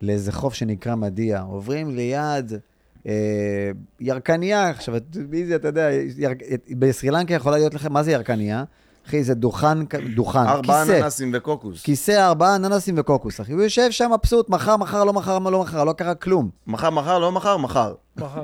לאיזה 0.01 0.31
חוף 0.31 0.53
שנקרא 0.53 0.95
מדיה, 0.95 1.41
עוברים 1.41 1.95
ליד 1.95 2.53
אה, 3.07 3.71
ירקניה, 3.99 4.69
עכשיו, 4.69 4.95
מי 5.29 5.45
זה, 5.45 5.55
אתה 5.55 5.67
יודע, 5.67 5.89
יר- 6.17 6.31
בסרילנקה 6.79 7.33
יכולה 7.33 7.57
להיות 7.57 7.73
לכם, 7.73 7.93
מה 7.93 8.03
זה 8.03 8.11
ירקניה? 8.11 8.63
אחי, 9.07 9.23
זה 9.23 9.33
דוכן, 9.33 9.77
דוכן, 10.15 10.39
ארבעה 10.39 10.85
כיסא. 10.85 10.99
אננסים 10.99 11.31
וקוקוס. 11.33 11.81
כיסא, 11.83 12.27
ארבעה 12.27 12.55
אננסים 12.55 12.95
וקוקוס, 12.97 13.41
אחי. 13.41 13.51
הוא 13.53 13.61
יושב 13.61 13.91
שם 13.91 14.11
מבסוט, 14.13 14.49
מחר, 14.49 14.77
מחר, 14.77 15.03
לא 15.03 15.13
מחר, 15.13 15.39
לא 15.39 15.59
מחר, 15.59 15.83
לא 15.83 15.93
קרה 15.93 16.15
כלום. 16.15 16.49
מחר, 16.67 16.89
מחר, 16.89 17.19
לא 17.19 17.31
מחר, 17.31 17.57
מחר. 17.57 17.93
מחר, 18.17 18.41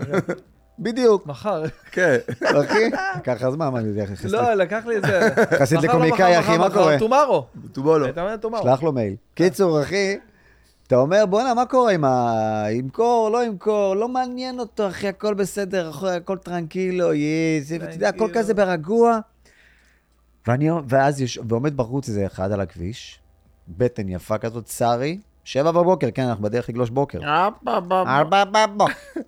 בדיוק, 0.80 1.28
מחר. 1.28 1.64
כן. 1.92 2.18
אחי. 2.44 2.90
ככה 3.24 3.52
זמן, 3.52 3.70
מה 3.70 3.82
זה, 3.82 4.00
יחסית 4.00 4.32
לא, 4.32 4.54
לקח 4.54 4.86
לי 4.86 4.96
איזה... 4.96 5.30
מחר, 5.52 5.76
לא 5.76 5.82
לקומיקאי, 5.82 6.32
מחר, 6.32 6.40
אחי, 6.40 6.52
מחר, 6.52 6.58
מה 6.58 6.68
מחר, 6.68 6.80
קורה? 6.82 7.00
טומארו. 7.00 7.46
טובולו. 7.72 8.10
אתה 8.10 8.22
אומר 8.22 8.38
טומארו. 8.38 8.64
שלח 8.64 8.84
לו 8.84 8.92
מייל. 8.92 9.16
קיצור, 9.34 9.82
אחי, 9.82 10.18
אתה 10.88 10.96
אומר, 10.96 11.26
בואנה, 11.26 11.54
מה 11.54 11.66
קורה 11.66 11.92
עם 11.92 12.06
ה... 12.06 12.66
ימכור, 12.72 13.30
לא 13.34 13.46
ימכור, 13.46 13.96
לא 13.96 14.08
מעניין 14.08 14.60
אותו, 14.60 14.88
אחי, 14.88 15.08
הכל 15.08 15.34
בסדר, 15.34 15.90
אחי, 15.90 16.10
הכל 16.10 16.38
טרנקילו, 16.38 17.14
יס, 17.14 17.72
אתה 17.76 17.94
יודע, 17.94 18.10
הכל. 18.10 18.30
כזה 18.34 18.54
ברגוע. 18.54 19.20
ואני, 20.48 20.70
ואז 20.88 21.22
יש, 21.22 21.40
ועומד 21.48 21.78
בחוץ 21.78 22.10
איזה 22.10 22.26
אחד 22.26 22.52
על 22.52 22.62
הכביש, 22.62 23.20
בטן 23.68 24.10
יפה 24.10 24.38
כזאת, 24.38 24.68
סארי, 24.68 25.20
שבע 25.44 25.72
בבוקר, 25.72 26.08
כן, 26.14 26.24
אנחנו 26.24 26.44
בדרך 26.44 26.70
לגלוש 26.70 26.90
בוקר. 26.90 27.20
ארבע 28.08 28.44
בבוקר. 28.46 28.94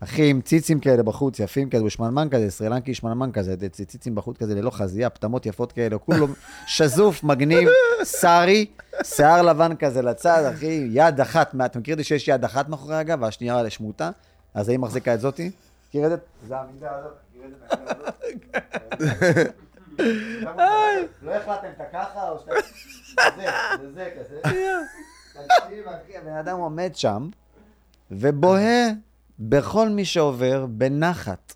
אחי, 0.00 0.30
עם 0.30 0.40
ציצים 0.40 0.80
כאלה 0.80 1.02
בחוץ, 1.02 1.40
יפים 1.40 1.70
כאלה, 1.70 1.82
הוא 1.82 1.90
שמנמן 1.90 2.28
כזה, 2.30 2.50
סרילנקי 2.50 2.94
שמנמן 2.94 3.32
כזה, 3.32 3.54
ציצים 3.70 4.14
בחוץ 4.14 4.36
כזה, 4.36 4.54
ללא 4.54 4.70
חזייה, 4.70 5.10
פטמות 5.10 5.46
יפות 5.46 5.72
כאלה, 5.72 5.98
כולו 5.98 6.26
שזוף, 6.66 7.24
מגניב, 7.24 7.68
סארי, 8.02 8.66
שיער 9.02 9.42
לבן 9.42 9.76
כזה 9.76 10.02
לצד, 10.02 10.52
אחי, 10.54 10.88
יד 10.90 11.20
אחת, 11.20 11.54
אתה 11.64 11.78
מכיר 11.78 11.92
את 11.92 11.98
זה 11.98 12.04
שיש 12.04 12.28
יד 12.28 12.44
אחת 12.44 12.68
מאחורי 12.68 12.96
הגב, 12.96 13.22
והשנייה 13.22 13.58
על 13.58 13.66
השמוטה? 13.66 14.10
אז 14.54 14.68
היא 14.68 14.78
מחזיקה 14.78 15.14
את 15.14 15.20
זאתי? 15.20 15.50
מכיר 15.88 16.04
את 16.04 16.10
זה? 16.10 16.16
זה 16.48 16.56
העמידה 16.56 16.90
הזאת, 16.98 17.12
מכיר 17.30 17.50
את 18.92 18.98
זה? 18.98 19.44
לא 21.22 21.34
החלטתם 21.34 21.68
את 21.76 21.80
הככה 21.80 22.30
או 22.30 22.38
שאתה... 22.38 22.52
זה, 23.36 23.46
זה 23.80 23.92
זה 23.92 24.10
כזה. 24.18 24.40
תקשיב, 25.32 25.84
אחי, 25.88 26.16
הבן 26.16 26.32
אדם 26.36 26.58
עומד 26.58 26.90
שם 26.94 27.28
ובוהה 28.10 28.86
בכל 29.38 29.88
מי 29.88 30.04
שעובר 30.04 30.66
בנחת. 30.66 31.54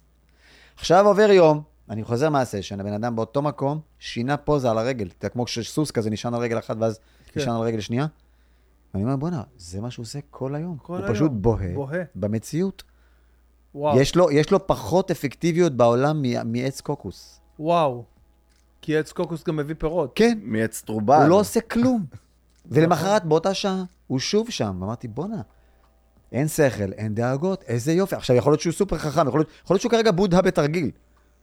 עכשיו 0.76 1.06
עובר 1.06 1.30
יום, 1.30 1.62
אני 1.90 2.04
חוזר 2.04 2.30
מהסשן, 2.30 2.80
הבן 2.80 2.92
אדם 2.92 3.16
באותו 3.16 3.42
מקום 3.42 3.80
שינה 3.98 4.36
פוזה 4.36 4.70
על 4.70 4.78
הרגל. 4.78 5.08
אתה 5.18 5.28
כמו 5.28 5.44
כשסוס 5.44 5.90
כזה 5.90 6.10
נשען 6.10 6.34
על 6.34 6.40
רגל 6.40 6.58
אחת 6.58 6.76
ואז 6.80 7.00
כן. 7.32 7.40
נשען 7.40 7.54
על 7.56 7.60
רגל 7.62 7.80
שנייה. 7.80 8.06
ואני 8.94 9.04
אומר, 9.04 9.16
בואנה, 9.16 9.42
זה 9.56 9.80
מה 9.80 9.90
שהוא 9.90 10.02
עושה 10.02 10.18
כל 10.30 10.54
היום. 10.54 10.76
כל 10.82 10.96
הוא 10.96 11.04
היום. 11.04 11.14
פשוט 11.14 11.30
בוהה 11.34 11.74
בוהה. 11.74 12.02
במציאות. 12.14 12.82
וואו. 13.74 14.00
יש 14.00 14.16
לו, 14.16 14.30
יש 14.30 14.50
לו 14.50 14.66
פחות 14.66 15.10
אפקטיביות 15.10 15.72
בעולם 15.72 16.22
מ- 16.22 16.52
מעץ 16.52 16.80
קוקוס. 16.80 17.40
וואו. 17.58 18.04
כי 18.90 18.96
עץ 18.96 19.12
קוקוס 19.12 19.44
גם 19.44 19.56
מביא 19.56 19.74
פירות. 19.78 20.12
כן, 20.14 20.38
מעץ 20.42 20.82
טרובל. 20.82 21.20
הוא 21.20 21.28
לא 21.28 21.34
עושה 21.34 21.60
כלום. 21.60 22.04
ולמחרת, 22.70 23.24
באותה 23.24 23.54
שעה, 23.54 23.82
הוא 24.06 24.18
שוב 24.18 24.50
שם. 24.50 24.82
אמרתי, 24.82 25.08
בואנה, 25.08 25.40
אין 26.32 26.48
שכל, 26.48 26.92
אין 26.92 27.14
דאגות, 27.14 27.62
איזה 27.62 27.92
יופי. 27.92 28.16
עכשיו, 28.16 28.36
יכול 28.36 28.52
להיות 28.52 28.60
שהוא 28.60 28.72
סופר 28.72 28.98
חכם, 28.98 29.28
יכול 29.28 29.40
להיות, 29.40 29.50
יכול 29.64 29.74
להיות 29.74 29.80
שהוא 29.80 29.90
כרגע 29.90 30.10
בודהה 30.10 30.42
בתרגיל. 30.42 30.90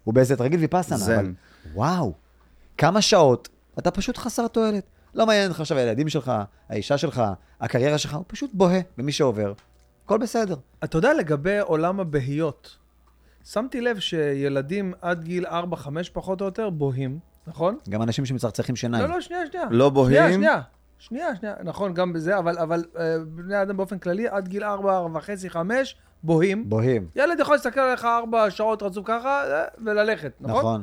הוא 0.03 0.13
באיזה 0.13 0.35
תרגיל 0.35 0.59
ויפאסנה, 0.59 0.97
זן. 0.97 1.13
אבל 1.13 1.33
וואו, 1.73 2.13
כמה 2.77 3.01
שעות, 3.01 3.49
אתה 3.79 3.91
פשוט 3.91 4.17
חסר 4.17 4.47
תועלת. 4.47 4.83
לא 5.13 5.25
מעניין 5.25 5.47
אותך 5.47 5.59
עכשיו 5.59 5.77
הילדים 5.77 6.09
שלך, 6.09 6.31
האישה 6.69 6.97
שלך, 6.97 7.21
הקריירה 7.61 7.97
שלך, 7.97 8.15
הוא 8.15 8.25
פשוט 8.27 8.51
בוהה 8.53 8.79
במי 8.97 9.11
שעובר. 9.11 9.53
הכל 10.05 10.17
בסדר. 10.17 10.55
אתה 10.83 10.97
יודע, 10.97 11.13
לגבי 11.13 11.59
עולם 11.59 11.99
הבהיות, 11.99 12.77
שמתי 13.45 13.81
לב 13.81 13.99
שילדים 13.99 14.93
עד 15.01 15.23
גיל 15.23 15.45
4-5 15.47 15.51
פחות 16.13 16.41
או 16.41 16.45
יותר 16.45 16.69
בוהים, 16.69 17.19
נכון? 17.47 17.77
גם 17.89 18.01
אנשים 18.01 18.25
שמצחצחים 18.25 18.75
שיניים. 18.75 19.03
לא, 19.03 19.15
לא, 19.15 19.21
שנייה, 19.21 19.41
שנייה. 19.51 19.65
לא 19.71 19.89
בוהים. 19.89 20.15
שנייה, 20.17 20.33
שנייה. 20.33 20.61
שנייה, 20.99 21.35
שנייה, 21.35 21.55
נכון, 21.63 21.93
גם 21.93 22.13
בזה, 22.13 22.37
אבל, 22.37 22.57
אבל 22.57 22.83
אה, 22.99 23.15
בני 23.27 23.61
אדם 23.61 23.77
באופן 23.77 23.97
כללי, 23.97 24.27
עד 24.27 24.47
גיל 24.47 24.63
4, 24.63 24.97
4 24.97 25.17
וחצי, 25.17 25.49
5, 25.49 25.95
בוהים. 26.23 26.69
בוהים. 26.69 27.07
ילד 27.15 27.39
יכול 27.39 27.55
להסתכל 27.55 27.79
עליך 27.79 28.05
4 28.05 28.49
שעות 28.49 28.83
רצוף 28.83 29.05
ככה, 29.07 29.43
אה, 29.51 29.63
וללכת, 29.85 30.31
נכון? 30.41 30.59
נכון. 30.59 30.81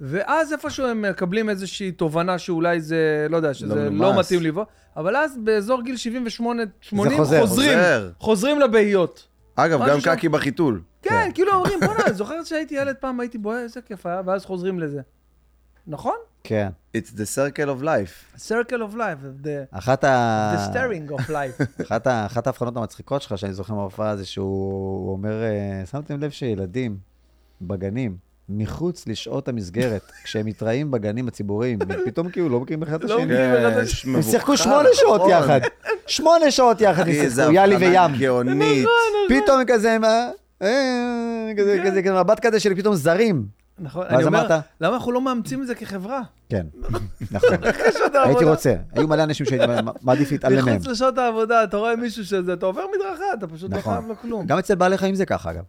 ואז 0.00 0.52
איפשהו 0.52 0.86
הם 0.86 1.02
מקבלים 1.02 1.50
איזושהי 1.50 1.92
תובנה 1.92 2.38
שאולי 2.38 2.80
זה, 2.80 3.26
לא 3.30 3.36
יודע, 3.36 3.54
שזה 3.54 3.74
לא 3.90 3.90
לא. 3.90 4.18
מתאים 4.20 4.42
לבוא, 4.42 4.64
אבל 4.96 5.16
אז 5.16 5.38
באזור 5.44 5.82
גיל 5.82 5.96
78, 5.96 6.62
80, 6.80 7.16
חוזר. 7.18 7.40
חוזרים, 7.40 7.68
חוזר. 7.78 8.10
חוזרים 8.18 8.60
לבהיות. 8.60 9.26
אגב, 9.56 9.80
גם 9.88 10.00
שם- 10.00 10.14
קקי 10.16 10.28
בחיתול. 10.28 10.80
כן, 11.02 11.30
כאילו 11.34 11.52
אומרים, 11.54 11.78
בוא'נה, 11.86 12.12
זוכרת 12.12 12.46
שהייתי 12.46 12.74
ילד 12.74 12.94
פעם, 13.00 13.20
הייתי 13.20 13.38
בוהה, 13.38 13.62
איזה 13.62 13.80
כיף 13.80 14.06
היה, 14.06 14.22
ואז 14.26 14.44
חוזרים 14.44 14.80
לזה. 14.80 15.00
נכון? 15.86 16.14
כן. 16.44 16.68
It's 16.96 17.10
the 17.10 17.36
circle 17.36 17.80
of 17.80 17.82
life. 17.82 18.38
Circle 18.38 18.92
of 18.92 18.94
life, 18.96 19.44
the, 19.44 19.48
אחת 19.78 20.04
ה... 20.04 20.54
the 20.56 20.74
staring 20.74 21.12
of 21.12 21.28
life. 21.30 21.64
אחת, 21.86 22.06
ה- 22.06 22.26
אחת 22.26 22.46
ההבחנות 22.46 22.76
המצחיקות 22.76 23.22
שלך, 23.22 23.38
שאני 23.38 23.52
זוכר 23.52 23.74
מההופעה, 23.74 24.16
זה 24.16 24.24
שהוא 24.26 24.46
הוא 25.06 25.12
אומר, 25.12 25.42
אה, 25.42 25.86
שמתם 25.90 26.20
לב 26.20 26.30
שילדים 26.30 26.96
בגנים, 27.62 28.16
מחוץ 28.48 29.06
לשעות 29.08 29.48
המסגרת, 29.48 30.02
כשהם 30.24 30.46
מתראים 30.46 30.90
בגנים 30.90 31.28
הציבוריים, 31.28 31.78
פתאום 32.04 32.30
כאילו 32.30 32.48
לא 32.48 32.60
מכירים 32.60 32.82
אחד 32.82 33.04
את 33.04 33.10
לא 33.10 33.14
השני. 33.14 33.24
מכירים 33.24 33.50
אחד 33.54 33.78
את 33.78 33.88
כן, 34.04 34.14
הם 34.14 34.22
שיחקו 34.22 34.56
שמונה 34.56 34.88
שעות 34.92 35.20
נכון. 35.20 35.30
יחד. 35.30 35.60
שמונה 36.06 36.50
שעות 36.50 36.80
יחד 36.80 37.06
הם 37.08 37.12
שיחקו, 37.12 37.52
יאלי 37.52 37.76
וים. 37.76 38.10
גאונית. 38.18 38.88
פתאום 39.28 39.60
כזה, 39.66 39.98
מה? 39.98 40.30
אה, 40.62 41.52
כזה, 41.58 41.80
כזה, 41.84 42.02
כזה, 42.02 42.12
מבט 42.22 42.40
כזה 42.46 42.60
של 42.60 42.74
פתאום 42.74 42.94
זרים. 42.94 43.61
נכון, 43.78 44.06
אני 44.06 44.24
אומר, 44.24 44.46
אמרת? 44.46 44.64
למה 44.80 44.94
אנחנו 44.96 45.12
לא 45.12 45.20
מאמצים 45.20 45.62
את 45.62 45.66
זה 45.66 45.74
כחברה? 45.74 46.20
כן, 46.48 46.66
נכון. 47.30 47.48
הייתי 48.24 48.44
רוצה. 48.44 48.74
היו 48.92 49.08
מלא 49.08 49.22
אנשים 49.22 49.46
שהייתי 49.46 49.72
מעדיף 50.02 50.32
להתעלם 50.32 50.64
מהם. 50.64 50.74
מחוץ 50.76 50.86
לשעות 50.86 51.18
העבודה, 51.18 51.64
אתה 51.64 51.76
רואה 51.76 51.96
מישהו 51.96 52.24
שזה, 52.24 52.52
אתה 52.52 52.66
עובר 52.66 52.82
מדרכה, 52.96 53.24
אתה 53.38 53.46
פשוט 53.46 53.70
לא 53.72 53.78
נכון. 53.78 53.94
חייב 53.94 54.06
לו 54.08 54.14
כלום. 54.16 54.46
גם 54.46 54.58
אצל 54.58 54.74
בעלי 54.74 54.98
חיים 54.98 55.14
זה 55.14 55.26
ככה, 55.26 55.50
אגב. 55.50 55.62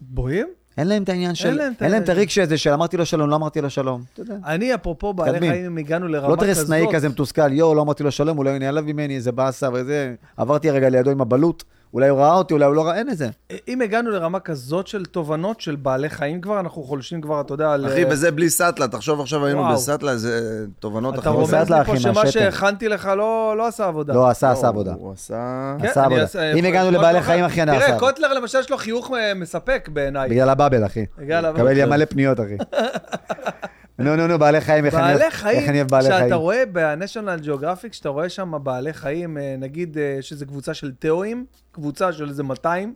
בוהים? 0.00 0.46
אין 0.78 0.86
להם 0.88 1.02
את 1.02 1.08
העניין 1.08 1.34
של... 1.34 1.60
אין 1.80 1.90
להם 1.90 2.02
את 2.02 2.08
ה- 2.08 2.12
הריק 2.12 2.38
הזה 2.42 2.58
של 2.58 2.72
אמרתי 2.72 2.96
לו 2.96 3.06
שלום, 3.06 3.30
לא 3.30 3.36
אמרתי 3.36 3.60
לו 3.60 3.70
שלום. 3.70 4.02
אתה 4.12 4.20
יודע. 4.22 4.34
אני, 4.44 4.74
אפרופו 4.74 5.12
בעלי. 5.14 5.38
חיים, 5.48 5.64
אם 5.64 5.78
הגענו 5.78 6.08
לרמה 6.08 6.28
לא 6.28 6.34
כזאת... 6.34 6.44
תראה 6.44 6.54
סנאי 6.54 6.86
כזה 6.92 7.08
מתוסכל, 7.08 7.52
יואו, 7.52 7.74
לא 7.74 7.82
אמרתי 7.82 8.02
לו 8.02 8.10
שלום, 8.10 8.38
אולי 8.38 8.50
הוא 8.50 8.58
נעלב 8.58 8.84
ממני, 8.84 9.16
איזה 9.16 9.32
באסה 9.32 9.68
וזה. 9.72 10.14
עברתי 10.36 10.70
רגע 10.70 10.88
לידו 10.88 11.10
עם 11.10 11.20
הבלוט, 11.20 11.64
אולי 11.94 12.08
הוא 12.08 12.18
ראה 12.18 12.34
אותי, 12.34 12.54
אולי 12.54 12.64
הוא 12.64 12.74
לא 12.74 12.86
ראה, 12.86 12.94
אין 12.98 13.10
את 13.10 13.16
זה. 13.18 13.28
אם 13.68 13.80
הגענו 13.80 14.10
לרמה 14.10 14.40
כזאת 14.40 14.86
של 14.86 15.04
תובנות 15.04 15.60
של 15.60 15.76
בעלי 15.76 16.08
חיים 16.10 16.40
כבר, 16.40 16.60
אנחנו 16.60 16.82
חולשים 16.82 17.20
כבר, 17.20 17.40
אתה 17.40 17.54
יודע, 17.54 17.72
על... 17.72 17.86
אחי, 17.86 18.04
וזה 18.10 18.30
בלי 18.30 18.50
סאטלה, 18.50 18.88
תחשוב 18.88 19.20
עכשיו 19.20 19.46
היינו. 19.46 19.68
בסאטלה, 19.72 20.16
זה 20.16 20.64
תובנות 20.78 21.14
אתה 21.14 21.20
אחרות. 21.20 21.50
רומז 21.50 21.64
סטלה, 21.64 21.78
לי 21.78 21.84
פה 21.84 21.96
שמה. 21.96 22.26
שהכנתי 22.26 22.88
לך 22.88 23.10
לא 23.16 23.54
לא 23.56 23.66
עשה 23.66 23.86
עבודה. 23.86 24.14
לא, 24.14 24.28
עשה, 24.28 24.46
לא, 24.46 24.52
עשה 24.52 24.68
עבודה. 24.68 24.92
הוא 24.98 25.12
עשה... 25.12 25.74
כן, 25.80 25.86
עשה 25.86 26.06
אני 26.06 26.20
עבודה. 26.20 26.52
אם 26.52 26.64
הגענו 26.64 26.90
לבעלי 26.90 27.18
אחר. 27.18 27.26
חיים, 27.26 27.44
אחי, 27.44 27.62
אני 27.62 27.76
עשה 27.76 27.86
תראה. 27.86 27.98
קוטלר 27.98 28.32
למשל 28.32 28.58
יש 28.58 28.70
לו 28.70 28.76
חיוך 28.76 29.10
אה, 29.14 29.34
מספק 29.34 29.88
בעיניי. 29.92 30.30
בגלל 30.30 30.48
הבאבל, 30.48 30.86
אחי. 30.86 31.06
בגלל 31.18 31.44
הבאבל. 31.44 31.60
קבל 31.64 31.72
לי 31.72 31.84
מלא 31.84 32.04
פניות, 32.04 32.40
אחי. 32.40 32.56
נו, 33.98 34.16
נו, 34.16 34.26
נו, 34.26 34.38
בעלי 34.38 34.60
חיים, 34.60 34.84
איך 34.84 34.94
אני 34.94 35.02
אוהב 35.02 35.18
בעלי 35.18 35.30
חיים, 35.30 35.58
איך 35.60 35.68
אני 35.68 35.78
אוהב 35.78 35.88
בעלי 35.90 36.08
כשאתה 36.08 36.18
חיים. 36.18 36.34
רואה 36.34 36.64
ב-National 36.72 37.44
Geographic, 37.44 37.88
כשאתה 37.88 38.08
רואה 38.08 38.28
שם 38.28 38.54
בעלי 38.62 38.92
חיים, 38.92 39.38
אה, 39.38 39.54
נגיד 39.58 39.98
אה, 39.98 40.18
שזה 40.20 40.46
קבוצה 40.46 40.74
של 40.74 40.92
תיאואים, 40.92 41.46
קבוצה 41.72 42.12
של 42.12 42.28
איזה 42.28 42.42
200, 42.42 42.94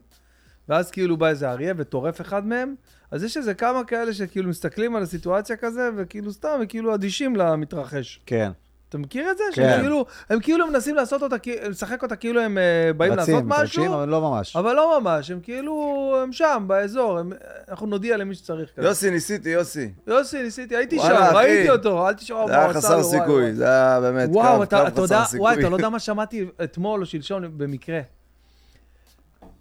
ואז 0.68 0.90
כאילו 0.90 1.16
בא 1.16 1.28
איזה 1.28 1.50
אריה 1.50 1.74
וטורף 1.76 2.20
אחד 2.20 2.46
מהם, 2.46 2.74
אז 3.10 3.24
יש 3.24 3.36
איזה 3.36 3.54
כמה 3.54 3.84
כאלה 3.84 4.14
שכאילו 4.14 4.48
מסתכלים 4.48 4.96
על 4.96 5.02
הסיטואציה 5.02 5.56
כזה, 5.56 5.90
וכאילו 5.96 6.32
סתם, 6.32 6.60
וכאילו 6.62 6.94
אדישים 6.94 7.36
למתרחש. 7.36 8.20
כן. 8.26 8.50
אתה 8.92 8.98
מכיר 8.98 9.30
את 9.30 9.38
זה? 9.38 9.44
כן. 9.52 9.62
שהם 9.62 9.80
כאילו, 9.80 10.06
הם 10.28 10.40
כאילו 10.40 10.66
מנסים 10.66 10.96
לעשות 10.96 11.22
אותה, 11.22 11.36
לשחק 11.68 12.02
אותה 12.02 12.16
כאילו 12.16 12.40
הם 12.40 12.58
אה, 12.58 12.92
באים 12.96 13.14
לעשות 13.14 13.34
רצים, 13.34 13.48
משהו, 13.48 13.82
מתרגשים, 13.82 13.92
אבל 13.92 14.08
לא 14.08 14.20
ממש. 14.20 14.56
אבל 14.56 14.72
לא 14.72 15.00
ממש, 15.00 15.30
הם 15.30 15.40
כאילו, 15.40 16.16
הם 16.22 16.32
שם, 16.32 16.64
באזור, 16.66 17.18
הם, 17.18 17.32
אנחנו 17.68 17.86
נודיע 17.86 18.16
למי 18.16 18.34
שצריך 18.34 18.70
כזה. 18.76 18.86
יוסי, 18.86 19.10
ניסיתי, 19.10 19.48
יוסי. 19.48 19.90
יוסי, 20.06 20.42
ניסיתי, 20.42 20.76
הייתי 20.76 20.96
וואלה, 20.98 21.16
שם, 21.16 21.22
אחי. 21.22 21.34
ראיתי 21.34 21.70
אותו, 21.70 22.08
אל 22.08 22.14
תשמע 22.14 22.46
זה 22.46 22.52
מה 22.52 22.58
היה 22.58 22.64
הוא 22.64 22.70
עשה 22.70 22.78
חסר 22.78 22.96
לו, 22.96 23.02
וואי, 23.02 23.20
סיכוי, 23.20 23.42
וואי. 23.42 23.54
זה 23.54 23.64
היה 23.64 24.00
באמת 24.00 24.28
וואו, 24.32 24.56
קו, 24.56 24.62
אתה, 24.62 24.80
קו 24.80 24.86
אתה 24.86 24.90
חסר 24.90 25.02
יודע, 25.02 25.24
סיכוי. 25.24 25.40
וואי, 25.40 25.60
אתה 25.60 25.68
לא 25.68 25.76
יודע 25.76 25.88
מה 25.96 25.98
שמעתי 25.98 26.46
אתמול 26.64 27.00
או 27.00 27.06
שלשום 27.06 27.42
במקרה. 27.56 28.00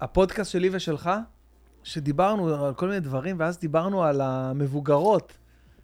הפודקאסט 0.01 0.51
שלי 0.51 0.69
ושלך, 0.71 1.09
שדיברנו 1.83 2.65
על 2.65 2.73
כל 2.73 2.87
מיני 2.87 2.99
דברים, 2.99 3.35
ואז 3.39 3.59
דיברנו 3.59 4.03
על 4.03 4.21
המבוגרות. 4.21 5.33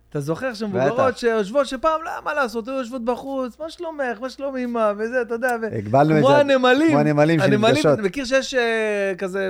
אתה 0.09 0.19
זוכר 0.19 0.53
שמבוגרות. 0.53 1.17
שיושבות, 1.17 1.65
שפעם, 1.67 2.01
לא, 2.05 2.11
מה 2.25 2.33
לעשות, 2.33 2.67
היו 2.67 2.77
יושבות 2.77 3.05
בחוץ, 3.05 3.59
מה 3.59 3.69
שלומך, 3.69 4.21
מה 4.21 4.29
שלום 4.29 4.57
אמא, 4.57 4.91
וזה, 4.97 5.21
אתה 5.21 5.33
יודע, 5.33 5.55
ו... 5.61 5.65
הגבלנו 5.77 6.13
את 6.15 6.19
כמו 6.19 6.27
זה. 6.29 6.37
הנמלים. 6.37 6.89
כמו 6.89 6.99
הנמלים 6.99 7.39
שנפגשות. 7.39 7.93
אתה 7.93 8.01
מכיר 8.01 8.25
שיש 8.25 8.53
אה, 8.53 9.13
כזה 9.17 9.49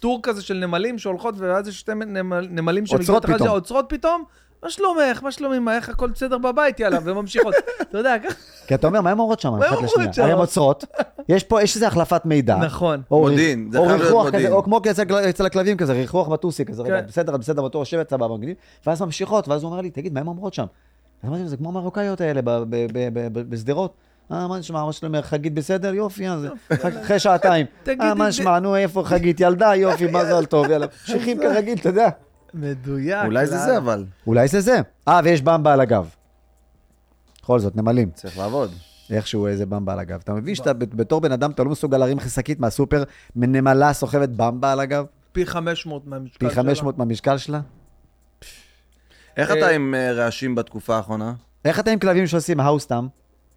טור 0.00 0.20
כזה 0.22 0.42
של 0.42 0.54
נמלים 0.54 0.98
שהולכות, 0.98 1.34
ואז 1.38 1.68
יש 1.68 1.78
שתי 1.80 1.92
נמל- 1.94 2.46
נמלים 2.50 2.84
עוצרות 2.84 3.00
שמגיעות 3.02 3.24
אחד 3.24 3.34
פתאום. 3.34 3.48
עוצרות 3.48 3.86
פתאום? 3.88 4.24
מה 4.64 4.70
שלומך, 4.70 5.22
מה 5.22 5.32
שלום 5.32 5.52
אמא, 5.52 5.70
איך 5.70 5.88
הכל 5.88 6.10
בסדר 6.10 6.38
בבית, 6.38 6.80
יאללה, 6.80 6.98
וממשיכות. 7.04 7.54
אתה 7.82 7.98
יודע, 7.98 8.18
ככה. 8.18 8.34
כי 8.66 8.74
אתה 8.74 8.86
אומר, 8.86 9.00
מה 9.00 9.10
הן 9.10 9.18
אומרות 9.18 9.40
שם? 9.40 9.50
מה 9.50 9.66
הן 9.66 9.74
אומרות? 9.74 9.90
שם? 10.14 10.22
הרי 10.22 10.32
הן 10.32 10.38
עוצרות, 10.38 10.84
יש 11.28 11.44
פה, 11.44 11.62
יש 11.62 11.74
איזה 11.74 11.86
החלפת 11.86 12.22
מידע. 12.24 12.56
נכון. 12.56 13.02
מודיעין, 13.10 13.68
זה 13.72 13.78
או 13.78 13.84
חייב 13.84 13.96
להיות 13.96 14.06
ריחוח 14.08 14.24
מודיעין. 14.24 14.46
כזה, 14.46 14.54
או 14.54 14.62
כמו 14.62 14.80
אצל- 15.30 15.46
הכלבים 15.46 15.76
כזה, 15.76 15.92
ריחוח 15.92 16.28
מטוסי 16.28 16.64
כזה, 16.64 16.82
רגע, 16.82 17.00
כן. 17.00 17.06
בסדר, 17.06 17.36
בסדר, 17.36 17.62
בתור 17.62 17.80
יושבת 17.82 18.10
סבבה, 18.10 18.36
מגניב, 18.36 18.56
ואז 18.86 19.02
ממשיכות, 19.02 19.48
ואז 19.48 19.62
הוא 19.62 19.70
אומר 19.70 19.80
לי, 19.80 19.90
תגיד, 19.90 20.12
מה 20.14 20.20
הן 20.20 20.26
אומרות 20.26 20.54
שם? 20.54 20.64
אז 21.22 21.28
אמרתי 21.30 21.48
זה 21.48 21.56
כמו 21.56 21.68
המרוקאיות 21.68 22.20
האלה 22.20 22.42
ב- 22.42 22.50
ב- 22.50 22.66
ב- 22.70 23.08
ב- 23.18 23.38
ב- 23.38 23.50
בשדרות. 23.50 23.94
אה, 24.32 24.48
מה 24.48 24.58
נשמע, 24.58 24.84
מה 24.84 24.92
שלומך, 24.92 25.24
חגית 25.26 25.54
בסדר? 25.54 25.94
יופי, 25.94 26.28
אז 26.28 26.46
אחרי 27.02 27.18
שעתיים. 27.18 27.66
אה, 28.00 28.14
מה 28.14 28.28
נשמע, 28.28 28.58
נו, 28.58 28.76
איפה 28.76 29.02
חגית? 29.04 29.40
ילדה, 29.40 29.74
יופי, 29.74 30.06
מזל 30.06 30.44
טוב, 30.44 30.70
יאללה. 30.70 30.86
ממשיכים 31.08 31.38
כרגיל, 31.38 31.78
אתה 31.78 31.88
יודע. 31.88 32.08
מדויק. 32.56 33.24
אולי 33.24 33.46
זה. 33.46 33.58
זה, 33.58 33.76
אבל. 33.76 34.04
אולי 34.26 34.48
זה 34.48 34.60
זה. 34.60 34.80
אה, 35.08 35.20
ויש 35.24 35.42
במבה 35.42 35.72
על 35.72 35.80
הגב. 35.80 36.08
בכל 37.42 37.58
זאת, 37.58 37.76
נמלים. 37.76 38.10
צריך 38.14 38.38
לעבוד. 38.38 38.70
איכשהו 39.10 39.46
איזה 39.46 39.66
במבה 39.66 39.92
על 39.92 39.98
הגב. 39.98 40.20
אתה 40.24 40.32
מבין 40.34 40.54
שאתה 40.54 40.72
בתור 40.74 41.20
בן 41.20 41.32
אדם, 41.32 41.50
אתה 41.50 41.64
לא 41.64 41.70
מסוגל 41.70 41.98
להרים 41.98 42.20
חסקית 42.20 42.60
מהסופר, 42.60 43.02
נמלה 43.36 43.92
סוחבת 43.92 44.28
במבה 44.28 44.72
על 44.72 44.80
הגב? 44.80 45.04
פי 45.32 45.46
500 45.46 46.06
מהמשקל 46.06 46.38
פי 46.48 46.54
שלה. 46.54 46.62
500 46.62 46.98
מהמשקל 46.98 47.38
שלה? 47.38 47.60
איך 49.36 49.50
אה, 49.50 49.58
אתה 49.58 49.68
עם 49.68 49.94
אה, 49.94 50.12
רעשים 50.12 50.54
בתקופה 50.54 50.96
האחרונה? 50.96 51.32
איך 51.64 51.80
אתה 51.80 51.90
עם 51.90 51.98
כלבים 51.98 52.26
שעושים 52.26 52.60
האוסטאם? 52.60 53.06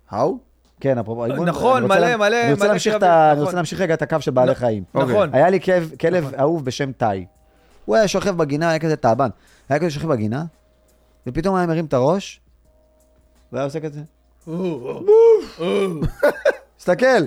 האו? 0.10 0.38
כן, 0.80 0.98
אפרופו... 0.98 1.26
נכון, 1.28 1.84
מלא, 1.86 2.16
מלא, 2.16 2.44
אני 2.44 2.54
רוצה 2.54 2.68
להמשיך 2.68 2.96
נכון. 2.96 3.40
רוצה 3.40 3.56
להמשיך 3.56 3.82
רגע 3.82 3.94
את 3.94 4.02
הקו 4.02 4.18
של 4.22 4.32
בעלי 4.32 4.52
נ- 4.52 4.56
חיים. 4.56 4.84
נכון. 4.96 5.30
היה 5.34 5.50
לי 5.50 5.62
כלב- 5.62 5.92
כלב 6.00 6.34
אהוב 6.40 6.66
בשם 6.66 6.92
טאי. 6.92 7.26
הוא 7.90 7.96
היה 7.96 8.08
שוכב 8.08 8.38
בגינה, 8.38 8.70
היה 8.70 8.80
כזה 8.80 8.96
תאבן. 8.96 9.30
היה 9.70 9.80
כזה 9.80 9.90
שוכב 9.90 10.08
בגינה, 10.08 10.44
ופתאום 11.28 11.56
היה 11.56 11.68
מרים 11.68 11.86
את 11.86 11.94
הראש, 11.94 12.42
והיה 13.52 13.66
עושה 13.66 13.80
כזה. 13.80 14.02
תסתכל. 16.78 17.24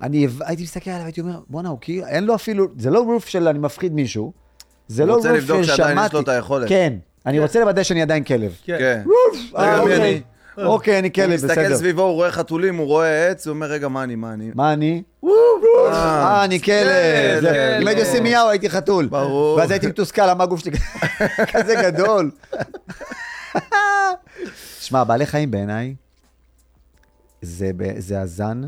אני 0.00 0.26
הייתי 0.40 0.62
מסתכל 0.62 0.90
עליו, 0.90 1.04
הייתי 1.04 1.20
אומר, 1.20 1.40
בואנה, 1.48 1.68
הוא 1.68 1.78
כאילו, 1.80 2.06
אין 2.06 2.24
לו 2.24 2.34
אפילו, 2.34 2.66
זה 2.78 2.90
לא 2.90 3.00
רוף 3.00 3.26
של 3.26 3.48
אני 3.48 3.58
מפחיד 3.58 3.92
מישהו, 3.92 4.32
זה 4.88 5.06
לא 5.06 5.14
רוף 5.14 5.26
רוצה 5.26 5.40
של 5.40 5.46
שמעתי. 5.46 5.60
לבדוק 5.60 5.76
שעדיין 5.76 5.98
יש 6.06 6.12
לו 6.12 6.20
את 6.20 6.28
היכולת. 6.28 6.68
כן, 6.68 6.92
אני 7.26 7.38
רוצה 7.40 7.60
לוודא 7.60 7.82
שאני 7.82 8.02
עדיין 8.02 8.24
כלב. 8.24 8.56
כן. 8.64 8.78
כן. 8.78 9.02
אה, 9.56 9.82
רגע, 9.82 10.02
מי 10.02 10.22
אוקיי. 10.66 10.68
אני? 10.68 10.74
אוקיי, 10.74 10.98
אני 10.98 11.08
הוא 11.08 11.14
כלב, 11.14 11.30
מסתכל 11.34 11.64
בסדר. 11.64 11.76
סביבו, 11.76 12.02
הוא 12.02 12.12
רואה 12.12 12.30
חתולים, 12.32 12.76
הוא 12.76 12.86
רואה 12.86 13.28
עץ, 13.28 13.46
הוא 13.46 13.54
אומר, 13.54 13.66
רגע, 13.66 13.88
מה 13.88 14.04
אני, 14.04 14.14
מה 14.16 14.32
אני? 14.32 14.50
מה 14.54 14.72
אני? 14.72 15.02
אה, 15.24 15.30
אה, 15.92 16.44
אני 16.44 16.60
כלב. 16.60 16.76
כלב, 17.40 17.40
כלב. 17.40 17.80
אם 17.82 17.86
הייתי 17.88 18.00
עושה 18.02 18.20
מיהו, 18.20 18.48
הייתי 18.48 18.70
חתול. 18.70 19.06
ברור. 19.06 19.56
ואז 19.58 19.70
הייתי 19.70 19.86
מתוסכל, 19.86 20.30
למה 20.30 20.44
הגוף 20.44 20.60
שלי 20.60 20.70
כזה 21.52 21.74
גדול? 21.82 22.30
שמע, 24.80 25.04
בעלי 25.04 25.26
חיים 25.26 25.50
בעיניי, 25.50 25.94
זה 27.42 27.70
ב- 27.76 27.98
זה 27.98 28.20
הזן 28.20 28.62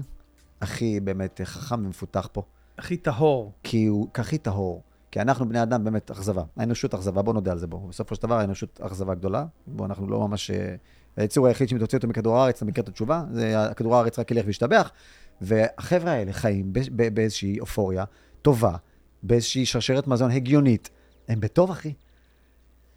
הכי 0.61 1.01
באמת 1.01 1.41
חכם 1.45 1.87
ומפותח 1.87 2.29
פה. 2.33 2.43
הכי 2.79 2.97
טהור. 2.97 3.53
כי 3.63 3.87
הוא 3.87 4.09
הכי 4.15 4.39
טהור. 4.39 4.83
כי 5.11 5.21
אנחנו 5.21 5.49
בני 5.49 5.63
אדם 5.63 5.85
באמת 5.85 6.11
אכזבה. 6.11 6.43
האנושות 6.57 6.95
אכזבה, 6.95 7.23
בוא 7.23 7.35
נודה 7.35 7.53
על 7.53 7.59
זה 7.59 7.67
בואו. 7.67 7.81
בסופו 7.89 8.15
של 8.15 8.23
דבר 8.23 8.39
האנושות 8.39 8.81
אכזבה 8.83 9.15
גדולה. 9.15 9.45
בואו, 9.67 9.87
אנחנו 9.89 10.07
לא 10.11 10.29
ממש... 10.29 10.51
היצור 11.17 11.47
היחיד 11.47 11.69
שמתוציא 11.69 11.99
אותו 11.99 12.09
מכדור 12.09 12.39
הארץ, 12.39 12.57
אתה 12.57 12.65
מכיר 12.65 12.83
את 12.83 12.89
התשובה? 12.89 13.23
זה 13.33 13.55
כדור 13.77 13.97
הארץ 13.97 14.19
רק 14.19 14.31
ילך 14.31 14.47
וישתבח. 14.47 14.91
והחבר'ה 15.41 16.13
האלה 16.13 16.33
חיים 16.33 16.73
באיזושהי 17.15 17.61
אופוריה 17.61 18.05
טובה, 18.43 18.77
באיזושהי 19.23 19.67
שרשרת 19.67 20.07
מזון 20.07 20.31
הגיונית. 20.31 20.91
הם 21.29 21.41
בטוב, 21.41 21.71
אחי. 21.71 21.93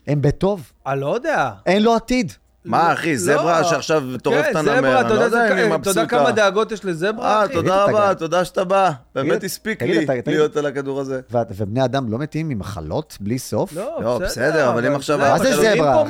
הם 0.07 0.21
בטוב. 0.21 0.71
אני 0.87 0.99
לא 1.01 1.15
יודע. 1.15 1.51
אין 1.65 1.83
לו 1.83 1.95
עתיד. 1.95 2.31
מה, 2.65 2.93
אחי, 2.93 3.11
לא. 3.11 3.17
זברה 3.17 3.63
שעכשיו 3.63 4.03
טורף 4.23 4.45
את 4.45 4.51
כן, 4.51 4.57
הנמר, 4.57 4.75
זברה, 4.77 4.99
אני 4.99 5.07
אתה 5.07 5.13
לא 5.13 5.21
יודע 5.21 5.37
אם 5.37 5.57
היא 5.57 5.69
זה- 5.69 5.75
אתה 5.75 5.89
יודע 5.89 6.01
מבסוטה. 6.01 6.05
כמה 6.07 6.31
דאגות 6.31 6.71
יש 6.71 6.85
לזברה, 6.85 7.39
אה, 7.39 7.45
אחי? 7.45 7.53
תודה 7.53 7.83
תגיד, 7.85 7.95
רבה, 7.95 8.13
תודה 8.15 8.45
שאתה 8.45 8.63
בא. 8.63 8.91
באמת 9.15 9.31
תגיד, 9.31 9.43
הספיק 9.43 9.79
תגיד, 9.79 9.95
לי. 10.09 10.15
להיות 10.25 10.57
על 10.57 10.65
הכדור 10.65 10.99
הזה. 11.01 11.21
ו- 11.31 11.37
ובני 11.57 11.85
אדם 11.85 12.11
לא 12.11 12.17
מתים 12.17 12.49
ממחלות 12.49 13.17
בלי 13.21 13.39
סוף? 13.39 13.73
לא, 13.73 13.97
לא, 14.01 14.19
בסדר, 14.23 14.69
אבל 14.69 14.85
אם 14.85 14.95
עכשיו 14.95 15.21
היה 15.23 15.31
מה 15.33 15.39
זה 15.39 15.55
זברה? 15.55 16.03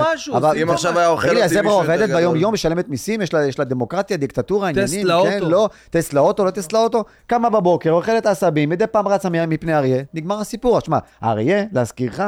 אם 0.61 0.69
עכשיו. 0.69 0.99
היה 0.99 1.07
אוכל 1.07 1.27
תגיד 1.27 1.37
לי, 1.37 1.43
אותי 1.43 1.57
הזברה 1.59 1.63
מישהו 1.63 1.81
יותר 1.91 2.03
עובדת. 2.03 2.15
ביום-יום, 2.15 2.53
משלמת 2.53 2.89
מיסים, 2.89 3.21
יש 3.21 3.33
לה, 3.59 3.65
דמוקרטיה, 3.65 4.17
דיקטטורה, 4.17 4.69
עניינים, 4.69 5.07
כן. 5.23 5.39
לא, 5.43 5.69
טסלה 5.89 6.21
אוטו, 6.21 6.45
לא 6.45 6.51
טסלה 6.51 6.79
אוטו, 6.79 7.03
קמה 7.27 7.49
בבוקר, 7.49 7.91
אוכלת 7.91 8.25
עשבים, 8.25 8.69
מדי 8.69 8.87
פעם 8.87 9.07
רצה 9.07 9.29
מפני 9.29 9.75
אריה, 9.77 10.03
נגמר 10.13 10.39
הסיפור. 10.39 10.79
שמע, 10.79 10.97
האריה, 11.21 11.63
להזכירך, 11.71 12.19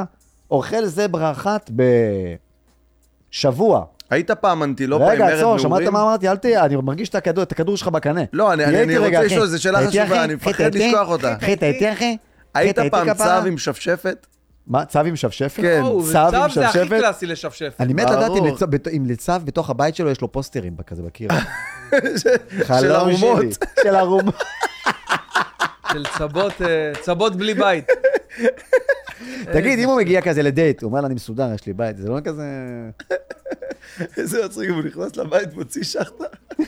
אוכל 0.51 0.85
זברה 0.85 1.31
אחת 1.31 1.71
בשבוע. 3.31 3.85
היית 4.09 4.31
פעם 4.31 4.63
אנטילופה 4.63 5.05
עם 5.05 5.09
רגע, 5.11 5.25
מרד 5.25 5.33
עצור, 5.33 5.57
שמעת 5.57 5.71
נעורים? 5.71 5.93
מה 5.93 6.01
אמרתי? 6.01 6.27
אל 6.29 6.37
תהיה, 6.37 6.65
אני 6.65 6.75
מרגיש 6.75 7.09
את 7.09 7.15
הכדור, 7.15 7.43
את 7.43 7.51
הכדור 7.51 7.77
שלך 7.77 7.87
בקנה. 7.87 8.21
לא, 8.33 8.53
אני- 8.53 8.65
אני 8.65 8.97
רגע, 8.97 9.19
רוצה. 9.21 9.33
לשאול, 9.35 9.47
זו 9.47 9.61
שאלה 9.61 9.87
חשובה? 9.87 10.23
אני 10.23 10.35
מפחד? 10.35 10.75
לשכוח 10.75 11.07
אותה. 11.09 11.35
חיטה 11.41 11.65
איתי, 11.65 11.93
אחי? 11.93 12.17
היית 12.53 12.79
פעם? 12.79 13.13
צב 13.13 13.43
עם 13.47 13.57
שפשפת? 13.57 14.27
מה, 14.67 14.85
צב 14.85 15.05
עם 15.05 15.15
שפשפת? 15.15 15.61
כן. 15.61 15.81
צב 16.11 16.31
עם 16.35 16.47
צב 16.49 16.53
זה 16.53 16.67
הכי 16.67 16.79
שפשפת? 16.79 16.89
קלאסי 16.99 17.25
לשפשפת. 17.25 17.75
אני 17.81 17.93
מת 17.93 18.09
לדעת 18.09 18.31
אם 18.97 19.05
לצב 19.05 19.41
בתוך 19.45 19.69
הבית 19.69 19.95
שלו 19.95 20.09
יש 20.11 20.21
לו 20.21 20.31
פוסטרים 20.31 20.73
כזה 20.87 21.03
בקיר. 21.03 21.29
של 22.79 22.91
ערומות. 22.91 23.45
של 23.83 23.95
ערומות. 23.95 24.35
של 25.93 26.03
צבות, 26.17 26.61
אה, 26.61 26.91
צבות 27.01 27.35
בלי 27.35 27.53
בית. 27.53 27.85
תגיד, 29.53 29.79
אם 29.79 29.89
הוא 29.89 29.97
מגיע 29.97 30.21
כזה 30.21 30.41
לדייט, 30.43 30.81
הוא 30.81 30.87
אומר 30.89 31.01
לה, 31.01 31.07
אני 31.07 31.15
מסודר, 31.15 31.53
יש 31.55 31.65
לי 31.65 31.73
בית, 31.73 31.97
זה 31.97 32.09
לא 32.09 32.19
כזה... 32.23 32.45
איזה 34.17 34.45
מצחיק, 34.45 34.69
הוא 34.69 34.83
נכנס 34.83 35.15
לבית, 35.15 35.53
מוציא 35.53 35.83
שחטה. 35.83 36.23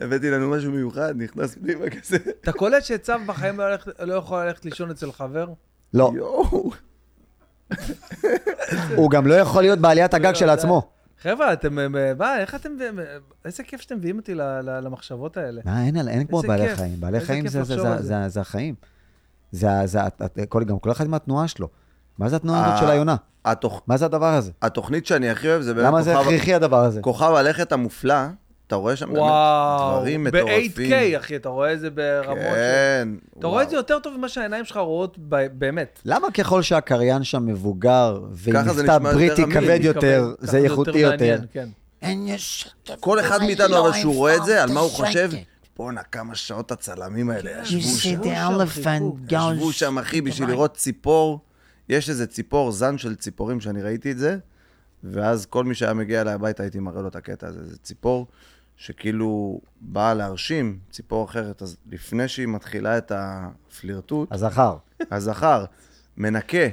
הבאתי 0.00 0.30
לנו 0.30 0.50
משהו 0.50 0.72
מיוחד, 0.72 1.14
נכנס 1.16 1.54
פנימה 1.54 1.90
כזה. 1.90 2.16
אתה 2.40 2.52
קולט 2.52 2.84
שצב 2.84 3.20
בחיים 3.26 3.58
לא 3.58 3.64
לא 4.00 4.14
יכול 4.14 4.44
ללכת 4.44 4.64
לישון 4.64 4.90
אצל 4.90 5.12
חבר? 5.12 5.46
לא. 5.94 6.12
הוא 8.96 9.10
גם 9.10 9.26
לא 9.26 9.34
יכול 9.34 9.62
להיות 9.62 9.78
בעליית 9.78 10.14
הגג 10.14 10.34
של 10.34 10.50
עצמו. 10.50 10.90
חבר'ה, 11.22 11.52
אתם, 11.52 11.78
אה, 11.78 11.88
מה, 12.18 12.40
איך 12.40 12.54
אתם, 12.54 12.70
אה, 12.80 13.04
איזה 13.44 13.62
כיף 13.62 13.80
שאתם 13.80 13.96
מביאים 13.96 14.18
אותי 14.18 14.34
ל- 14.34 14.42
ל- 14.42 14.80
למחשבות 14.84 15.36
האלה. 15.36 15.60
מה, 15.64 15.84
אין, 15.86 16.08
אין 16.08 16.26
כמו 16.26 16.42
בעלי. 16.42 16.76
חיים. 16.76 17.00
בעלי 17.00 17.20
חיים 17.20 17.44
זה 18.28 18.40
החיים. 18.40 18.74
זה 19.52 19.68
זה 19.86 20.00
כל- 20.48 20.64
גם 20.64 20.78
כל 20.78 20.90
אחד 20.90 21.08
מהתנועה 21.08 21.48
שלו. 21.48 21.68
מה 22.18 22.28
זה 22.28 22.36
התנועה 22.36 22.66
הזאת 22.66 22.78
של 22.78 22.90
היונה? 22.90 23.16
התוכ- 23.46 23.80
מה 23.86 23.96
זה 23.96 24.04
הדבר 24.04 24.34
הזה? 24.34 24.50
התוכנית 24.62 25.06
שאני 25.06 25.30
הכי 25.30 25.48
אוהב 25.48 25.62
זה 25.62 25.74
באמת 25.74 25.86
למה 25.86 26.02
זה 26.02 26.14
כוכב- 26.14 26.28
הכרחי 26.28 26.54
הדבר 26.54 26.84
הזה? 26.84 27.00
כוכב 27.02 27.32
הלכת 27.36 27.72
המופלא. 27.72 28.14
אתה 28.66 28.76
רואה 28.76 28.96
שם 28.96 29.06
באמת 29.06 29.18
וואו, 29.18 29.96
דברים 29.98 30.24
מטורפים. 30.24 30.90
ב-8K, 30.90 31.18
אחי, 31.18 31.36
אתה 31.36 31.48
רואה 31.48 31.72
את 31.72 31.80
זה 31.80 31.90
ברמות 31.90 32.38
של... 32.38 32.54
כן. 32.54 33.08
אתה 33.38 33.46
רואה 33.46 33.62
את 33.62 33.70
זה 33.70 33.76
יותר 33.76 33.98
טוב 33.98 34.16
ממה 34.16 34.28
שהעיניים 34.28 34.64
שלך 34.64 34.76
רואות 34.76 35.16
ב- 35.28 35.46
באמת. 35.58 36.00
למה 36.04 36.30
ככל 36.30 36.62
שהקריין 36.62 37.24
שם 37.24 37.46
מבוגר, 37.46 38.20
ועם 38.32 38.64
זה 38.68 38.82
מבטא 38.82 38.92
יותר 38.92 38.98
בריטי 38.98 39.42
כבד 39.52 39.78
יותר, 39.82 40.34
זה 40.38 40.58
איכותי 40.58 40.98
יותר? 40.98 41.16
מעניין, 41.16 41.40
כן. 41.52 42.94
כל 43.00 43.20
אחד 43.20 43.38
מאיתנו, 43.42 43.78
אבל 43.80 43.92
שהוא 43.92 44.14
רואה 44.14 44.36
את 44.36 44.44
זה, 44.44 44.62
על 44.62 44.72
מה 44.72 44.80
הוא 44.80 44.90
חושב? 44.90 45.30
בואנה, 45.78 46.02
כמה 46.02 46.34
שעות 46.34 46.72
הצלמים 46.72 47.30
האלה 47.30 47.62
You 47.62 47.66
ישבו 47.66 47.82
שם. 47.82 48.10
ישבו 49.56 49.72
שם, 49.72 49.98
אחי, 49.98 50.20
בשביל 50.20 50.48
לראות 50.48 50.76
ציפור 50.76 51.40
יש 51.88 52.10
איזה 52.10 52.26
ציפור, 52.26 52.72
זן 52.72 52.98
של 52.98 53.14
ציפורים 53.14 53.60
שאני 53.60 53.82
ראיתי 53.82 54.10
את 54.10 54.18
זה, 54.18 54.38
ואז 55.04 55.46
כל 55.46 55.64
מי 55.64 55.74
שהיה 55.74 55.94
מגיע 55.94 56.20
אליי 56.20 56.34
הביתה 56.34 56.62
הייתי 56.62 56.78
מראה 56.78 57.02
לו 57.02 57.08
את 57.08 57.16
הקטע 57.16 57.46
הזה. 57.46 57.64
זה 57.64 57.78
ציפור 57.78 58.26
שכאילו 58.76 59.60
באה 59.80 60.14
להרשים 60.14 60.78
ציפור 60.90 61.24
אחרת, 61.24 61.62
אז 61.62 61.76
לפני 61.90 62.28
שהיא 62.28 62.48
מתחילה 62.48 62.98
את 62.98 63.12
הפלירטוט, 63.14 64.32
הזכר. 64.32 64.76
הזכר 65.10 65.64
מנקה 66.16 66.66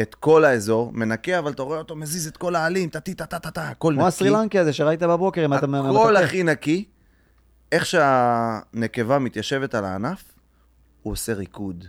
את 0.00 0.14
כל 0.14 0.44
האזור, 0.44 0.92
מנקה, 0.92 1.38
אבל 1.38 1.52
אתה 1.52 1.62
רואה 1.62 1.78
אותו 1.78 1.96
מזיז 1.96 2.26
את 2.26 2.36
כל 2.36 2.56
העלים, 2.56 2.88
טה-טי, 2.88 3.14
טה-טה-טה, 3.14 3.68
הכל 3.68 3.92
נקי. 3.92 3.98
כמו 4.00 4.06
הסרילנקי 4.06 4.58
הזה 4.58 4.72
שראית 4.72 5.02
בבוקר, 5.02 5.44
אם 5.44 5.54
אתה... 5.54 5.66
הכל 5.66 6.16
הכי 6.16 6.42
נקי. 6.42 6.84
איך 7.72 7.86
שהנקבה 7.86 9.18
מתיישבת 9.18 9.74
על 9.74 9.84
הענף, 9.84 10.24
הוא 11.02 11.12
עושה 11.12 11.32
ריקוד. 11.34 11.84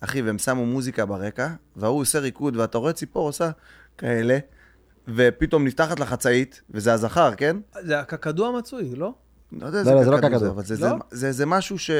אחי, 0.00 0.22
והם 0.22 0.38
שמו 0.38 0.66
מוזיקה 0.66 1.06
ברקע, 1.06 1.48
והוא 1.76 2.00
עושה 2.00 2.18
ריקוד, 2.18 2.56
ואתה 2.56 2.78
רואה 2.78 2.92
ציפור 2.92 3.26
עושה 3.26 3.50
כאלה, 3.98 4.38
ופתאום 5.08 5.64
נפתחת 5.66 6.00
לה 6.00 6.06
חצאית, 6.06 6.62
וזה 6.70 6.92
הזכר, 6.92 7.34
כן? 7.34 7.56
זה 7.80 8.00
הקקדו 8.00 8.46
המצוי, 8.46 8.94
לא? 8.96 9.14
לא 9.52 9.66
יודע 9.66 9.82
לא, 9.82 9.92
לא, 9.94 10.04
זה 10.04 10.10
לא 10.10 10.16
קקדו 10.16 10.28
קקדו. 10.28 10.38
זה, 10.38 10.48
אבל 10.50 10.62
זה, 10.64 10.74
לא? 10.88 10.88
זה, 11.10 11.16
זה, 11.18 11.32
זה 11.32 11.46
משהו 11.46 11.78
ש... 11.78 11.90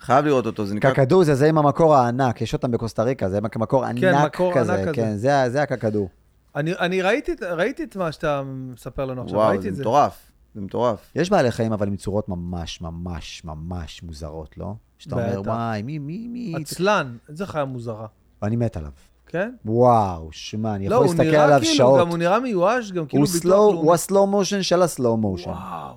חייב 0.00 0.24
לראות 0.24 0.46
אותו, 0.46 0.66
זה 0.66 0.74
נקרא... 0.74 0.90
קקדו 0.92 1.24
זה 1.24 1.34
זה 1.34 1.46
עם 1.48 1.58
המקור 1.58 1.94
הענק, 1.96 2.40
יש 2.40 2.52
אותם 2.54 2.70
בקוסטה 2.70 3.02
ריקה, 3.02 3.28
זה 3.30 3.40
מקור 3.40 3.84
ענק 3.84 4.04
מקור 4.04 4.54
כזה, 4.54 4.72
ענק 4.74 4.82
כזה. 4.82 4.92
כן, 4.94 5.16
זה 5.16 5.30
זה 5.48 5.62
הקקדו. 5.62 6.08
אני, 6.56 6.72
אני 6.78 7.02
ראיתי, 7.02 7.32
את- 7.32 7.42
ראיתי 7.42 7.84
את 7.84 7.96
מה 7.96 8.12
שאתה 8.12 8.42
מספר 8.46 9.04
לנו 9.04 9.22
עכשיו, 9.22 9.36
וואו, 9.38 9.48
ראיתי 9.48 9.62
זה 9.62 9.68
את 9.68 9.74
זה. 9.74 9.82
מטורף, 9.82 10.29
זה 10.54 10.60
מטורף. 10.60 11.12
יש 11.14 11.30
בעלי 11.30 11.50
חיים, 11.50 11.72
אבל 11.72 11.86
עם 11.88 11.96
צורות 11.96 12.28
ממש 12.28 12.80
ממש 12.80 13.42
ממש 13.44 14.02
מוזרות, 14.02 14.58
לא? 14.58 14.74
שאתה 14.98 15.14
אומר. 15.14 15.42
וואי, 15.46 15.82
מי, 15.82 15.98
מי, 15.98 16.28
מי... 16.28 16.54
עצלן, 16.60 17.16
איזה 17.28 17.46
חיה 17.46 17.64
מוזרה, 17.64 18.06
אני 18.42 18.56
מת 18.56 18.76
עליו. 18.76 18.90
כן? 19.26 19.52
וואו, 19.64 20.28
שמע, 20.32 20.74
אני 20.74 20.88
לא, 20.88 20.94
יכול 20.94 21.06
הוא 21.06 21.14
להסתכל 21.14 21.30
נראה 21.30 21.44
עליו 21.44 21.58
כאילו, 21.60 21.74
שעות. 21.74 22.00
גם 22.00 22.08
הוא 22.08 22.18
נראה 22.18 22.40
מיואש, 22.40 22.92
גם 22.92 23.06
כאילו 23.06 23.24
הוא 23.24 23.32
ביטוח 23.32 23.44
לאומי. 23.50 23.78
הוא 23.78 23.94
ה 23.94 24.00
slow 24.00 24.26
motion 24.26 24.62
של 24.62 24.82
ה 24.82 24.89
slow 24.89 25.16
motion. 25.16 25.50
וואו. 25.50 25.94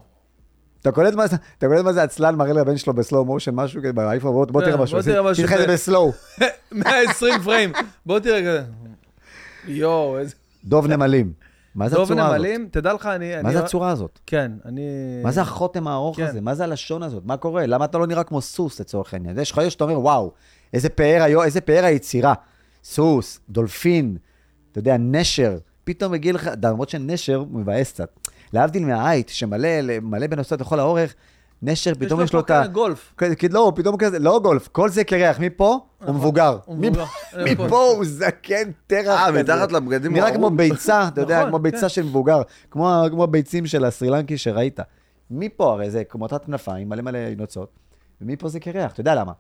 אתה 0.82 0.92
קולט 0.92 1.14
מה 1.14 1.28
זה, 1.28 1.36
אתה 1.58 1.68
קולט 1.68 1.84
מה 1.86 1.94
זה 1.94 2.04
עצלן 2.04 2.36
מראה 2.36 2.54
לבן 2.54 2.78
שלו 2.78 2.94
ב 2.94 3.00
slow 3.00 3.26
motion 3.26 3.56
משהו 3.56 3.82
כזה 3.82 3.94
באייפון, 3.94 4.32
בוא- 4.32 4.46
בוא 4.46 4.62
כן, 4.62 4.66
תראה 4.66 4.78
בוא 4.78 4.84
משהו, 4.84 5.02
תראה 5.02 5.32
משהו 5.32 5.44
תתחיל 5.44 5.62
את 5.62 5.68
זה 5.68 5.74
ב 5.74 5.80
slow. 5.80 6.12
120 6.72 7.42
פריים. 7.44 7.72
בוא 8.06 8.20
תראה 8.20 8.40
כזה. 8.40 8.64
יואו, 9.68 10.18
איזה... 10.18 10.36
דוב 10.66 10.88
נמלים. 10.88 11.34
מה 11.76 11.90
זה 11.90 12.02
הצורה 12.02 12.26
הזאת? 12.26 12.38
נמלים, 12.38 12.68
תדע 12.72 12.94
לך, 12.94 13.06
אני... 13.06 13.32
מה 13.36 13.40
אני- 13.40 13.54
זה 13.54 13.60
הצורה 13.64 13.90
הזאת? 13.90 14.20
כן, 14.26 14.52
אני... 14.66 14.82
מה 15.24 15.32
זה 15.32 15.42
החותם 15.42 15.88
הארוך 15.88 16.18
כן. 16.18 16.24
הזה? 16.26 16.42
מה 16.42 16.56
זה 16.56 16.64
הלשון 16.64 17.04
הזאת? 17.04 17.24
מה 17.26 17.38
קורה? 17.38 17.66
למה 17.66 17.86
אתה 17.86 17.98
לא 17.98 18.08
נראה 18.08 18.24
כמו 18.24 18.42
סוס 18.42 18.80
לצורך 18.80 19.14
העניין? 19.14 19.40
יש 19.40 19.52
לך 19.52 19.58
יש 19.64 19.74
שאתה 19.74 19.84
אומר, 19.84 20.00
וואו, 20.00 20.32
איזה 20.74 20.90
פאר 20.90 21.44
איזה 21.44 21.62
פאר 21.62 21.86
היצירה. 21.86 22.34
סוס, 22.84 23.40
דולפין, 23.50 24.18
אתה 24.72 24.80
יודע, 24.80 24.98
נשר. 25.00 25.58
פתאום 25.84 26.12
מגיע 26.12 26.34
לך, 26.34 26.50
למרות 26.64 26.90
שנשר 26.90 27.44
מבאס 27.52 27.92
קצת. 27.92 28.10
להבדיל 28.54 28.86
מהאייט, 28.86 29.30
שמלא 29.30 29.70
מלא 30.02 30.28
בנוסעות 30.28 30.62
לכל 30.62 30.80
האורך, 30.80 31.16
נשר 31.66 31.94
פתאום 32.00 32.22
יש 32.22 32.34
לו 32.34 32.40
את 32.40 32.50
ה... 32.52 32.62
פה 32.64 32.68
גולף. 32.68 33.16
לא, 33.52 33.72
פתאום 33.76 33.98
כזה, 33.98 34.20
לא 34.20 34.40
גולף, 34.44 34.68
כל 34.72 34.90
זה 34.90 35.04
קרח, 35.04 35.40
מפה 35.40 35.80
הוא 36.06 36.16
מבוגר. 36.16 36.58
הוא 36.66 36.76
מבוגר. 36.78 37.04
מפ- 37.04 37.60
מפה 37.66 37.76
הוא 37.96 38.06
זקן 38.06 38.72
טרח 38.88 39.20
אה. 39.28 39.32
מתחת 39.32 39.72
לבגדים 39.72 40.12
הוא 40.12 40.20
נראה. 40.20 40.36
כמו 40.36 40.50
ביצה, 40.50 41.08
אתה 41.08 41.22
יודע, 41.22 41.38
נכון, 41.38 41.50
כמו 41.50 41.58
כן. 41.58 41.64
ביצה 41.64 41.90
של 41.90 42.04
מבוגר, 42.04 42.42
כמו 42.72 43.24
הביצים 43.24 43.66
של 43.66 43.86
הסרילנקי 43.86 44.38
שראית. 44.38 44.80
מפה 45.32 45.72
הרי 45.74 45.90
זה 45.92 46.04
כמו 46.04 46.28
תת 46.28 46.46
כנפיים, 46.46 46.90
מלא 46.90 47.02
מלא 47.02 47.20
נוצות, 47.38 47.70
ומפה 48.22 48.50
זה 48.50 48.60
קרח, 48.60 48.92
אתה 48.92 49.02
יודע 49.02 49.16
למה? 49.16 49.32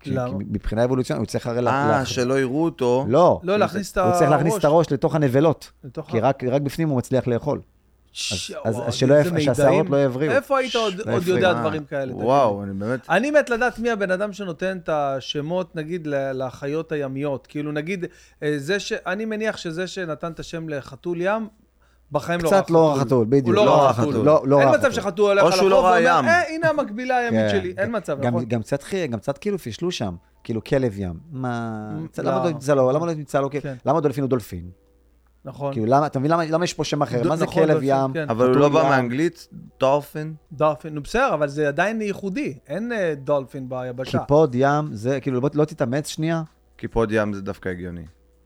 כי- 0.00 0.10
למה? 0.10 0.34
מבחינה 0.38 0.84
אבולוציונית 0.84 1.20
הוא 1.20 1.30
צריך 1.30 1.46
הרי... 1.46 1.62
לה- 1.62 1.98
אה, 1.98 2.04
שלא 2.06 2.40
יראו 2.40 2.64
אותו. 2.64 3.04
לא, 3.08 3.40
לא, 3.42 3.56
להכניס 3.58 3.92
את 3.92 3.98
הוא 3.98 4.12
צריך 4.18 4.30
להכניס 4.30 4.56
את 4.56 4.64
הראש 4.64 4.92
לתוך 4.92 5.14
הנבלות, 5.14 5.70
לתוך 5.84 6.10
כי 6.10 6.20
רק 6.50 6.62
בפנים 6.62 6.88
הוא 6.88 6.98
מצליח 6.98 7.26
לאכול. 7.26 7.60
אז-. 8.64 8.82
שהשערות 9.38 9.90
לא 9.90 10.04
יבריאו. 10.04 10.32
איפה 10.32 10.58
היית 10.58 10.74
עוד 10.74 10.94
לא. 11.06 11.18
יודע 11.26 11.52
דברים 11.52 11.84
כאלה? 11.84 12.14
וואו? 12.16 12.62
אני 12.62 12.72
באמת... 12.72 13.00
אני 13.10 13.30
מת 13.30 13.50
לדעת 13.50 13.78
מי 13.78 13.90
הבן 13.90 14.10
אדם 14.10 14.32
שנותן 14.32 14.78
את 14.78 14.88
השמות, 14.88 15.76
נגיד, 15.76 16.08
לחיות 16.10 16.92
הימיות. 16.92 17.46
כאילו, 17.46 17.72
נגיד, 17.72 18.06
אה, 18.42 18.54
זה 18.56 18.80
ש... 18.80 18.92
אני 18.92 19.24
מניח 19.24 19.56
שזה 19.56 19.86
שנתן 19.86 20.32
את 20.32 20.40
השם 20.40 20.68
לחתול 20.68 21.20
ים, 21.20 21.48
בחיים 22.12 22.40
לא 22.40 22.48
ראה 22.48 22.58
חתול. 22.58 22.62
קצת 22.64 22.70
לא 22.70 22.88
ראה 22.90 23.00
חתול, 23.00 23.26
בדיוק. 23.28 23.46
הוא 23.46 23.54
לא 23.54 23.64
לא 23.66 23.82
ראה 23.82 23.92
חתול. 23.92 24.14
לא- 24.14 24.42
לא 24.46 24.60
אין 24.60 24.68
מצב 24.68 24.78
חתול. 24.78 24.92
שחתול 24.92 25.38
הולך 25.38 25.58
על 25.60 25.68
לא 25.68 25.86
ראה 25.86 26.14
ואומר. 26.14 26.28
אה, 26.28 26.48
הנה 26.54 26.68
המקבילה 26.68 27.16
הימית 27.16 27.40
כן. 27.40 27.48
שלי. 27.60 27.74
אין 27.78 27.96
מצב, 27.96 28.20
גם- 28.20 28.28
נכון? 28.28 28.44
גם 28.44 28.62
קצת 29.20 29.38
כאילו 29.38 29.58
פישלו 29.58 29.90
שם, 29.90 30.14
כאילו 30.44 30.64
כלב 30.64 30.98
ים. 30.98 31.14
מה... 31.32 31.80
לא. 32.18 32.24
למה 32.24 32.92
לא 32.92 33.06
לא 33.06 33.14
נמצא 33.14 33.40
לו? 33.40 33.50
כן. 33.50 33.74
למה 33.86 34.00
דולפין 34.00 34.22
הוא 34.24 34.30
דולפין? 34.30 34.70
נכון. 35.44 35.72
כאילו, 35.72 35.86
למה, 35.86 36.06
אתה 36.06 36.18
מבין 36.18 36.30
למה, 36.30 36.44
למה 36.44 36.64
יש 36.64 36.74
פה 36.74 36.84
שם 36.84 37.02
אחר? 37.02 37.28
מה 37.28 37.36
זה 37.36 37.44
נכון, 37.44 37.62
כלב 37.66 37.78
ים? 37.82 38.12
כן. 38.14 38.28
אבל 38.28 38.48
הוא 38.48 38.56
לא 38.56 38.68
בא. 38.68 38.82
מאנגלית? 38.82 39.48
דולפין? 39.80 40.34
דולפין, 40.52 40.94
נו 40.94 41.02
בסדר, 41.02 41.34
אבל 41.34 41.48
זה 41.48 41.68
עדיין 41.68 42.02
ייחודי. 42.02 42.58
אין 42.68 42.92
אה, 42.92 43.14
דולפין 43.16 43.68
ביבשה. 43.68 44.18
קיפוד 44.18 44.54
ים, 44.54 44.88
זה 44.92 45.20
כאילו, 45.20 45.40
בוא 45.40 45.50
לא 45.54 45.64
תתאמץ 45.64 46.08
שנייה. 46.08 46.42
קיפוד 46.76 47.12
ים 47.12 47.32
זה 47.32 47.42
דווקא 47.42 47.68
הגיוני. 47.68 48.04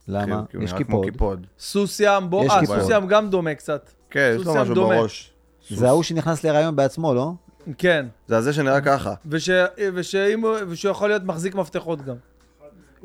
למה? 0.08 0.42
כי 0.48 0.56
הוא 0.56 0.64
יש 0.64 0.72
קיפוד. 0.72 1.46
סוס 1.58 2.00
ים, 2.00 2.30
בוא, 2.30 2.44
יש 2.44 2.50
אה, 2.50 2.60
קיפוד. 2.60 2.80
סוס 2.80 2.90
ים 2.90 3.06
גם 3.06 3.30
דומה 3.30 3.54
קצת. 3.54 3.90
כן, 4.10 4.36
יש 4.40 4.46
לו 4.46 4.54
ים 4.54 4.60
משהו 4.60 4.74
דומה. 4.74 4.94
בראש. 4.94 5.32
זה 5.70 5.88
ההוא 5.88 6.02
שנכנס 6.02 6.44
להיריון 6.44 6.76
בעצמו, 6.76 7.14
לא? 7.14 7.32
כן. 7.78 8.06
זה 8.26 8.36
הזה 8.36 8.52
שנראה 8.52 8.80
ככה. 8.80 9.14
ושהוא 9.26 10.90
יכול 10.90 11.08
להיות 11.08 11.22
מחזיק 11.22 11.54
מפתחות 11.54 12.02
גם. 12.02 12.14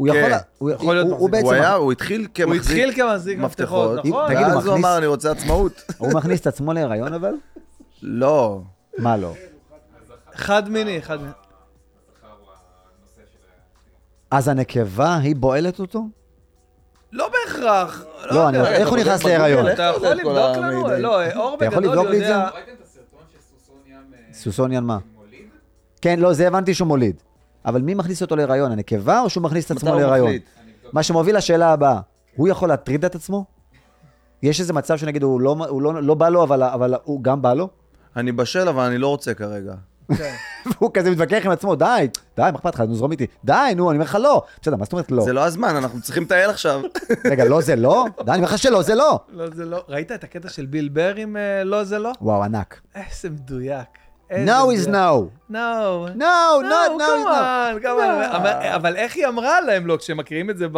הוא 0.08 0.14
כן. 0.14 0.20
יכול... 0.20 0.32
הוא- 0.58 0.72
יכול 0.72 0.96
להיות 0.96 1.08
הוא- 1.08 1.16
הוא 1.18 1.30
מחזיק. 1.30 1.32
בעצם... 1.44 1.46
הוא 1.46 1.64
היה, 1.64 1.74
הוא 1.74 1.92
התחיל 1.92 2.22
הוא 2.22 2.28
כמחזיק 2.34 2.62
התחיל 2.62 2.94
כמחזיק 2.96 3.38
מפתחות, 3.40 3.92
מפתחות, 3.92 4.06
נכון? 4.06 4.28
תגיד, 4.28 4.46
הוא 4.46 4.56
ואז 4.56 4.66
הוא 4.66 4.74
מכניס- 4.74 4.86
אמר, 4.86 4.98
אני 4.98 5.06
רוצה 5.08 5.32
עצמאות. 5.32 5.82
הוא 5.98 6.14
מכניס 6.14 6.42
את 6.42 6.48
עצמו 6.48 6.74
להיריון 6.74 7.14
אבל? 7.14 7.34
לא. 8.02 8.62
מה 8.98 9.18
לא? 9.18 9.34
חד 10.34 10.70
מיני, 10.70 11.02
חד 11.02 11.18
מיני. 11.22 11.32
הוא. 11.32 11.38
אז 14.32 14.48
הנקבה, 14.48 15.18
היא 15.18 15.36
בועלת 15.36 15.80
אותו? 15.80 16.04
לא 17.12 17.30
בהכרח. 17.30 18.06
לא, 18.32 18.50
אני- 18.50 18.58
יודע. 18.58 18.72
איך 18.72 18.90
הוא 18.90 18.98
נכנס 18.98 19.24
להיריון? 19.24 19.66
איך 19.68 19.74
אתה 19.76 19.84
יכול 19.84 20.08
יודע 20.08 20.22
את 20.22 20.24
כל 20.24 20.30
לבדוק 20.30 20.58
לנו? 20.58 20.88
לא, 20.98 21.34
אור 21.36 21.56
אתה 21.56 21.66
יכול 21.66 21.78
בגדול 21.80 21.98
לבדוק 21.98 22.08
לי 22.10 22.16
את 22.18 22.22
זה? 22.22 22.28
יודע... 22.28 22.50
ראיתם 22.50 22.72
את 22.72 22.86
הסרטון 22.86 23.20
שסוסון 23.32 23.76
ים 23.88 23.96
אה, 24.14 24.34
סוסוניאן 24.34 24.84
מה? 24.84 24.98
מוליד? 25.16 25.46
כן, 26.02 26.20
לא, 26.20 26.34
זה 26.34 26.48
הבנתי 26.48 26.74
שהוא 26.74 26.88
מוליד. 26.88 27.16
אבל 27.66 27.82
מי 27.82 27.94
מכניס 27.94 28.22
אותו 28.22 28.36
להיריון? 28.36 28.72
הנקבה 28.72 29.22
או 29.22 29.30
שהוא 29.30 29.44
מכניס 29.44 29.66
את 29.66 29.72
עצמו 29.72 29.96
להיריון? 29.96 30.32
מה 30.94 31.04
שמוביל 31.04 31.38
לשאלה 31.38 31.74
הבאה, 31.74 32.00
הוא 32.36 32.48
יכול 32.48 32.70
להטריד 32.70 33.06
את 33.06 33.16
עצמו? 33.16 33.46
יש 34.44 34.60
איזה 34.60 34.74
מצב 34.74 34.98
שנגיד 34.98 35.24
הוא 35.24 35.42
לא, 35.42 35.56
הוא 35.70 35.82
לא, 35.82 36.04
לא 36.04 36.14
בא 36.14 36.30
לו, 36.30 36.44
אבל, 36.44 36.64
אבל 36.64 36.96
הוא 37.04 37.24
גם 37.24 37.42
בא 37.42 37.54
לו? 37.54 37.70
אני 38.16 38.32
בשל, 38.32 38.70
אבל 38.70 38.84
אני 38.84 38.98
לא 38.98 39.08
רוצה 39.08 39.34
כרגע. 39.34 39.74
כן. 40.18 40.34
והוא 40.72 40.92
כזה 40.94 41.12
מתווכח 41.12 41.42
עם 41.46 41.52
עצמו, 41.52 41.76
די, 41.76 42.08
די, 42.38 42.42
מה 42.42 42.50
אכפת 42.50 42.76
לך, 42.76 42.82
נו, 42.82 42.96
זרום 42.96 43.12
איתי. 43.12 43.28
די, 43.44 43.54
נו, 43.76 43.92
אני 43.92 43.98
אומר 43.98 44.06
לך 44.06 44.18
לא. 44.22 44.44
בסדר, 44.62 44.76
מה 44.76 44.84
זאת 44.84 44.94
אומרת 44.94 45.12
לא? 45.12 45.24
זה 45.24 45.34
לא 45.34 45.46
הזמן, 45.46 45.76
אנחנו 45.76 46.02
צריכים 46.02 46.24
לטייל 46.24 46.50
עכשיו. 46.50 46.82
רגע, 47.32 47.46
לא 47.46 47.62
זה 47.62 47.76
לא? 47.76 48.06
די, 48.26 48.32
אני 48.32 48.38
אומר 48.38 48.48
לך 48.48 48.58
שלא, 48.58 48.82
זה 48.82 48.96
לא. 48.96 49.20
לא, 49.30 49.50
זה 49.50 49.66
לא. 49.66 49.84
ראית 49.88 50.12
את 50.12 50.24
הקטע 50.24 50.50
של 50.50 50.66
ביל 50.66 50.90
בר 50.90 51.16
עם 51.16 51.38
אה, 51.38 51.64
לא 51.64 51.84
זה 51.84 52.00
לא? 52.00 52.12
וואו, 52.22 52.44
ענק. 52.44 52.82
איזה 52.96 53.30
מדויק. 53.30 53.88
No 54.32 54.72
is 54.76 54.88
no. 54.88 55.30
No. 55.50 56.08
No, 56.16 56.62
not 56.74 56.90
no 57.02 57.10
is 57.18 57.26
no. 57.26 57.80
come 57.80 57.80
on, 57.80 57.84
come 57.84 58.00
on. 58.00 58.36
אבל- 58.76 58.96
איך 58.96 59.16
היא 59.16 59.28
אמרה 59.28 59.62
להם 59.62 59.88
לא, 59.88 59.98
כשהם 59.98 60.18
מקריאים 60.18 60.50
את 60.50 60.58
זה 60.58 60.68
ב... 60.72 60.78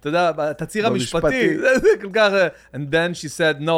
אתה 0.00 0.08
יודע, 0.08 0.32
בתצהיר 0.32 0.86
המשפטי. 0.86 1.58
זה 1.82 1.88
כל 2.02 2.08
כך... 2.12 2.32
אה, 2.32 2.48
And 2.74 2.90
then 2.92 3.14
she 3.14 3.28
said 3.28 3.62
no. 3.66 3.72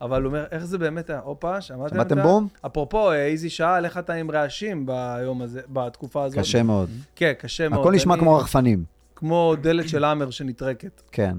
אבל 0.00 0.22
הוא 0.22 0.28
אומר, 0.28 0.44
איך 0.50 0.64
זה 0.64 0.78
באמת 0.78 1.10
היה? 1.10 1.20
הופה, 1.24 1.60
שמעתם? 1.60 1.94
שמעתם 1.94 2.22
בום? 2.22 2.48
אפרופו, 2.66 3.10
אה, 3.10 3.26
איזי 3.26 3.50
שאל, 3.50 3.84
איך 3.84 3.98
אתה 3.98 4.12
עם 4.12 4.30
רעשים 4.30 4.86
ביום 4.86 5.42
הזה, 5.42 5.60
בתקופה 5.68 6.24
הזאת? 6.24 6.38
קשה 6.38 6.62
מאוד. 6.62 6.90
כן, 7.16 7.32
קשה 7.38 7.68
מאוד. 7.68 7.80
הכל 7.80 7.92
נשמע 7.92 8.16
כמו 8.16 8.36
רחפנים. 8.36 8.84
כמו 9.16 9.54
דלת 9.60 9.88
של 9.88 10.04
האמר 10.04 10.30
שנטרקת. 10.30 11.02
כן. 11.12 11.36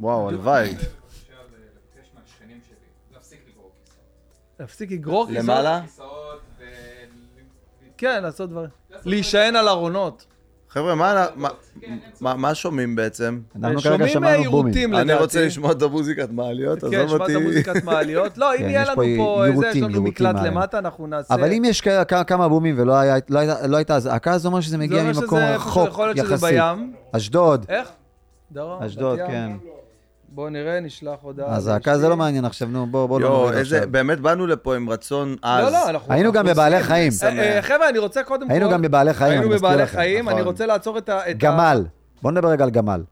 וואו, 0.00 0.28
הלוואי. 0.28 0.74
להפסיק 4.60 4.90
לגרור 4.92 5.26
כיסאות. 5.26 5.44
למעלה? 5.44 5.80
כן, 7.98 8.22
לעשות 8.22 8.50
דברים. 8.50 8.70
להישען 9.04 9.56
על 9.56 9.68
ארונות. 9.68 10.26
חבר'ה, 10.68 10.94
מה- 10.94 11.26
מה- 11.36 11.48
כן, 11.80 11.86
אין 11.86 11.98
מה- 12.36 12.54
שומעים 12.54 12.96
בעצם? 12.96 13.40
אנחנו 13.56 13.80
כרגע 13.80 13.94
שומעים 13.94 14.12
שמענו 14.12 14.50
בומים. 14.50 14.66
יירוטים 14.66 14.92
לדעתי. 14.92 15.12
אני 15.12 15.20
רוצה 15.20 15.46
לשמוע 15.46 15.72
את 15.72 15.82
המוזיקת 15.82 16.30
מעליות, 16.30 16.80
כן, 16.80 17.00
עזוב 17.00 17.20
אותי. 17.20 17.36
מוזיקת 17.36 17.84
מעליות. 17.84 18.38
לא, 18.38 18.52
אם 18.54 18.58
כן, 18.58 18.64
יהיה 18.64 18.84
לנו 18.84 18.94
פה 18.94 19.02
פה, 19.16 19.44
אה, 19.46 19.56
זה, 19.56 19.66
יש 19.68 19.76
לנו 19.76 20.02
מקלט. 20.02 20.36
למטה, 20.44 20.78
אנחנו 20.78 21.06
נעשה... 21.06 21.34
אבל 21.34 21.52
אם 21.52 21.62
יש 21.66 21.82
כמה 22.26 22.48
בומים 22.48 22.74
ולא 22.78 22.94
לא 23.28 23.38
הייתה- 23.38 23.66
לא 23.66 23.76
הייתה 23.76 23.96
אזעקה, 23.96 24.38
זה 24.38 24.48
אומר 24.48 24.60
שזה 24.60 24.70
זה 24.70 24.78
מגיע 24.78 25.02
ממקום 25.02 25.38
רחוק 25.38 25.88
יכול 25.88 26.06
להיות 26.06 26.16
שזה 26.26 26.34
יחסית. 26.34 26.50
בים. 26.50 26.92
אשדוד, 27.12 27.66
איך? 27.68 27.88
דרום? 28.52 28.82
אשדוד? 28.82 29.18
כן. 29.26 29.52
בוא 30.28 30.50
נראה, 30.50 30.80
נשלח 30.80 31.18
הודעה. 31.22 31.54
הזעקה 31.54 31.98
זה 31.98 32.08
לא 32.08 32.16
מעניין 32.16 32.44
עכשיו, 32.44 32.68
נו, 32.68 32.86
בוא, 32.86 33.06
בוא 33.06 33.20
לא 33.20 33.26
יואו, 33.26 33.38
נוריד 33.38 33.58
איזה, 33.58 33.76
עכשיו. 33.76 33.90
באמת 33.92 34.20
באנו 34.20 34.46
לפה 34.46 34.76
עם 34.76 34.90
רצון 34.90 35.36
עז. 35.42 35.64
לא, 35.64 35.70
לא, 35.70 35.90
אנחנו... 35.90 36.12
היינו 36.12 36.32
גם 36.32 36.46
בבעלי. 36.46 36.82
חיים. 36.82 37.12
אה, 37.22 37.56
אה, 37.56 37.62
חבר'ה, 37.62 37.88
אני 37.88 37.98
רוצה 37.98 38.22
קודם 38.22 38.46
כל... 38.46 38.52
היינו 38.52 38.70
גם 38.70 38.82
בבעלי 38.82 39.14
חיים, 39.14 39.32
אני 39.32 39.40
היינו 39.40 39.54
מזכיר 39.54 39.68
בבעלי 39.68 39.82
לכם. 39.82 39.96
חיים, 39.96 40.28
אני 40.28 40.34
נכון. 40.34 40.46
רוצה 40.46 40.66
לעצור 40.66 40.98
את 40.98 41.08
ה... 41.08 41.20
גמל, 41.36 41.84
בוא 42.22 42.30
נדבר 42.30 42.48
רגע 42.48 42.64
על 42.64 42.70
גמל. 42.70 43.02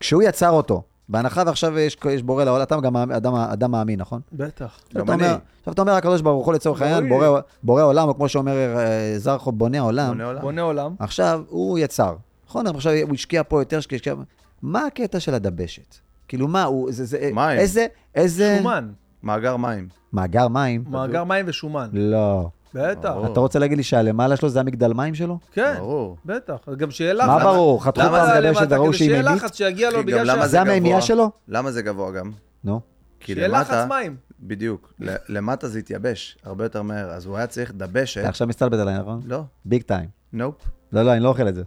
כשהוא 0.00 0.22
יצר 0.22 0.50
אותו, 0.50 0.82
בהנחה 1.08 1.42
ועכשיו 1.46 1.78
יש, 1.78 1.96
יש 2.10 2.22
בורא 2.22 2.44
לעולם, 2.44 2.62
אתה 2.62 2.76
גם 2.80 2.96
אדם, 2.96 3.34
אדם 3.34 3.70
מאמין, 3.70 4.00
נכון? 4.00 4.20
בטח. 4.32 4.80
עכשיו 4.86 5.00
גם 5.00 5.04
אתה 5.04 5.14
אני. 5.14 5.24
אומר, 5.24 5.36
עכשיו 5.58 5.72
אתה 5.72 5.82
אומר, 5.82 5.92
הקדוש 5.92 6.20
ברוך 6.20 6.46
הוא 6.46 6.54
לצורך 6.54 6.82
העניין. 6.82 7.08
בורא, 7.08 7.40
בורא 7.62 7.82
עולם, 7.82 8.08
או 8.08 8.16
כמו 8.16 8.28
שאומר 8.28 8.76
אה, 8.76 9.14
זרחו, 9.16 9.52
בונה 9.52 9.80
עולם. 9.80 10.20
בונה 10.40 10.62
עולם. 10.62 10.94
עכשיו, 10.98 11.42
הוא 11.48 11.78
יצר, 11.78 12.16
נכון? 12.48 12.66
עכשיו 12.66 12.92
הוא 13.02 13.14
השקיע 13.14 13.42
פה 13.48 13.60
יותר, 13.60 13.78
השקיע... 13.78 14.14
מה 14.62 14.86
הקטע 14.86 15.20
של 15.20 15.34
הדבשת? 15.34 15.96
כאילו, 16.28 16.48
מה, 16.48 16.64
הוא, 16.64 16.92
זה, 16.92 17.04
זה, 17.04 17.30
מים. 17.34 17.58
איזה, 17.58 17.86
איזה... 18.14 18.56
שומן. 18.58 18.88
מאגר 19.22 19.56
מים. 19.56 19.88
מאגר 20.12 20.48
מים? 20.48 20.84
מאגר 20.88 21.24
מים 21.24 21.44
ושומן. 21.48 21.88
לא. 21.92 22.48
בטח. 22.74 23.14
אתה 23.32 23.40
רוצה 23.40 23.58
להגיד 23.58 23.76
לי 23.78 23.82
שהלמעלה 23.84 24.36
שלו 24.36 24.48
זה 24.48 24.60
המגדל 24.60 24.92
מים 24.92 25.14
שלו? 25.14 25.38
כן, 25.52 25.74
ברור. 25.78 26.16
בטח. 26.24 26.68
גם 26.76 26.90
שיהיה 26.90 27.12
לחץ. 27.14 27.28
מה 27.28 27.38
ברור? 27.44 27.84
חתכו 27.84 28.02
פעם 28.02 28.26
זה 28.34 28.48
דבשת 28.48 28.60
למטה? 28.60 28.74
וראו 28.74 28.88
כדי 28.88 28.96
שהיא 28.98 29.08
שיהיה? 29.08 29.22
לחץ 29.22 29.56
שיגיע 29.56 29.90
לו 29.90 30.04
בגלל 30.04 30.26
שה... 30.26 30.46
זה? 30.46 30.60
המימייה 30.60 31.00
שלו? 31.00 31.30
למה 31.48 31.70
זה 31.72 31.82
גבוה 31.82 32.12
גם? 32.12 32.30
נו. 32.64 32.80
כי 33.20 33.34
שיהיה 33.34 33.48
למטה, 33.48 33.60
לחץ 33.60 33.88
מים. 33.88 34.16
בדיוק, 34.40 34.92
ל- 35.00 35.14
למטה 35.28 35.68
זה 35.68 35.78
התייבש 35.78 36.38
הרבה 36.44 36.64
יותר 36.64 36.82
מהר, 36.82 37.10
אז 37.10 37.26
הוא 37.26 37.36
היה 37.36 37.46
צריך 37.46 37.72
דבשת. 37.76 38.20
אתה 38.20 38.28
עכשיו 38.28 38.46
מסתלבט 38.46 38.78
עליי, 38.78 38.98
נכון? 38.98 39.20
לא, 39.26 39.42
ביג 39.64 39.82
טיים. 39.82 40.08
נופ. 40.32 40.54
לא, 40.92 41.02
לא, 41.02 41.12
אני 41.12 41.20
לא 41.20 41.28
אוכל 41.28 41.48
את 41.48 41.54
זה. 41.54 41.62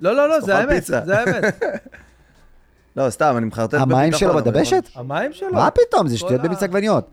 לא, 0.00 0.16
לא, 0.16 0.28
לא, 0.28 0.40
זה 0.40 0.56
האמת. 0.58 0.84
זה 0.84 1.18
האמת. 1.18 1.44
לא, 2.96 3.10
סתם, 3.10 3.34
אני 3.36 3.46
מחרטט 3.46 3.74
בביטחון. 3.74 3.92
המים 3.92 4.12
שלו 4.12 4.34
בדבשת? 4.34 4.88
המים 4.94 5.32
שלו. 5.32 5.52
מה 5.52 5.70
פתאום? 5.70 6.08
זה 6.08 6.18
שטויות 6.18 6.42
במיץ 6.42 6.62
עגבניות. 6.62 7.10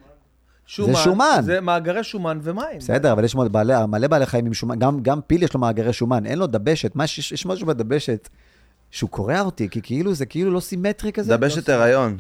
שומן. 0.66 0.96
שומן. 0.96 1.42
זה 1.44 1.62
מאגרי 1.62 2.04
שומן 2.04 2.40
ומים. 2.44 2.78
בסדר, 2.78 3.12
אבל 3.12 3.24
יש 3.24 3.36
מאוד 3.36 3.52
בעלי, 3.52 3.74
מלא 3.88 4.08
בעלי 4.08 4.26
חיים 4.26 4.46
עם 4.46 4.54
שומן, 4.54 4.80
גם, 4.80 5.00
גם 5.02 5.22
פיל 5.28 5.44
יש 5.44 5.54
לו 5.54 5.60
מאגרי 5.60 5.94
שומן, 5.94 6.26
אין 6.26 6.40
לו 6.40 6.48
דבשת, 6.48 6.96
מה, 6.96 7.04
יש, 7.04 7.32
יש 7.32 7.46
משהו 7.46 7.68
בדבשת 7.68 8.30
שהוא 8.92 9.10
קורע 9.10 9.42
אותי, 9.42 9.70
כי 9.70 9.82
כאילו 9.82 10.14
זה 10.14 10.26
כאילו 10.26 10.52
לא 10.52 10.60
סימטרי 10.60 11.12
כזה. 11.12 11.38
דבשת 11.38 11.70
הריון. 11.70 12.18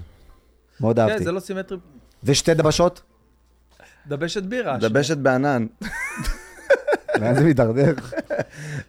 מאוד 0.82 0.96
כן, 0.96 1.02
אהבתי. 1.02 1.24
זה 1.24 1.32
לא 1.32 1.40
סימטרי. 1.40 1.78
ושתי 2.24 2.54
דבשות? 2.54 3.02
דבשת 4.08 4.44
בירה. 4.44 4.78
דבשת 4.78 5.18
בענן. 5.18 5.66
לאן 7.20 7.36
זה 7.36 7.44
מידרדר? 7.44 7.94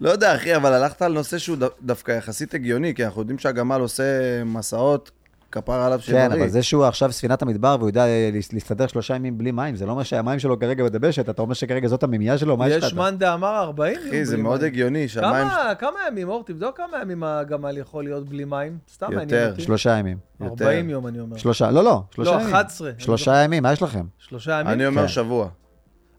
לא 0.01 0.11
יודע, 0.11 0.35
אחי, 0.37 0.57
אבל 0.57 0.72
הלכת 0.72 1.03
על 1.03 1.12
נושא 1.12 1.39
שהוא 1.39 1.57
דווקא 1.83 2.12
יחסית 2.12 2.55
הגיוני, 2.55 2.95
כי 2.95 3.05
אנחנו 3.05 3.20
יודעים 3.20 3.39
שהגמל 3.39 3.80
עושה 3.80 4.05
מסעות, 4.45 5.11
כפר 5.53 5.72
עליו 5.83 6.01
שבריא. 6.01 6.20
כן, 6.28 6.33
אבל 6.33 6.49
זה 6.49 6.62
שהוא 6.62 6.85
עכשיו 6.85 7.12
ספינת 7.12 7.43
המדבר 7.43 7.76
והוא 7.78 7.89
יודע 7.89 8.05
להס- 8.33 8.53
להסתדר 8.53 8.87
שלושה 8.87 9.14
ימים 9.14 9.39
בלי 9.39 9.51
מים, 9.51 9.76
זה 9.76 9.87
לא 9.87 9.91
אומר 9.91 10.03
שהמים 10.03 10.39
שלו 10.39 10.59
כרגע 10.59 10.85
בדבשת, 10.85 11.28
אתה 11.28 11.43
אומר 11.43 11.55
שכרגע 11.55 11.89
זאת 11.89 12.03
המימייה 12.03 12.39
שלו? 12.39 12.57
מה 12.57 12.68
יש 12.68 12.76
לך? 12.76 12.85
יש 12.89 12.95
מאן 12.95 13.18
דאמר 13.18 13.59
40 13.62 13.95
יום 13.99 14.09
אחי, 14.09 14.24
זה 14.24 14.37
מאוד. 14.37 14.62
הגיוני 14.64 15.09
שהמים... 15.09 15.30
כמה, 15.49 15.72
כמה 15.78 15.99
ימים, 16.09 16.28
אור, 16.28 16.45
תבדוק 16.47 16.76
כמה 16.76 16.99
ימים 17.03 17.22
הגמל 17.24 17.78
יכול 17.78 18.05
להיות 18.05 18.28
בלי 18.28 18.45
מים. 18.45 18.78
סתם 18.95 19.07
יותר. 19.12 19.16
מעניין 19.24 19.51
אותי. 19.51 19.62
שלושה 19.62 19.91
ימים. 19.99 20.18
יותר. 20.41 20.64
40 20.64 20.91
יום, 20.91 21.07
אני 21.07 21.20
אומר. 21.20 21.37
שלושה, 21.37 21.70
לא, 21.70 21.85
לא, 21.85 22.03
שלושה 22.14 22.30
לא, 22.30 22.37
ימים. 22.41 22.55
11. 22.55 22.91
שלושה 22.99 23.37
ימים, 23.45 23.62
מה 23.62 23.72
יש 23.72 23.83
לכם? 23.83 24.05
שלושה 24.18 24.53
ימים? 24.61 24.72
אני 24.72 24.87
אומר 24.87 25.03
כן. 25.03 25.09
שבוע. 25.09 25.49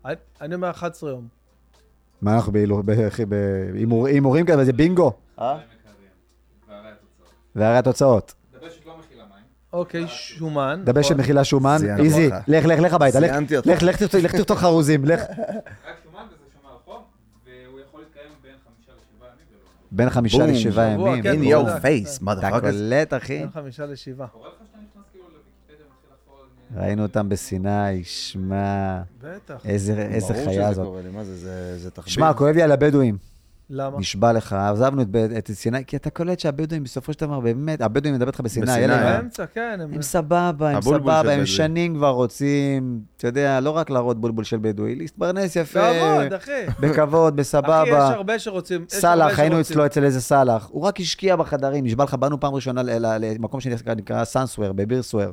אני- 0.05 0.16
אני 0.41 0.55
אומר 0.55 0.70
11 0.70 1.09
יום. 1.09 1.42
מה 2.24 2.36
אנחנו 2.36 2.51
בהילוך- 2.51 2.82
ב- 2.86 3.09
בהימור- 3.74 4.07
הימורים 4.07 4.45
כאלה, 4.45 4.65
זה 4.65 4.74
בינגו. 4.74 5.11
אה? 5.39 5.57
והרי 6.67 6.88
התוצאות. 6.89 7.34
והרי 7.55 7.78
התוצאות. 7.78 8.34
דבשת 8.53 8.86
לא 8.86 8.93
מכילה 8.99 9.24
מים. 9.24 9.43
אוקיי, 9.74 10.07
שומן. 10.07 10.82
דבשת. 10.86 11.15
מכילה 11.15 11.43
שומן, 11.43 11.78
איזי, 11.99 12.26
אותך. 12.26 12.36
לך, 12.47 12.65
לך, 12.65 12.80
לך 12.80 12.93
הביתה, 12.93 13.19
לך. 13.19 13.32
לך, 13.65 13.84
לך, 13.84 13.95
תרצה- 13.97 14.21
לך 14.21 14.36
תרצות 14.36 14.57
חרוזים, 14.57 15.05
לך. 15.05 15.21
רק 15.30 15.30
שומן 16.03 16.26
וזה 16.28 16.43
שומר 16.53 16.78
חום, 16.86 17.01
והוא 17.45 17.80
יכול 17.80 17.99
להתקיים 18.01 18.30
בין 18.41 18.51
חמישה 18.65 18.91
לשבעה 18.91 19.30
ימים 19.30 19.45
ולא. 19.51 19.88
בין 19.91 20.09
חמישה 20.09 20.38
בום. 20.38 20.47
לשבעה 20.47 20.93
שבוע, 20.93 21.17
ימים. 21.17 21.41
In 21.41 21.55
your 21.55 21.67
face, 21.67 22.24
אתה 22.24 22.32
motherfuckers. 22.49 22.61
קולט, 22.61 23.13
אחי? 23.13 23.39
בין 23.39 23.49
חמישה 23.51 23.86
לשבעה. 23.86 24.28
קורה 24.28 24.47
לך 24.49 24.53
שאתה 24.67 24.78
נכנס 24.78 25.03
כאילו 25.11 25.26
לוויקיפדיה 25.26 25.86
ומתחיל 25.86 26.09
לחפור... 26.13 26.38
ראינו 26.78 27.03
אותם 27.03 27.30
בסיני, 27.30 28.03
שמע, 28.03 29.01
בטח. 29.24 29.66
איזה 29.66 29.93
איזה 30.11 30.34
ברור 30.34 30.45
חיה 30.45 30.66
שזה 30.68 30.74
זאת. 30.74 30.86
קורה 30.86 31.01
לי, 31.01 31.09
מה 31.09 31.24
זה, 31.24 31.36
זה, 31.38 31.78
זה 31.80 31.91
תחביב. 31.91 32.14
שמע, 32.14 32.34
כואב 32.34 32.55
לי 32.55 32.61
על 32.61 32.72
הבדואים, 32.72 33.18
למה? 33.70 33.99
נשבע 33.99 34.34
לך, 34.34 34.53
עזבנו 34.53 35.01
את 35.01 35.07
ב- 35.11 35.16
את 35.18 35.51
סיני, 35.51 35.86
כי 35.86 35.95
אתה 35.95 36.09
קולט 36.09 36.39
שהבדואים 36.39 36.84
בסופו 36.84 37.14
של 37.14 37.20
דבר, 37.20 37.39
באמת, 37.39 37.82
הבדואים 37.82 38.16
מדבר 38.16 38.28
איתך 38.28 38.39
בסיני, 38.39 38.66
בסיני? 38.66 38.88
באמצע, 38.88 39.45
כן. 39.45 39.80
הם- 39.84 39.93
הם 39.93 40.01
סבבה, 40.01 40.70
הם 40.70 40.82
סבבה, 40.82 41.34
הם. 41.34 41.45
שנים 41.45 41.95
כבר 41.95 42.09
רוצים, 42.09 42.99
אתה 43.18 43.28
יודע, 43.28 43.59
לא 43.59 43.70
רק 43.70 43.89
להראות 43.89 44.22
בולבול 44.22 44.43
של 44.43 44.57
בדואי, 44.61 44.95
להתפרנס 44.95 45.55
יפה, 45.55 45.80
כבוד, 45.93 46.34
אחי. 46.34 46.51
בכבוד, 46.80 47.34
אחי, 47.34 47.41
יש 47.41 47.47
בסבבה. 47.47 48.07
הרבה 48.07 48.39
שרוצים... 48.39 48.86
סאלח, 48.89 49.39
היינו 49.39 49.55
שרוצים. 49.55 49.74
אצלו 49.74 49.86
אצל 49.86 50.03
איזה 50.03 50.22
סאלח, 50.22 50.68
הוא 50.72 50.82
רק 50.84 50.99
השקיע 50.99 51.36
בחדרים, 51.36 51.86
נשבע 51.86 52.03
לך, 52.03 52.14
באנו 52.14 52.39
פעם 52.39 52.53
ראשונה 52.53 52.82
למקום 53.20 53.59
שנקרא 53.61 54.24
סאנסוור, 54.24 54.72
בבירסוור. 54.72 55.32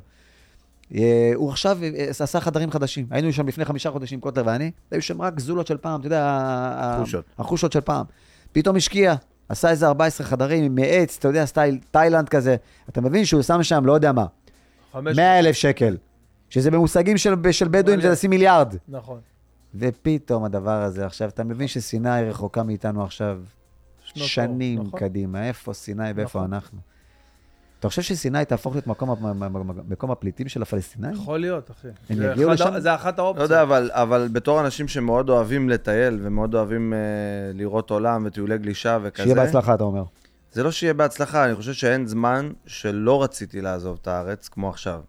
אה, 0.94 1.32
הוא 1.34 1.50
עכשיו 1.50 1.78
אה, 1.82 2.04
עשה 2.08 2.40
חדרים 2.40 2.70
חדשים, 2.70 3.06
היינו 3.10 3.32
שם 3.32 3.48
לפני 3.48 3.64
חמישה 3.64 3.90
חודשים, 3.90 4.20
קוטלר 4.20 4.42
ואני, 4.46 4.70
היו 4.90 5.02
שם 5.02 5.22
רק 5.22 5.34
גזולות 5.34 5.66
של 5.66 5.76
פעם, 5.76 6.00
אתה 6.00 6.06
יודע, 6.06 6.24
ה- 6.24 6.94
ה- 6.96 6.98
חושות. 7.00 7.24
החושות 7.38 7.72
של 7.72 7.80
פעם. 7.80 8.04
פתאום 8.52 8.76
השקיע, 8.76 9.14
עשה 9.48 9.70
איזה 9.70 9.86
14 9.86 10.26
חדרים 10.26 10.74
מעץ, 10.74 11.16
אתה 11.18 11.28
יודע, 11.28 11.44
סטייל 11.46 11.78
תאילנד 11.90 12.28
כזה. 12.28 12.56
אתה 12.88 13.00
מבין 13.00 13.24
שהוא 13.24 13.42
שם 13.42 13.62
שם, 13.62 13.86
לא 13.86 13.92
יודע 13.92 14.12
מה, 14.12 14.26
חמש... 14.92 15.16
100 15.16 15.38
אלף 15.38 15.56
שקל, 15.56 15.96
שזה 16.50 16.70
במושגים 16.70 17.16
של, 17.16 17.34
של 17.50 17.68
בדואים 17.68 18.00
זה. 18.00 18.10
לשים 18.10 18.30
מיליארד. 18.30 18.74
נכון. 18.88 19.20
ופתאום 19.74 20.44
הדבר 20.44 20.82
הזה, 20.82 21.06
עכשיו, 21.06 21.28
אתה 21.28 21.44
מבין 21.44 21.68
שסיני 21.68 22.22
רחוקה 22.22 22.62
מאיתנו 22.62 23.04
עכשיו 23.04 23.40
שנים 24.04 24.78
נכון? 24.82 25.00
קדימה, 25.00 25.48
איפה 25.48 25.72
סיני 25.72 26.12
ואיפה 26.14 26.38
נכון. 26.38 26.54
אנחנו. 26.54 26.78
אתה 27.80 27.88
חושב 27.88 28.02
שסיני 28.02 28.44
תהפוך 28.44 28.74
להיות 28.74 28.86
מקום, 28.86 29.10
מקום 29.88 30.10
הפליטים 30.10 30.48
של 30.48 30.62
הפלסטינאים? 30.62 31.14
יכול 31.14 31.38
להיות, 31.38 31.70
אחי. 31.70 31.88
הם 32.10 32.16
זה 32.16 32.26
יגיעו 32.26 32.50
לשם? 32.50 32.80
זה 32.80 32.94
אחת 32.94 33.18
לא 33.18 33.24
האופציות. 33.24 33.50
יודע, 33.50 33.62
אבל, 33.62 33.90
אבל 33.92 34.28
בתור 34.32 34.60
אנשים 34.60 34.88
שמאוד 34.88 35.30
אוהבים 35.30 35.68
לטייל 35.68 36.18
ומאוד 36.22 36.54
אוהבים 36.54 36.92
אה, 36.92 36.98
לראות 37.54 37.90
עולם 37.90 38.22
וטיולי 38.26 38.58
גלישה 38.58 38.98
וכזה, 39.02 39.22
שיהיה 39.22 39.36
בהצלחה, 39.36 39.74
אתה 39.74 39.84
אומר. 39.84 40.04
זה 40.52 40.62
לא 40.62 40.70
שיהיה 40.70 40.94
בהצלחה, 40.94 41.44
אני 41.44 41.54
חושב 41.54 41.72
שאין 41.72 42.06
זמן 42.06 42.50
שלא 42.66 43.22
רציתי 43.22 43.60
לעזוב 43.60 43.98
את 44.02 44.08
הארץ 44.08 44.48
כמו 44.48 44.68
עכשיו. 44.68 45.00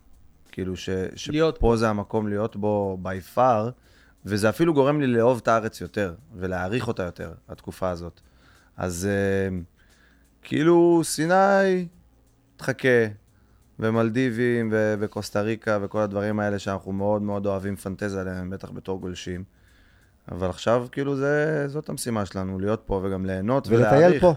כאילו 0.52 0.78
ש, 0.78 0.90
להיות 1.30 1.56
שפה 1.56 1.76
זה 1.76 1.90
המקום 1.90 2.28
להיות 2.28 2.56
בו 2.56 2.98
by 3.04 3.38
far, 3.38 3.72
וזה 4.26 4.50
אפילו 4.50 4.74
גורם 4.74 5.02
לי 5.02 5.08
לאהוב 5.08 5.40
את 5.44 5.48
הארץ 5.48 5.82
יותר, 5.82 6.14
ולהעריך 6.36 6.88
אותה 6.88 7.04
יותר, 7.04 7.32
התקופה 7.50 7.90
הזאת. 7.90 8.22
אז 8.78 9.08
אה, 9.12 9.58
כאילו 10.42 11.02
סיני, 11.04 11.88
תחכה, 12.62 13.06
ומלדיבים, 13.80 14.70
ו- 14.72 14.96
וקוסטה 15.00 15.42
ריקה, 15.42 15.78
וכל 15.82 16.00
הדברים 16.02 16.40
האלה 16.40 16.60
שאנחנו 16.60 16.92
מאוד 16.92 17.22
מאוד 17.22 17.46
אוהבים 17.46 17.74
לפנטז 17.74 18.16
עליהם, 18.16 18.50
בטח 18.50 18.72
בתור 18.72 19.00
גולשים. 19.00 19.44
אבל 20.32 20.50
עכשיו, 20.50 20.88
כאילו, 20.92 21.16
זה, 21.16 21.64
זאת 21.68 21.90
המשימה 21.90 22.26
שלנו, 22.26 22.60
להיות 22.60 22.84
פה 22.86 23.02
וגם 23.04 23.26
ליהנות 23.26 23.68
ולהעריך. 23.68 23.94
ולטייל 24.04 24.20
פה, 24.22 24.34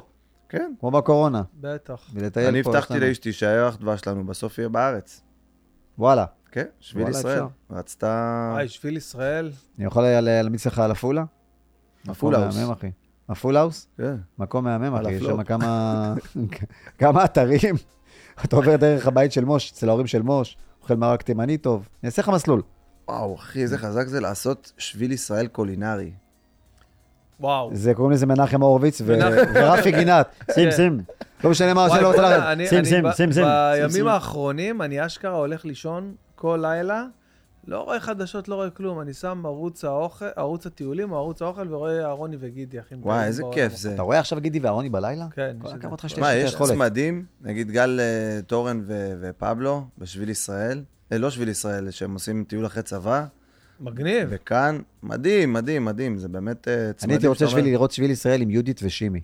כן. 0.49 0.73
כמו 0.81 0.91
בקורונה. 0.91 1.43
בטח. 1.61 2.11
ולטייל 2.15 2.49
אני 2.49 2.63
פה. 2.63 2.71
הבטחתי 2.71 2.95
יש 2.95 3.01
לנו. 3.01 3.09
לאשתי 3.09 3.33
שהירח 3.33 3.77
דבש 3.77 4.01
שלנו 4.01 4.27
בסוף 4.27 4.59
יהיה 4.59 4.69
בארץ. 4.69 5.23
וואלה. 5.99 6.25
כן, 6.53 6.65
שביל 6.81 7.03
וואלה, 7.03 7.19
ישראל. 7.19 7.35
אפשר. 7.35 7.47
רצתה... 7.71 8.55
היי, 8.59 8.69
שביל 8.69 8.97
ישראל. 8.97 9.51
אני 9.79 9.87
יכול 9.87 10.03
לה- 10.03 10.21
להמליץ 10.21 10.67
לך 10.67 10.79
על 10.79 10.91
עפולה? 10.91 11.25
הפולהאוס. 12.09 12.55
מקום 12.55 12.61
מהמם, 12.63 12.73
אחי. 12.73 12.91
הפולהאוס? 13.29 13.89
כן. 13.97 14.17
מקום 14.39 14.65
מהמם, 14.65 14.95
אחי. 14.95 15.13
יש. 15.13 15.23
שם 15.25 15.43
כמה... 15.43 16.15
כמה 16.99 17.25
אתרים. 17.25 17.75
אתה 18.45 18.57
עובר 18.57 18.77
דרך 18.77 19.07
הבית 19.07 19.33
של 19.33 19.45
מוש, 19.45 19.73
אצל 19.73 19.89
ההורים 19.89 20.07
של 20.07 20.23
מוש, 20.23 20.57
אוכל 20.83 20.95
מרק 20.95 21.23
תימני 21.23 21.59
טוב. 21.59 21.89
אני 22.03 22.07
אעשה 22.07 22.23
לך 22.23 22.29
מסלול. 22.29 22.63
וואו, 23.09 23.35
אחי, 23.37 23.63
איזה 23.63 23.79
חזק 23.79 24.07
זה 24.07 24.21
לעשות 24.21 24.73
שביל 24.79 25.13
ישראל 25.13 25.47
קולינרי. 25.47 26.11
וואו. 27.41 27.71
זה 27.73 27.95
קוראים 27.95 28.13
לזה 28.13 28.27
מנחם 28.27 28.63
הורוביץ. 28.63 29.03
ורפי 29.55 29.93
גינת. 29.93 30.27
שים, 30.55 30.71
כן. 30.71 30.77
שים. 30.77 31.01
לא 31.45 31.51
משנה 31.51 31.75
מה 31.75 31.81
וואי, 31.81 31.93
השם, 31.93 32.03
לא 32.03 32.09
רוצה 32.09 32.23
לרדת. 32.23 32.69
שים, 32.69 32.85
שים, 32.85 33.05
שים, 33.17 33.33
שים. 33.33 33.45
בימים 33.45 33.91
שים. 33.91 34.09
האחרונים 34.09 34.83
אני 34.83 35.07
אשכרה 35.07 35.37
הולך 35.37 35.65
לישון 35.65 36.15
כל 36.35 36.59
לילה, 36.63 37.05
לא 37.67 37.83
רואה 37.83 38.01
חדשות, 38.01 38.49
לא 38.49 38.55
רואה 38.55 38.71
כלום. 38.71 39.01
אני 39.01 39.13
שם 39.13 39.43
ערוץ 39.47 39.85
האוכל, 39.85 40.25
ערוץ 40.37 40.67
הטיולים 40.67 41.13
או 41.13 41.17
ערוץ 41.17 41.43
האוכל 41.43 41.75
ורואה 41.75 42.05
אהרוני 42.05 42.37
וגידי, 42.41 42.81
אחי. 42.81 42.95
וואי, 42.95 43.27
איזה 43.27 43.43
כיף 43.53 43.77
זה. 43.77 43.95
אתה 43.95 44.03
רואה 44.03 44.19
עכשיו 44.19 44.41
גידי 44.41 44.59
ואהרוני 44.59 44.89
בלילה? 44.89 45.27
כן, 45.31 45.57
כל 45.63 45.69
הכבוד 45.69 45.99
לך 45.99 46.11
שיש 46.11 46.19
מה, 46.19 46.35
יש. 46.35 46.55
צמדים, 46.55 47.25
נגיד 47.43 47.71
גל 47.71 48.01
אה, 48.01 48.43
טורן 48.43 48.81
ו- 48.87 49.15
ופבלו 49.21 49.85
בשביל 49.99 50.29
ישראל, 50.29 50.85
אה, 51.13 51.19
לא 51.19 51.31
שביל 51.31 51.49
ישראל, 51.49 51.91
שהם 51.91 52.15
עושים 52.15 52.45
טיול 52.49 52.67
אחרי 52.67 52.83
צבא, 52.83 53.25
מגניב. 53.81 54.29
וכאן, 54.31 54.79
מדהים, 55.03 55.53
מדהים, 55.53 55.85
מדהים, 55.85 56.19
זה 56.19 56.29
באמת 56.29 56.69
אה, 56.69 56.75
צמדים. 56.75 56.97
אני 57.05 57.13
הייתי 57.13 57.27
רוצה 57.27 57.49
שאתה 57.49 57.61
לראות 57.61 57.91
שביל 57.91 58.11
ישראל 58.11 58.41
עם 58.41 58.51
יהודית 58.51 58.81
ושימי. 58.83 59.21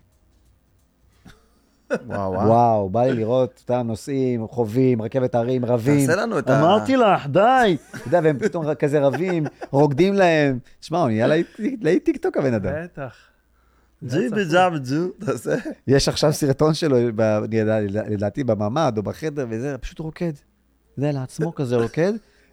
וואו, 2.06 2.32
וואו. 2.32 2.46
וואו, 2.46 2.90
בא 2.90 3.02
לי 3.02 3.12
לראות 3.12 3.62
אותם 3.62 3.86
נוסעים, 3.86 4.46
חווים, 4.48 5.02
רכבת 5.02 5.34
הרים, 5.34 5.64
רבים. 5.64 6.06
תעשה 6.06 6.20
לנו 6.20 6.38
את 6.38 6.50
ה... 6.50 6.60
אמרתי 6.60 6.96
לך, 6.96 7.26
די. 7.26 7.76
אתה 7.90 7.98
יודע, 8.06 8.20
והם 8.24 8.38
פתאום 8.38 8.74
כזה 8.74 9.00
רבים, 9.00 9.44
רוקדים 9.70 10.14
להם. 10.14 10.58
תשמע, 10.80 10.98
הוא 10.98 11.08
נהיה 11.08 11.26
להיט 11.58 12.04
טיקטוק 12.04 12.36
הבן 12.36 12.54
אדם. 12.54 12.72
בטח. 12.84 13.14
ג'י 14.04 14.28
בג'אב 14.28 14.72
ג'ו, 14.90 15.08
תעשה. 15.26 15.54
יש 15.86 16.08
עכשיו 16.08 16.32
סרטון 16.32 16.74
שלו, 16.74 16.96
לדעתי 18.08 18.44
בממ"ד 18.44 18.92
או 18.96 19.02
בחדר 19.02 19.46
וזה, 19.50 19.78
פשוט 19.78 19.98
רוקד. 19.98 20.32
זה 20.96 21.12
לעצמו 21.12 21.54
כזה 21.54 21.76
רוקד, 21.76 22.12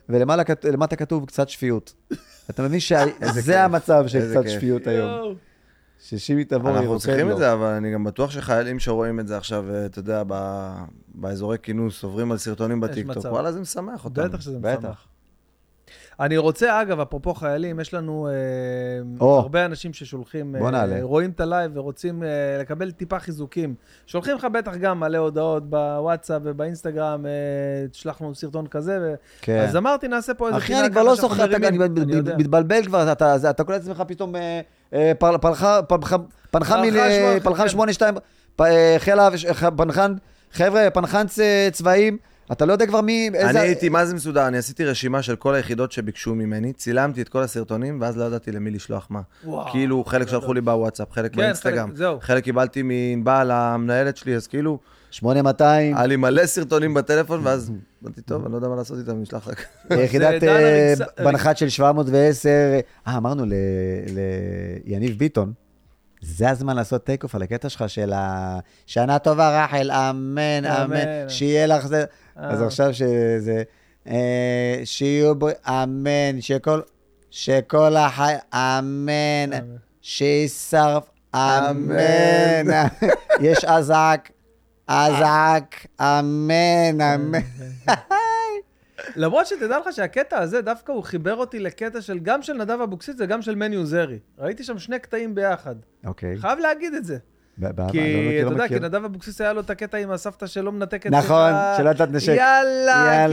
ולמטה 0.09 0.95
כתוב 0.95 1.25
קצת 1.25 1.49
שפיות. 1.49 1.93
אתה 2.49 2.63
מבין 2.63 2.79
שזה 2.79 3.63
המצב 3.63 4.07
של 4.07 4.31
קצת. 4.31 4.49
שפיות 4.49 4.87
היום. 4.87 5.35
ששימי 5.99 6.43
תבורי 6.45 6.73
אנחנו 6.73 6.87
רוקד 6.89 7.01
צריכים 7.01 7.27
לו. 7.27 7.33
את 7.33 7.37
זה, 7.37 7.53
אבל 7.53 7.67
אני 7.67 7.93
גם 7.93 8.03
בטוח 8.03 8.31
שחיילים 8.31 8.79
שרואים 8.79 9.19
את 9.19 9.27
זה 9.27 9.37
עכשיו, 9.37 9.65
אה, 9.73 9.85
אתה 9.85 9.99
יודע, 9.99 10.23
ב- 10.27 10.73
באזורי 11.15 11.57
כינוס, 11.63 12.03
עוברים 12.03 12.31
על 12.31 12.37
סרטונים 12.37 12.79
בטיקטוק. 12.79 13.25
וואלה, 13.25 13.51
זה 13.51 13.59
משמח 13.59 14.05
אותם. 14.05 14.23
בטח 14.23 14.41
שזה 14.41 14.57
בטח. 14.61 14.79
משמח. 14.79 15.07
אני 16.19 16.37
רוצה, 16.37 16.81
אגב, 16.81 16.99
אפרופו 16.99 17.33
חיילים, 17.33 17.79
יש 17.79 17.93
לנו 17.93 18.27
אה, 18.27 18.33
או. 19.19 19.39
הרבה 19.39 19.65
אנשים 19.65 19.93
ששולחים, 19.93 20.55
בוא 20.59 20.69
אה. 20.69 20.85
רואים 21.01 21.29
את 21.29 21.39
ה 21.39 21.46
live 21.46 21.71
ורוצים 21.73 22.23
אה, 22.23 22.27
לקבל 22.61 22.91
טיפה 22.91 23.19
חיזוקים. 23.19 23.75
שולחים 24.05 24.35
לך 24.35 24.47
בטח 24.53 24.75
גם 24.75 24.99
מלא 24.99 25.17
הודעות 25.17 25.69
בוואטסאפ 25.69 26.41
ובאינסטגרם, 26.45 27.25
אה, 27.25 27.31
תשלח 27.87 28.21
לנו 28.21 28.35
סרטון 28.35 28.67
כזה. 28.67 28.99
ו... 29.01 29.13
כן. 29.41 29.59
אז 29.69 29.75
אמרתי, 29.75 30.07
נעשה 30.07 30.33
פה 30.33 30.47
איזה 30.47 30.57
אחי, 30.57 30.79
אני 30.79 30.91
כבר 30.91 31.03
לא 31.03 31.15
זוכר, 31.15 31.45
אתה- 31.57 31.67
אני. 31.67 31.77
מתבלבל 32.37 32.85
כבר, 32.85 33.11
אתה- 33.11 33.37
זה- 33.37 33.49
אתה 33.49 33.63
קולט 33.63 33.81
את 33.81 33.87
עצמך 33.87 34.03
פתאום, 34.07 34.35
אה, 34.35 34.61
אה, 34.93 35.11
שמונה, 37.19 37.39
פלחן 37.43 37.63
כן. 37.63 37.69
82, 37.69 38.15
פ- 38.55 38.61
אה, 38.61 38.95
חיל 38.99 39.19
האוויר, 39.19 39.53
ח- 39.53 39.63
פנחן, 39.77 40.13
חבר'ה, 40.53 40.89
פנחן 40.93 41.27
צ- 41.27 41.39
צבאים, 41.71 42.17
אתה 42.51 42.65
לא 42.65 42.71
יודע 42.73 42.85
כבר 42.85 43.01
מי, 43.01 43.29
אני 43.29 43.47
איזה... 43.47 43.61
הייתי, 43.61 43.89
מה 43.89 44.05
זה 44.05 44.15
מסודר? 44.15 44.47
אני 44.47 44.57
עשיתי 44.57 44.85
רשימה 44.85 45.21
של 45.21 45.35
כל 45.35 45.55
היחידות 45.55 45.91
שביקשו 45.91 46.35
ממני, 46.35 46.73
צילמתי 46.73 47.21
את 47.21 47.29
כל 47.29 47.41
הסרטונים, 47.43 48.01
ואז 48.01 48.17
לא 48.17 48.23
ידעתי 48.23 48.51
למי 48.51 48.71
לשלוח 48.71 49.07
מה. 49.09 49.21
וואו. 49.43 49.71
כאילו, 49.71 50.03
חלק 50.03 50.27
שלחו 50.27 50.53
לי 50.53 50.61
בוואטסאפ, 50.61 51.11
חלק 51.11 51.31
כן, 51.33 51.37
באינסטגרם, 51.41 51.89
חלק-. 51.95 52.23
חלק 52.23 52.43
קיבלתי 52.43 52.81
מענבל, 52.81 53.51
המנהלת 53.51 54.17
שלי, 54.17 54.35
אז 54.35 54.47
כאילו, 54.47 54.79
8200, 55.11 55.97
היה 55.97 56.05
לי 56.05 56.15
מלא 56.15 56.45
סרטונים 56.45 56.93
בטלפון, 56.93 57.39
ואז 57.43 57.71
אמרתי, 58.03 58.21
טוב, 58.21 58.43
אני 58.43 58.51
לא 58.51 58.57
יודע 58.57 58.67
מה 58.67 58.75
לעשות 58.75 58.97
איתם, 58.99 59.11
אני 59.11 59.23
אשלח 59.23 59.47
רק. 59.47 59.65
יחידת 60.05 60.43
אה, 60.43 60.93
בנחת 61.23 61.57
של 61.57 61.69
710, 61.69 62.49
אה, 63.07 63.17
אמרנו 63.17 63.45
ל- 63.45 63.53
ליניב 64.85 65.17
ביטון, 65.17 65.53
זה 66.21 66.49
הזמן 66.49 66.75
לעשות 66.75 67.03
טייק 67.03 67.23
אוף 67.23 67.35
על 67.35 67.41
הקטע 67.41 67.69
שלך 67.69 67.89
של 67.89 68.13
ה... 68.13 68.59
שנה 68.85 69.19
טובה, 69.19 69.63
רחל, 69.65 69.91
אמן, 69.91 70.65
אמן. 70.65 71.29
שיהיה 71.29 71.67
לך 71.67 71.87
זה... 71.87 72.05
אז 72.35 72.61
אה. 72.61 72.67
עכשיו 72.67 72.93
שזה... 72.93 73.63
אה, 74.07 74.81
שיהיו 74.83 75.35
בו... 75.35 75.47
אמן, 75.67 76.41
שכל... 76.41 76.81
שכל 77.31 77.95
החי... 77.95 78.33
אמן, 78.53 79.59
שישרף... 80.01 81.03
אמן. 81.35 82.87
יש 83.41 83.65
אזעק, 83.65 84.31
אזעק, 84.87 85.85
אמן, 86.01 87.01
אמן. 87.01 87.39
למרות 89.15 89.47
שתדע 89.47 89.77
לך 89.79 89.93
שהקטע 89.95 90.39
הזה, 90.39 90.61
דווקא 90.61 90.91
הוא 90.91 91.03
חיבר 91.03 91.35
אותי 91.35 91.59
לקטע 91.59 92.01
של 92.01 92.19
גם 92.19 92.41
של 92.41 92.53
נדב 92.53 92.81
אבוקסיס 92.81 93.15
וגם 93.19 93.41
של 93.41 93.55
מני 93.55 93.75
עוזרי. 93.75 94.19
ראיתי 94.39 94.63
שם 94.63 94.79
שני 94.79 94.99
קטעים 94.99 95.35
ביחד. 95.35 95.75
אוקיי. 96.05 96.37
חייב 96.37 96.59
להגיד 96.59 96.93
את 96.93 97.05
זה. 97.05 97.17
כי, 97.57 97.63
לא 97.63 98.39
אתה 98.39 98.45
לא 98.45 98.51
יודע, 98.51 98.65
מכיר. 98.65 98.79
כי 98.79 98.83
נדב 98.85 99.03
אבוקסיס 99.05 99.41
היה 99.41 99.53
לו 99.53 99.61
את 99.61 99.69
הקטע 99.69 99.97
עם 99.97 100.11
הסבתא 100.11 100.47
שלא 100.47 100.71
מנתקת 100.71 101.09
נכון. 101.11 101.51
שלא 101.77 101.89
נתת 101.89 102.07
נשק. 102.11 102.33
יאללה, 102.37 103.25
כן, 103.27 103.31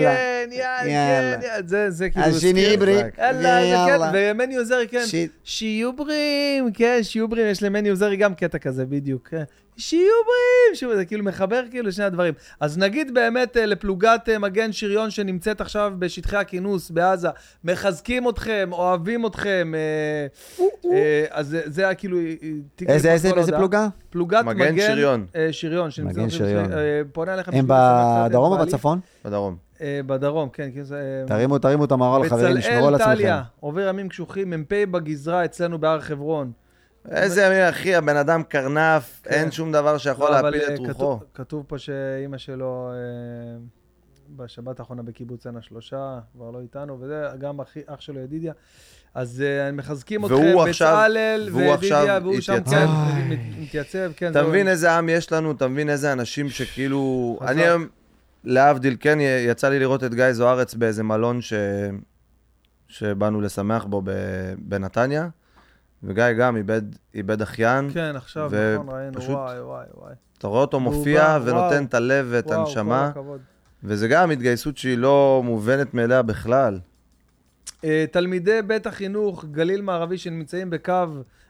יאללה. 0.53 0.81
כן, 0.83 0.89
יאללה. 0.91 1.63
זה, 1.91 2.11
כאילו... 2.11 2.27
השני 2.27 2.51
הזכיר- 2.51 2.73
עברי. 2.73 3.03
יאללה. 3.19 4.13
כן, 4.13 4.31
ומני 4.35 4.57
עוזרי, 4.57 4.89
כן. 4.89 5.05
שיהיו 5.45 5.93
בריאים, 5.97 6.73
כן, 6.73 6.99
שיהיו 7.03 7.29
בריאים, 7.29 7.51
יש 7.51 7.63
למני 7.63 7.89
עוזרי 7.89 8.17
גם 8.17 8.35
קטע 8.35 8.59
כזה, 8.59 8.87
בדיוק. 8.87 9.29
כן. 9.75 9.81
שיהיו 9.81 10.03
בריאים, 10.27 10.75
שוב, 10.75 10.95
זה 10.95 11.05
כאילו 11.05 11.25
מחבר 11.25 11.63
כאילו 11.71 11.93
שני 11.93 12.05
הדברים. 12.05 12.35
אז 12.61 12.79
נגיד 12.79 13.15
באמת 13.15 13.57
אה, 13.57 13.67
לפלוגת 13.67 14.29
אה, 14.29 14.39
מגן 14.39 14.73
שריון 14.73 15.11
שנמצאת 15.11 15.61
עכשיו 15.61 15.93
בשטחי 15.99 16.37
הכינוס 16.37 16.91
בעזה, 16.91 17.29
מחזקים 17.65 18.29
אתכם, 18.29 18.69
אוהבים 18.73 19.27
אתכם, 19.27 19.73
אה, 20.93 21.25
אז 21.31 21.49
זה- 21.49 21.63
זה 21.65 21.83
היה 21.85 21.95
כאילו... 21.95 22.19
איזה, 22.89 23.13
איזה, 23.13 23.31
איזה. 23.37 23.53
פלוגה? 23.57 23.89
פלוגת 24.11 24.45
מגן 24.45 24.73
מגן 24.73 24.87
שריון. 24.87 25.27
שריון. 25.51 25.91
שנמצאת 25.91 26.17
מגן 26.17 26.27
עכשיו- 26.27 26.39
שריון. 26.47 26.73
אה, 26.73 26.79
פונה 27.13 27.35
אליך 27.35 27.49
הם 27.53 27.65
בדרום 27.69 28.53
או. 28.61 28.67
בצפון? 28.67 29.01
בדרום. 29.25 29.57
בדרום, 30.07 30.49
כן. 30.53 30.71
כי 30.75 30.85
זה, 30.85 30.97
אה, 30.97 31.27
תרימו, 31.27 31.59
תרימו 31.59 31.85
את 31.85 31.93
המראה 31.93 32.19
לחברים, 32.19 32.61
שמרו 32.61 32.89
על 32.89 32.95
בצלאל 32.95 33.09
עצמכם. 33.11 33.15
טליה, 33.15 33.43
עובר 33.61 33.89
ימים 33.89 34.09
קשוחים, 34.09 34.51
מ"פ 34.51 34.73
בגזרה 34.91 35.45
אצלנו 35.45 35.79
בהר 35.79 36.01
חברון. 36.01 36.53
איזה 37.11 37.43
ימין, 37.47 37.69
אחי, 37.69 37.95
הבן 37.95 38.17
אדם 38.17 38.43
קרנף, 38.43 39.21
כן. 39.23 39.31
אין 39.31 39.51
שום 39.51 39.73
דבר 39.73 39.99
שיכול 39.99 40.31
לא, 40.31 40.41
להפיל 40.41 40.63
את 40.63 40.69
אה, 40.71 40.75
רוחו. 40.77 40.93
כתוב- 40.95 41.25
כתוב 41.35 41.65
פה 41.69 41.79
שאימא 41.79 42.39
שלו 42.39 42.91
אה, 42.93 43.59
בשבת 44.37 44.81
האחרונה 44.81 45.03
בקיבוץ 45.03 45.47
עין 45.47 45.57
השלושה, 45.57 46.19
כבר 46.33 46.51
לא 46.51 46.61
איתנו, 46.61 46.99
וזה 47.01 47.23
גם 47.39 47.61
אחי- 47.61 47.81
אח 47.87 48.01
שלו 48.01 48.21
ידידיה. 48.21 48.53
אז 49.15 49.43
אה, 49.47 49.73
מחזקים 49.73 50.25
אתכם, 50.25 50.35
והוא 50.35 50.65
בצלאל 50.69 51.49
והוא 51.53 51.61
וידידיה, 51.63 52.01
עכשיו 52.01 52.21
והוא 52.23 52.41
שם. 52.41 52.59
כן. 52.71 52.87
מת- 53.29 53.39
מתייצב, 53.63 54.13
כן. 54.17 54.31
אתה. 54.31 54.43
מבין 54.43 54.69
איזה 54.69 54.93
עם 54.93 55.09
יש 55.09 55.33
לנו, 55.33 55.53
אתה 55.53 55.69
מבין 55.69 55.91
איזה 55.91 56.13
אנשים 56.13 56.49
שכאילו... 56.49 57.37
חזק. 57.41 57.51
אני 57.51 57.63
היום, 57.63 57.87
להבדיל, 58.45 58.97
כן, 59.01 59.19
יצא 59.49 59.69
לי 59.69 59.79
לראות 59.79 60.05
את 60.05 60.15
גיא 60.15 60.33
זוארץ 60.33 60.75
באיזה 60.75 61.03
מלון 61.03 61.41
ש... 61.41 61.53
שבאנו 62.89 63.41
לשמח 63.41 63.85
בו 63.85 64.03
ב... 64.05 64.11
בנתניה, 64.59 65.29
וגיא 66.05 66.33
גם 66.33 66.57
איבד, 66.57 66.83
איבד 67.15 67.43
אחיין. 67.43 67.91
כן, 67.93 68.17
עכשיו, 68.17 68.49
ו- 68.51 68.75
נכון, 68.75 68.95
ראינו, 68.95 69.21
פשוט 69.21 69.31
וואי, 69.31 69.61
וואי, 69.61 69.85
וואי. 69.95 70.13
אתה 70.39 70.47
רואה 70.47 70.61
אותו 70.61 70.81
מופיע 70.81 71.39
בא, 71.39 71.43
ונותן 71.43 71.57
וואו. 71.57 71.85
את 71.85 71.95
הלב 71.95 72.27
ואת 72.31 72.47
וואו, 72.47 72.61
הנשמה. 72.61 73.11
וזה 73.85 74.09
גם 74.09 74.31
התגייסות 74.31 74.77
שהיא 74.77 74.99
לא 74.99 75.43
מובנת 75.45 75.95
מאליה 75.95 76.23
בכלל. 76.23 76.79
אה, 77.85 78.05
תלמידי 78.11 78.63
בית 78.67 78.87
החינוך 78.87 79.45
גליל 79.45 79.83
מערבי 79.83 80.19
שנמצאים 80.19 80.71
בקו, 80.71 80.93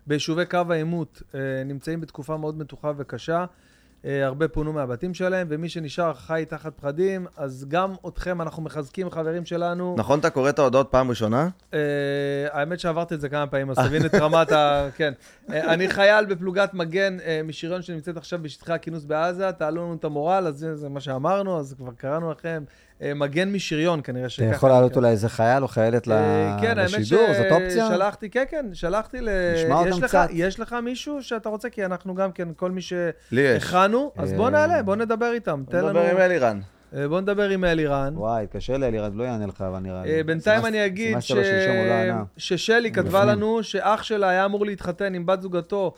ביישובי 0.06 0.46
קו 0.46 0.60
העימות, 0.70 1.22
אה, 1.34 1.40
נמצאים 1.64 2.00
בתקופה 2.00 2.36
מאוד 2.36 2.58
מתוחה 2.58 2.92
וקשה. 2.96 3.44
אה, 4.04 4.26
הרבה 4.26 4.48
פונו 4.48 4.72
מהבתים 4.72 5.14
שלהם, 5.14 5.46
ומי 5.50 5.68
שנשאר 5.68 6.14
חי 6.14 6.44
תחת 6.48 6.72
פחדים, 6.76 7.26
אז 7.36 7.66
גם 7.68 7.94
אתכם 8.08 8.42
אנחנו 8.42 8.62
מחזקים, 8.62 9.10
חברים 9.10 9.44
שלנו. 9.44 9.94
נכון, 9.98 10.18
אתה 10.18 10.30
קורא 10.30 10.48
את 10.48 10.58
ההודעות 10.58 10.88
פעם 10.90 11.10
ראשונה? 11.10 11.48
אה, 11.74 11.78
האמת 12.50 12.80
שעברתי 12.80 13.14
את 13.14 13.20
זה 13.20 13.28
כמה 13.28 13.46
פעמים, 13.46 13.70
אז 13.70 13.78
תבין 13.78 14.06
את 14.06 14.14
רמת 14.14 14.52
ה... 14.52 14.86
כן. 14.96 15.12
אה, 15.52 15.74
אני 15.74 15.88
חייל 15.88 16.24
בפלוגת 16.24 16.74
מגן 16.74 17.16
אה, 17.20 17.40
משריון 17.44 17.82
שנמצאת 17.82 18.16
עכשיו 18.16 18.38
בשטחי 18.42 18.72
הכינוס 18.72 19.04
בעזה, 19.04 19.52
תעלו 19.52 19.82
לנו 19.82 19.94
את 19.94 20.04
המורל, 20.04 20.46
אז 20.46 20.58
זה, 20.58 20.76
זה 20.76 20.88
מה 20.88 21.00
שאמרנו, 21.00 21.58
אז 21.58 21.74
כבר 21.78 21.92
קראנו 21.96 22.30
לכם. 22.30 22.64
אה, 23.02 23.14
מגן 23.14 23.52
משריון 23.52 24.00
כנראה 24.04 24.22
אתה 24.24 24.30
שככה. 24.30 24.50
יכול 24.54 24.68
להעלות 24.68 24.90
נקרא. 24.90 25.00
אולי 25.00 25.10
איזה 25.12 25.28
חייל 25.28 25.62
או 25.62 25.68
חיילת 25.68 26.08
אה, 26.08 26.56
כן, 26.60 26.78
האמת 26.78 26.92
לשידור, 26.92 27.26
זאת 27.36 27.46
אופציה? 27.52 27.86
ששלחתי, 27.88 28.30
כן, 28.30 28.44
כן, 28.50 28.66
שלחתי 28.72 29.20
ל... 29.20 29.28
נשמע 29.54 29.74
אותם 29.74 29.88
יש 29.88 29.98
לך- 29.98 30.04
קצת. 30.08 30.28
יש 30.32 30.60
לך 30.60 30.76
מישהו 30.82 31.22
שאתה 31.22 31.48
רוצה? 31.48 31.70
כי 31.70 31.84
אנחנו 31.84 32.14
גם 32.14 32.32
כן, 32.32 32.48
כל 32.56 32.70
מי. 32.70 32.80
שהכנו, 32.80 34.12
אז 34.16 34.32
בוא 34.32 34.44
אה, 34.44 34.50
נעלה, 34.50 34.82
בוא 34.82 34.96
נדבר 34.96 35.32
איתם. 35.32 35.62
תן 35.68 35.78
לנו... 35.78 35.88
נדבר 35.88 36.10
עם 36.10 36.18
אלירן. 36.18 36.60
בוא 37.08 37.20
נדבר 37.20 37.48
עם 37.48 37.64
אלירן. 37.64 38.12
וואי, 38.16 38.46
קשה 38.52 38.76
לאלירן, 38.78 39.10
לא 39.14 39.24
יענה 39.24 39.46
לך, 39.46 39.60
אבל 39.60 39.78
נראה 39.78 40.02
לי. 40.04 40.22
בינתיים 40.22 40.66
אני 40.66 40.86
אגיד 40.86 41.20
ש... 41.20 41.30
לא. 41.32 42.14
ששלי 42.36 42.92
כתבה. 42.92 43.24
לנו 43.24 43.62
שאח 43.62 44.02
שלה 44.02 44.28
היה 44.28 44.44
אמור 44.44 44.66
להתחתן 44.66 45.14
עם 45.14 45.26
בת 45.26 45.42
זוגתו 45.42 45.94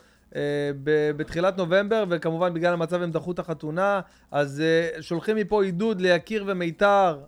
בתחילת 1.16 1.56
נובמבר, 1.56 2.04
וכמובן 2.10 2.54
בגלל 2.54 2.72
המצב 2.72 3.02
הם 3.02 3.10
דחו 3.10 3.32
את 3.32 3.38
החתונה, 3.38 4.00
אז 4.30 4.60
אה, 4.60 5.02
שולחים 5.02 5.36
מפה 5.36 5.64
עידוד 5.64 6.00
ליקיר 6.00 6.44
ומיתר, 6.46 7.18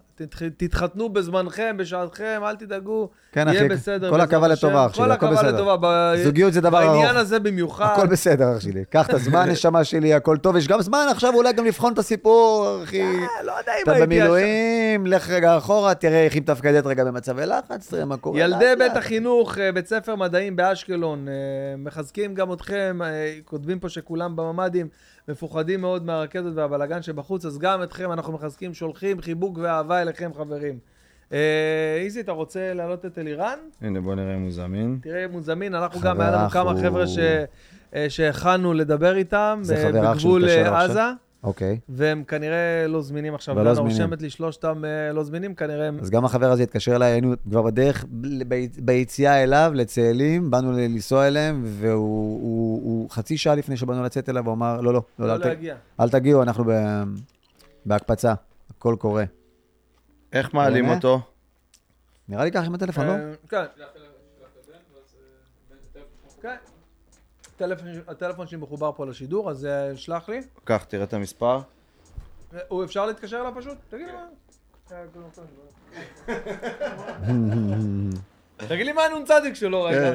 תתחתנו 0.57 1.09
בזמנכם, 1.09 1.77
בשעתכם, 1.79 2.41
אל 2.45 2.57
תדאגו, 2.57 3.09
כן, 3.33 3.49
יהיה 3.49 3.61
אחי, 3.61 3.69
בסדר. 3.69 4.11
כל 4.11 4.21
השם. 4.21 4.45
לטובה, 4.45 4.87
אח 4.87 4.95
שלי, 4.95 5.05
כל 5.05 5.11
הכל 5.13 5.27
בסדר. 5.33 5.53
לטובה. 5.55 5.77
ב- 5.81 6.15
זוגיות 6.25 6.53
זה 6.53 6.61
דבר 6.61 6.83
ארוך. 6.83 6.93
בעניין 6.97 7.17
הזה 7.17 7.39
במיוחד. 7.39 7.89
הכל 7.93 8.07
בסדר, 8.07 8.53
אח 8.57 8.61
שלי. 8.61 8.85
קח 8.91 9.09
את 9.09 9.15
הזמן, 9.15 9.49
נשמה 9.53 9.85
שלי, 9.85 10.15
הכל 10.15 10.37
טוב. 10.37 10.57
יש 10.57 10.69
גם 10.69 10.81
זמן 10.83 11.07
עכשיו 11.11 11.35
אולי 11.35 11.53
גם 11.53 11.65
לבחון 11.65 11.93
את 11.93 11.99
הסיפור, 11.99 12.81
אחי. 12.85 13.01
אה, 13.03 13.07
לא 13.45 13.53
יודע 13.53 13.73
אם 13.79 13.83
אתה 13.83 13.93
הייתי... 13.93 14.01
ישר- 14.01 14.07
במילואים, 14.07 15.07
לך 15.07 15.31
רגע 15.31 15.57
אחורה, 15.57 15.95
תראה 15.95 16.25
איך 16.25 16.35
היא 16.35 16.43
מתפקדת 16.43 16.87
רגע 16.87 17.05
במצבי 17.05 17.47
לחץ, 17.47 17.91
תראה 17.91 18.05
מה 18.05 18.17
קורה. 18.17 18.41
ילדי 18.41 18.73
בית. 18.79 18.97
החינוך, 18.97 19.59
אה, 19.59 19.73
בית 19.73 19.87
ספר 19.87 20.17
מדעים 20.17 20.57
באשקלון, 20.57 21.29
אה, 21.29 21.33
מחזקים 21.79 22.35
גם 22.35 22.53
אתכם, 22.53 22.99
כותבים 23.45 23.79
פה 23.79 23.89
שכולם 23.89 24.37
בממ"דים 24.37 24.89
מפוחדים 25.29 25.81
מאוד 25.81 26.05
מהרקטות 26.05 26.53
והבלגן 26.55 27.03
שבחוץ, 27.03 27.45
אז 27.45 27.59
גם 27.59 27.83
אתכם 27.83 28.13
אנחנו 28.13 28.33
מחזקים, 28.33 28.75
שולחים 28.75 29.21
חיבוק 29.21 29.59
ואהבה 29.63 30.03
אליכם, 30.03 30.31
חברים. 30.35 30.79
אה, 31.33 31.39
איזי, 32.01 32.21
אתה 32.21 32.33
רוצה 32.33 32.75
להעלות 32.75 33.07
את 33.07 33.19
אלירן? 33.19 33.59
הנה, 33.83 34.01
בוא 34.01 34.15
נראה 34.15 34.35
אם 34.35 34.43
הוא 34.43 34.51
זמין. 34.51 34.99
תראה 35.03 35.25
אם 35.25 35.33
הוא 35.33 35.43
זמין, 35.43 35.75
אנחנו 35.75 36.01
גם, 36.01 36.21
היה 36.21 36.31
לנו 36.31 36.51
כמה 36.51 36.71
הוא- 36.71 36.81
חבר'ה 36.83 37.07
ש- 37.07 37.19
אה, 37.95 38.07
שהכנו 38.11 38.73
לדבר 38.75 39.17
איתם, 39.17 39.61
אה, 39.71 39.93
בגבול 40.15 40.49
אה, 40.49 40.85
עכשיו? 40.85 41.13
אוקיי. 41.43 41.81
והם 41.89 42.25
כנראה 42.25 42.87
לא 42.89 43.03
זמינים 43.03 43.35
עכשיו. 43.35 43.57
ולא 43.57 43.75
זמינים. 43.75 43.93
רושמת 43.93 44.23
לי 44.23 44.31
שלושתם 44.31 44.85
אה, 44.85 45.13
לא 45.13 45.25
זמינים, 45.25 45.55
כנראה 45.55 45.89
הם... 45.89 45.99
אז 46.01 46.11
גם 46.11 46.25
החבר 46.25 46.51
הזה 46.51 46.63
התקשר 46.63 46.97
אליי, 46.97 47.13
היינו 47.13 47.35
כבר 47.51 47.63
בדרך, 47.63 48.05
ביציאה 48.79 49.43
אליו, 49.43 49.73
לצאלים, 49.75 50.51
באנו 50.51 50.73
לנסוע 50.73 51.27
אליהם, 51.27 51.63
והוא 51.65 52.43
הוא, 52.43 52.83
הוא, 52.85 53.11
חצי 53.11 53.37
שעה 53.37 53.55
לפני 53.55 53.77
שבאנו 53.77 54.05
לצאת 54.05 54.29
אליו, 54.29 54.47
הוא 54.47 54.55
אמר, 54.55 54.81
לא, 54.81 54.93
לא, 54.93 55.03
לא, 55.19 55.27
לא 55.27 55.35
אל. 55.35 55.57
אל 56.01 56.09
תגיעו, 56.09 56.43
אנחנו 56.43 56.65
ב, 56.65 56.73
בהקפצה, 57.87 58.35
הכל 58.71 58.97
קורה. 58.99 59.25
איך 60.33 60.55
מעלים? 60.55 60.89
אותו? 60.89 61.21
נראה 62.29 62.45
לי 62.45 62.53
ככה 62.53 62.67
עם 62.67 62.75
הטלפון, 62.75 63.07
לא? 63.07 63.13
אה, 63.13 63.19
כן. 63.49 63.65
כן. 66.43 66.57
טלפון- 67.59 67.89
הטלפון 68.09 68.47
שלי 68.47 68.57
מחובר 68.59 68.93
פה 68.97 69.07
לשידור, 69.07 69.51
אז 69.51 69.65
אה, 69.65 69.97
שלח 69.97 70.29
לי. 70.29 70.41
קח, 70.65 70.85
תראה 70.89 71.05
את 71.05 71.15
המספר. 71.15 71.61
אה, 72.55 72.59
הוא 72.69 72.85
אפשר 72.85 73.07
להתקשר 73.07 73.37
אליו 73.41 73.53
פשוט? 73.57 73.79
תגיד 73.89 74.07
לי 74.07 74.13
מה. 74.13 74.27
אה, 74.93 75.05
תגיד 78.69 78.87
לי 78.87 78.93
מה 78.93 79.03
הנ"צ 79.03 79.29
שלו 79.59 79.83
רגע. 79.85 80.15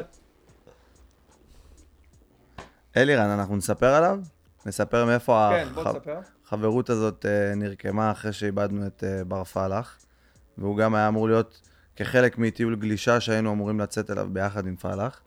אלירן, 2.96 3.30
אנחנו 3.30 3.56
נספר 3.56 3.94
עליו? 3.94 4.18
נספר 4.66 5.04
מאיפה 5.06 5.50
כן, 5.52 5.68
בוא 5.74 5.82
הח-. 5.82 5.96
החברות 6.46 6.90
הזאת 6.90 7.26
אה, 7.26 7.54
נרקמה 7.54 8.10
אחרי 8.10 8.32
שאיבדנו 8.32 8.86
את 8.86 9.04
אה, 9.04 9.24
בר 9.24 9.44
פלח, 9.44 9.98
והוא 10.58 10.76
גם 10.76 10.94
היה 10.94 11.08
אמור 11.08 11.28
להיות 11.28 11.60
כחלק 11.96 12.38
מטיול 12.38 12.76
גלישה 12.76 13.20
שהיינו 13.20 13.52
אמורים 13.52 13.80
לצאת 13.80 14.10
אליו 14.10 14.26
ביחד 14.32 14.66
עם 14.66 14.76
פלח. 14.76 15.20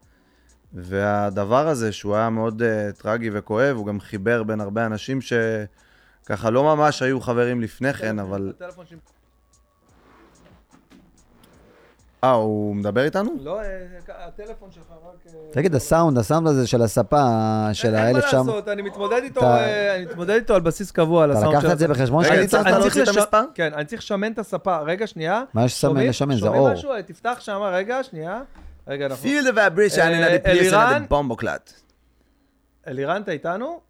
והדבר 0.72 1.68
הזה, 1.68 1.92
שהוא 1.92 2.16
היה 2.16 2.30
מאוד 2.30 2.62
uh, 2.62 3.02
טרגי 3.02 3.30
וכואב, 3.32 3.76
הוא 3.76 3.86
גם 3.86 4.00
חיבר 4.00 4.42
בין 4.42 4.60
הרבה 4.60 4.86
אנשים 4.86 5.18
שככה 5.20 6.50
לא 6.50 6.62
ממש 6.76 7.02
היו 7.02 7.20
חברים 7.20 7.60
לפני 7.60 7.92
כן, 7.92 8.18
אבל... 8.18 8.52
אה, 12.24 12.30
הוא 12.30 12.76
מדבר 12.76 13.04
איתנו? 13.04 13.30
לא, 13.40 13.60
אה, 13.60 13.66
הטלפון 14.08 14.68
שלך 14.70 14.84
רק... 14.90 15.26
אה, 15.26 15.32
תגיד, 15.52 15.74
הסאונד, 15.74 16.18
הסאונד 16.18 16.46
הזה 16.46 16.66
של 16.66 16.82
הספה, 16.82 17.26
של 17.72 17.94
אין 17.94 18.16
מה 18.16 18.18
ה-1900, 18.18 18.36
לעשות, 18.36 18.68
אני 18.68 18.82
מתמודד 18.82 19.20
איתו, 19.22 19.40
אתה- 19.40 19.56
אה, 19.60 19.96
אני 19.96 20.04
מתמודד 20.04 20.34
איתו 20.34 20.54
על 20.54 20.60
בסיס 20.60 20.90
קבוע, 20.90 21.24
על 21.24 21.30
אתה 21.30 21.38
הסאונד 21.38 21.56
לקחת 21.56 21.66
של 21.66 21.72
את 21.72 21.78
זה 21.78 21.84
הספה. 21.84 21.94
בחשבון 21.94 22.24
שאני 22.24 22.38
אני 22.38 22.46
צריך... 22.46 22.66
להוציא 22.66 22.90
צריך 22.90 23.10
את 23.10 23.16
המספר? 23.16 23.42
כן, 23.54 23.74
אני 23.74 23.84
צריך 23.84 24.02
לשמן 24.02 24.32
את 24.32 24.38
הספה. 24.38 24.78
רגע, 24.78 25.06
שנייה. 25.06 25.42
מה 25.54 25.64
יש 25.64 25.72
לשמן? 25.72 25.90
שומעים? 25.90 26.08
לשמן? 26.08 26.34
זה 26.34 26.40
שומעים 26.40 26.62
אור. 26.62 26.72
משהו? 26.72 26.90
תפתח 27.06 27.36
שם, 27.40 27.60
רגע, 27.72 28.02
שנייה. 28.02 28.40
רגע, 28.88 29.06
אנחנו... 29.06 29.28
Feel 29.28 29.44
the 29.44 29.52
vibration 29.52 30.10
in 30.12 30.42
the 30.42 30.46
place 30.46 30.72
of 30.72 31.08
the 31.08 31.12
bomboclat. 31.12 31.72
אלירן, 32.86 33.22
אתה 33.22 33.32
איתנו? 33.32 33.80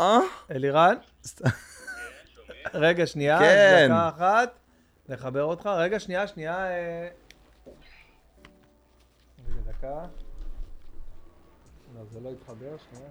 אה? 0.00 0.18
אלירן? 0.50 0.94
רגע, 2.74 3.06
שנייה, 3.06 3.38
כן. 3.38 3.88
דקה 3.88 4.08
אחת. 4.08 4.58
נחבר 5.08 5.44
אותך. 5.44 5.66
רגע, 5.66 6.00
שנייה, 6.00 6.26
שנייה. 6.26 6.66
אה, 6.66 7.08
רגע, 9.48 9.72
דקה. 9.72 10.06
לא, 11.94 12.00
זה 12.12 12.20
לא 12.20 12.30
התחבר, 12.30 12.76
שנייה. 12.90 13.08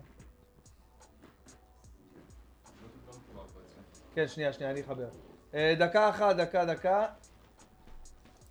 כן, 4.15 4.27
שנייה, 4.27 4.53
שנייה, 4.53 4.71
אני 4.71 4.81
אחבר. 4.81 5.09
אה, 5.53 5.73
דקה 5.79 6.09
אחת, 6.09 6.35
דקה, 6.35 6.65
דקה. 6.65 7.05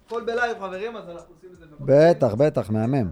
הכל 0.08 0.24
בלייב, 0.24 0.58
חברים, 0.58 0.96
אז 0.96 1.08
אנחנו 1.08 1.34
עושים 1.34 1.50
את 1.52 1.58
זה. 1.58 1.64
בטח, 1.80 2.34
בטח, 2.34 2.70
מהמם. 2.70 3.10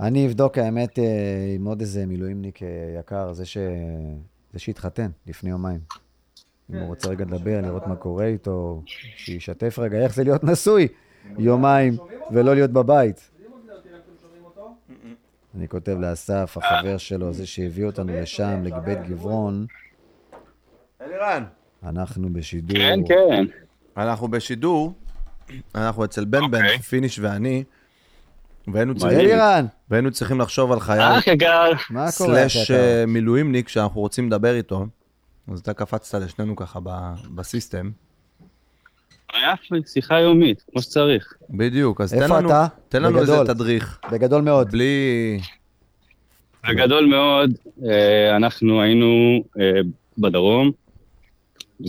אני 0.00 0.26
אבדוק, 0.26 0.58
האמת, 0.58 0.98
אה, 0.98 1.04
עם 1.54 1.64
עוד 1.64 1.80
איזה 1.80 2.06
מילואימניק 2.06 2.62
אה, 2.62 2.68
יקר, 3.00 3.32
זה 3.32 3.46
ש... 3.46 3.56
זה 4.52 4.58
שהתחתן 4.58 5.10
לפני 5.26 5.50
יומיים. 5.50 5.80
אם 6.70 6.78
הוא 6.78 6.86
רוצה 6.86 7.08
רגע 7.08 7.24
לדבר, 7.24 7.60
לראות 7.60 7.86
מה 7.86 7.96
קורה 7.96 8.24
איתו, 8.26 8.82
שישתף 9.16 9.78
רגע 9.78 9.98
איך 9.98 10.14
זה 10.14 10.24
להיות 10.24 10.44
נשוי 10.44 10.88
יומיים 11.38 11.96
ולא 12.30 12.54
להיות 12.54 12.70
בבית. 12.70 13.30
אני 15.54 15.68
כותב 15.68 15.96
לאסף, 16.00 16.56
החבר 16.56 16.96
שלו, 16.96 17.32
זה 17.32 17.46
שהביא 17.46 17.84
אותנו 17.84 18.12
לשם, 18.12 18.62
לבית 18.64 19.06
גברון, 19.08 19.66
אלירן. 21.00 21.44
אנחנו 21.82 22.32
בשידור. 22.32 22.76
כן, 22.76 23.00
כן. 23.08 23.46
אנחנו 23.96 24.28
בשידור, 24.28 24.94
אנחנו 25.74 26.04
אצל 26.04 26.24
בן 26.24 26.50
בן, 26.50 26.64
אוקיי. 26.64 26.78
פיניש 26.78 27.18
ואני, 27.18 27.64
והיינו 28.68 28.94
צריכים, 28.94 29.20
אלירן, 29.20 29.66
והיינו 29.90 30.10
צריכים 30.10 30.40
לחשוב 30.40 30.72
על 30.72 30.80
חייל 30.80 31.20
קורה? 31.88 32.10
slash? 32.10 32.70
אה, 32.70 33.04
מילואימניק 33.06 33.68
שאנחנו 33.68 34.00
רוצים 34.00 34.26
לדבר 34.26 34.54
איתו. 34.54 34.86
אז 35.52 35.60
אתה 35.60 35.74
קפצת 35.74 36.18
לשנינו 36.20 36.56
ככה 36.56 36.80
ב- 36.82 37.14
ב 37.34 37.41
system. 37.41 37.90
היה 39.32 39.54
שיחה 39.86 40.20
יומית, 40.20 40.64
כמו 40.70 40.82
שצריך. 40.82 41.34
בדיוק, 41.50 42.00
אז 42.00 42.14
תן 42.14 42.30
לנו? 42.30 42.50
תן 42.88 43.02
לנו 43.02 43.20
איזה. 43.20 43.44
תדריך. 43.46 43.98
בגדול 44.12 44.42
מאוד. 44.42 44.70
בלי... 44.70 45.40
בגדול 46.68 47.06
מאוד, 47.06 47.50
אה, 47.90 48.36
אנחנו 48.36 48.80
היינו 48.82 49.42
אה, 49.60 49.80
בדרום, 50.18 50.70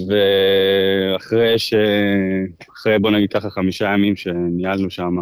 ואחרי 0.07 1.59
ש... 1.59 1.73
אחרי, 2.73 2.99
בוא 2.99 3.11
נגיד 3.11 3.33
ככה, 3.33 3.49
חמישה 3.49 3.85
ימים 3.93 4.15
שניהלנו 4.15 4.89
שם 4.89 5.15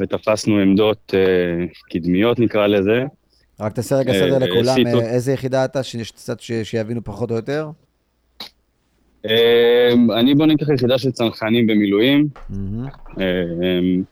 ותפסנו 0.00 0.58
עמדות 0.58 1.14
אה, 1.14 1.64
קדמיות, 1.90 2.38
נקרא 2.38 2.66
לזה, 2.66 3.04
רק 3.60 3.72
תעשה 3.72 3.96
רגע 3.96 4.12
אה, 4.12 4.18
סדר 4.18 4.38
לכולם, 4.38 4.74
שיטות. 4.74 5.02
אה, 5.02 5.10
איזה 5.10 5.32
יחידה 5.32 5.64
אתה, 5.64 5.82
שיש 5.82 6.10
קצת 6.10 6.40
ש- 6.40 6.52
שיבינו 6.52 7.04
פחות 7.04 7.30
או 7.30 7.36
יותר? 7.36 7.70
אה, 9.26 9.92
אני 10.18 10.34
בוא 10.34 10.46
נגיד 10.46 10.60
ככה 10.60 10.74
יחידה 10.74 10.98
של 10.98 11.10
צנחנים 11.10 11.66
במילואים, 11.66 12.28
מהמם. 12.50 12.86
אה, 13.20 14.02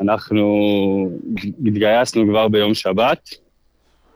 אנחנו 0.00 0.46
התגייסנו 1.66 2.26
כבר 2.28 2.48
ביום 2.48 2.74
שבת, 2.74 3.28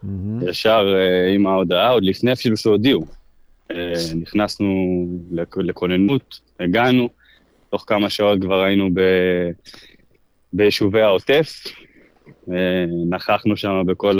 מהמם. 0.03 0.49
ישר 0.49 0.95
אה, 0.97 1.35
עם 1.35 1.47
ההודעה, 1.47 1.91
עוד 1.91 2.05
לפני 2.05 2.33
אפילו 2.33 2.57
שהודיעו. 2.57 3.05
אה, 3.71 3.93
נכנסנו 4.21 5.07
לכ- 5.33 5.59
לכוננות, 5.59 6.41
הגענו, 6.61 7.09
תוך 7.71 7.85
כמה 7.87 8.11
שעות 8.11 8.41
כבר 8.41 8.63
היינו 8.63 8.91
ב... 8.95 9.01
ביישובי 10.53 11.03
העוטף, 11.03 11.65
אה, 12.53 12.85
נכחנו 13.11 13.57
שם 13.57 13.83
בכל 13.87 14.19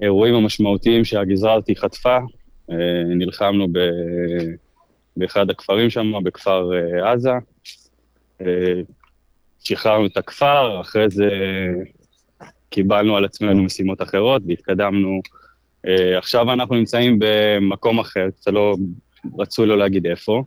האירועים 0.00 0.34
המשמעותיים 0.34 1.04
שהגזרה 1.04 1.54
הזאת 1.54 1.70
חטפה, 1.78 2.18
אה, 2.70 3.02
נלחמנו 3.06 3.68
ב... 3.72 3.78
באחד 5.16 5.50
הכפרים 5.50 5.90
שם, 5.90 6.12
בכפר 6.24 6.70
עזה, 7.04 7.30
שחררנו 9.60 10.06
את 10.06 10.16
הכפר, 10.16 10.80
אחרי 10.80 11.10
זה 11.10 11.28
קיבלנו 12.70 13.16
על 13.16 13.24
עצמנו 13.24 13.62
משימות 13.62 14.02
אחרות 14.02 14.42
והתקדמנו. 14.46 15.20
Uh, 15.86 15.90
עכשיו 16.18 16.52
אנחנו 16.52 16.74
נמצאים 16.74 17.18
במקום 17.18 17.98
אחר, 17.98 18.26
קצת 18.40 18.50
לא 18.52 18.76
רצוי 19.38 19.66
לא 19.66 19.78
להגיד 19.78 20.06
איפה. 20.06 20.42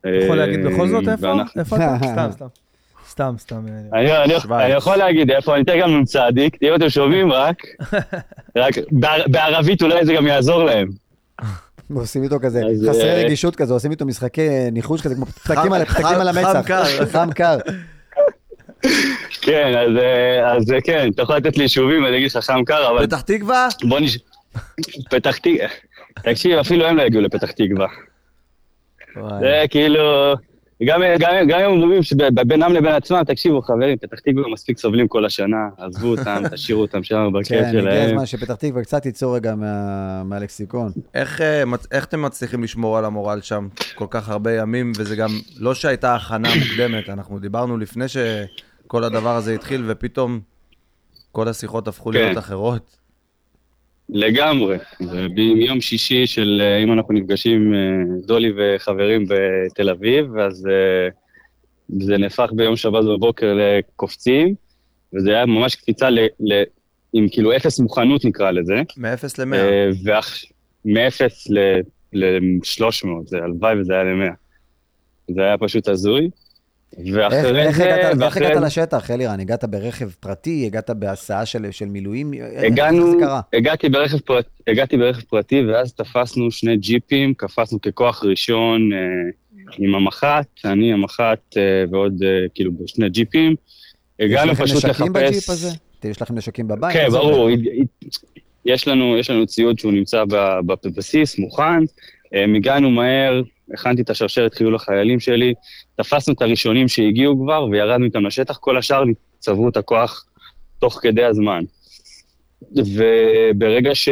אתה 0.00 0.08
יכול 0.24 0.36
להגיד 0.36 0.66
בכל 0.66 0.88
זאת 0.88 1.08
איפה? 1.08 1.28
ואנחנו- 1.28 1.60
איפה 1.60 1.76
אתה? 1.76 1.96
סתם, 2.12 2.28
סתם. 2.32 2.46
סתם, 3.08 3.34
סתם. 3.38 3.66
אני, 3.92 4.16
אני, 4.16 4.40
שווייץ. 4.40 4.64
אני 4.64 4.72
יכול 4.72 4.96
להגיד 4.96 5.30
איפה, 5.30 5.54
אני 5.54 5.62
אתן 5.62 5.80
גם 5.80 6.00
נ"צ, 6.00 6.16
אם 6.62 6.74
אתם 6.74 6.88
שומעים 6.88 7.32
רק, 7.42 7.62
רק 8.56 8.74
בער, 8.90 9.22
בערבית 9.26 9.82
אולי 9.82 10.04
זה 10.06 10.12
גם 10.12 10.26
יעזור 10.26 10.64
להם. 10.64 10.88
עושים 11.94 12.22
איתו 12.22 12.36
כזה, 12.42 12.62
אז, 12.66 12.86
חסרי 12.90 13.10
אה, 13.10 13.24
רגישות 13.24 13.56
כזה, 13.56 13.74
עושים 13.74 13.90
איתו 13.90 14.06
משחקי 14.06 14.70
ניחוש 14.72 15.00
כזה, 15.00 15.14
כמו 15.14 15.26
פתקים 15.26 15.72
על 15.72 16.28
המצח. 16.28 16.62
קר. 16.66 16.84
חם 17.06 17.28
קר. 17.34 17.58
כן, 19.40 19.74
אז, 19.78 19.90
אז 20.56 20.74
כן, 20.84 21.10
אתה 21.14 21.22
יכול 21.22 21.36
לתת 21.36 21.56
לי 21.56 21.62
יישובים, 21.62 22.06
אני 22.06 22.16
אגיד 22.16 22.26
לך 22.30 22.36
חם 22.36 22.64
קר, 22.66 22.90
אבל 22.90 23.06
פתח 23.06 23.20
תקווה? 23.20 23.68
בוא 23.88 24.00
נש... 24.00 24.18
פתח 25.10 25.36
תקווה, 25.36 25.66
תקשיב, 26.22 26.58
אפילו 26.58 26.86
הם 26.86 26.96
לא 26.96 27.02
יגיעו 27.02 27.22
לפתח 27.22 27.50
תקווה. 27.50 27.86
זה 29.40 29.64
כאילו, 29.70 30.34
גם, 30.86 31.02
גם, 31.18 31.30
גם 31.48 31.60
אם 31.60 31.66
אומרים 31.82 32.02
שבינם 32.02 32.72
לבין 32.72 32.92
עצמם, 32.92 33.22
תקשיבו 33.26 33.62
חברים, 33.62 33.96
פתח 33.98 34.18
תקווה 34.18 34.48
מספיק 34.52 34.78
סובלים 34.78 35.08
כל 35.08 35.24
השנה, 35.24 35.68
עזבו 35.78 36.08
אותם, 36.08 36.42
תשאירו 36.52 36.82
אותם 36.82 37.02
שם 37.02 37.28
בכיף 37.34 37.48
כן, 37.48 37.64
הגיע 37.64 37.80
שלהם. 37.80 38.08
הזמן 38.08 38.26
שפתח 38.26 38.54
תקווה 38.54 38.82
קצת 38.82 39.06
ייצור 39.06 39.36
רגע 39.36 39.54
מה- 39.54 40.22
מהלקסיקון. 40.24 40.92
איך, 41.14 41.40
אה, 41.40 41.62
איך 41.92 42.04
אתם 42.04 42.22
מצליחים 42.22 42.62
לשמור 42.62 42.98
על 42.98 43.04
המורל 43.04 43.40
שם 43.40 43.68
כל 43.94 44.06
כך 44.10 44.28
הרבה 44.28 44.52
ימים, 44.56 44.92
וזה 44.96 45.16
גם 45.16 45.30
לא 45.58 45.74
שהייתה 45.74 46.14
הכנה 46.14 46.48
מוקדמת, 46.58 47.08
אנחנו 47.08 47.38
דיברנו 47.38 47.78
לפני 47.78 48.04
שכל 48.08 49.04
הדבר 49.04 49.36
הזה 49.36 49.54
התחיל, 49.54 49.84
ופתאום 49.86 50.40
כל 51.32 51.48
השיחות 51.48 51.88
הפכו 51.88 52.10
כן. 52.12 52.18
להיות 52.18 52.38
אחרות. 52.38 52.99
לגמרי. 54.12 54.76
ביום 55.34 55.80
שישי 55.80 56.26
של, 56.26 56.62
אה, 56.64 56.78
אם 56.78 56.92
אנחנו 56.92 57.14
נפגשים, 57.14 57.74
אה, 57.74 57.78
דולי 58.26 58.52
וחברים 58.56 59.24
בתל 59.28 59.90
אביב, 59.90 60.38
אז 60.38 60.66
אה, 60.66 61.08
זה 61.98 62.18
נהפך 62.18 62.50
ביום 62.52 62.76
שבת 62.76 63.04
בבוקר 63.04 63.54
לקופצים, 63.54 64.54
וזה 65.14 65.30
היה 65.30 65.46
ממש 65.46 65.74
קפיצה 65.74 66.10
ל, 66.10 66.18
ל, 66.40 66.62
עם 67.12 67.26
כאילו 67.30 67.56
אפס 67.56 67.80
מוכנות 67.80 68.24
נקרא 68.24 68.50
לזה. 68.50 68.82
מ-0 68.96 69.24
ל-100. 69.38 69.56
מ-0 70.84 71.52
ל-300, 72.12 73.06
זה 73.26 73.38
הלוואי 73.38 73.80
וזה 73.80 73.92
היה 73.92 74.04
ל-100. 74.04 74.32
זה 75.34 75.40
היה 75.40 75.58
פשוט 75.58 75.88
הזוי. 75.88 76.30
ואחרי 76.98 77.62
איך, 77.62 77.76
זה... 77.76 77.84
איך, 77.96 78.16
ואחרי... 78.20 78.46
איך 78.46 78.52
הגעת 78.52 78.62
לשטח, 78.62 79.10
אלירן? 79.10 79.40
הגעת 79.40 79.64
ברכב 79.64 80.10
פרטי? 80.10 80.66
הגעת 80.66 80.90
בהסעה 80.90 81.46
של, 81.46 81.70
של 81.70 81.84
מילואים? 81.84 82.32
הגענו, 82.66 83.06
איך 83.06 83.14
זה 83.14 83.24
קרה? 83.26 83.40
הגעתי 83.52 83.88
ברכב, 83.88 84.18
פרט, 84.18 84.46
הגעתי 84.66 84.96
ברכב 84.96 85.20
פרטי, 85.20 85.62
ואז 85.64 85.92
תפסנו 85.92 86.50
שני 86.50 86.76
ג'יפים, 86.76 87.34
קפצנו 87.34 87.80
ככוח 87.80 88.24
ראשון 88.24 88.92
אה, 88.92 88.98
עם 89.78 89.94
המח"ט, 89.94 90.64
אני 90.64 90.92
המח"ט 90.92 91.56
אה, 91.56 91.84
ועוד 91.90 92.22
אה, 92.22 92.28
כאילו 92.54 92.70
שני 92.86 93.08
ג'יפים. 93.08 93.54
הגענו 94.20 94.54
פשוט 94.54 94.84
לחפש... 94.84 94.84
יש 94.84 94.84
לכם 94.84 95.04
נשקים 95.04 95.12
בג'יפ 95.12 95.50
הזה? 95.50 95.68
יש 96.04 96.22
לכם 96.22 96.34
נשקים 96.34 96.68
בבית? 96.68 96.92
כן, 96.92 97.08
ברור. 97.10 97.48
יש 98.64 98.88
לנו, 98.88 99.16
יש 99.16 99.30
לנו 99.30 99.46
ציוד 99.46 99.78
שהוא 99.78 99.92
נמצא 99.92 100.24
בבסיס, 100.66 101.38
מוכן. 101.38 101.82
הגענו 102.56 102.90
מהר, 102.90 103.42
הכנתי 103.74 104.02
את 104.02 104.10
השרשרת 104.10 104.54
חיול 104.54 104.74
לחיילים 104.74 105.20
שלי, 105.20 105.54
תפסנו 105.96 106.34
את 106.34 106.42
הראשונים 106.42 106.88
שהגיעו 106.88 107.44
כבר 107.44 107.66
וירדנו 107.70 108.04
איתם 108.04 108.26
לשטח, 108.26 108.56
כל 108.56 108.76
השאר 108.78 109.04
צברו 109.38 109.68
את 109.68 109.76
הכוח 109.76 110.24
תוך 110.78 110.98
כדי 111.02 111.24
הזמן. 111.24 111.64
וברגע 112.72 113.94
ש... 113.94 114.08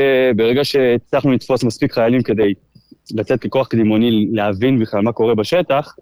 שהצלחנו 0.62 1.32
לתפוס 1.32 1.64
מספיק 1.64 1.92
חיילים 1.92 2.22
כדי 2.22 2.54
לצאת 3.14 3.40
ככוח 3.40 3.68
קדימוני 3.68 4.28
להבין 4.32 4.78
בכלל 4.78 5.00
מה 5.00 5.12
קורה 5.12 5.34
בשטח, 5.34 5.94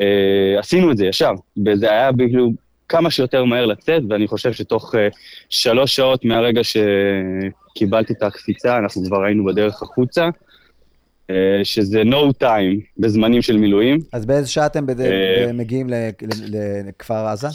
אה, 0.00 0.58
עשינו 0.58 0.92
את 0.92 0.96
זה 0.96 1.06
ישר, 1.06 1.32
וזה 1.66 1.90
היה 1.90 2.10
כאילו 2.18 2.52
כמה 2.88 3.10
שיותר 3.10 3.44
מהר 3.44 3.66
לצאת, 3.66 4.02
ואני 4.08 4.26
חושב 4.26 4.52
שתוך 4.52 4.94
אה, 4.94 5.08
שלוש 5.48 5.96
שעות 5.96 6.24
מהרגע 6.24 6.60
שקיבלתי 6.64 8.12
את 8.12 8.22
הקפיצה, 8.22 8.78
אנחנו 8.78 9.04
כבר 9.04 9.24
היינו 9.24 9.44
בדרך 9.44 9.82
החוצה. 9.82 10.28
אה, 11.30 11.64
שזה 11.64 12.02
no 12.02 12.42
time 12.42 12.80
בזמנים 12.98 13.42
של 13.42 13.56
מילואים. 13.56 13.98
אז 14.12 14.26
באיזה 14.26 14.48
שעה 14.48 14.66
אתם 14.66 14.86
אה, 15.00 15.52
מגיעים 15.52 15.90
לכפר 16.88 17.26
עזה? 17.26 17.48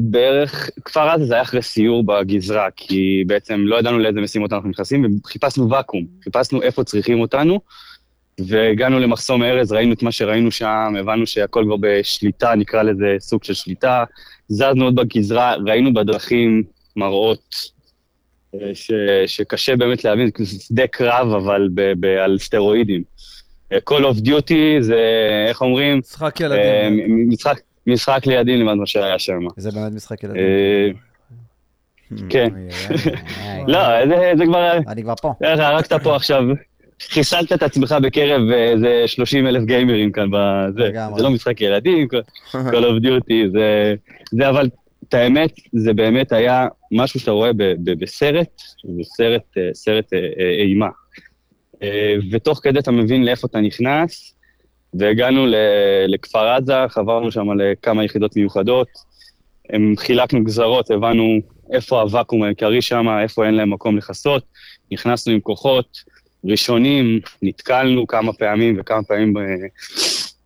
בערך, 0.00 0.70
כפר 0.84 1.08
עזה 1.08 1.24
זה 1.24 1.34
היה 1.34 1.42
אחרי 1.42 1.62
סיור 1.62 2.04
בגזרה, 2.04 2.68
כי 2.76 3.24
בעצם 3.26 3.60
לא 3.60 3.78
ידענו 3.78 3.98
לאיזה 3.98 4.20
משימות 4.20 4.52
אנחנו 4.52 4.68
נכנסים, 4.68 5.18
וחיפשנו 5.24 5.70
ואקום, 5.70 6.06
חיפשנו 6.24 6.62
איפה 6.62 6.84
צריכים 6.84 7.20
אותנו, 7.20 7.60
והגענו 8.40 8.98
למחסום 8.98 9.42
ארז, 9.42 9.72
ראינו 9.72 9.92
את 9.92 10.02
מה 10.02 10.12
שראינו 10.12 10.50
שם, 10.50 10.94
הבנו 11.00 11.26
שהכל 11.26 11.64
כבר 11.66 11.76
בשליטה, 11.80 12.54
נקרא 12.54 12.82
לזה 12.82 13.16
סוג 13.20 13.44
של 13.44 13.54
שליטה, 13.54 14.04
זזנו 14.48 14.84
עוד 14.84 14.94
בגזרה, 14.94 15.54
ראינו 15.66 15.94
בדרכים 15.94 16.62
מראות 16.96 17.54
ש, 18.74 18.92
שקשה 19.26 19.76
באמת 19.76 20.04
להבין, 20.04 20.30
זה 20.38 20.60
שדה 20.60 20.86
קרב, 20.86 21.32
אבל 21.32 21.68
ב, 21.74 21.92
ב, 22.00 22.04
על 22.04 22.38
סטרואידים. 22.38 23.02
Call 23.74 24.02
of 24.02 24.26
Duty 24.26 24.80
זה, 24.80 25.00
איך 25.48 25.62
אומרים? 25.62 25.98
משחק 25.98 26.40
ילדים. 26.40 26.98
Uh, 26.98 27.32
משחק, 27.32 27.60
משחק 27.86 28.26
לידים 28.26 28.60
למד 28.60 28.74
מה 28.74 28.86
שהיה 28.86 29.18
שם. 29.18 29.38
זה 29.56 29.70
באמת 29.70 29.92
משחק 29.92 30.24
ילדים. 30.24 30.42
Uh, 32.12 32.22
כן. 32.28 32.48
לא, 33.72 34.06
זה 34.36 34.44
כבר... 34.46 34.78
אני 34.88 35.02
כבר 35.02 35.14
פה. 35.22 35.32
הרגת 35.40 35.92
פה 35.92 36.16
עכשיו. 36.16 36.42
חיסלת 37.02 37.52
את 37.52 37.62
עצמך 37.62 37.96
בקרב 38.02 38.50
איזה 38.50 39.02
30 39.06 39.46
אלף 39.46 39.64
גיימרים 39.64 40.12
כאן 40.12 40.30
בזה. 40.32 40.90
זה 41.16 41.22
לא 41.22 41.30
משחק 41.30 41.60
ילדים, 41.60 42.08
Call 42.52 42.84
of 42.84 43.04
Duty, 43.04 43.52
זה... 43.52 43.94
זה 44.30 44.48
אבל 44.48 44.68
את 45.08 45.14
האמת, 45.14 45.50
זה 45.72 45.92
באמת 45.92 46.32
היה 46.32 46.68
משהו 46.92 47.20
שאתה 47.20 47.30
רואה 47.30 47.50
בסרט, 47.84 48.62
זה 48.84 49.02
סרט, 49.04 49.42
אה, 49.58 49.70
סרט 49.74 50.12
אה, 50.12 50.18
אה, 50.18 50.50
אימה. 50.50 50.88
ותוך 52.30 52.60
כדי 52.62 52.78
אתה 52.78 52.90
מבין 52.90 53.24
לאיפה 53.24 53.46
אתה 53.46 53.60
נכנס, 53.60 54.34
והגענו 54.94 55.46
לכפר 56.08 56.48
עזה, 56.48 56.74
חברנו 56.88 57.32
שם 57.32 57.60
לכמה 57.60 58.04
יחידות 58.04 58.36
מיוחדות, 58.36 58.88
הם 59.70 59.94
חילקנו 59.98 60.44
גזרות, 60.44 60.90
הבנו 60.90 61.38
איפה 61.72 62.00
הוואקום 62.00 62.42
העיקרי 62.42 62.82
שם, 62.82 63.06
איפה 63.22 63.46
אין 63.46 63.54
להם 63.54 63.72
מקום 63.72 63.96
לכסות, 63.96 64.42
נכנסנו 64.92 65.32
עם 65.32 65.40
כוחות 65.40 65.98
ראשונים, 66.44 67.20
נתקלנו 67.42 68.06
כמה 68.06 68.32
פעמים 68.32 68.76
וכמה 68.80 69.02
פעמים 69.02 69.34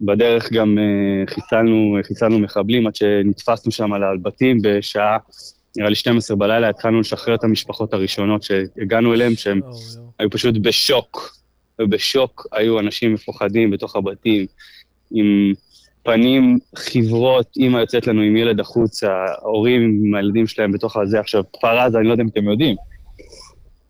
בדרך 0.02 0.52
גם 0.52 0.78
uh, 0.78 1.30
חיסלנו, 1.34 1.98
חיסלנו 2.02 2.38
מחבלים 2.38 2.86
עד 2.86 2.96
שנתפסנו 2.96 3.72
שם 3.72 3.92
על 3.92 4.02
הבתים 4.04 4.58
בשעה, 4.62 5.16
נראה 5.76 5.88
לי 5.88 5.94
12 5.94 6.36
בלילה, 6.36 6.68
התחלנו 6.68 7.00
לשחרר 7.00 7.34
את 7.34 7.44
המשפחות 7.44 7.94
הראשונות 7.94 8.42
שהגענו 8.42 9.14
אליהן, 9.14 9.36
שהם. 9.36 9.60
היו 10.18 10.30
פשוט 10.30 10.54
בשוק. 10.62 11.42
ובשוק 11.80 12.46
היו 12.52 12.80
אנשים 12.80 13.14
מפוחדים 13.14 13.70
בתוך 13.70 13.96
הבתים, 13.96 14.46
עם 15.10 15.52
פנים 16.02 16.58
חיוורות, 16.76 17.46
אימא 17.56 17.78
יוצאת 17.78 18.06
לנו 18.06 18.20
עם 18.20 18.36
ילד 18.36 18.60
החוצה, 18.60 19.24
הורים 19.42 20.00
עם 20.04 20.14
הילדים 20.14 20.46
שלהם 20.46 20.72
בתוך 20.72 20.96
הזה. 20.96 21.20
עכשיו, 21.20 21.42
כפר 21.52 21.78
עזה, 21.78 21.98
אני 21.98 22.06
לא 22.06 22.12
יודע 22.12 22.22
אם 22.22 22.28
אתם 22.28 22.48
יודעים, 22.48 22.76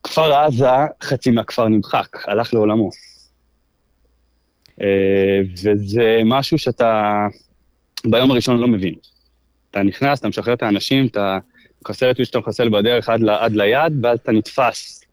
כפר 0.02 0.34
עזה, 0.34 0.66
חצי 1.02 1.30
מהכפר 1.30 1.68
נמחק, 1.68 2.16
הלך 2.26 2.54
לעולמו. 2.54 2.90
אה, 4.80 5.40
וזה 5.62 6.20
משהו 6.24 6.58
שאתה 6.58 7.26
ביום 8.04 8.30
הראשון 8.30 8.58
לא 8.58 8.68
מבין. 8.68 8.94
אתה 9.70 9.82
נכנס, 9.82 10.20
אתה 10.20 10.28
משחרר 10.28 10.54
את 10.54 10.62
האנשים, 10.62 11.06
אתה 11.06 11.38
מחסל 11.82 12.10
את 12.10 12.18
מי 12.18 12.24
שאתה 12.24 12.38
מחסל 12.38 12.68
בדרך 12.68 13.08
עד, 13.08 13.20
עד 13.28 13.52
ליד, 13.52 14.04
ואז 14.04 14.18
אתה 14.18 14.32
נתפס. 14.32 15.04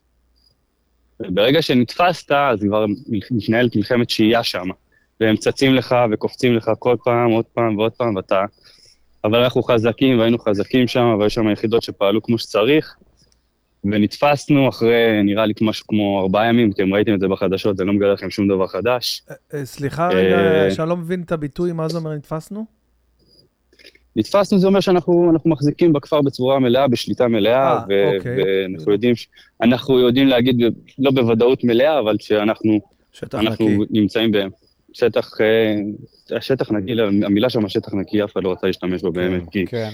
וברגע 1.20 1.62
שנתפסת, 1.62 2.32
אז 2.32 2.60
כבר 2.68 2.86
מתנהלת 3.32 3.76
מלחמת 3.76 4.10
שהייה 4.10 4.44
שם. 4.44 4.68
והם 5.20 5.36
צצים 5.38 5.76
לך 5.76 5.96
וקופצים 6.12 6.56
לך 6.56 6.72
כל 6.80 6.96
פעם, 7.04 7.32
עוד 7.32 7.46
פעם 7.46 7.78
ועוד 7.78 7.92
פעם, 7.92 8.16
ואתה... 8.16 8.46
אבל 9.24 9.44
אנחנו 9.44 9.64
חזקים, 9.64 10.20
והיינו 10.20 10.40
חזקים 10.40 10.88
שם, 10.88 11.16
והיו 11.20 11.30
שם 11.30 11.50
יחידות 11.50 11.84
שפעלו 11.84 12.24
כמו 12.24 12.38
שצריך, 12.38 12.96
ונתפסנו 13.84 14.70
אחרי, 14.70 15.24
נראה 15.24 15.46
לי 15.46 15.54
משהו 15.62 15.88
כמו 15.88 16.22
ארבעה 16.22 16.50
ימים, 16.50 16.72
אתם 16.72 16.94
ראיתם 16.94 17.14
את 17.14 17.20
זה 17.20 17.28
בחדשות, 17.28 17.80
אני 17.80 17.88
לא 17.88 17.94
מגלה 17.94 18.14
לכם 18.14 18.30
שום 18.30 18.48
דבר 18.48 18.68
חדש. 18.68 19.24
אה, 19.30 19.36
אה, 19.54 19.66
סליחה 19.66 20.08
רגע, 20.08 20.72
שאני 20.72 20.90
לא 20.90 20.98
מבין 20.98 21.22
את 21.22 21.32
הביטוי, 21.32 21.72
מה 21.72 21.90
זה 21.90 21.98
אומר 21.98 22.14
נתפסנו? 22.14 22.66
נתפסנו 24.16 24.60
זה 24.60 24.68
אומר 24.68 24.80
שאנחנו 24.80 25.34
מחזיקים 25.46 25.94
בכפר 25.94 26.22
בצורה 26.22 26.60
מלאה, 26.60 26.88
בשליטה 26.88 27.28
מלאה, 27.28 27.82
אוקיי. 27.82 28.20
ואנחנו 28.38 28.92
יודעים, 28.92 29.16
אנחנו 29.62 30.00
יודעים 30.00 30.28
להגיד, 30.28 30.56
לא 31.00 31.12
בוודאות 31.12 31.64
מלאה, 31.64 32.00
אבל 32.00 32.16
שאנחנו 32.20 32.80
אנחנו 33.34 33.68
נמצאים 33.90 34.32
בשטח, 34.92 35.32
השטח 36.32 36.72
נקי, 36.72 37.02
המילה 37.02 37.50
שם 37.50 37.70
שטח 37.70 37.94
נקי, 37.94 38.24
אף 38.24 38.34
אחד 38.34 38.44
לא 38.44 38.52
רצה 38.52 38.68
להשתמש 38.68 39.02
בו 39.02 39.12
באמת, 39.12 39.42
כן, 39.42 39.50
כי 39.52 39.66
כן. 39.66 39.90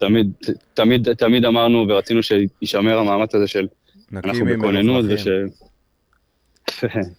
תמיד, 0.00 0.32
תמיד, 0.74 1.12
תמיד 1.12 1.44
אמרנו 1.44 1.86
ורצינו 1.88 2.20
שישמר 2.22 2.98
המאמץ 2.98 3.34
הזה 3.34 3.46
של 3.46 3.68
אנחנו 4.12 4.44
בכוננות 4.44 5.04
וש... 5.08 5.26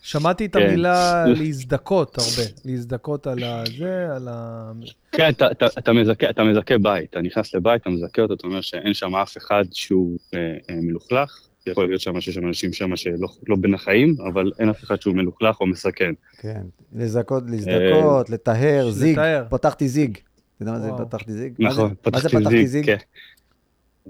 שמעתי 0.01 0.45
את 0.45 0.55
המילה 0.55 1.25
להזדכות 1.39 2.17
הרבה, 2.17 2.49
להזדכות 2.65 3.27
על 3.27 3.43
הזה, 3.43 4.07
על 4.15 4.27
ה... 4.31 4.71
כן, 5.11 5.29
אתה, 5.29 5.51
אתה, 5.51 5.67
אתה, 5.77 5.93
מזכה, 5.93 6.29
אתה 6.29 6.43
מזכה 6.43 6.77
בית, 6.77 7.09
אתה 7.09 7.21
נכנס 7.21 7.55
לבית, 7.55 7.81
אתה 7.81 7.89
מזכה 7.89 8.21
אותו, 8.21 8.33
אתה 8.33 8.47
אומר 8.47 8.61
שאין 8.61 8.93
שם 8.93 9.15
אף 9.15 9.37
אחד 9.37 9.63
שהוא 9.71 10.19
אה, 10.33 10.39
אה, 10.69 10.75
מלוכלך, 10.81 11.47
יכול 11.67 11.87
להיות 11.87 12.01
שם 12.01 12.21
שיש 12.21 12.35
שם 12.35 12.47
אנשים 12.47 12.73
שם 12.73 12.95
שלא 12.95 13.27
לא 13.47 13.55
בין 13.55 13.73
החיים, 13.73 14.15
אבל 14.31 14.51
אין 14.59 14.69
אף 14.69 14.83
אחד 14.83 15.01
שהוא 15.01 15.15
מלוכלך 15.15 15.59
או 15.61 15.67
מסכן. 15.67 16.13
כן, 16.39 16.61
לזכות, 16.93 17.43
להזדכות, 17.47 18.29
לטהר, 18.29 18.89
זיג, 18.91 19.19
פתחתי 19.49 19.87
זיג. 19.87 20.17
אתה 20.61 20.69
יודע 20.69 20.91
מה 20.91 20.97
זה 20.97 21.03
פתחתי 21.05 21.33
זיג? 21.33 21.53
נכון, 21.59 21.93
פתחתי 22.01 22.67
זיג, 22.67 22.85
כן. 22.85 22.97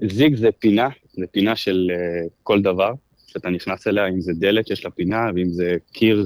זיג 0.07 0.35
זה 0.35 0.49
פינה, 0.59 0.89
זה 1.13 1.25
פינה 1.31 1.55
של 1.55 1.91
uh, 1.91 2.29
כל 2.43 2.61
דבר 2.61 2.93
שאתה 3.27 3.49
נכנס 3.49 3.87
אליה, 3.87 4.07
אם 4.07 4.21
זה 4.21 4.31
דלת 4.33 4.71
יש 4.71 4.85
לה 4.85 4.91
פינה, 4.91 5.29
ואם 5.35 5.49
זה 5.49 5.75
קיר, 5.91 6.25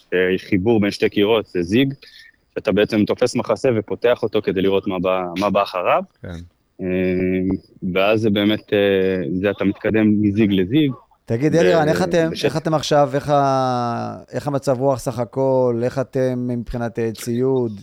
uh, 0.00 0.08
חיבור 0.48 0.80
בין 0.80 0.90
שתי 0.90 1.08
קירות, 1.08 1.46
זה 1.46 1.62
זיג, 1.62 1.94
שאתה 2.54 2.72
בעצם 2.72 3.04
תופס 3.04 3.36
מחסה 3.36 3.68
ופותח 3.78 4.22
אותו 4.22 4.42
כדי 4.42 4.62
לראות 4.62 4.86
מה 4.86 4.98
בא, 4.98 5.22
מה 5.38 5.50
בא 5.50 5.62
אחריו. 5.62 6.02
כן. 6.22 6.28
Uh, 6.80 6.84
ואז 7.94 8.20
זה 8.20 8.30
באמת, 8.30 8.72
זה 9.40 9.50
אתה 9.50 9.64
מתקדם 9.64 10.22
מזיג 10.22 10.52
לזיג. 10.52 10.92
תגיד, 11.24 11.56
אלירן, 11.56 11.88
איך 11.88 12.02
אתם, 12.02 12.30
בש... 12.30 12.44
איך 12.44 12.56
אתם 12.56 12.74
עכשיו, 12.74 13.10
איך, 13.14 13.28
ה... 13.28 14.16
איך 14.32 14.46
המצב 14.46 14.80
רוח 14.80 14.98
סך 14.98 15.18
הכל, 15.18 15.80
איך 15.82 15.98
אתם 15.98 16.48
מבחינת 16.48 16.98
ציוד? 17.14 17.80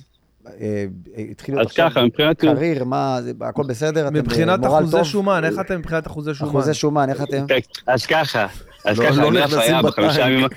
אה, 0.61 0.85
התחילו 1.31 1.61
אז 1.61 1.71
ככה, 1.71 2.05
מבחינת... 2.05 2.39
קרייר, 2.39 2.83
מה, 2.83 3.19
הכל 3.41 3.63
בסדר? 3.67 4.09
מבחינת 4.09 4.59
במורל 4.59 4.83
אחוזי? 4.83 5.03
שומן, 5.03 5.43
איך 5.43 5.59
אתם 5.59 5.79
מבחינת 5.79 6.07
אחוזי 6.07 6.33
שומן? 6.33 6.49
אחוזי 6.51 6.73
שומן, 6.73 7.09
איך 7.09 7.21
אתם? 7.23 7.45
אז 7.87 8.05
ככה, 8.05 8.47
אז 8.85 8.99
לא- 8.99 9.05
ככה, 9.05 9.21
לא 9.21 9.27
הגרף 9.27 9.49
נכנסים 9.49 9.73
היה 9.73 9.81
בחמישה 9.81 10.11
בטנק. 10.11 10.29
ימים... 10.29 10.47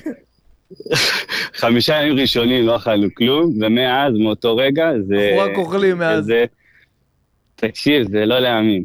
חמישה 1.61 1.95
ימים 1.95 2.19
ראשונים 2.19 2.67
לא 2.67 2.77
אכלנו 2.77 3.09
כלום, 3.15 3.53
ומאז, 3.61 4.13
מאותו 4.19 4.57
רגע, 4.57 4.91
זה... 5.09 5.31
אנחנו 5.37 5.53
רק 5.53 5.59
אוכלים 5.59 5.99
מאז. 5.99 6.33
תקשיב, 7.61 8.11
זה 8.11 8.27
לא 8.27 8.39
להאמין. 8.39 8.85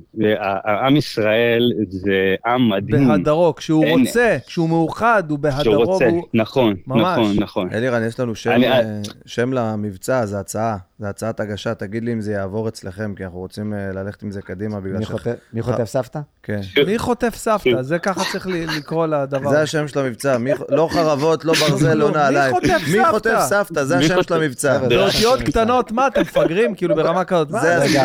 עם 0.85 0.95
ישראל 0.95 1.71
זה 1.89 2.11
עם 2.45 2.69
מדהים. 2.69 3.07
בהדרו, 3.07 3.53
כשהוא 3.55 3.83
אין- 3.85 3.99
רוצה, 3.99 4.37
כשהוא 4.47 4.69
מאוחד, 4.69 5.23
הוא 5.29 5.39
בהדרו, 5.39 5.83
רוצה, 5.83 6.05
והוא... 6.05 6.23
נכון, 6.33 6.75
ממש. 6.87 7.17
נכון, 7.19 7.35
נכון. 7.39 7.69
אלירן, 7.73 8.03
יש 8.07 8.19
לנו 8.19 8.35
שם, 8.35 8.51
אני- 8.51 8.71
אה, 8.71 8.81
שם 9.25 9.53
למבצע, 9.53 10.25
זה 10.25 10.39
הצעה, 10.39 10.77
זה 10.99 11.09
הצעת 11.09 11.39
הגשה, 11.39 11.73
תגיד 11.73 12.03
לי 12.03 12.13
אם 12.13 12.21
זה 12.21 12.31
יעבור 12.31 12.67
אצלכם, 12.67 13.13
כי 13.17 13.23
אנחנו 13.23 13.39
רוצים 13.39 13.73
אה, 13.73 13.91
ללכת 13.93 14.23
עם 14.23 14.31
זה 14.31 14.41
קדימה, 14.41 14.79
בגלל 14.79 14.97
מי 14.97 15.05
ש... 15.05 15.11
חוטף- 15.11 15.35
מי 15.53 15.61
חוטף 15.61 15.83
סבתא? 15.85 16.19
כן. 16.43 16.59
מי 16.87 16.97
חוטף 16.97 17.33
סבתא? 17.35 17.81
זה 17.81 17.99
ככה 17.99 18.21
צריך 18.31 18.47
לקרוא 18.77 19.07
לדבר. 19.07 19.49
זה 19.49 19.61
השם 19.61 19.87
של 19.87 19.99
המבצע, 19.99 20.37
מי- 20.37 20.51
לא 20.69 20.87
חרבות, 20.91 21.45
לא 21.45 21.53
ברזל, 21.53 21.93
לא 21.93 22.07
מי 22.07 22.13
נעליים. 22.13 22.55
מי? 22.91 23.05
חוטף 23.09 23.37
סבתא? 23.39 23.83
זה 23.83 23.97
השם 23.97 24.23
של 24.23 24.33
המבצע. 24.33 24.77
באותיות 24.87 25.41
קטנות, 25.41 25.91
מה, 25.91 26.07
אתם 26.07 26.21
מפגרים? 26.21 26.75
כאילו 26.75 26.95
ברמה 26.95 27.23
כזאת. 27.23 27.51
מה? 27.51 27.61
זה 27.61 27.77
רגע. 27.77 28.03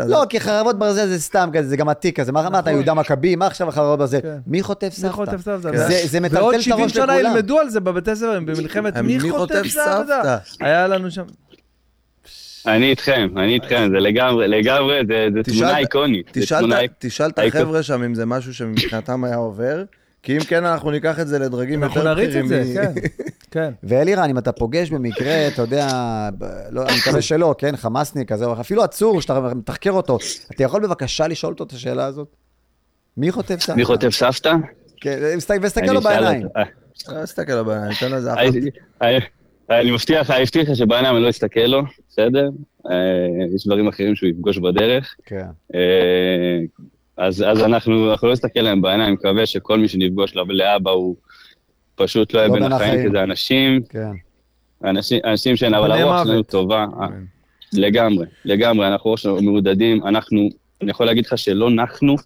למטה. 0.00 0.20
לא, 0.20 0.26
כי 0.28 0.40
חרבות 0.40 0.78
ברזל 0.78 1.06
זה 1.06 1.20
סתם 1.20 1.50
כזה, 1.52 1.68
זה 1.68 1.76
גם 1.76 1.88
עתיק 1.88 2.20
כזה. 2.20 2.32
מה 2.32 2.50
מה 2.50 2.58
אתה, 2.58 2.70
יהודה 2.70 2.94
מכבי? 2.94 3.36
מה 3.36 3.46
עכשיו 3.46 3.70
חרבות 3.70 3.98
ברזל? 3.98 4.20
כן. 4.20 4.36
מי 4.46 4.62
חוטף 4.62 4.84
מי 4.84 4.90
סבתא? 4.90 5.12
חוטף 5.12 5.40
סבתא? 5.40 5.70
כן. 5.72 5.76
זה- 5.76 6.00
זה 6.06 6.20
מטלטל 6.20 6.42
ועוד 6.42 6.54
את 6.54 6.62
70 6.62 6.80
הראש 6.80 6.92
שנה 6.92 7.06
לכולם. 7.06 7.30
ילמדו 7.32 7.58
על 7.58 7.68
זה 7.70 7.80
בבתי 7.80 8.16
ספר, 8.16 8.40
במלחמת 8.40 8.96
מי 8.96 9.20
חוטף 9.20 9.62
סבתא? 9.68 10.36
היה 10.60 10.86
לנו 10.88 11.10
שם... 11.10 11.22
אני 12.66 12.90
איתכם, 12.90 13.28
אני 13.36 13.54
איתכם, 13.54 13.88
זה 13.92 14.00
לגמרי, 14.00 14.48
לגמרי, 14.48 15.00
זה 15.08 15.42
תמונה 15.42 15.78
איקונית. 15.78 16.26
תשאל 16.98 17.30
את- 17.30 17.38
החבר'ה 17.38 17.82
שם 17.82 18.02
אם 18.02 18.14
זה 18.14 18.26
משהו 18.26 18.54
שמבחינתם 18.54 19.24
היה 19.24 19.36
עובר, 19.36 19.82
כי 20.22 20.36
אם 20.36 20.40
כן, 20.40 20.64
אנחנו 20.64 20.90
ניקח 20.90 21.20
את 21.20 21.28
זה 21.28 21.38
לדרגים 21.38 21.84
אנחנו 21.84 22.00
יותר 22.00 22.14
נריץ 22.14 22.28
בכירים. 22.28 22.44
את 22.44 22.66
זה, 22.66 22.74
כן. 22.74 22.92
כן. 23.50 23.72
ואלירן, 23.82 24.30
אם 24.30 24.38
אתה 24.38 24.52
פוגש 24.52 24.90
במקרה, 24.90 25.48
אתה 25.48 25.62
יודע, 25.62 25.88
לא, 26.70 26.82
אני 26.88 26.96
מקווה 26.96 27.22
שלא, 27.28 27.54
כן, 27.58 27.76
חמאסניק 27.76 28.28
כזה, 28.32 28.44
או 28.44 28.60
אפילו 28.60 28.82
עצור, 28.82 29.20
שאתה 29.20 29.40
מתחקר 29.54 29.90
אותו, 29.90 30.18
אתה 30.54 30.64
יכול 30.64 30.82
בבקשה 30.82 31.26
לשאול 31.28 31.52
אותו 31.52 31.64
את 31.64 31.72
השאלה 31.72 32.04
הזאת? 32.04 32.28
מי 33.16 33.32
חוטף 33.32 33.60
סבתא? 33.60 33.72
מי 33.76 33.84
חוטף 33.84 34.10
סבתא? 34.10 34.52
כן, 35.00 35.18
אני 35.24 35.36
לו 35.92 36.00
בעיניים. 36.00 36.46
אותו. 36.46 36.58
אה, 36.58 36.64
אה, 37.18 37.22
תסתכל 37.24 37.52
עליו 37.52 37.64
בעיניים, 37.64 37.92
תן 38.00 38.12
לזה 38.12 38.32
אחת. 38.32 38.40
אני- 38.40 38.70
מבטיח 39.92 40.20
לך, 40.20 40.30
אני 40.30 40.42
מבטיח 40.42 40.68
לך 40.68 40.76
שבעיניים 40.76 41.16
אני 41.16 41.24
לא 41.24 41.30
אסתכל 41.30 41.60
לו, 41.60 41.82
בסדר? 42.08 42.50
אה, 42.90 42.94
יש 43.54 43.66
דברים 43.66 43.88
אחרים 43.88 44.16
שהוא 44.16 44.28
יפגוש 44.30 44.58
בדרך. 44.58 45.14
כן. 45.26 45.46
אז 47.22 47.42
אז 47.42 47.62
אנחנו 47.62 48.10
אנחנו 48.10 48.28
לא 48.28 48.32
נסתכל 48.32 48.60
להם 48.60 48.82
בעיניים, 48.82 49.06
אני 49.08 49.12
מקווה 49.12 49.46
שכל 49.46 49.78
מי 49.78 49.88
שנפגוש 49.88 50.36
לאבא 50.36 50.90
הוא 50.90 51.16
פשוט 51.94 52.34
לא 52.34 52.38
יהיה 52.38 52.48
לא 52.48 52.54
בין 52.54 52.62
החיים, 52.62 52.90
החיים. 52.90 53.06
כי 53.06 53.10
זה 53.12 53.22
אנשים, 53.22 53.82
כן. 53.88 54.10
אנשים, 54.84 55.20
אנשים 55.24 55.56
שאין, 55.56 55.74
אבל 55.74 55.92
הרוח 55.92 56.24
שלנו. 56.24 56.42
טובה. 56.42 56.86
לגמרי, 57.72 58.26
לגמרי, 58.44 58.88
אנחנו 58.88 59.10
ראש 59.10 59.22
שלנו 59.22 59.42
מעודדים, 59.42 60.06
אנחנו, 60.06 60.48
אני 60.82 60.90
יכול 60.90 61.06
להגיד 61.06 61.26
לך 61.26 61.38
שלא 61.38 61.70
נחנו, 61.70 62.16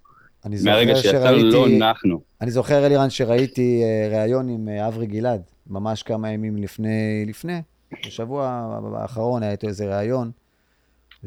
מהרגע 0.64 0.96
שיצאנו 0.96 1.36
לא 1.36 1.68
נחנו. 1.68 2.20
אני 2.40 2.50
זוכר, 2.50 2.86
אלירן, 2.86 3.10
שראיתי 3.10 3.82
אה, 3.82 4.18
ראיון 4.18 4.48
עם 4.48 4.68
אה, 4.68 4.88
אברי 4.88 5.06
גלעד, 5.06 5.42
ממש 5.66 6.02
כמה 6.02 6.30
ימים 6.30 6.56
לפני, 6.56 7.24
לפני, 7.26 7.62
בשבוע 8.06 8.68
האחרון 8.96 9.42
היה 9.42 9.52
איתו 9.52 9.68
איזה 9.68 9.96
ראיון, 9.96 10.30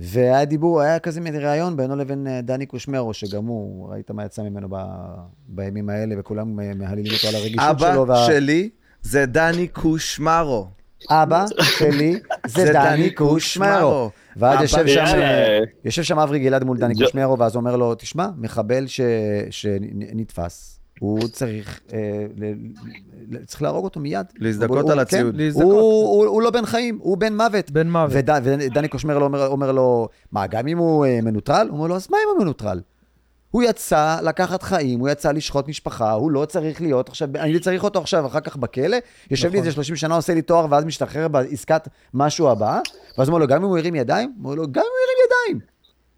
והיה 0.01 0.45
דיבור, 0.45 0.81
היה 0.81 0.99
כזה 0.99 1.21
מין 1.21 1.35
ראיון 1.35 1.77
בינו 1.77 1.95
לבין 1.95 2.27
אה, 2.27 2.41
דני 2.41 2.65
קושמרו, 2.65 3.13
שגם 3.13 3.45
הוא, 3.45 3.89
ראית 3.91 4.11
מה 4.11 4.26
יצא 4.26 4.41
ממנו 4.41 4.67
ב, 4.71 4.76
בימים 5.47 5.89
האלה, 5.89 6.15
וכולם 6.19 6.59
אה, 6.59 6.71
מהללים 6.76 7.05
אותו 7.13 7.27
על 7.27 7.35
הרגישות 7.35 7.59
שלו. 7.80 8.03
אבא 8.03 8.26
שלי 8.27 8.69
זה 9.01 9.26
דני 9.26 9.67
קושמרו. 9.67 10.67
אבא 11.09 11.45
שלי 11.61 12.19
זה 12.47 12.73
דני 12.73 13.11
קושמרו. 13.11 14.09
ואז 14.38 14.53
אבא- 14.53 14.61
יושב 14.63 14.88
שם, 14.88 15.17
יושב 15.85 16.03
שם 16.03 16.19
אברי 16.19 16.39
גלעד 16.39 16.63
מול 16.63 16.77
דני 16.77 16.93
קושמרו, 16.95 17.39
ואז 17.39 17.55
הוא 17.55 17.61
אומר 17.61 17.76
לו, 17.76 17.95
תשמע, 17.95 18.27
מחבל 18.38 18.88
ש- 18.88 19.01
שנתפס, 19.49 20.78
הוא 20.99 21.27
צריך, 21.27 21.80
אה, 21.93 21.97
ל- 22.38 22.53
ל- 23.30 23.45
צריך 23.45 23.61
להרוג 23.61 23.84
אותו 23.84 23.99
מיד. 23.99 24.26
להזדכות 24.38 24.77
הוא- 24.81 24.91
על 24.91 24.97
כן, 24.97 25.01
הציוד. 25.01 25.35
להזדכות. 25.35 25.63
הוא- 25.71 25.81
הוא 25.81 26.26
הוא 26.26 26.41
לא 26.41 26.49
בן 26.49 26.65
חיים, 26.65 26.97
הוא 27.01 27.17
בן 27.17 27.38
מוות. 27.38 27.71
בן 27.71 27.89
מוות. 27.89 28.11
וד- 28.30 28.30
ודני 28.43 28.88
קושמרו 28.88 29.23
אומר, 29.23 29.47
אומר 29.47 29.71
לו, 29.71 30.07
מה, 30.31 30.47
גם 30.47 30.67
אם 30.67 30.77
הוא 30.77 31.05
אה, 31.05 31.19
מנוטרל? 31.21 31.67
הוא 31.69 31.77
אומר 31.77 31.88
לו, 31.88 31.95
אז 31.95 32.07
מה 32.11 32.17
אם 32.26 32.38
הוא 32.38 32.43
מנוטרל? 32.43 32.81
הוא 33.51 33.63
יצא 33.63 34.17
לקחת 34.23 34.63
חיים, 34.63 34.99
הוא 34.99 35.09
יצא 35.09 35.31
לשחוט 35.31 35.67
משפחה, 35.67 36.11
הוא 36.11 36.31
לא 36.31 36.45
צריך 36.45 36.81
להיות 36.81 37.09
עכשיו, 37.09 37.27
אני 37.35 37.59
צריך 37.59 37.84
אותו 37.84 37.99
עכשיו, 37.99 38.26
אחר 38.27 38.39
כך 38.39 38.55
בכלא, 38.57 38.97
יושב 39.31 39.43
לי 39.47 39.49
נכון. 39.49 39.65
איזה 39.65 39.71
30 39.71 39.95
שנה, 39.95 40.15
עושה 40.15 40.34
לי 40.34 40.41
תואר, 40.41 40.65
ואז 40.69 40.85
משתחרר 40.85 41.27
בעסקת 41.27 41.88
משהו 42.13 42.49
הבא, 42.49 42.80
ואז 43.17 43.27
הוא 43.27 43.34
אומר 43.34 43.38
לו, 43.38 43.47
גם 43.47 43.57
אם 43.63 43.69
הוא 43.69 43.77
הרים 43.77 43.95
ידיים? 43.95 44.34
הוא 44.38 44.43
אומר 44.43 44.55
לו, 44.55 44.63
גם 44.71 44.81
אם 44.81 44.89
הוא 44.91 45.05
הרים 45.05 45.17
ידיים. 45.55 45.59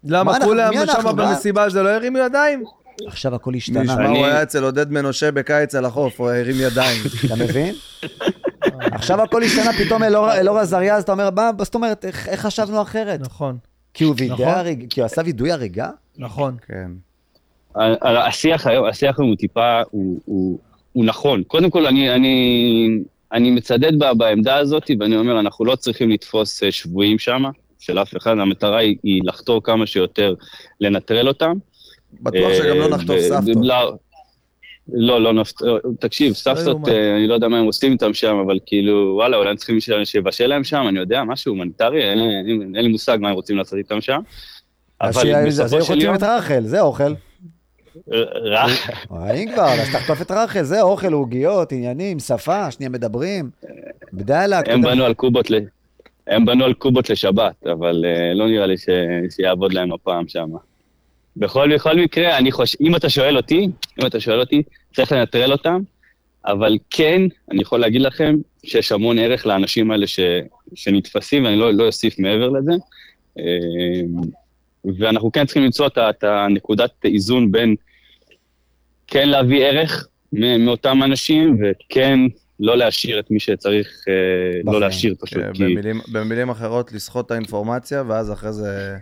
למה 0.04 0.40
כולם? 0.44 0.72
שם? 0.86 1.16
במסיבה 1.16 1.68
זה 1.68 1.82
לא 1.82 1.88
הרימו 1.88 2.18
ידיים? 2.18 2.64
עכשיו 3.06 3.34
הכל 3.34 3.54
השתנה, 3.54 3.94
אני- 3.94 4.18
הוא 4.18 4.26
היה 4.26 4.42
אצל 4.42 4.64
עודד 4.64 4.92
מנושה 4.92 5.30
בקיץ 5.30 5.74
על 5.74 5.84
החוף, 5.84 6.20
הוא 6.20 6.30
הרים 6.30 6.56
ידיים. 6.58 7.00
אתה 7.26 7.34
מבין? 7.36 7.74
עכשיו 8.92 9.22
הכל 9.22 9.42
השתנה, 9.42 9.70
פתאום 9.84 10.02
אלאור 10.02 10.58
עזריה, 10.58 10.96
אז 10.96 11.02
אתה 11.02 11.12
אומר, 11.12 11.30
מה, 11.30 11.50
זאת 11.58 11.74
אומרת, 11.74 12.04
איך 12.04 12.40
חשבנו 12.40 12.82
אחרת? 12.82 13.20
נכון, 13.20 13.56
כי 13.94 14.04
הוא 14.04 14.14
נכון. 14.14 14.30
וידא 14.40 14.58
הריג- 14.58 14.86
כי 14.90 15.00
הוא 15.00 15.06
עשה 15.06 15.22
וידוי 15.24 15.52
הריגה? 15.52 15.90
נכון. 16.18 16.56
כן. 16.66 16.90
השיח 18.02 18.66
היום, 18.66 18.86
השיח 18.86 19.18
היום 19.20 19.28
הוא 19.28 19.36
טיפה, 19.36 19.80
הוא, 19.90 20.60
נכון. 21.04 21.42
קודם 21.42 21.70
כל, 21.70 21.86
אני, 21.86 22.14
אני, 22.14 22.98
אני 23.32 23.50
מצדד 23.50 23.98
בה, 23.98 24.14
בעמדה 24.14 24.56
הזאת, 24.56 24.90
ואני 25.00 25.16
אומר, 25.16 25.40
אנחנו 25.40 25.64
לא 25.64 25.76
צריכים 25.76 26.10
לתפוס 26.10 26.62
אה, 26.62 26.72
שבויים 26.72 27.18
שם, 27.18 27.42
של 27.78 27.98
אף 27.98 28.16
אחד, 28.16 28.30
המטרה 28.38 28.78
היא, 28.78 28.96
היא 29.02 29.20
לחתור 29.24 29.62
כמה 29.62 29.86
שיותר 29.86 30.34
לנטרל 30.80 31.28
אותם. 31.28 31.52
בטוח 32.20 32.52
שגם 32.54 32.76
לא 32.76 32.82
אה, 32.84 32.88
נחטוף 32.88 33.16
סבתות. 33.20 33.56
לא, 33.66 33.94
לא, 34.92 35.20
לא 35.22 35.32
נפט... 35.32 35.62
תקשיב, 36.00 36.32
סבתות, 36.32 36.66
יאומן. 36.66 36.88
אה, 36.88 37.16
אני 37.16 37.26
לא 37.26 37.34
יודע 37.34 37.48
מה 37.48 37.58
הם 37.58 37.64
עושים 37.64 37.92
איתם 37.92 38.14
שם, 38.14 38.36
אבל 38.46 38.58
כאילו, 38.66 39.12
וואלה, 39.16 39.36
אולי 39.36 39.50
הם 39.50 39.56
צריכים 39.56 39.78
שיבשל 40.04 40.46
להם 40.46 40.64
שם, 40.64 40.84
אני 40.88 40.98
יודע, 40.98 41.24
משהו 41.24 41.52
הומניטרי, 41.52 42.10
אין, 42.10 42.18
לי- 42.74 42.88
מושג 42.88 43.18
מה 43.20 43.28
הם 43.28 43.34
רוצים 43.34 43.56
לעשות 43.56 43.78
איתם 43.78 44.00
שם. 44.00 44.20
אז 45.00 45.16
אבל 45.18 45.34
אז 45.34 45.56
היו 45.58 45.64
בסופו 45.66 45.82
של 45.84 46.00
יום, 46.02 46.14
את 46.14 46.22
רחל, 46.22 46.62
זה 46.66 46.80
אוכל. 46.80 47.12
רע- 48.44 48.66
אם 49.34 49.48
כבר, 49.54 49.64
אז 49.64 49.88
תחטוף 49.92 50.22
את 50.22 50.30
רחל, 50.30 50.62
זה 50.62 50.82
אוכל, 50.82 51.12
עוגיות, 51.12 51.72
עניינים, 51.72 52.18
שפה, 52.18 52.70
שנייה 52.70 52.90
מדברים. 52.90 53.50
בדאלק. 54.12 54.68
הם 54.68 54.82
בנו 54.82 55.04
על 55.04 55.14
קובות, 55.14 55.50
ל... 55.50 55.54
הם 56.26 56.44
בנו 56.44 56.64
על 56.64 56.72
קובות 56.74 57.10
לשבת, 57.10 57.66
אבל 57.72 58.04
לא 58.34 58.46
נראה 58.46 58.66
לי. 58.66 58.74
שיעבוד 59.30 59.72
להם 59.72 59.92
הפעם 59.92 60.28
שם. 60.28 60.48
בכל, 61.36 61.74
בכל 61.74 61.96
מקרה, 61.96 62.38
אני 62.38 62.52
חושב, 62.52 62.78
אם 62.80 62.96
אתה 62.96 63.08
שואל 63.08 63.36
אותי, 63.36 63.68
אם 64.00 64.06
אתה 64.06 64.20
שואל 64.20 64.40
אותי, 64.40 64.62
צריך 64.94 65.12
לנטרל 65.12 65.52
אותם, 65.52 65.80
אבל 66.46 66.78
כן, 66.90 67.22
אני 67.50 67.62
יכול 67.62 67.80
להגיד 67.80 68.00
לכם 68.02 68.36
שיש 68.64 68.92
המון 68.92 69.18
ערך 69.18 69.46
לאנשים 69.46 69.90
האלה 69.90 70.06
ש... 70.06 70.20
שנתפסים, 70.74 71.44
ואני 71.44 71.56
לא, 71.56 71.72
לא 71.74 71.86
אוסיף 71.86 72.18
מעבר 72.18 72.48
לזה. 72.48 72.72
אה, 73.38 73.44
ואנחנו 74.98 75.32
כן 75.32 75.44
צריכים 75.44 75.62
למצוא 75.64 75.86
את, 75.86 75.98
את 75.98 76.24
הנקודת 76.24 76.90
איזון 77.04 77.52
בין 77.52 77.74
כן 79.06 79.28
להביא 79.28 79.64
ערך 79.64 80.06
מאותם 80.32 81.02
אנשים, 81.02 81.56
וכן 81.62 82.18
לא 82.60 82.76
להשאיר 82.76 83.18
את 83.20 83.30
מי 83.30 83.40
שצריך 83.40 84.04
אה, 84.08 84.14
בחיים. 84.62 84.74
לא 84.74 84.80
להשאיר 84.80 85.14
פשוט. 85.20 85.38
כן, 85.38 85.52
כי... 85.52 85.62
במילים- 85.64 86.00
במילים 86.12 86.50
אחרות, 86.50 86.92
לסחוט 86.92 87.26
את 87.26 87.30
האינפורמציה, 87.30 88.02
ואז 88.08 88.32
אחרי 88.32 88.52
זה... 88.52 88.96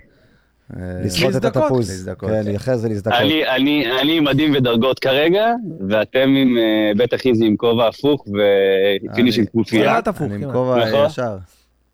אה, 0.77 0.83
לסחוט 1.05 1.37
את. 1.37 1.45
התפוז. 1.45 1.91
להזדכות. 1.91 2.31
כן, 2.31 2.55
אחרי 2.57 2.79
זה 2.79 2.89
להזדכות. 2.89 3.19
אני, 3.21 3.47
אני, 3.49 4.01
אני 4.01 4.17
עם 4.19 4.25
מדים 4.25 4.53
ודרגות 4.57 4.99
כרגע, 4.99 5.47
ואתם 5.89 6.29
עם, 6.29 6.59
אה, 6.59 6.93
בטח 6.97 7.27
איזי 7.27 7.47
עם 7.47 7.57
כובע 7.57 7.89
הפוך 7.89 8.25
ופיניש 8.29 9.39
עם 9.39 9.45
אני- 9.45 9.51
גופייה. 9.55 9.99
אני 10.21 10.35
עם 10.35 10.41
כמעט. 10.41 10.53
כובע 10.55 10.89
נכון. 10.89 11.07
ישר. 11.07 11.37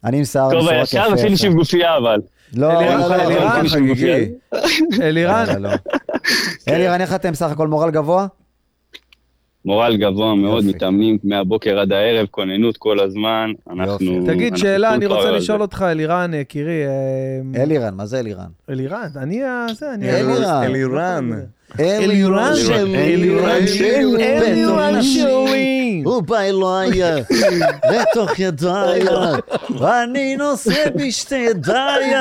אני 0.05 0.19
עם 0.19 0.25
שיער 0.25 0.51
כובע 0.51 0.61
מפורק 0.63 0.83
ישר 0.83 1.05
יפה. 1.07 1.15
ופיניש 1.15 1.45
עם 1.45 1.53
גופייה 1.55 1.97
אבל. 1.97 2.21
לא, 2.57 2.81
אלירן, 2.81 3.01
לא, 3.01 3.09
לא, 3.09 3.17
לא, 3.17 3.23
אלירן, 5.03 5.47
לא. 5.47 5.53
לא, 5.55 5.59
לא. 5.71 5.71
אלירן, 6.69 7.01
איך 7.01 7.15
אתם 7.15 7.35
סך 7.35 7.51
הכל 7.51 7.69
מורל 7.69 7.91
גבוה? 7.91 8.27
מורל 9.67 9.97
גבוה 9.97 10.35
מאוד, 10.35 10.65
יופי. 10.65 10.77
מתאמנים 10.77 11.19
מהבוקר 11.25 11.79
עד 11.79 11.93
הערב, 11.93 12.27
כוננות 12.31 12.77
כל 12.77 13.01
הזמן. 13.01 13.53
אנחנו... 13.71 14.13
יופי. 14.13 14.27
תגיד, 14.27 14.53
אנחנו 14.53 14.59
שאלה, 14.59 14.95
אני 14.95 15.07
רוצה 15.07 15.31
לשאול. 15.31 15.63
אותך, 15.63 15.85
אלירן, 15.89 16.35
יקירי. 16.35 16.83
אה, 16.87 17.63
אלירן, 17.63 17.95
מה 17.95 18.07
זה 18.07 18.19
אלירן? 18.19 18.47
אלירן, 18.71 19.09
אני 19.17 19.45
ה... 19.45 19.67
זה, 19.75 19.95
אני... 19.95 20.11
אלירן. 20.11 20.63
אלירן. 20.63 21.31
אלירן 21.81 22.57
שלי, 22.57 22.75
אלירן 22.77 22.95
אלירן 22.95 23.67
שלי, 23.67 24.39
אלירן 24.39 25.03
שלי. 25.03 26.03
הוא 26.05 26.23
בא 26.23 26.39
אליי 26.39 27.01
לתוך 27.91 28.39
ידיי, 28.39 29.01
ואני 29.79 30.37
נושא 30.37 30.85
בשתי 30.95 31.37
ידיי, 31.37 32.13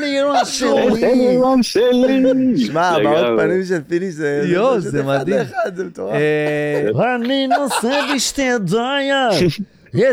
לי 0.00 0.22
ראש 0.22 0.58
שלי. 0.58 1.36
רון 1.36 1.62
שלי. 1.62 2.22
שמע, 2.66 2.88
הבעות 2.88 3.40
פנים 3.40 3.64
של 3.64 3.80
פיני 3.88 4.10
זה... 4.10 4.42
יואו, 4.44 4.80
זה 4.80 5.02
מדהים. 5.02 5.36
לאחד, 5.38 5.76
זה 5.76 5.84
מטורף. 5.84 6.14
אה, 6.14 6.90
ואני 6.94 7.46
נושא 7.46 8.00
בשתי 8.14 8.42
ידיי, 8.42 9.10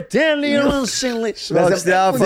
תן 0.10 0.40
לי 0.40 0.56
שלי. 0.86 1.32
שמע, 1.36 1.62
עוד 1.64 1.72
וזה- 1.74 1.82
שנייה 1.82 2.10
עפה 2.10 2.26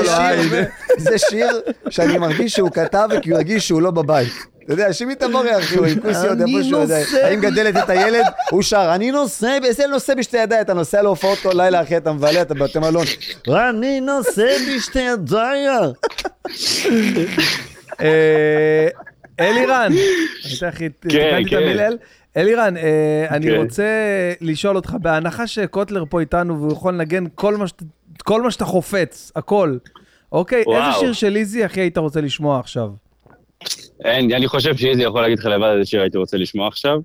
זה 0.98 1.18
שיר- 1.18 1.62
שאני 1.90 2.18
מרגיש 2.18 2.54
שהוא 2.54 2.70
כתב 2.72 3.10
כי 3.22 3.30
הוא 3.30 3.38
הרגיש 3.38 3.68
שהוא 3.68 3.82
לא 3.82 3.92
בבית. 3.92 4.34
אתה 4.66 4.74
יודע, 4.74 4.94
שימי 4.94 5.14
את 5.14 5.24
המורה, 5.24 5.58
אחי, 5.60 5.76
הוא 5.76 5.86
עם 5.86 6.00
כוסיות 6.00 6.42
אני 6.42 6.58
איפשהו, 6.58 6.80
יודע, 6.82 6.98
האם 7.24 7.40
גדלת 7.42 7.78
את 7.78 7.90
הילד? 7.90 8.26
הוא 8.52 8.62
שר, 8.62 8.92
אני 8.96 9.12
נושא, 9.12 9.58
איזה 9.64 9.88
נושא 9.88 10.14
בשתי 10.14 10.38
ידיי, 10.38 10.62
אתה 10.62 10.74
נוסע 10.74 11.02
להופעות 11.02 11.38
כל 11.40 11.52
לילה, 11.56 11.82
אחי, 11.82 11.98
אתה 11.98 12.12
מבלה, 12.14 12.42
אתה 12.42 12.54
בבתי 12.54 12.80
מלון. 12.80 13.06
אני 13.48 14.02
נושא 14.02 14.48
בשתי 14.78 15.00
ידיי. 15.00 15.68
אה, 18.02 18.88
אלירן, 19.40 19.92
אני 19.92 20.02
אתן 20.58 20.68
הכי, 20.68 20.90
תיקנתי 20.90 21.18
את 21.46 21.50
כן. 21.50 21.56
המילל. 21.58 21.98
אלירן, 22.38 22.78
אה, 22.78 22.84
אני 23.30 23.46
כן. 23.48 23.56
רוצה 23.56 23.84
לשאול 24.42 24.76
אותך, 24.76 24.96
בהנחה 25.02 25.48
שקוטלר 25.48 26.04
פה 26.10 26.20
איתנו 26.20 26.60
והוא 26.60 26.74
יכול 26.74 26.94
לנגן 26.94 27.24
כל 27.36 27.58
מה 27.58 27.68
שאת- 27.68 27.84
כל 28.24 28.42
מה 28.42 28.52
שאתה 28.52 28.66
חופץ, 28.66 29.32
הכל, 29.36 29.78
אוקיי? 30.32 30.60
איזה 30.60 30.70
וואו. 30.70 31.00
שיר 31.00 31.14
של 31.14 31.36
איזי 31.36 31.64
הכי 31.64 31.80
היית 31.82 31.98
רוצה 31.98 32.22
לשמוע 32.22 32.60
עכשיו? 32.60 32.90
אין, 34.06 34.32
אני 34.34 34.48
חושב 34.48 34.76
שאיזי 34.78 35.04
יכול 35.04 35.22
להגיד 35.22 35.40
לך 35.40 35.46
לבד 35.46 35.74
איזה 35.78 35.86
שיר 35.90 36.02
הייתי 36.02 36.18
רוצה 36.18 36.38
לשמוע 36.38 36.68
עכשיו. 36.68 37.00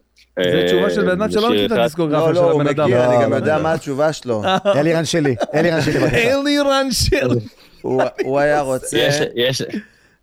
זו 0.44 0.56
אה, 0.56 0.66
תשובה 0.66 0.90
של 0.90 1.02
בן 1.02 1.10
אדם 1.22 1.30
שלא 1.30 1.50
מכיר 1.50 1.66
את. 1.66 1.70
הדיסקוגרפיה 1.72 2.28
לא, 2.28 2.34
של 2.34 2.40
לא, 2.40 2.50
הוא 2.50 2.60
הבן 2.62 2.70
אדם. 2.70 2.84
מכיר, 2.84 3.04
אני 3.04 3.14
לא, 3.16 3.22
גם 3.22 3.30
לא, 3.30 3.36
יודע 3.36 3.56
לא. 3.56 3.62
מה 3.62 3.72
התשובה 3.72 4.12
שלו. 4.12 4.42
אלירן 4.66 5.04
שלי, 5.04 5.34
אלירן 5.54 5.80
שלי, 5.80 5.98
בבקשה. 6.00 6.16
אלירן 6.40 6.86
של... 6.90 7.28
הוא- 7.82 8.02
הוא 8.22 8.38
היה 8.38 8.60
רוצה... 8.60 8.98
יש, 8.98 9.14
יש, 9.34 9.62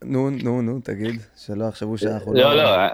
נו, 0.03 0.29
נו, 0.29 0.61
נו, 0.61 0.79
תגיד, 0.83 1.15
שלא 1.45 1.65
יחשבו 1.65 1.97
שאנחנו 1.97 2.33
לא, 2.33 2.53
לא, 2.55 2.61
אה, 2.75 2.87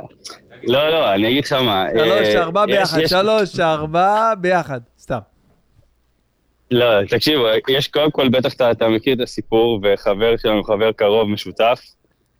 לא, 0.64 0.90
לא, 0.90 1.14
אני 1.14 1.28
אגיד 1.30 1.46
לך 1.46 1.54
מה. 1.54 1.86
שלוש, 1.94 2.28
אה, 2.36 2.42
ארבע 2.42 2.66
ביחד, 2.66 3.06
שלוש, 3.06 3.60
ארבע 3.60 4.34
ביחד, 4.36 4.80
סתם. 5.00 5.20
לא, 6.72 7.06
תקשיבו, 7.06 7.46
יש 7.70 7.88
קודם 7.88 8.12
כל, 8.12 8.30
בטח 8.30 8.54
אתה, 8.54 8.72
אתה 8.72 8.90
מכיר 8.90 9.14
את 9.16 9.22
הסיפור, 9.22 9.80
וחבר 9.84 10.38
שלנו, 10.38 10.64
חבר 10.64 10.92
קרוב, 10.92 11.30
משותף. 11.30 11.82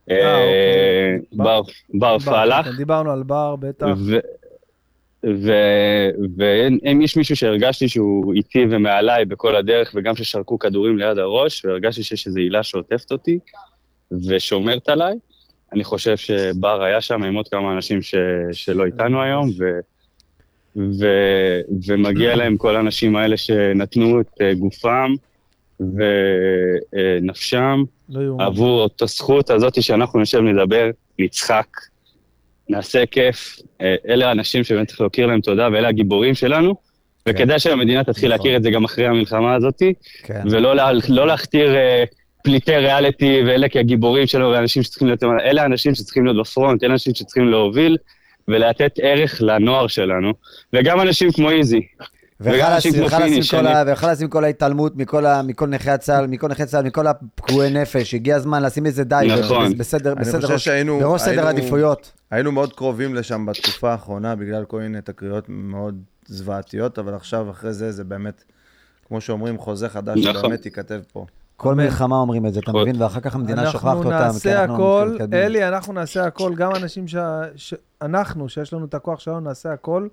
אה, 0.10 0.16
אה, 0.16 1.16
אוקיי. 1.18 1.38
בר, 1.38 1.62
בר 1.94 2.20
פלח. 2.20 2.66
כן, 2.66 2.78
דיברנו 2.78 3.12
על 3.12 3.24
בר, 3.24 3.56
בטח. 3.56 3.88
ואם 6.38 7.02
יש 7.02 7.18
מישהו 7.18 7.36
שהרגשתי 7.36 7.90
שהוא 7.90 8.34
איתי 8.34 8.66
ומעליי 8.70 9.26
בכל 9.26 9.56
הדרך, 9.56 9.92
וגם 9.96 10.16
ששרקו 10.16 10.60
כדורים 10.60 10.98
ליד 10.98 11.18
הראש, 11.18 11.66
והרגשתי 11.66 12.04
שיש 12.04 12.28
איזו 12.28 12.40
הילה 12.40 12.64
שעוטפת 12.64 13.12
אותי 13.12 13.40
ושומרת 14.28 14.90
עליי, 14.90 15.16
אני 15.74 15.84
חושב 15.84 16.18
שבר 16.18 16.84
היה 16.84 17.02
שם 17.02 17.24
עם 17.24 17.36
עוד 17.36 17.48
כמה 17.48 17.74
אנשים 17.74 18.02
ש, 18.02 18.16
שלא 18.52 18.86
איתנו 18.86 19.22
היום, 19.22 19.50
ו, 19.58 19.80
ו, 20.76 21.08
ומגיע 21.88 22.36
להם 22.36 22.58
כל 22.58 22.76
האנשים 22.76 23.16
האלה 23.16 23.38
שנתנו 23.38 24.22
את 24.22 24.42
אה, 24.42 24.54
גופם 24.54 25.14
ונפשם 27.22 27.84
לא 28.10 28.22
יאומן. 28.22 28.44
עבור 28.44 28.86
את 28.86 29.02
הזכות 29.02 29.50
הזאת 29.50 29.84
שאנחנו 29.84 30.20
נשב 30.20 30.40
נדבר, 30.40 30.90
נצחק, 31.20 31.68
נעשה 32.70 33.06
כיף. 33.06 33.60
אה, 33.82 33.96
אלה 34.08 34.28
האנשים 34.28 34.64
שבאמת 34.64 34.88
צריך 34.88 35.02
להכיר 35.02 35.28
להם 35.28 35.42
תודה, 35.42 35.70
ואלה 35.72 35.88
הגיבורים 35.88 36.36
שלנו, 36.36 36.76
וכדאי 37.28 37.60
שהמדינה 37.60 38.04
תתחיל 38.04 38.30
להכיר 38.30 38.58
את 38.58 38.64
זה 38.64 38.72
גם 38.72 38.84
אחרי 38.84 39.08
המלחמה 39.08 39.56
הזאת, 39.56 39.84
כן. 40.24 40.42
ולא 40.52 40.76
לא 41.10 41.28
להכתיר 41.28 41.76
אה, 41.76 42.04
פליטי 42.44 42.78
ריאליטי 42.78 43.42
ואלה 43.48 43.70
כהגיבורים 43.70 44.28
שלו, 44.28 44.52
ואנשים 44.52 44.84
שצריכים 44.84 45.08
להיות, 45.08 45.24
אלה 45.24 45.62
האנשים 45.62 45.96
שצריכים 45.96 46.26
להיות 46.26 46.38
בפרונט, 46.38 46.84
אלה 46.84 46.92
האנשים 46.92 47.16
שצריכים 47.16 47.48
להוביל 47.48 47.98
ולתת 48.48 48.92
ערך 49.02 49.42
לנוער 49.42 49.88
שלנו, 49.88 50.34
וגם 50.74 51.02
אנשים 51.02 51.32
כמו 51.32 51.50
איזי. 51.50 51.82
וחלאס 52.42 52.84
פיני, 52.84 53.40
עם 54.22 54.28
כל 54.30 54.44
ההתעלמות 54.44 54.94
מכל 54.96 55.68
נכי 55.68 55.90
הצה"ל, 55.90 56.28
מכל 56.28 56.48
נכי 56.48 56.66
צה"ל, 56.66 56.86
מכל 56.86 57.08
הפגועי 57.08 57.70
נפש, 57.70 58.14
הגיע 58.14 58.36
הזמן 58.36 58.64
לשים 58.64 58.86
לזה 58.86 59.04
די, 59.04 59.28
נכון. 59.40 59.78
בסדר, 59.78 60.14
בראש 61.00 61.22
סדר 61.22 61.46
העדיפויות. 61.48 62.12
היינו 62.32 62.52
מאוד 62.52 62.74
קרובים 62.74 63.16
לשם 63.16 63.46
בתקופה 63.46 63.92
האחרונה, 63.92 64.36
בגלל 64.36 64.66
כל 64.66 64.80
מיני 64.80 65.02
תקריות 65.02 65.46
מאוד 65.48 66.02
זוועתיות, 66.26 67.00
אבל 67.00 67.14
עכשיו, 67.14 67.52
אחרי 67.52 67.74
זה, 67.74 67.92
זה 67.92 68.04
באמת, 68.04 68.44
כמו 69.08 69.22
שאומרים, 69.22 69.58
חוזה 69.58 69.90
חדש 69.90 70.18
נכון. 70.18 70.42
שבאמת 70.42 70.66
ייכתב 70.66 71.00
פה. 71.14 71.26
כל 71.60 71.76
מלחמה 71.76 72.16
אומרים 72.16 72.46
את 72.46 72.54
זה, 72.54 72.60
אתה 72.60 72.72
נכון. 72.72 72.82
מבין? 72.82 73.02
ואחר 73.02 73.20
כך 73.20 73.36
המדינה 73.36 73.72
שוכחת 73.72 73.86
אנחנו 73.88 74.04
אותם. 74.04 74.18
כי 74.18 74.24
נעשה 74.26 74.62
אנחנו 74.62 74.74
הכל. 74.76 75.18
אלי, 75.34 75.68
אנחנו 75.68 75.94
נעשה 75.94 76.26
הכל, 76.26 76.56
גם 76.56 76.72
אנשים 76.76 77.08
ש... 77.08 77.16
אנחנו, 78.02 78.50
שיש 78.50 78.74
לנו 78.74 78.86
את 78.86 78.94
הכוח 78.94 79.20
שלנו, 79.20 79.40
נעשה 79.40 79.74
הכל, 79.74 80.08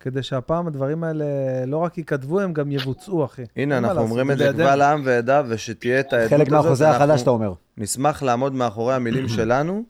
כדי 0.00 0.22
שהפעם 0.22 0.66
הדברים 0.66 1.04
האלה 1.04 1.24
לא 1.66 1.76
רק 1.76 1.98
ייכתבו, 1.98 2.40
הם 2.40 2.52
גם 2.52 2.72
יבוצעו, 2.72 3.24
אחי. 3.24 3.42
הנה, 3.56 3.78
אנחנו 3.78 4.00
אומרים 4.00 4.30
את 4.30 4.38
זה. 4.38 4.50
קבל 4.52 4.82
עם 4.82 5.02
ועדה, 5.04 5.42
ושתהיה 5.48 6.00
את 6.00 6.12
העדות 6.12 6.32
הזאת. 6.32 6.38
חלק 6.40 6.50
מהחוזה 6.52 6.88
אנחנו 6.90 7.02
החדש 7.04 7.20
שאתה 7.20 7.30
אומר. 7.30 7.52
נשמח 7.76 8.22
לעמוד 8.22 8.54
מאחורי 8.54 8.94
המילים 8.94 9.28
שלנו, 9.36 9.82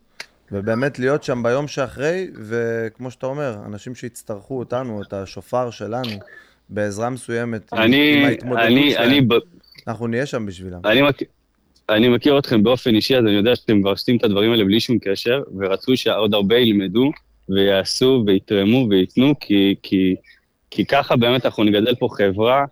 ובאמת 0.52 0.98
להיות 0.98 1.22
שם 1.22 1.42
ביום 1.42 1.68
שאחרי, 1.68 2.30
וכמו 2.42 3.10
שאתה 3.10 3.26
אומר, 3.26 3.56
אנשים 3.66 3.94
שיצטרכו 3.94 4.58
אותנו, 4.58 5.02
את 5.02 5.12
השופר 5.12 5.70
שלנו, 5.70 6.08
בעזרה 6.68 7.10
מסוימת, 7.10 7.72
עם- 7.72 7.78
עם 7.78 7.84
אני, 7.84 8.24
ההתמודדות 8.26 8.66
אני, 8.66 8.90
שלהם, 8.92 9.08
אני, 9.10 9.28
אנחנו 9.88 10.06
נהיה 10.06 10.26
שם 10.26 10.46
בשבילם. 10.46 10.80
אני, 10.84 11.02
מכ... 11.02 11.22
אני 11.88 12.08
מכיר 12.08 12.38
אתכם 12.38 12.62
באופן 12.62 12.94
אישי, 12.94 13.16
אז 13.16 13.24
אני 13.24 13.32
יודע 13.32 13.56
שאתם 13.56 13.80
כבר 13.80 13.90
עושים 13.90 14.16
את 14.16 14.24
הדברים 14.24 14.50
האלה 14.50 14.64
בלי 14.64 14.80
שום 14.80 14.98
קשר, 14.98 15.42
ורצוי 15.58 15.96
שעוד 15.96 16.34
הרבה 16.34 16.56
ילמדו 16.56 17.10
ויעשו 17.48 18.24
ויתרמו 18.26 18.86
וייתנו, 18.90 19.34
כי, 19.40 19.74
כי, 19.82 20.14
כי 20.70 20.84
ככה 20.84 21.16
באמת 21.16 21.46
אנחנו 21.46 21.64
נגדל 21.64 21.94
פה 21.94 22.08
חברה 22.10 22.64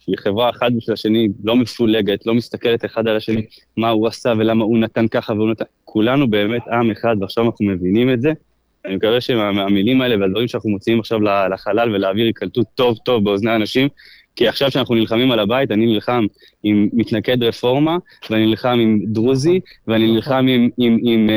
שהיא 0.00 0.16
חברה 0.18 0.50
אחת 0.50 0.72
בשביל 0.76 0.94
השני, 0.94 1.28
לא 1.44 1.56
מפולגת, 1.56 2.26
לא 2.26 2.34
מסתכלת 2.34 2.84
אחד 2.84 3.08
על 3.08 3.16
השני, 3.16 3.42
מה 3.76 3.90
הוא 3.90 4.08
עשה 4.08 4.32
ולמה 4.38 4.64
הוא 4.64 4.78
נתן 4.78 5.08
ככה 5.08 5.32
והוא 5.32 5.50
נתן... 5.50 5.64
כולנו 5.84 6.30
באמת 6.30 6.62
עם 6.68 6.90
אחד, 6.90 7.16
ועכשיו 7.20 7.46
אנחנו 7.46 7.66
מבינים 7.66 8.12
את 8.12 8.22
זה. 8.22 8.32
אני 8.84 8.96
מקווה 8.96 9.20
שהמילים 9.20 10.00
האלה 10.00 10.20
והדברים 10.20 10.48
שאנחנו 10.48 10.70
מוציאים 10.70 11.00
עכשיו 11.00 11.20
לחלל 11.50 11.94
ולהעביר 11.94 12.26
ייקלטו 12.26 12.62
טוב 12.74 12.98
טוב 13.04 13.24
באוזני 13.24 13.50
האנשים, 13.50 13.88
כי 14.36 14.48
עכשיו 14.48 14.70
שאנחנו 14.70 14.94
נלחמים 14.94 15.32
על 15.32 15.38
הבית, 15.38 15.70
אני 15.70 15.86
נלחם 15.86 16.26
עם 16.62 16.88
מתנגד 16.92 17.42
רפורמה, 17.42 17.96
ואני 18.30 18.46
נלחם 18.46 18.78
עם 18.82 19.00
דרוזי, 19.06 19.60
ואני 19.88 20.12
נלחם 20.12 20.34
עם, 20.34 20.46
עם, 20.48 20.68
עם, 20.78 20.98
עם, 21.02 21.28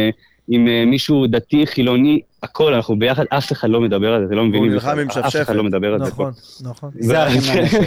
עם 0.47 0.67
אה, 0.67 0.84
מישהו 0.85 1.27
דתי, 1.27 1.67
חילוני, 1.67 2.19
הכל, 2.43 2.73
אנחנו 2.73 2.99
ביחד, 2.99 3.23
אף 3.30 3.51
אחד 3.51 3.69
לא 3.69 3.81
מדבר 3.81 4.13
על 4.13 4.22
זה, 4.22 4.27
אתם 4.27 4.35
לא 4.35 4.45
מבינים, 4.45 4.72
נלחם 4.72 4.88
בכלל, 4.88 4.99
עם 4.99 5.07
אף 5.09 5.13
שפשפת. 5.13 5.41
אחד 5.41 5.55
לא 5.55 5.63
מדבר 5.63 5.93
על 5.93 5.99
זה. 5.99 6.05
נכון, 6.11 6.31
נכון. 6.61 6.91
זה 6.99 7.27
אחים 7.27 7.35
לנשק. 7.38 7.80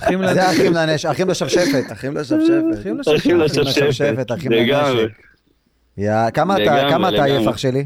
אחים 0.00 0.18
זה. 0.34 0.50
אחים 0.50 0.72
לנשק, 0.72 1.08
אחים 1.08 1.28
לשפשפת. 1.28 1.92
אחים 1.92 2.16
לשפשפת. 2.16 2.64
אחים 3.18 3.40
לשפשפת. 3.40 4.32
אחים. 4.32 4.52
לנשק. 4.52 5.08
יא, 5.98 6.12
כמה 6.34 6.54
אתה- 6.56 6.62
לגמרי, 6.64 6.90
כמה 6.90 7.08
אתה 7.08 7.16
לגמרי. 7.16 7.32
עייף 7.32 7.48
אח 7.48 7.56
שלי? 7.56 7.84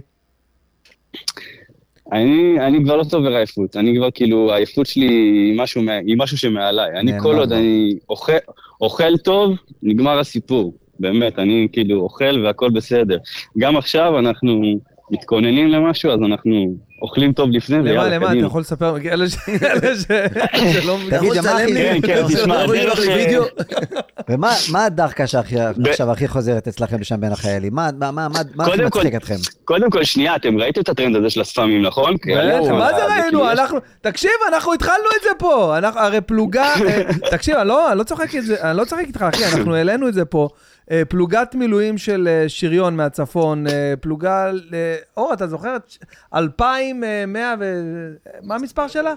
אני, 2.12 2.60
אני 2.66 2.85
כבר 2.85 2.97
לא 2.97 3.05
צובר 3.05 3.36
עייפות, 3.36 3.76
אני 3.76 3.97
כבר 3.97 4.10
כאילו, 4.10 4.52
העייפות 4.52 4.86
שלי 4.86 5.06
היא 5.06 5.60
משהו, 5.60 5.82
היא 6.06 6.16
משהו 6.18 6.39
שמעליי. 6.39 7.01
אני 7.01 7.12
כל 7.20 7.39
עוד. 7.39 7.52
אני 7.52 7.98
אוכל, 8.09 8.32
אוכל 8.81 9.16
טוב, 9.16 9.56
נגמר 9.82 10.18
הסיפור. 10.18 10.74
באמת, 11.01 11.39
אני 11.39 11.68
כאילו 11.72 12.01
אוכל 12.01 12.44
והכל 12.44 12.70
בסדר. 12.70 13.18
גם 13.59 13.76
עכשיו 13.76 14.18
אנחנו 14.18 14.62
מתכוננים 15.10 15.68
למשהו, 15.68 16.10
אז 16.10 16.20
אנחנו 16.22 16.74
אוכלים 17.05 17.32
טוב 17.32 17.51
לפני, 17.52 17.76
למה, 17.76 17.85
ויאללה, 17.90 18.09
למה, 18.16 18.24
אתה 18.26 18.32
קדימה. 18.32 18.47
יכול 18.47 18.60
לספר, 18.60 18.97
אלה 19.12 19.28
ש- 19.28 19.36
אלה 19.62 19.94
ש- 20.01 20.05
שלא 20.74 20.97
תגיד, 21.10 21.31
מבינים. 21.31 21.44
מה 21.44 21.51
הכי- 21.62 21.74
כן, 21.74 21.98
כן, 22.06 22.22
תשמע, 22.35 22.64
אתה 22.64 22.72
לי 22.72 22.82
דרך, 22.85 22.98
וידאו? 22.98 23.43
ומה 24.28 24.52
מה 24.72 24.85
הדחקה 24.85 25.26
שעכשיו 25.26 25.74
הכי 26.12 26.28
חוזרת 26.28 26.68
אצלכם 26.68 27.05
שם 27.05 27.20
בין 27.20 27.32
החיילים? 27.32 27.74
מה 27.74 27.89
מה- 27.98 28.10
מה- 28.10 28.28
מה- 28.28 28.40
מה 28.55 28.64
הכי 28.66 28.85
מצחיק 28.85 29.14
אתכם? 29.14 29.35
קודם 29.64 29.90
כל, 29.90 30.05
שנייה, 30.05 30.36
אתם 30.36 30.59
ראיתם 30.59 30.81
את 30.81 30.89
הטרנד 30.89 31.16
הזה 31.16 31.31
של 31.31 31.40
הספאמים, 31.40 31.82
נכון? 31.82 32.14
מה 32.70 32.90
זה 32.97 33.02
אה, 33.05 33.20
ראינו? 33.22 33.51
אנחנו, 33.51 33.78
תקשיב, 34.01 34.31
אנחנו 34.48 34.72
התחלנו 34.72 35.09
את 35.16 35.22
זה 35.22 35.28
פה. 35.39 35.78
אנחנו, 35.78 36.01
הרי 36.01 36.20
פלוגה, 36.20 36.74
אה, 36.86 37.02
תקשיב, 37.31 37.55
לא, 37.56 37.64
לא 37.64 37.90
אני 37.93 37.98
לא 37.98 38.05
צוחק 38.85 39.05
איתך, 39.06 39.22
אחי, 39.35 39.44
אנחנו 39.44 39.74
העלינו 39.74 40.09
את 40.09 40.14
זה 40.14 40.24
פה. 40.24 40.48
אה, 40.90 41.02
פלוגת 41.09 41.55
מילואים 41.55 41.98
של 41.98 42.28
אה, 42.28 42.48
שריון 42.48 42.97
מהצפון, 42.97 43.66
אה, 43.66 43.94
פלוגה, 44.01 44.51
אור, 45.16 45.32
אתה 45.32 45.47
זוכר? 45.47 45.77
2,100 46.35 47.55
ו... 47.61 47.65
מה 48.43 48.55
המספר 48.55 48.89
שלה? 48.89 49.15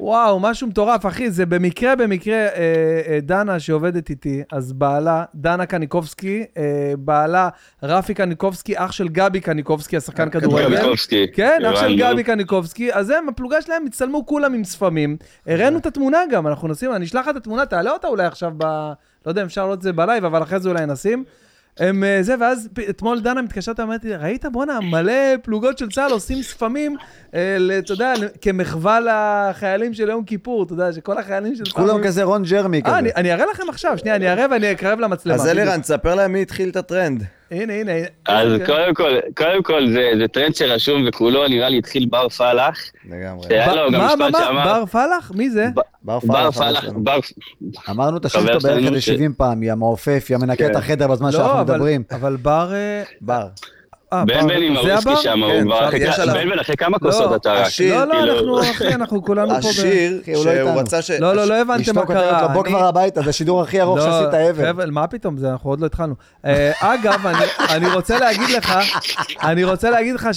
וואו, 0.00 0.40
משהו 0.40 0.66
מטורף, 0.66 1.06
אחי, 1.06 1.30
זה 1.30 1.46
במקרה, 1.46 1.96
במקרה, 1.96 2.34
אה, 2.34 2.50
אה, 3.08 3.18
דנה 3.22 3.60
שעובדת 3.60 4.10
איתי, 4.10 4.42
אז 4.52 4.72
בעלה, 4.72 5.24
דנה 5.34 5.66
קניקובסקי, 5.66 6.44
אה, 6.56 6.92
בעלה 6.98 7.48
רפי 7.82 8.14
קניקובסקי, 8.14 8.74
אח 8.76 8.92
של 8.92 9.08
גבי 9.08 9.40
קניקובסקי, 9.40 9.96
השחקן 9.96 10.30
כדורגל. 10.30 10.82
קובסקי. 10.82 11.26
כן, 11.32 11.60
אח 11.74 11.80
של. 11.80 11.98
גבי 11.98 12.24
קניקובסקי, 12.24 12.92
אז 12.92 13.10
הם, 13.10 13.28
הפלוגה 13.28 13.62
שלהם, 13.62 13.86
הצטלמו 13.86 14.26
כולם 14.26 14.54
עם 14.54 14.64
ספמים. 14.64 15.16
הראינו 15.46 15.78
את 15.78 15.86
התמונה 15.86 16.18
גם, 16.30 16.46
אנחנו 16.46 16.68
נשים, 16.68 16.92
אני 16.92 17.04
אשלח 17.04 17.24
לך 17.24 17.30
את 17.30 17.36
התמונה, 17.36 17.66
תעלה 17.66 17.90
אותה 17.90 18.08
אולי 18.08 18.24
עכשיו 18.24 18.52
ב... 18.58 18.92
לא 19.26 19.30
יודע 19.30 19.42
אם 19.42 19.46
אפשר 19.46 19.60
להעלות 19.60 19.78
את 19.78 19.82
זה 19.82 19.92
בלייב, 19.92 20.24
אבל 20.24 20.42
אחרי 20.42 20.60
זה 20.60 20.68
אולי 20.68 20.86
נשים. 20.86 21.24
הם 21.78 22.04
אה, 22.04 22.18
זה, 22.22 22.34
ואז 22.40 22.68
אתמול 22.90 23.20
דנה 23.20 23.42
מתקשרת, 23.42 23.80
אמרתי, 23.80 24.14
ראית, 24.14 24.44
בואנה, 24.52 24.80
מלא 24.80 25.36
פלוגות 25.42 25.78
של 25.78 25.90
צה"ל 25.90 26.12
עושים 26.12 26.42
ספמים, 26.42 26.96
אה, 27.34 27.78
אתה 27.78 27.92
יודע, 27.92 28.12
כמחווה 28.40 28.98
לחיילים 29.00 29.94
של 29.94 30.08
יום 30.08 30.24
כיפור, 30.24 30.62
אתה 30.62 30.72
יודע, 30.72 30.92
שכל 30.92 31.18
החיילים 31.18 31.54
של... 31.54 31.64
כולם 31.64 32.04
כזה 32.04 32.22
רון 32.22 32.42
ג'רמי 32.42 32.82
אה, 32.86 33.00
כזה. 33.00 33.10
אני 33.16 33.32
אראה 33.32 33.46
לכם 33.46 33.62
עכשיו, 33.68 33.98
שנייה, 33.98 34.16
אני 34.16 34.32
אראה 34.32 34.46
ואני 34.50 34.72
אקרב 34.72 35.00
למצלמה. 35.00 35.34
אז 35.34 35.46
אלירן, 35.46 35.80
תספר 35.80 36.14
להם 36.14 36.32
מי 36.32 36.42
התחיל 36.42 36.68
את 36.68 36.76
הטרנד. 36.76 37.24
הנה, 37.50 37.72
הנה. 37.72 37.92
אז. 38.26 38.48
קודם 38.66 38.94
כל, 38.94 39.10
קודם 39.36 39.62
כל 39.62 39.88
זה, 39.92 40.10
זה 40.18 40.28
טרנד 40.28 40.54
שרשום 40.54 41.04
וכולו 41.08 41.48
נראה 41.48 41.68
לי 41.68 41.78
התחיל 41.78 42.06
בר 42.10 42.28
פלח. 42.28 42.78
לגמרי. 43.10 43.42
שהיה 43.48 43.68
ב- 43.72 43.76
לו 43.76 43.90
גם 43.92 44.00
מה, 44.00 44.06
מה, 44.16 44.26
משפט 44.26 44.40
מה? 44.40 44.46
שאמר... 44.46 44.64
בר 44.64 44.86
פלח? 44.86 45.32
מי 45.34 45.50
זה? 45.50 45.66
ב- 45.74 45.80
בר 46.02 46.18
בר 46.18 46.50
פלח, 46.50 46.58
פלח, 46.58 46.80
שלנו. 46.82 47.04
בר... 47.04 47.18
אמרנו 47.90 48.16
את 48.16 48.24
השם 48.24 48.40
שלו 48.46 48.60
בערך 48.60 48.84
איזה 48.86 49.00
ש- 49.00 49.06
70 49.06 49.32
פעם, 49.36 49.62
יא 49.62 49.74
מעופף, 49.74 50.26
יא 50.30 50.36
מנקה 50.36 50.66
את 50.66 50.70
כן. 50.72 50.76
החדר 50.76 51.06
בזמן 51.08 51.32
שאנחנו 51.32 51.48
לא, 51.48 51.60
אבל- 51.60 51.74
מדברים. 51.74 52.02
אבל 52.10 52.36
בר... 52.36 52.72
אה, 52.74 53.02
בר. 53.20 53.46
אה, 54.12 54.24
בן 54.24 54.62
עם 54.62 54.76
הבר? 54.76 55.16
שם, 55.16 55.42
הוא 55.42 55.52
כן, 55.52 55.62
כבר 55.64 55.88
אחרי 55.88 55.98
יש 55.98 56.14
כ- 56.14 56.18
עליו- 56.18 56.34
בן 56.34 56.50
בן 56.50 56.58
אחרי 56.58 56.76
כמה 56.76 56.98
כוסות 56.98 57.30
לא, 57.30 57.36
אתה 57.36 57.52
רק. 57.52 57.66
השיר- 57.66 57.94
לא, 57.94 58.04
לא, 58.04 58.12
כאילו- 58.14 58.58
אנחנו, 58.58 58.70
אחי, 58.70 58.94
אנחנו 58.94 59.24
כולנו 59.24 59.48
פה. 59.62 59.68
השיר 59.68 60.20
הוא 60.34 60.44
לא 60.46 60.52
שהוא. 60.54 60.70
רצה 60.80 61.02
ש... 61.02 61.10
לא, 61.10 61.32
לא, 61.36 61.44
לא 61.44 61.54
הבנתם 61.54 61.94
מה 61.94 62.06
קרה. 62.06 62.48
בוא 62.48 62.64
כבר 62.64 62.84
הביתה, 62.84 63.22
זה 63.22 63.30
השידור 63.30 63.62
הכי 63.62 63.80
ארוך 63.80 63.98
לא, 63.98 64.04
שעשית. 64.04 64.28
חבר'ה, 64.56 64.86
מה 64.86 65.06
פתאום, 65.06 65.38
זה, 65.38 65.50
אנחנו 65.50 65.70
עוד 65.70 65.80
לא 65.80 65.86
התחלנו. 65.86 66.14
אה, 66.44 66.72
אגב, 66.80 67.26
אני- 67.26 67.46
רוצה 67.94 68.18
להגיד 68.18 68.50
לך, 68.56 68.74
אני 69.42 69.64
רוצה 69.64 69.90
להגיד 69.90 70.14
לך 70.14 70.28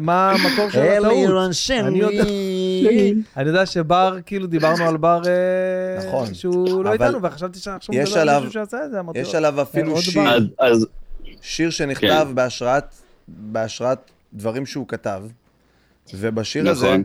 מה 0.00 0.30
המקור 0.30 0.70
של 0.70 0.78
הטעות. 0.82 1.06
אני 1.86 1.98
יודע- 1.98 2.24
שבר, 3.66 4.16
כאילו 4.26 4.46
דיברנו 4.46 4.84
על 4.88 4.96
בר 4.96 5.20
אה, 5.26 6.06
נכון. 6.08 6.34
שהוא 6.34 6.84
לא 6.84 6.92
איתנו, 6.92 7.22
וחשבתי 7.22 7.58
שעכשיו 7.58 7.94
הוא 7.94 8.02
יש 8.02 8.10
מדבר 8.10 8.30
על 8.30 8.38
מישהו 8.44 8.52
שעשה 8.52 8.84
את 8.84 8.90
זה, 8.90 9.00
אמרתי 9.00 9.18
יש 9.18 9.32
לו, 9.32 9.36
עליו 9.38 9.62
אפילו 9.62 9.96
שיר, 10.02 10.22
שיר 11.42 11.70
שנכתב 11.70 12.06
כן. 12.28 12.34
בהשראת, 12.34 12.94
בהשראת 13.36 14.10
דברים 14.32 14.66
שהוא 14.66 14.88
כתב, 14.88 15.22
ובשיר 16.14 16.62
נכון. 16.62 16.72
הזה, 16.74 16.96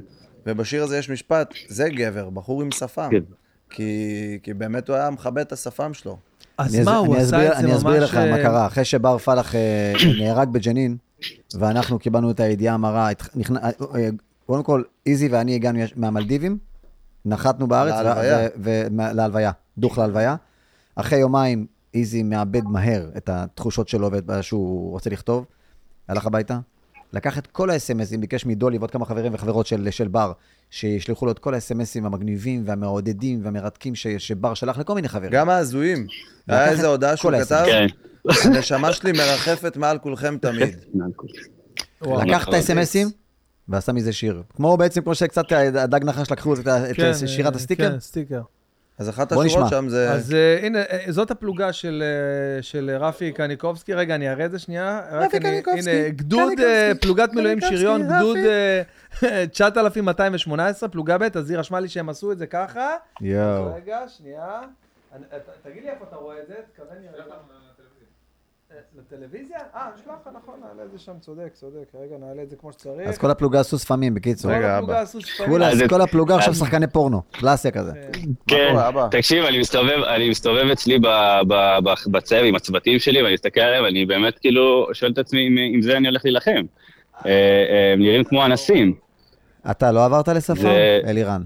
ובשיר 0.46 0.84
הזה 0.84 0.98
יש 0.98 1.10
משפט, 1.10 1.54
זה 1.68 1.90
גבר, 1.90 2.30
בחור 2.30 2.62
עם 2.62 2.72
שפם. 2.72 3.08
כן. 3.12 3.20
כי, 3.70 3.94
כי 4.44 4.54
באמת 4.54 4.88
הוא 4.90 4.96
היה 4.96 5.10
מכבד 5.10 5.38
את 5.42 5.52
השפם 5.52 5.94
שלו. 5.94 6.18
אז 6.58 6.76
אני 6.76 6.84
מה, 6.84 6.96
הוא 6.98 7.16
אני 7.16 7.24
עשה 7.24 7.38
אסביר- 7.38 7.52
את 7.52 7.58
זה 7.58 7.64
ממש... 7.64 7.72
אני 7.72 7.78
אסביר 7.78 8.04
לך 8.04 8.16
מה 8.16 8.38
אה, 8.38 8.44
קרה. 8.44 8.66
אחרי 8.68 8.86
שבר 8.86 9.18
פלח 9.18 9.56
אה, 9.56 9.94
נהרג 10.20 10.50
בג'נין, 10.50 10.98
ואנחנו 11.60 12.00
קיבלנו 12.00 12.32
את 12.32 12.40
הידיעה 12.40 12.74
המרה, 12.74 13.10
אה, 13.10 14.10
קודם 14.46 14.64
כל, 14.64 14.84
איזי 15.06 15.28
ואני 15.28 15.56
הגענו 15.56 15.80
יש- 15.80 15.94
מהמלדיבים, 15.98 16.58
נחתנו 17.26 17.68
בארץ, 17.68 17.94
ו- 18.00 18.04
להלוויה. 18.04 18.38
ו- 18.38 18.48
ו- 18.64 18.88
מה- 18.92 19.14
להלוויה, 19.14 19.52
דוך 19.78 19.98
להלוויה. 19.98 20.36
אחרי 20.96 21.20
יומיים, 21.20 21.66
איזי 21.94 22.24
מאבד 22.24 22.64
מהר 22.64 23.10
את 23.18 23.30
התחושות 23.30 23.90
שלו 23.90 24.12
ואת 24.12 24.28
מה 24.28 24.42
שהוא 24.42 24.92
רוצה 24.92 25.10
לכתוב, 25.10 25.46
הלך 26.08 26.26
הביתה, 26.26 26.60
לקח 27.14 27.38
את 27.38 27.48
כל 27.48 27.70
ה-SMSים, 27.70 28.18
ביקש 28.20 28.46
מדולי 28.46 28.78
ועוד 28.78 28.92
כמה 28.92 29.06
חברים 29.06 29.34
וחברות 29.34 29.68
של, 29.68 29.88
של 29.92 30.08
בר, 30.08 30.32
שישלחו 30.70 31.26
לו 31.26 31.32
את 31.32 31.40
כל 31.40 31.54
ה-SMSים 31.54 32.06
המגניבים 32.06 32.64
והמעודדים 32.66 33.40
והמרתקים 33.44 33.96
ש, 33.96 34.08
שבר 34.08 34.54
שלח 34.54 34.78
לכל 34.78 34.96
מיני 34.96 35.10
חברים. 35.10 35.32
גם 35.32 35.50
ההזויים. 35.50 36.08
היה 36.48 36.70
איזה 36.70 36.88
הודעה 36.88 37.18
שהוא. 37.18 37.32
כתב, 37.32 37.64
כן. 37.66 37.88
הנשמה 38.44 38.94
שלי 38.94 39.12
מרחפת 39.12 39.78
מעל 39.78 39.98
כולכם 39.98 40.38
תמיד. 40.38 40.76
לקח 42.02 42.44
את 42.44 42.54
נכון. 42.54 42.78
ה-SMSים 42.78 43.08
ועשה 43.68 43.92
מזה 43.92 44.14
שיר. 44.14 44.44
כמו 44.56 44.78
בעצם, 44.78 45.02
כמו 45.02 45.16
שקצת 45.16 45.52
הדג 45.52 46.04
נחש 46.04 46.32
לקחו 46.32 46.54
את 46.54 46.60
כן, 46.96 47.28
שירת 47.28 47.54
אה, 47.54 47.58
הסטיקר. 47.58 47.92
כן, 47.92 48.00
סטיקר. 48.00 48.42
אז 48.98 49.10
אחת 49.10 49.32
השורות 49.32 49.46
נשמע. 49.46 49.70
שם 49.70 49.90
זה... 49.90 50.12
אז 50.12 50.34
אה, 50.34 50.60
הנה, 50.66 50.80
אה, 50.82 51.06
זאת 51.10 51.32
הפלוגה 51.32 51.74
של, 51.74 52.04
אה, 52.58 52.62
של 52.62 52.92
רפי 53.00 53.32
קניקובסקי. 53.32 53.94
רגע, 53.94 54.16
אני 54.16 54.32
אראה 54.32 54.46
את 54.46 54.52
זה 54.52 54.60
שנייה. 54.60 55.02
רפי 55.12 55.38
אני- 55.38 55.46
קניקובסקי, 55.46 55.92
הנה, 55.92 56.10
גדוד, 56.10 56.54
קניקובסקי, 56.56 57.00
פלוגת 57.02 57.30
מילואים 57.34 57.60
קניקובסקי, 57.60 57.78
שריון, 57.82 58.02
רפי. 58.02 58.14
גדוד 58.18 58.38
אה, 58.38 58.82
9218, 59.52 60.90
פלוגה 60.90 61.18
ב', 61.18 61.24
אז 61.38 61.50
היא 61.50 61.58
רשמה 61.60 61.80
לי 61.80 61.88
שהם 61.90 62.10
עשו 62.10 62.32
את 62.32 62.38
זה 62.38 62.48
ככה. 62.48 62.90
יואו. 63.22 63.74
רגע, 63.76 64.00
שנייה. 64.08 64.62
אני- 65.16 65.24
ת- 65.26 65.68
תגיד 65.68 65.84
לי 65.84 65.90
איפה 65.90 66.06
אתה 66.10 66.16
רואה 66.16 66.36
את 66.42 66.48
זה, 66.48 66.54
תכוון 66.74 66.98
לי 67.02 67.08
לטלוויזיה? 69.00 69.58
אה, 69.76 69.88
נשלח 69.96 70.14
לך, 70.22 70.34
נכון, 70.44 70.56
נעלה 70.60 70.84
את 70.86 70.92
זה 70.92 71.00
שם, 71.00 71.12
צודק, 71.22 71.50
צודק. 71.54 71.86
רגע, 72.02 72.16
נעלה 72.20 72.44
את 72.44 72.50
זה 72.50 72.56
כמו 72.56 72.72
שצריך. 72.74 73.08
אז 73.08 73.18
כל 73.18 73.32
הפלוגה 73.32 73.60
עשו 73.60 73.78
ספמים, 73.78 74.14
בקיצור. 74.14 74.52
כל 74.52 74.58
רגע, 74.58 74.78
הפלוגה 74.78 75.02
אבא. 75.02 75.88
כל 75.90 76.02
הפלוגה 76.02 76.36
עכשיו 76.36 76.54
שחקני 76.54 76.88
פורנו. 76.88 77.22
קלאסיה 77.32 77.72
כזה. 77.72 77.92
כן, 78.48 78.76
אבא? 78.88 79.08
תקשיב, 79.12 79.44
אני 79.46 79.60
מסתובב, 79.60 80.00
אני 80.16 80.30
מסתובב 80.30 80.66
אצלי 80.72 81.00
ב- 81.00 81.08
ב- 81.48 81.78
ב- 81.84 82.12
בצוות 82.12 82.44
עם 82.46 82.56
הצוותים 82.56 83.00
שלי, 83.00 83.22
ואני 83.22 83.34
מסתכל 83.34 83.62
עליהם, 83.62 83.86
אני 83.86 84.06
באמת 84.06 84.40
כאילו 84.40 84.88
שואל 84.94 85.12
את 85.12 85.18
עצמי 85.18 85.48
אם- 85.76 85.82
זה 85.82 85.98
אני 85.98 86.08
הולך 86.08 86.22
להילחם. 86.26 86.52
אה, 86.52 87.32
אה, 87.32 87.94
הם 87.94 88.00
נראים 88.00 88.24
כמו 88.24 88.46
אנסים. 88.46 88.94
אתה 89.72 89.92
לא 89.92 90.06
עברת 90.06 90.28
לשפם? 90.28 90.56
זה- 90.56 91.00
אלירן. 91.08 91.42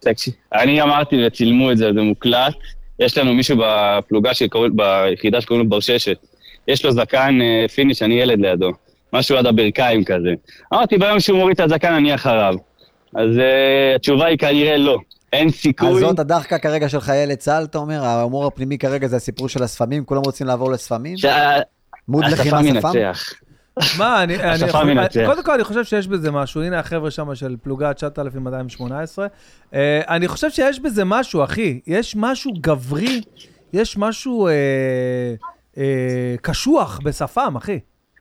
תקשיב, 0.00 0.34
אני 0.52 0.82
אמרתי 0.82 1.26
וצילמו 1.26 1.72
את 1.72 1.78
זה, 1.78 1.92
זה 1.94 2.00
מוקלט. 2.00 2.54
יש 2.98 3.18
לנו 3.18 3.34
מישהו 3.34 3.56
בפלוגה 3.62 4.30
ביחידה 4.72 5.40
שקוראים 5.40 5.64
לו 5.64 5.70
ברששת. 5.70 6.16
יש 6.68 6.84
לו 6.84 6.92
זקן 6.92 7.38
אה, 7.40 7.68
פיניש, 7.68 8.02
אני 8.02 8.20
ילד 8.20 8.40
לידו. 8.40 8.70
משהו 9.12 9.36
עד 9.36 9.46
הברכיים 9.46 10.04
כזה. 10.04 10.34
אמרתי, 10.74 10.98
ביום 10.98 11.20
שהוא 11.20 11.38
מוריד 11.38 11.54
את 11.54 11.60
הזקן, 11.60 11.92
אני 11.92 12.14
אחריו. 12.14 12.54
אז 13.14 13.38
אה, 13.38 13.94
התשובה 13.94 14.26
היא 14.26 14.38
כנראה 14.38 14.76
לא. 14.76 14.98
אין 15.32 15.48
אז 15.48 15.54
סיכוי. 15.54 16.00
זאת 16.00 16.18
הדחקה 16.18 16.58
כרגע 16.58 16.88
של 16.88 17.00
חיילי 17.00 17.36
צה"ל, 17.36 17.64
אתה 17.64 17.78
אומר? 17.78 18.04
ההומור 18.04 18.46
הפנימי 18.46 18.78
כרגע 18.78 19.06
זה 19.06 19.16
הסיפור 19.16 19.48
של 19.48 19.62
הספמים? 19.62 20.04
כולם 20.04 20.20
רוצים 20.24 20.46
לעבור 20.46 20.70
לספמים? 20.70 21.16
שה- 21.16 21.60
מוד 22.08 22.24
לחימה 22.24 22.62
שפם? 22.62 22.66
ינצח. 22.66 23.32
מה, 23.98 24.22
אני, 24.22 24.36
אני 24.36 24.64
יכול, 24.68 24.90
ינצח. 24.90 25.20
קודם 25.26 25.44
כל 25.44 25.52
אני 25.52 25.64
חושב 25.64 25.84
שיש 25.84 26.06
בזה 26.06 26.30
משהו, 26.30 26.62
הנה 26.62 26.78
החבר'ה 26.78 27.10
שם 27.10 27.34
של 27.34 27.56
פלוגה 27.62 27.94
9218. 27.94 29.26
Uh, 29.26 29.76
אני 30.08 30.28
חושב 30.28 30.50
שיש 30.50 30.80
בזה 30.80 31.04
משהו, 31.04 31.44
אחי, 31.44 31.80
יש 31.86 32.16
משהו 32.16 32.52
גברי, 32.60 33.20
יש 33.72 33.98
משהו 33.98 34.48
uh, 34.48 35.46
uh, 35.78 36.40
קשוח 36.42 37.00
בשפם, 37.02 37.56
אחי. 37.56 37.78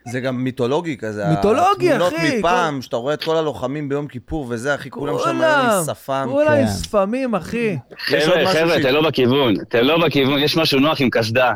זה 0.07 0.19
גם 0.19 0.43
מיתולוגי 0.43 0.97
כזה. 0.97 1.25
מיתולוגי, 1.27 1.91
התמונות 1.91 2.13
אחי, 2.13 2.39
מפעם, 2.39 2.81
שאתה 2.81 2.95
רואה 2.95 3.13
את 3.13 3.23
כל 3.23 3.37
הלוחמים 3.37 3.89
ביום 3.89 4.07
כיפור 4.07 4.45
וזה, 4.49 4.75
אחי, 4.75 4.89
כולם 4.89 5.13
שם 5.23 5.41
היום 5.41 5.69
עם 5.69 5.83
שפם. 5.85 6.27
כולם 6.29 6.51
עם 6.51 6.65
כן. 6.65 6.71
שפמים, 6.83 7.35
אחי. 7.35 7.77
חבר'ה, 7.97 8.45
חבר'ה, 8.53 8.77
אתם 8.77 8.89
לא 8.89 9.09
בכיוון, 9.09 9.53
אתם 9.61 9.79
לא 9.79 10.05
בכיוון, 10.05 10.39
יש 10.39 10.57
משהו 10.57 10.79
נוח 10.79 11.01
עם 11.01 11.09
קסדה. 11.09 11.53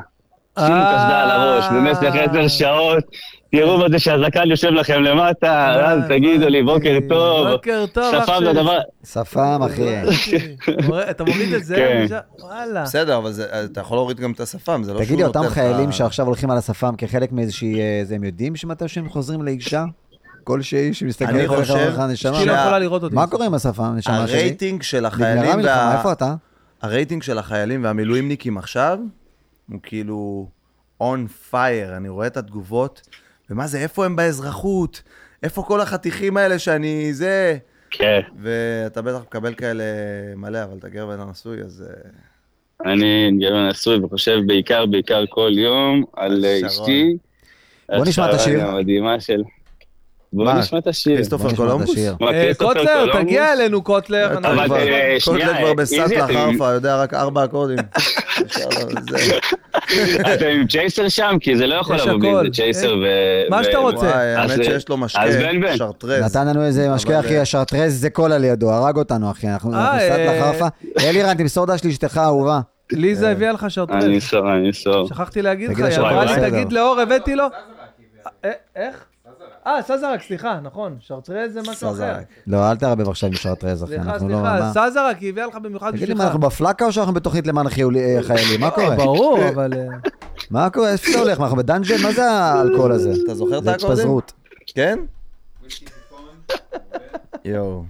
שימו 0.59 0.71
אה. 0.71 0.93
קסדה 0.95 1.23
על 1.23 1.31
הראש, 1.31 1.65
במשך 1.65 2.15
עשר 2.15 2.47
שעות, 2.47 3.03
תראו 3.51 3.77
מה 3.77 3.85
זה 3.91 3.99
שהזקן 3.99 4.49
יושב 4.49 4.67
לכם 4.69 5.01
למטה, 5.01 5.69
אז 5.85 5.99
תגידו 6.09 6.47
לי, 6.49 6.63
בוקר 6.63 6.97
טוב. 7.09 7.47
בוקר 7.51 7.85
טוב, 7.93 8.15
אח 8.15 8.23
שפם 8.23 8.33
שלי. 8.37 8.45
זה 8.45 8.49
הדבר, 8.59 8.79
שפם, 9.05 9.59
אחי. 9.65 10.01
אתה 11.09 11.23
מוריד 11.23 11.53
את 11.53 11.63
זה? 11.65 11.75
כן. 11.75 12.05
וואלה. 12.39 12.83
בסדר, 12.83 13.17
אבל 13.17 13.31
זה- 13.31 13.65
אתה 13.65 13.81
יכול 13.81 13.97
להוריד 13.97 14.19
גם 14.19 14.31
את 14.31 14.39
השפם, 14.39 14.81
זה 14.83 14.93
לא 14.93 14.97
שהוא 14.99 15.05
תגידי, 15.07 15.23
נותן 15.23 15.39
אותם 15.39 15.47
לך... 15.47 15.53
חיילים 15.53 15.91
שעכשיו 15.91 16.25
הולכים 16.25 16.51
על 16.51 16.57
השפם 16.57 16.93
כחלק 16.97 17.31
מאיזושהי... 17.31 17.79
אה, 17.79 18.03
הם 18.15 18.23
יודעים 18.23 18.55
שמתי 18.55 18.87
שהם 18.87 19.09
חוזרים 19.09 19.41
לאישה? 19.41 19.85
כלשהי 20.43 20.93
שמסתכלת 20.93 21.29
אני 21.29 21.39
עליך 21.39 21.51
חושב 21.51 21.73
ואומרת 21.73 21.93
לך, 21.93 21.99
נשמה, 21.99 22.31
אשתי 22.31 22.45
לא 22.45 22.53
שה- 22.53 22.61
יכולה 22.61 22.79
לראות 22.79 23.03
אותי. 23.03 23.15
מה 23.15 23.27
קורה 23.27 23.45
עם 23.45 23.53
השפם, 23.53 23.93
נשמה 23.95 24.27
שלי? 24.27 24.37
הרייטינג 24.37 24.81
של 24.81 24.97
נגמרה 24.97 25.09
החיילים 25.31 25.57
מלחמה, 25.57 25.63
וה... 25.91 25.97
איפה 25.97 26.11
אתה? 26.11 26.33
הרייטינג 26.81 27.23
של 27.23 27.37
החיילים 27.37 27.83
והמילואימניקים 27.83 28.57
עכשיו, 28.57 28.97
הוא 29.71 29.79
כאילו 29.83 30.47
on 31.03 31.17
fire, 31.53 31.57
אני 31.97 32.09
רואה 32.09 32.27
את 32.27 32.37
התגובות, 32.37 33.01
ומה 33.51 33.67
זה, 33.67 33.77
איפה 33.77 34.05
הם 34.05 34.15
באזרחות? 34.15 35.01
איפה 35.43 35.63
כל 35.63 35.81
החתיכים 35.81 36.37
האלה 36.37 36.59
שאני 36.59 37.13
זה? 37.13 37.57
כן. 37.89 38.19
ואתה 38.41 39.01
בטח 39.01 39.21
מקבל 39.21 39.53
כאלה 39.53 39.83
מלא, 40.35 40.63
אבל 40.63 40.77
אתה 40.77 40.89
גבר 40.89 41.07
נשוי, 41.07 41.61
אז... 41.61 41.83
אה, 41.87 42.91
אני 42.91 43.31
גבר 43.39 43.69
נשוי 43.69 43.97
וחושב 43.97 44.39
בעיקר, 44.45 44.85
בעיקר 44.85 45.23
כל 45.29 45.51
יום 45.53 46.03
על 46.13 46.45
אה. 46.45 46.67
אשתי. 46.67 47.17
בוא 47.95 48.05
נשמע 48.05 48.29
את 48.29 48.33
השיר. 48.33 48.65
המדהימה 48.65 49.19
של... 49.19 49.41
בוא 50.33 50.45
מה? 50.45 50.53
נשמע 50.53 50.79
את 50.79 50.87
השיר. 50.87 51.15
כריסטופר 51.15 51.55
קולומבוס? 51.55 51.97
אה, 52.21 52.51
קוטלר? 52.57 53.21
תגיע 53.21 53.53
אלינו, 53.53 53.81
קוטלר. 53.83 54.35
כבר- 54.41 54.75
אה, 54.77 55.15
שנייה, 55.19 55.47
זה 55.85 55.95
כבר 56.15 56.25
אתם- 56.25 56.33
חרפה, 56.33 56.71
יודע 56.71 57.01
רק 57.01 57.13
ארבע 57.13 57.43
אקורדים. 57.43 57.77
אתם 60.33 60.45
עם 60.45 60.67
צ'ייסר 60.67 61.09
שם? 61.09 61.37
כי 61.39 61.57
זה 61.57 61.67
לא 61.67 61.75
יכול 61.75 61.95
לבוא 61.95 62.39
בלי. 62.39 62.49
זה 62.49 62.55
צ'ייסר 62.55 62.95
ו... 62.95 63.05
מה 63.49 63.63
שאתה 63.63 63.77
רוצה. 63.77 64.15
האמת 64.15 64.63
שיש 64.63 64.89
לו 64.89 64.97
משקה, 64.97 65.21
אז 65.23 65.35
בן 65.35 65.61
בן. 65.61 65.77
שרטרז. 65.77 66.23
נתן 66.23 66.47
לנו 66.47 66.65
איזה 66.65 66.89
משקה, 66.89 67.19
אחי, 67.19 67.35
אה, 67.37 67.41
השרטרז 67.41 68.01
זה 68.01 68.09
קולה 68.09 68.37
לידו, 68.37 68.71
הרג 68.71 68.97
אותנו, 68.97 69.31
אחי, 69.31 69.47
אנחנו 69.47 69.73
אה, 69.73 69.97
אה, 70.09 70.41
חרפה. 70.41 70.67
אלירן, 70.99 71.33
תמסור 71.37 71.65
דש 71.65 71.85
לאשתך 71.85 72.17
האהובה. 72.17 72.59
ליזה 72.91 73.29
הביאה 73.31 73.51
לך 73.51 73.65
שרטרז. 73.69 74.03
אני 74.03 74.17
אסור, 74.17 74.53
אני 74.53 74.69
אסור. 74.69 75.07
שכחתי 75.07 75.41
להגיד 75.41 75.69
לך, 75.69 75.79
היא 75.79 75.97
אמרה 75.97 76.25
לי. 76.25 76.49
תגיד 76.51 76.73
לאור, 76.73 76.99
הבאתי 76.99 77.35
לו. 77.35 77.43
אה, 78.45 78.51
איך? 78.75 79.05
אה, 79.67 79.81
סזרק, 79.81 80.21
סליחה, 80.21 80.59
נכון. 80.63 80.97
שרטרז 80.99 81.53
זה 81.53 81.61
משהו 81.61 81.91
אחר. 81.91 82.15
לא, 82.47 82.71
אל 82.71 82.75
תערבב 82.75 83.09
עכשיו 83.09 83.29
עם 83.29 83.35
שרטרז, 83.35 83.83
אחי, 83.83 83.93
סליחה, 83.95 84.11
אנחנו 84.13 84.29
לא... 84.29 84.35
סליחה, 84.35 84.59
מה- 84.59 84.89
סזרק, 84.89 85.17
הביאה 85.21 85.47
לך 85.47 85.55
במיוחד 85.55 85.89
תגיד 85.91 85.99
לי, 85.99 86.05
בשבילך. 86.05 86.19
מה, 86.19 86.25
אנחנו 86.25 86.39
בפלקה 86.39 86.85
או 86.85 86.91
שאנחנו 86.91 87.13
בתוכנית 87.13 87.47
למען 87.47 87.65
אה, 87.67 87.71
חיילים? 88.23 88.61
מה 88.61 88.71
קורה? 88.71 88.95
ברור, 88.95 89.49
אבל... 89.49 89.73
אה, 89.73 89.85
מה 90.51 90.69
קורה? 90.69 90.91
איפה 90.91 91.11
זה 91.11 91.19
הולך? 91.19 91.39
מה, 91.39 91.45
אנחנו 91.45 91.57
בדאנג'ן? 91.57 92.01
מה 92.03 92.11
זה 92.11 92.31
האלכוהול 92.31 92.91
הזה? 92.91 93.13
אתה 93.25 93.35
זוכר 93.35 93.57
את 93.57 93.63
זה 93.63 93.71
האקורדים? 93.71 93.97
התפזרות. 93.97 94.33
כן? 94.75 94.99
יואו. 97.45 97.83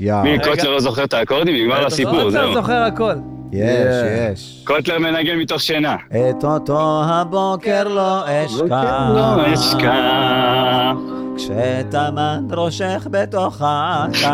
מי, 0.00 0.38
קוטלר 0.44 0.70
לא 0.70 0.80
זוכר 0.80 1.04
את 1.04 1.14
האקורדים? 1.14 1.54
נגמר 1.54 1.86
הסיפור, 1.86 2.12
קוטלר 2.12 2.30
זהו. 2.30 2.54
זוכר 2.54 2.82
הכל. 2.82 3.14
יש, 3.52 3.94
יש. 4.32 4.62
קוטלר 4.66 4.98
מנגן 4.98 5.38
מתוך 5.38 5.60
שינה. 5.60 5.96
את 6.10 6.44
אותו 6.44 7.02
הבוקר 7.04 7.88
לא 7.88 8.24
אשכח, 8.26 9.10
לא 9.14 9.54
אשכח. 9.54 10.96
כשטמן 11.36 12.44
ראשך 12.50 13.06
בתוך 13.10 13.62
האתר, 13.64 14.28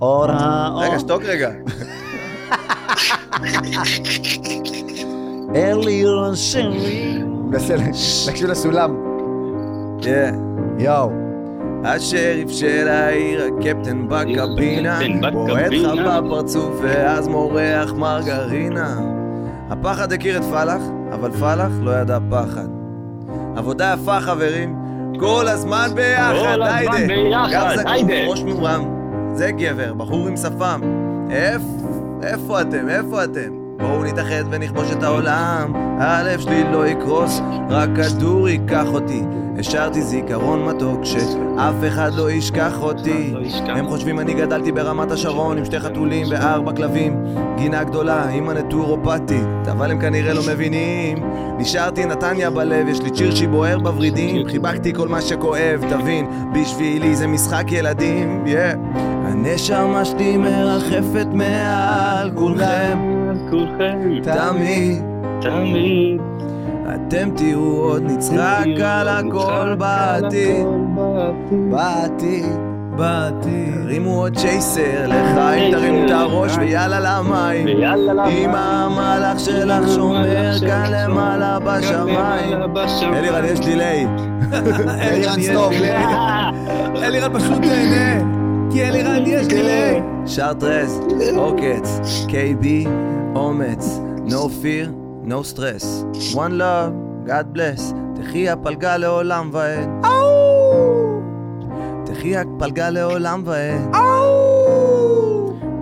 אור 0.00 0.26
האור 0.28 0.82
רגע, 0.84 0.98
שתוק 0.98 1.22
רגע. 1.24 1.50
אלירן 5.54 6.34
שלי. 6.36 7.18
מנסה 7.24 7.76
להקשיב 8.26 8.46
לסולם. 8.50 8.96
כן. 10.02 10.34
יואו. 10.78 11.27
השריף 11.84 12.50
של 12.50 12.88
העיר, 12.88 13.44
הקפטן 13.44 14.08
בקבינה, 14.08 14.98
בועט 15.32 15.72
לך. 15.72 16.08
בפרצוף 16.24 16.80
ואז 16.82 17.28
מורח 17.28 17.92
מרגרינה. 17.92 18.98
הפחד 19.70 20.12
הכיר 20.12 20.36
את 20.36 20.42
פלח, 20.44 20.82
אבל 21.12 21.30
פלח 21.30 21.72
לא 21.80 21.90
ידע 21.90 22.18
פחד. 22.30 22.66
עבודה 23.56 23.94
יפה 24.00 24.20
חברים, 24.20 24.76
כל 25.20 25.48
הזמן 25.48 25.88
ביחד, 25.94 26.58
היידה. 26.62 26.92
גם 27.52 27.68
זקוף. 27.76 28.10
ראש 28.28 28.42
מורם, 28.42 28.84
זה 29.34 29.50
גבר, 29.50 29.94
בחור 29.94 30.28
עם 30.28 30.36
שפם. 30.36 30.80
איפה, 31.30 31.88
איפה 32.22 32.60
אתם, 32.60 32.88
איפה 32.88 33.24
אתם? 33.24 33.57
בואו 33.78 34.04
נתאחד 34.04 34.44
ונכבוש 34.50 34.90
את 34.92 35.02
העולם, 35.02 35.72
הלב 36.00 36.40
שלי 36.40 36.64
לא 36.72 36.86
יקרוס, 36.86 37.40
רק 37.70 37.88
כדור 37.96 38.48
ייקח 38.48 38.86
אותי. 38.86 39.22
השארתי 39.58 40.02
זיכרון 40.02 40.64
מתוק 40.64 41.04
שאף 41.04 41.74
אחד 41.88 42.14
לא 42.14 42.30
ישכח 42.30 42.82
אותי. 42.82 43.34
לא. 43.34 43.72
הם 43.72 43.86
חושבים 43.88 44.20
אני 44.20 44.34
גדלתי 44.34 44.72
ברמת 44.72 45.10
השרון 45.10 45.58
עם 45.58 45.64
שתי 45.64 45.80
חתולים 45.80 46.26
וארבע 46.30 46.72
כלבים. 46.72 47.24
גינה 47.56 47.84
גדולה 47.84 48.28
עם 48.28 48.48
הנטורופטית, 48.48 49.68
אבל 49.70 49.90
הם 49.90 50.00
כנראה 50.00 50.34
לא 50.34 50.42
מבינים. 50.52 51.18
נשארתי 51.58 52.04
נתניה 52.04 52.50
בלב, 52.50 52.88
יש 52.88 53.00
לי 53.00 53.10
צ'ירשי 53.10 53.46
בוער 53.46 53.78
בוורידים. 53.78 54.48
חיבקתי 54.48 54.94
כל 54.94 55.08
מה 55.08 55.20
שכואב, 55.20 55.84
תבין, 55.90 56.26
בשבילי 56.54 57.16
זה 57.16 57.26
משחק 57.26 57.72
ילדים, 57.72 58.46
יא. 58.46 59.07
הנשמה 59.28 60.04
שלי 60.04 60.36
מרחפת 60.36 61.26
מעל 61.32 62.30
כולכם, 62.34 62.98
כולכם, 63.50 63.98
תמיד. 64.22 65.02
תמיד. 65.40 66.20
אתם 66.94 67.30
תראו 67.36 67.82
עוד 67.82 68.02
נצחק 68.06 68.66
על 68.84 69.08
הכל 69.08 69.74
בעתיד, 69.78 70.66
בעתיד. 71.70 72.46
בעתיד. 72.96 73.78
תרימו 73.88 74.20
עוד 74.20 74.36
צ'ייסר, 74.36 75.06
לחיים 75.06 75.72
תרימו 75.72 76.06
את 76.06 76.10
הראש 76.10 76.52
ויאללה 76.58 77.00
למים. 77.00 77.68
אם 78.28 78.50
המלאך 78.54 79.40
שלך 79.40 79.88
שומר 79.94 80.58
כאן 80.60 80.84
למעלה 80.92 81.58
בשמיים. 81.58 82.58
אלירן, 83.14 83.44
יש 83.44 83.60
delay. 83.60 84.06
אלירן 85.00 85.42
stop. 85.42 85.72
אלירן 87.02 87.38
פשוט 87.38 87.58
נהנה. 87.60 88.37
כי 88.72 88.84
אלירן 88.84 89.22
יש 89.26 89.46
delay. 89.46 90.02
שרטרז, 90.26 91.00
עוקץ, 91.36 92.00
KB, 92.28 92.88
אומץ, 93.34 94.00
no 94.26 94.48
fear, 94.62 94.88
no 95.24 95.54
stress. 95.54 95.84
one 96.34 96.58
love, 96.58 96.92
God 97.26 97.56
bless, 97.56 97.94
תחי 98.14 98.48
הפלוגה 98.48 98.96
לעולם 98.96 99.50
ועד. 99.52 99.88
תחי 102.04 102.36
הפלוגה 102.36 102.90
לעולם 102.90 103.42
ועד. 103.44 103.96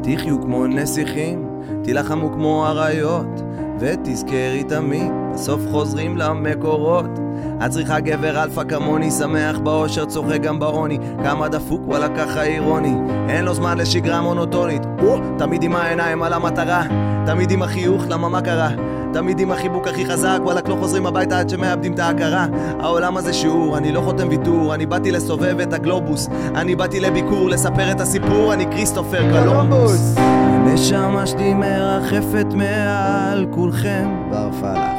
תחיו 0.02 0.42
כמו 0.42 0.66
נסיכים, 0.66 1.48
תילחמו 1.84 2.32
כמו 2.32 2.66
אריות, 2.66 3.42
ותזכרי 3.78 4.64
תמיד, 4.68 5.12
בסוף 5.34 5.60
חוזרים 5.70 6.16
למקורות. 6.16 7.25
את 7.66 7.70
צריכה 7.70 8.00
גבר 8.00 8.42
אלפא 8.42 8.62
כמוני, 8.68 9.10
שמח 9.10 9.58
באושר, 9.58 10.04
צוחק 10.04 10.40
גם 10.40 10.58
בעוני. 10.58 10.98
כמה 11.24 11.48
דפוק, 11.48 11.80
וואלה 11.84 12.08
ככה 12.08 12.42
אירוני. 12.42 12.94
אין 13.28 13.44
לו 13.44 13.54
זמן 13.54 13.78
לשגרה 13.78 14.20
מונוטונית. 14.20 14.82
או, 15.02 15.18
תמיד 15.38 15.62
עם 15.62 15.76
העיניים 15.76 16.22
על 16.22 16.32
המטרה, 16.32 16.82
תמיד 17.26 17.50
עם 17.50 17.62
החיוך, 17.62 18.02
למה 18.08 18.28
מה 18.28 18.40
קרה? 18.40 18.70
תמיד 19.12 19.40
עם 19.40 19.52
החיבוק 19.52 19.88
הכי 19.88 20.06
חזק, 20.06 20.38
וואלה 20.42 20.68
לא 20.68 20.76
חוזרים 20.80 21.06
הביתה 21.06 21.38
עד 21.38 21.48
שמאבדים 21.48 21.94
את 21.94 21.98
ההכרה. 21.98 22.46
העולם 22.80 23.16
הזה 23.16 23.32
שיעור, 23.32 23.78
אני 23.78 23.92
לא 23.92 24.00
חותם 24.00 24.28
ויתור, 24.28 24.74
אני 24.74 24.86
באתי 24.86 25.12
לסובב 25.12 25.60
את 25.60 25.72
הגלובוס. 25.72 26.28
אני 26.54 26.76
באתי 26.76 27.00
לביקור, 27.00 27.50
לספר 27.50 27.90
את 27.90 28.00
הסיפור, 28.00 28.52
אני 28.52 28.66
כריסטופר 28.66 29.32
קולומבוס. 29.32 30.14
הנשמה 30.16 31.26
שלי 31.26 31.54
מרחפת 31.54 32.46
מעל 32.54 33.46
כולכם, 33.50 34.08
בר 34.30 34.50
פלח. 34.60 34.90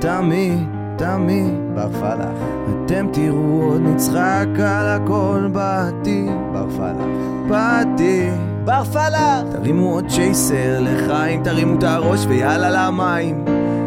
תמיד, 0.00 0.81
תמיד. 0.96 1.54
בר 1.74 1.88
פלח. 2.00 2.38
אתם 2.84 3.06
תראו 3.12 3.62
עוד 3.62 3.80
נצחק 3.80 4.46
על 4.58 4.86
הכל 4.88 5.48
בעתיד, 5.52 6.30
בר 6.52 6.70
פלח. 6.70 7.06
בעתיד. 7.48 8.52
בר 8.64 8.84
פלח! 8.84 9.42
תרימו 9.52 9.92
עוד 9.92 10.06
צ'ייסר, 10.08 10.80
לחיים 10.80 11.42
תרימו 11.42 11.78
את 11.78 11.82
הראש 11.82 12.26
ויאללה 12.28 12.70
למים. 12.70 13.44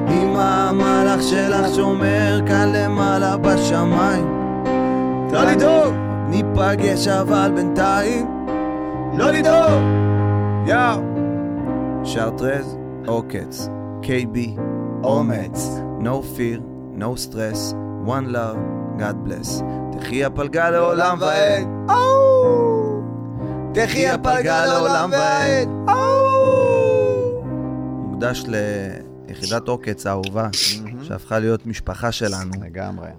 אם 0.10 0.36
המלאך 0.36 1.22
שלך 1.24 1.76
שומר 1.76 2.40
כאן 2.48 2.72
למעלה 2.76 3.38
בשמיים. 3.38 4.26
לא 5.32 5.44
לדאוג, 5.44 5.94
ניפגש 6.30 7.08
אבל 7.08 7.52
בינתיים. 7.56 8.28
לא 9.18 9.32
לדאוג! 9.32 9.84
יאו! 10.68 11.02
שרטרז, 12.04 12.78
עוקץ, 13.06 13.70
KB, 14.02 14.60
אומץ, 15.04 15.80
no 16.02 16.22
fear, 16.38 16.75
no 16.98 17.16
stress, 17.16 17.74
one 18.06 18.32
love, 18.32 18.58
God 18.98 19.18
bless. 19.28 19.64
תחי 20.00 20.26
הפלגה 20.26 20.70
לעולם 20.70 21.18
ועד. 21.22 21.68
תחי 23.74 24.08
הפלגה 24.08 24.66
לעולם 24.66 25.10
ועד. 25.12 25.68
מוקדש 28.10 28.44
ליחידת 29.28 29.68
עוקץ 29.68 30.08
האהובה, 30.08 30.50
שהפכה 31.04 31.40
להיות 31.40 31.66
משפחה 31.66 32.12
שלנו. 32.12 32.52
לגמרי. 32.62 33.10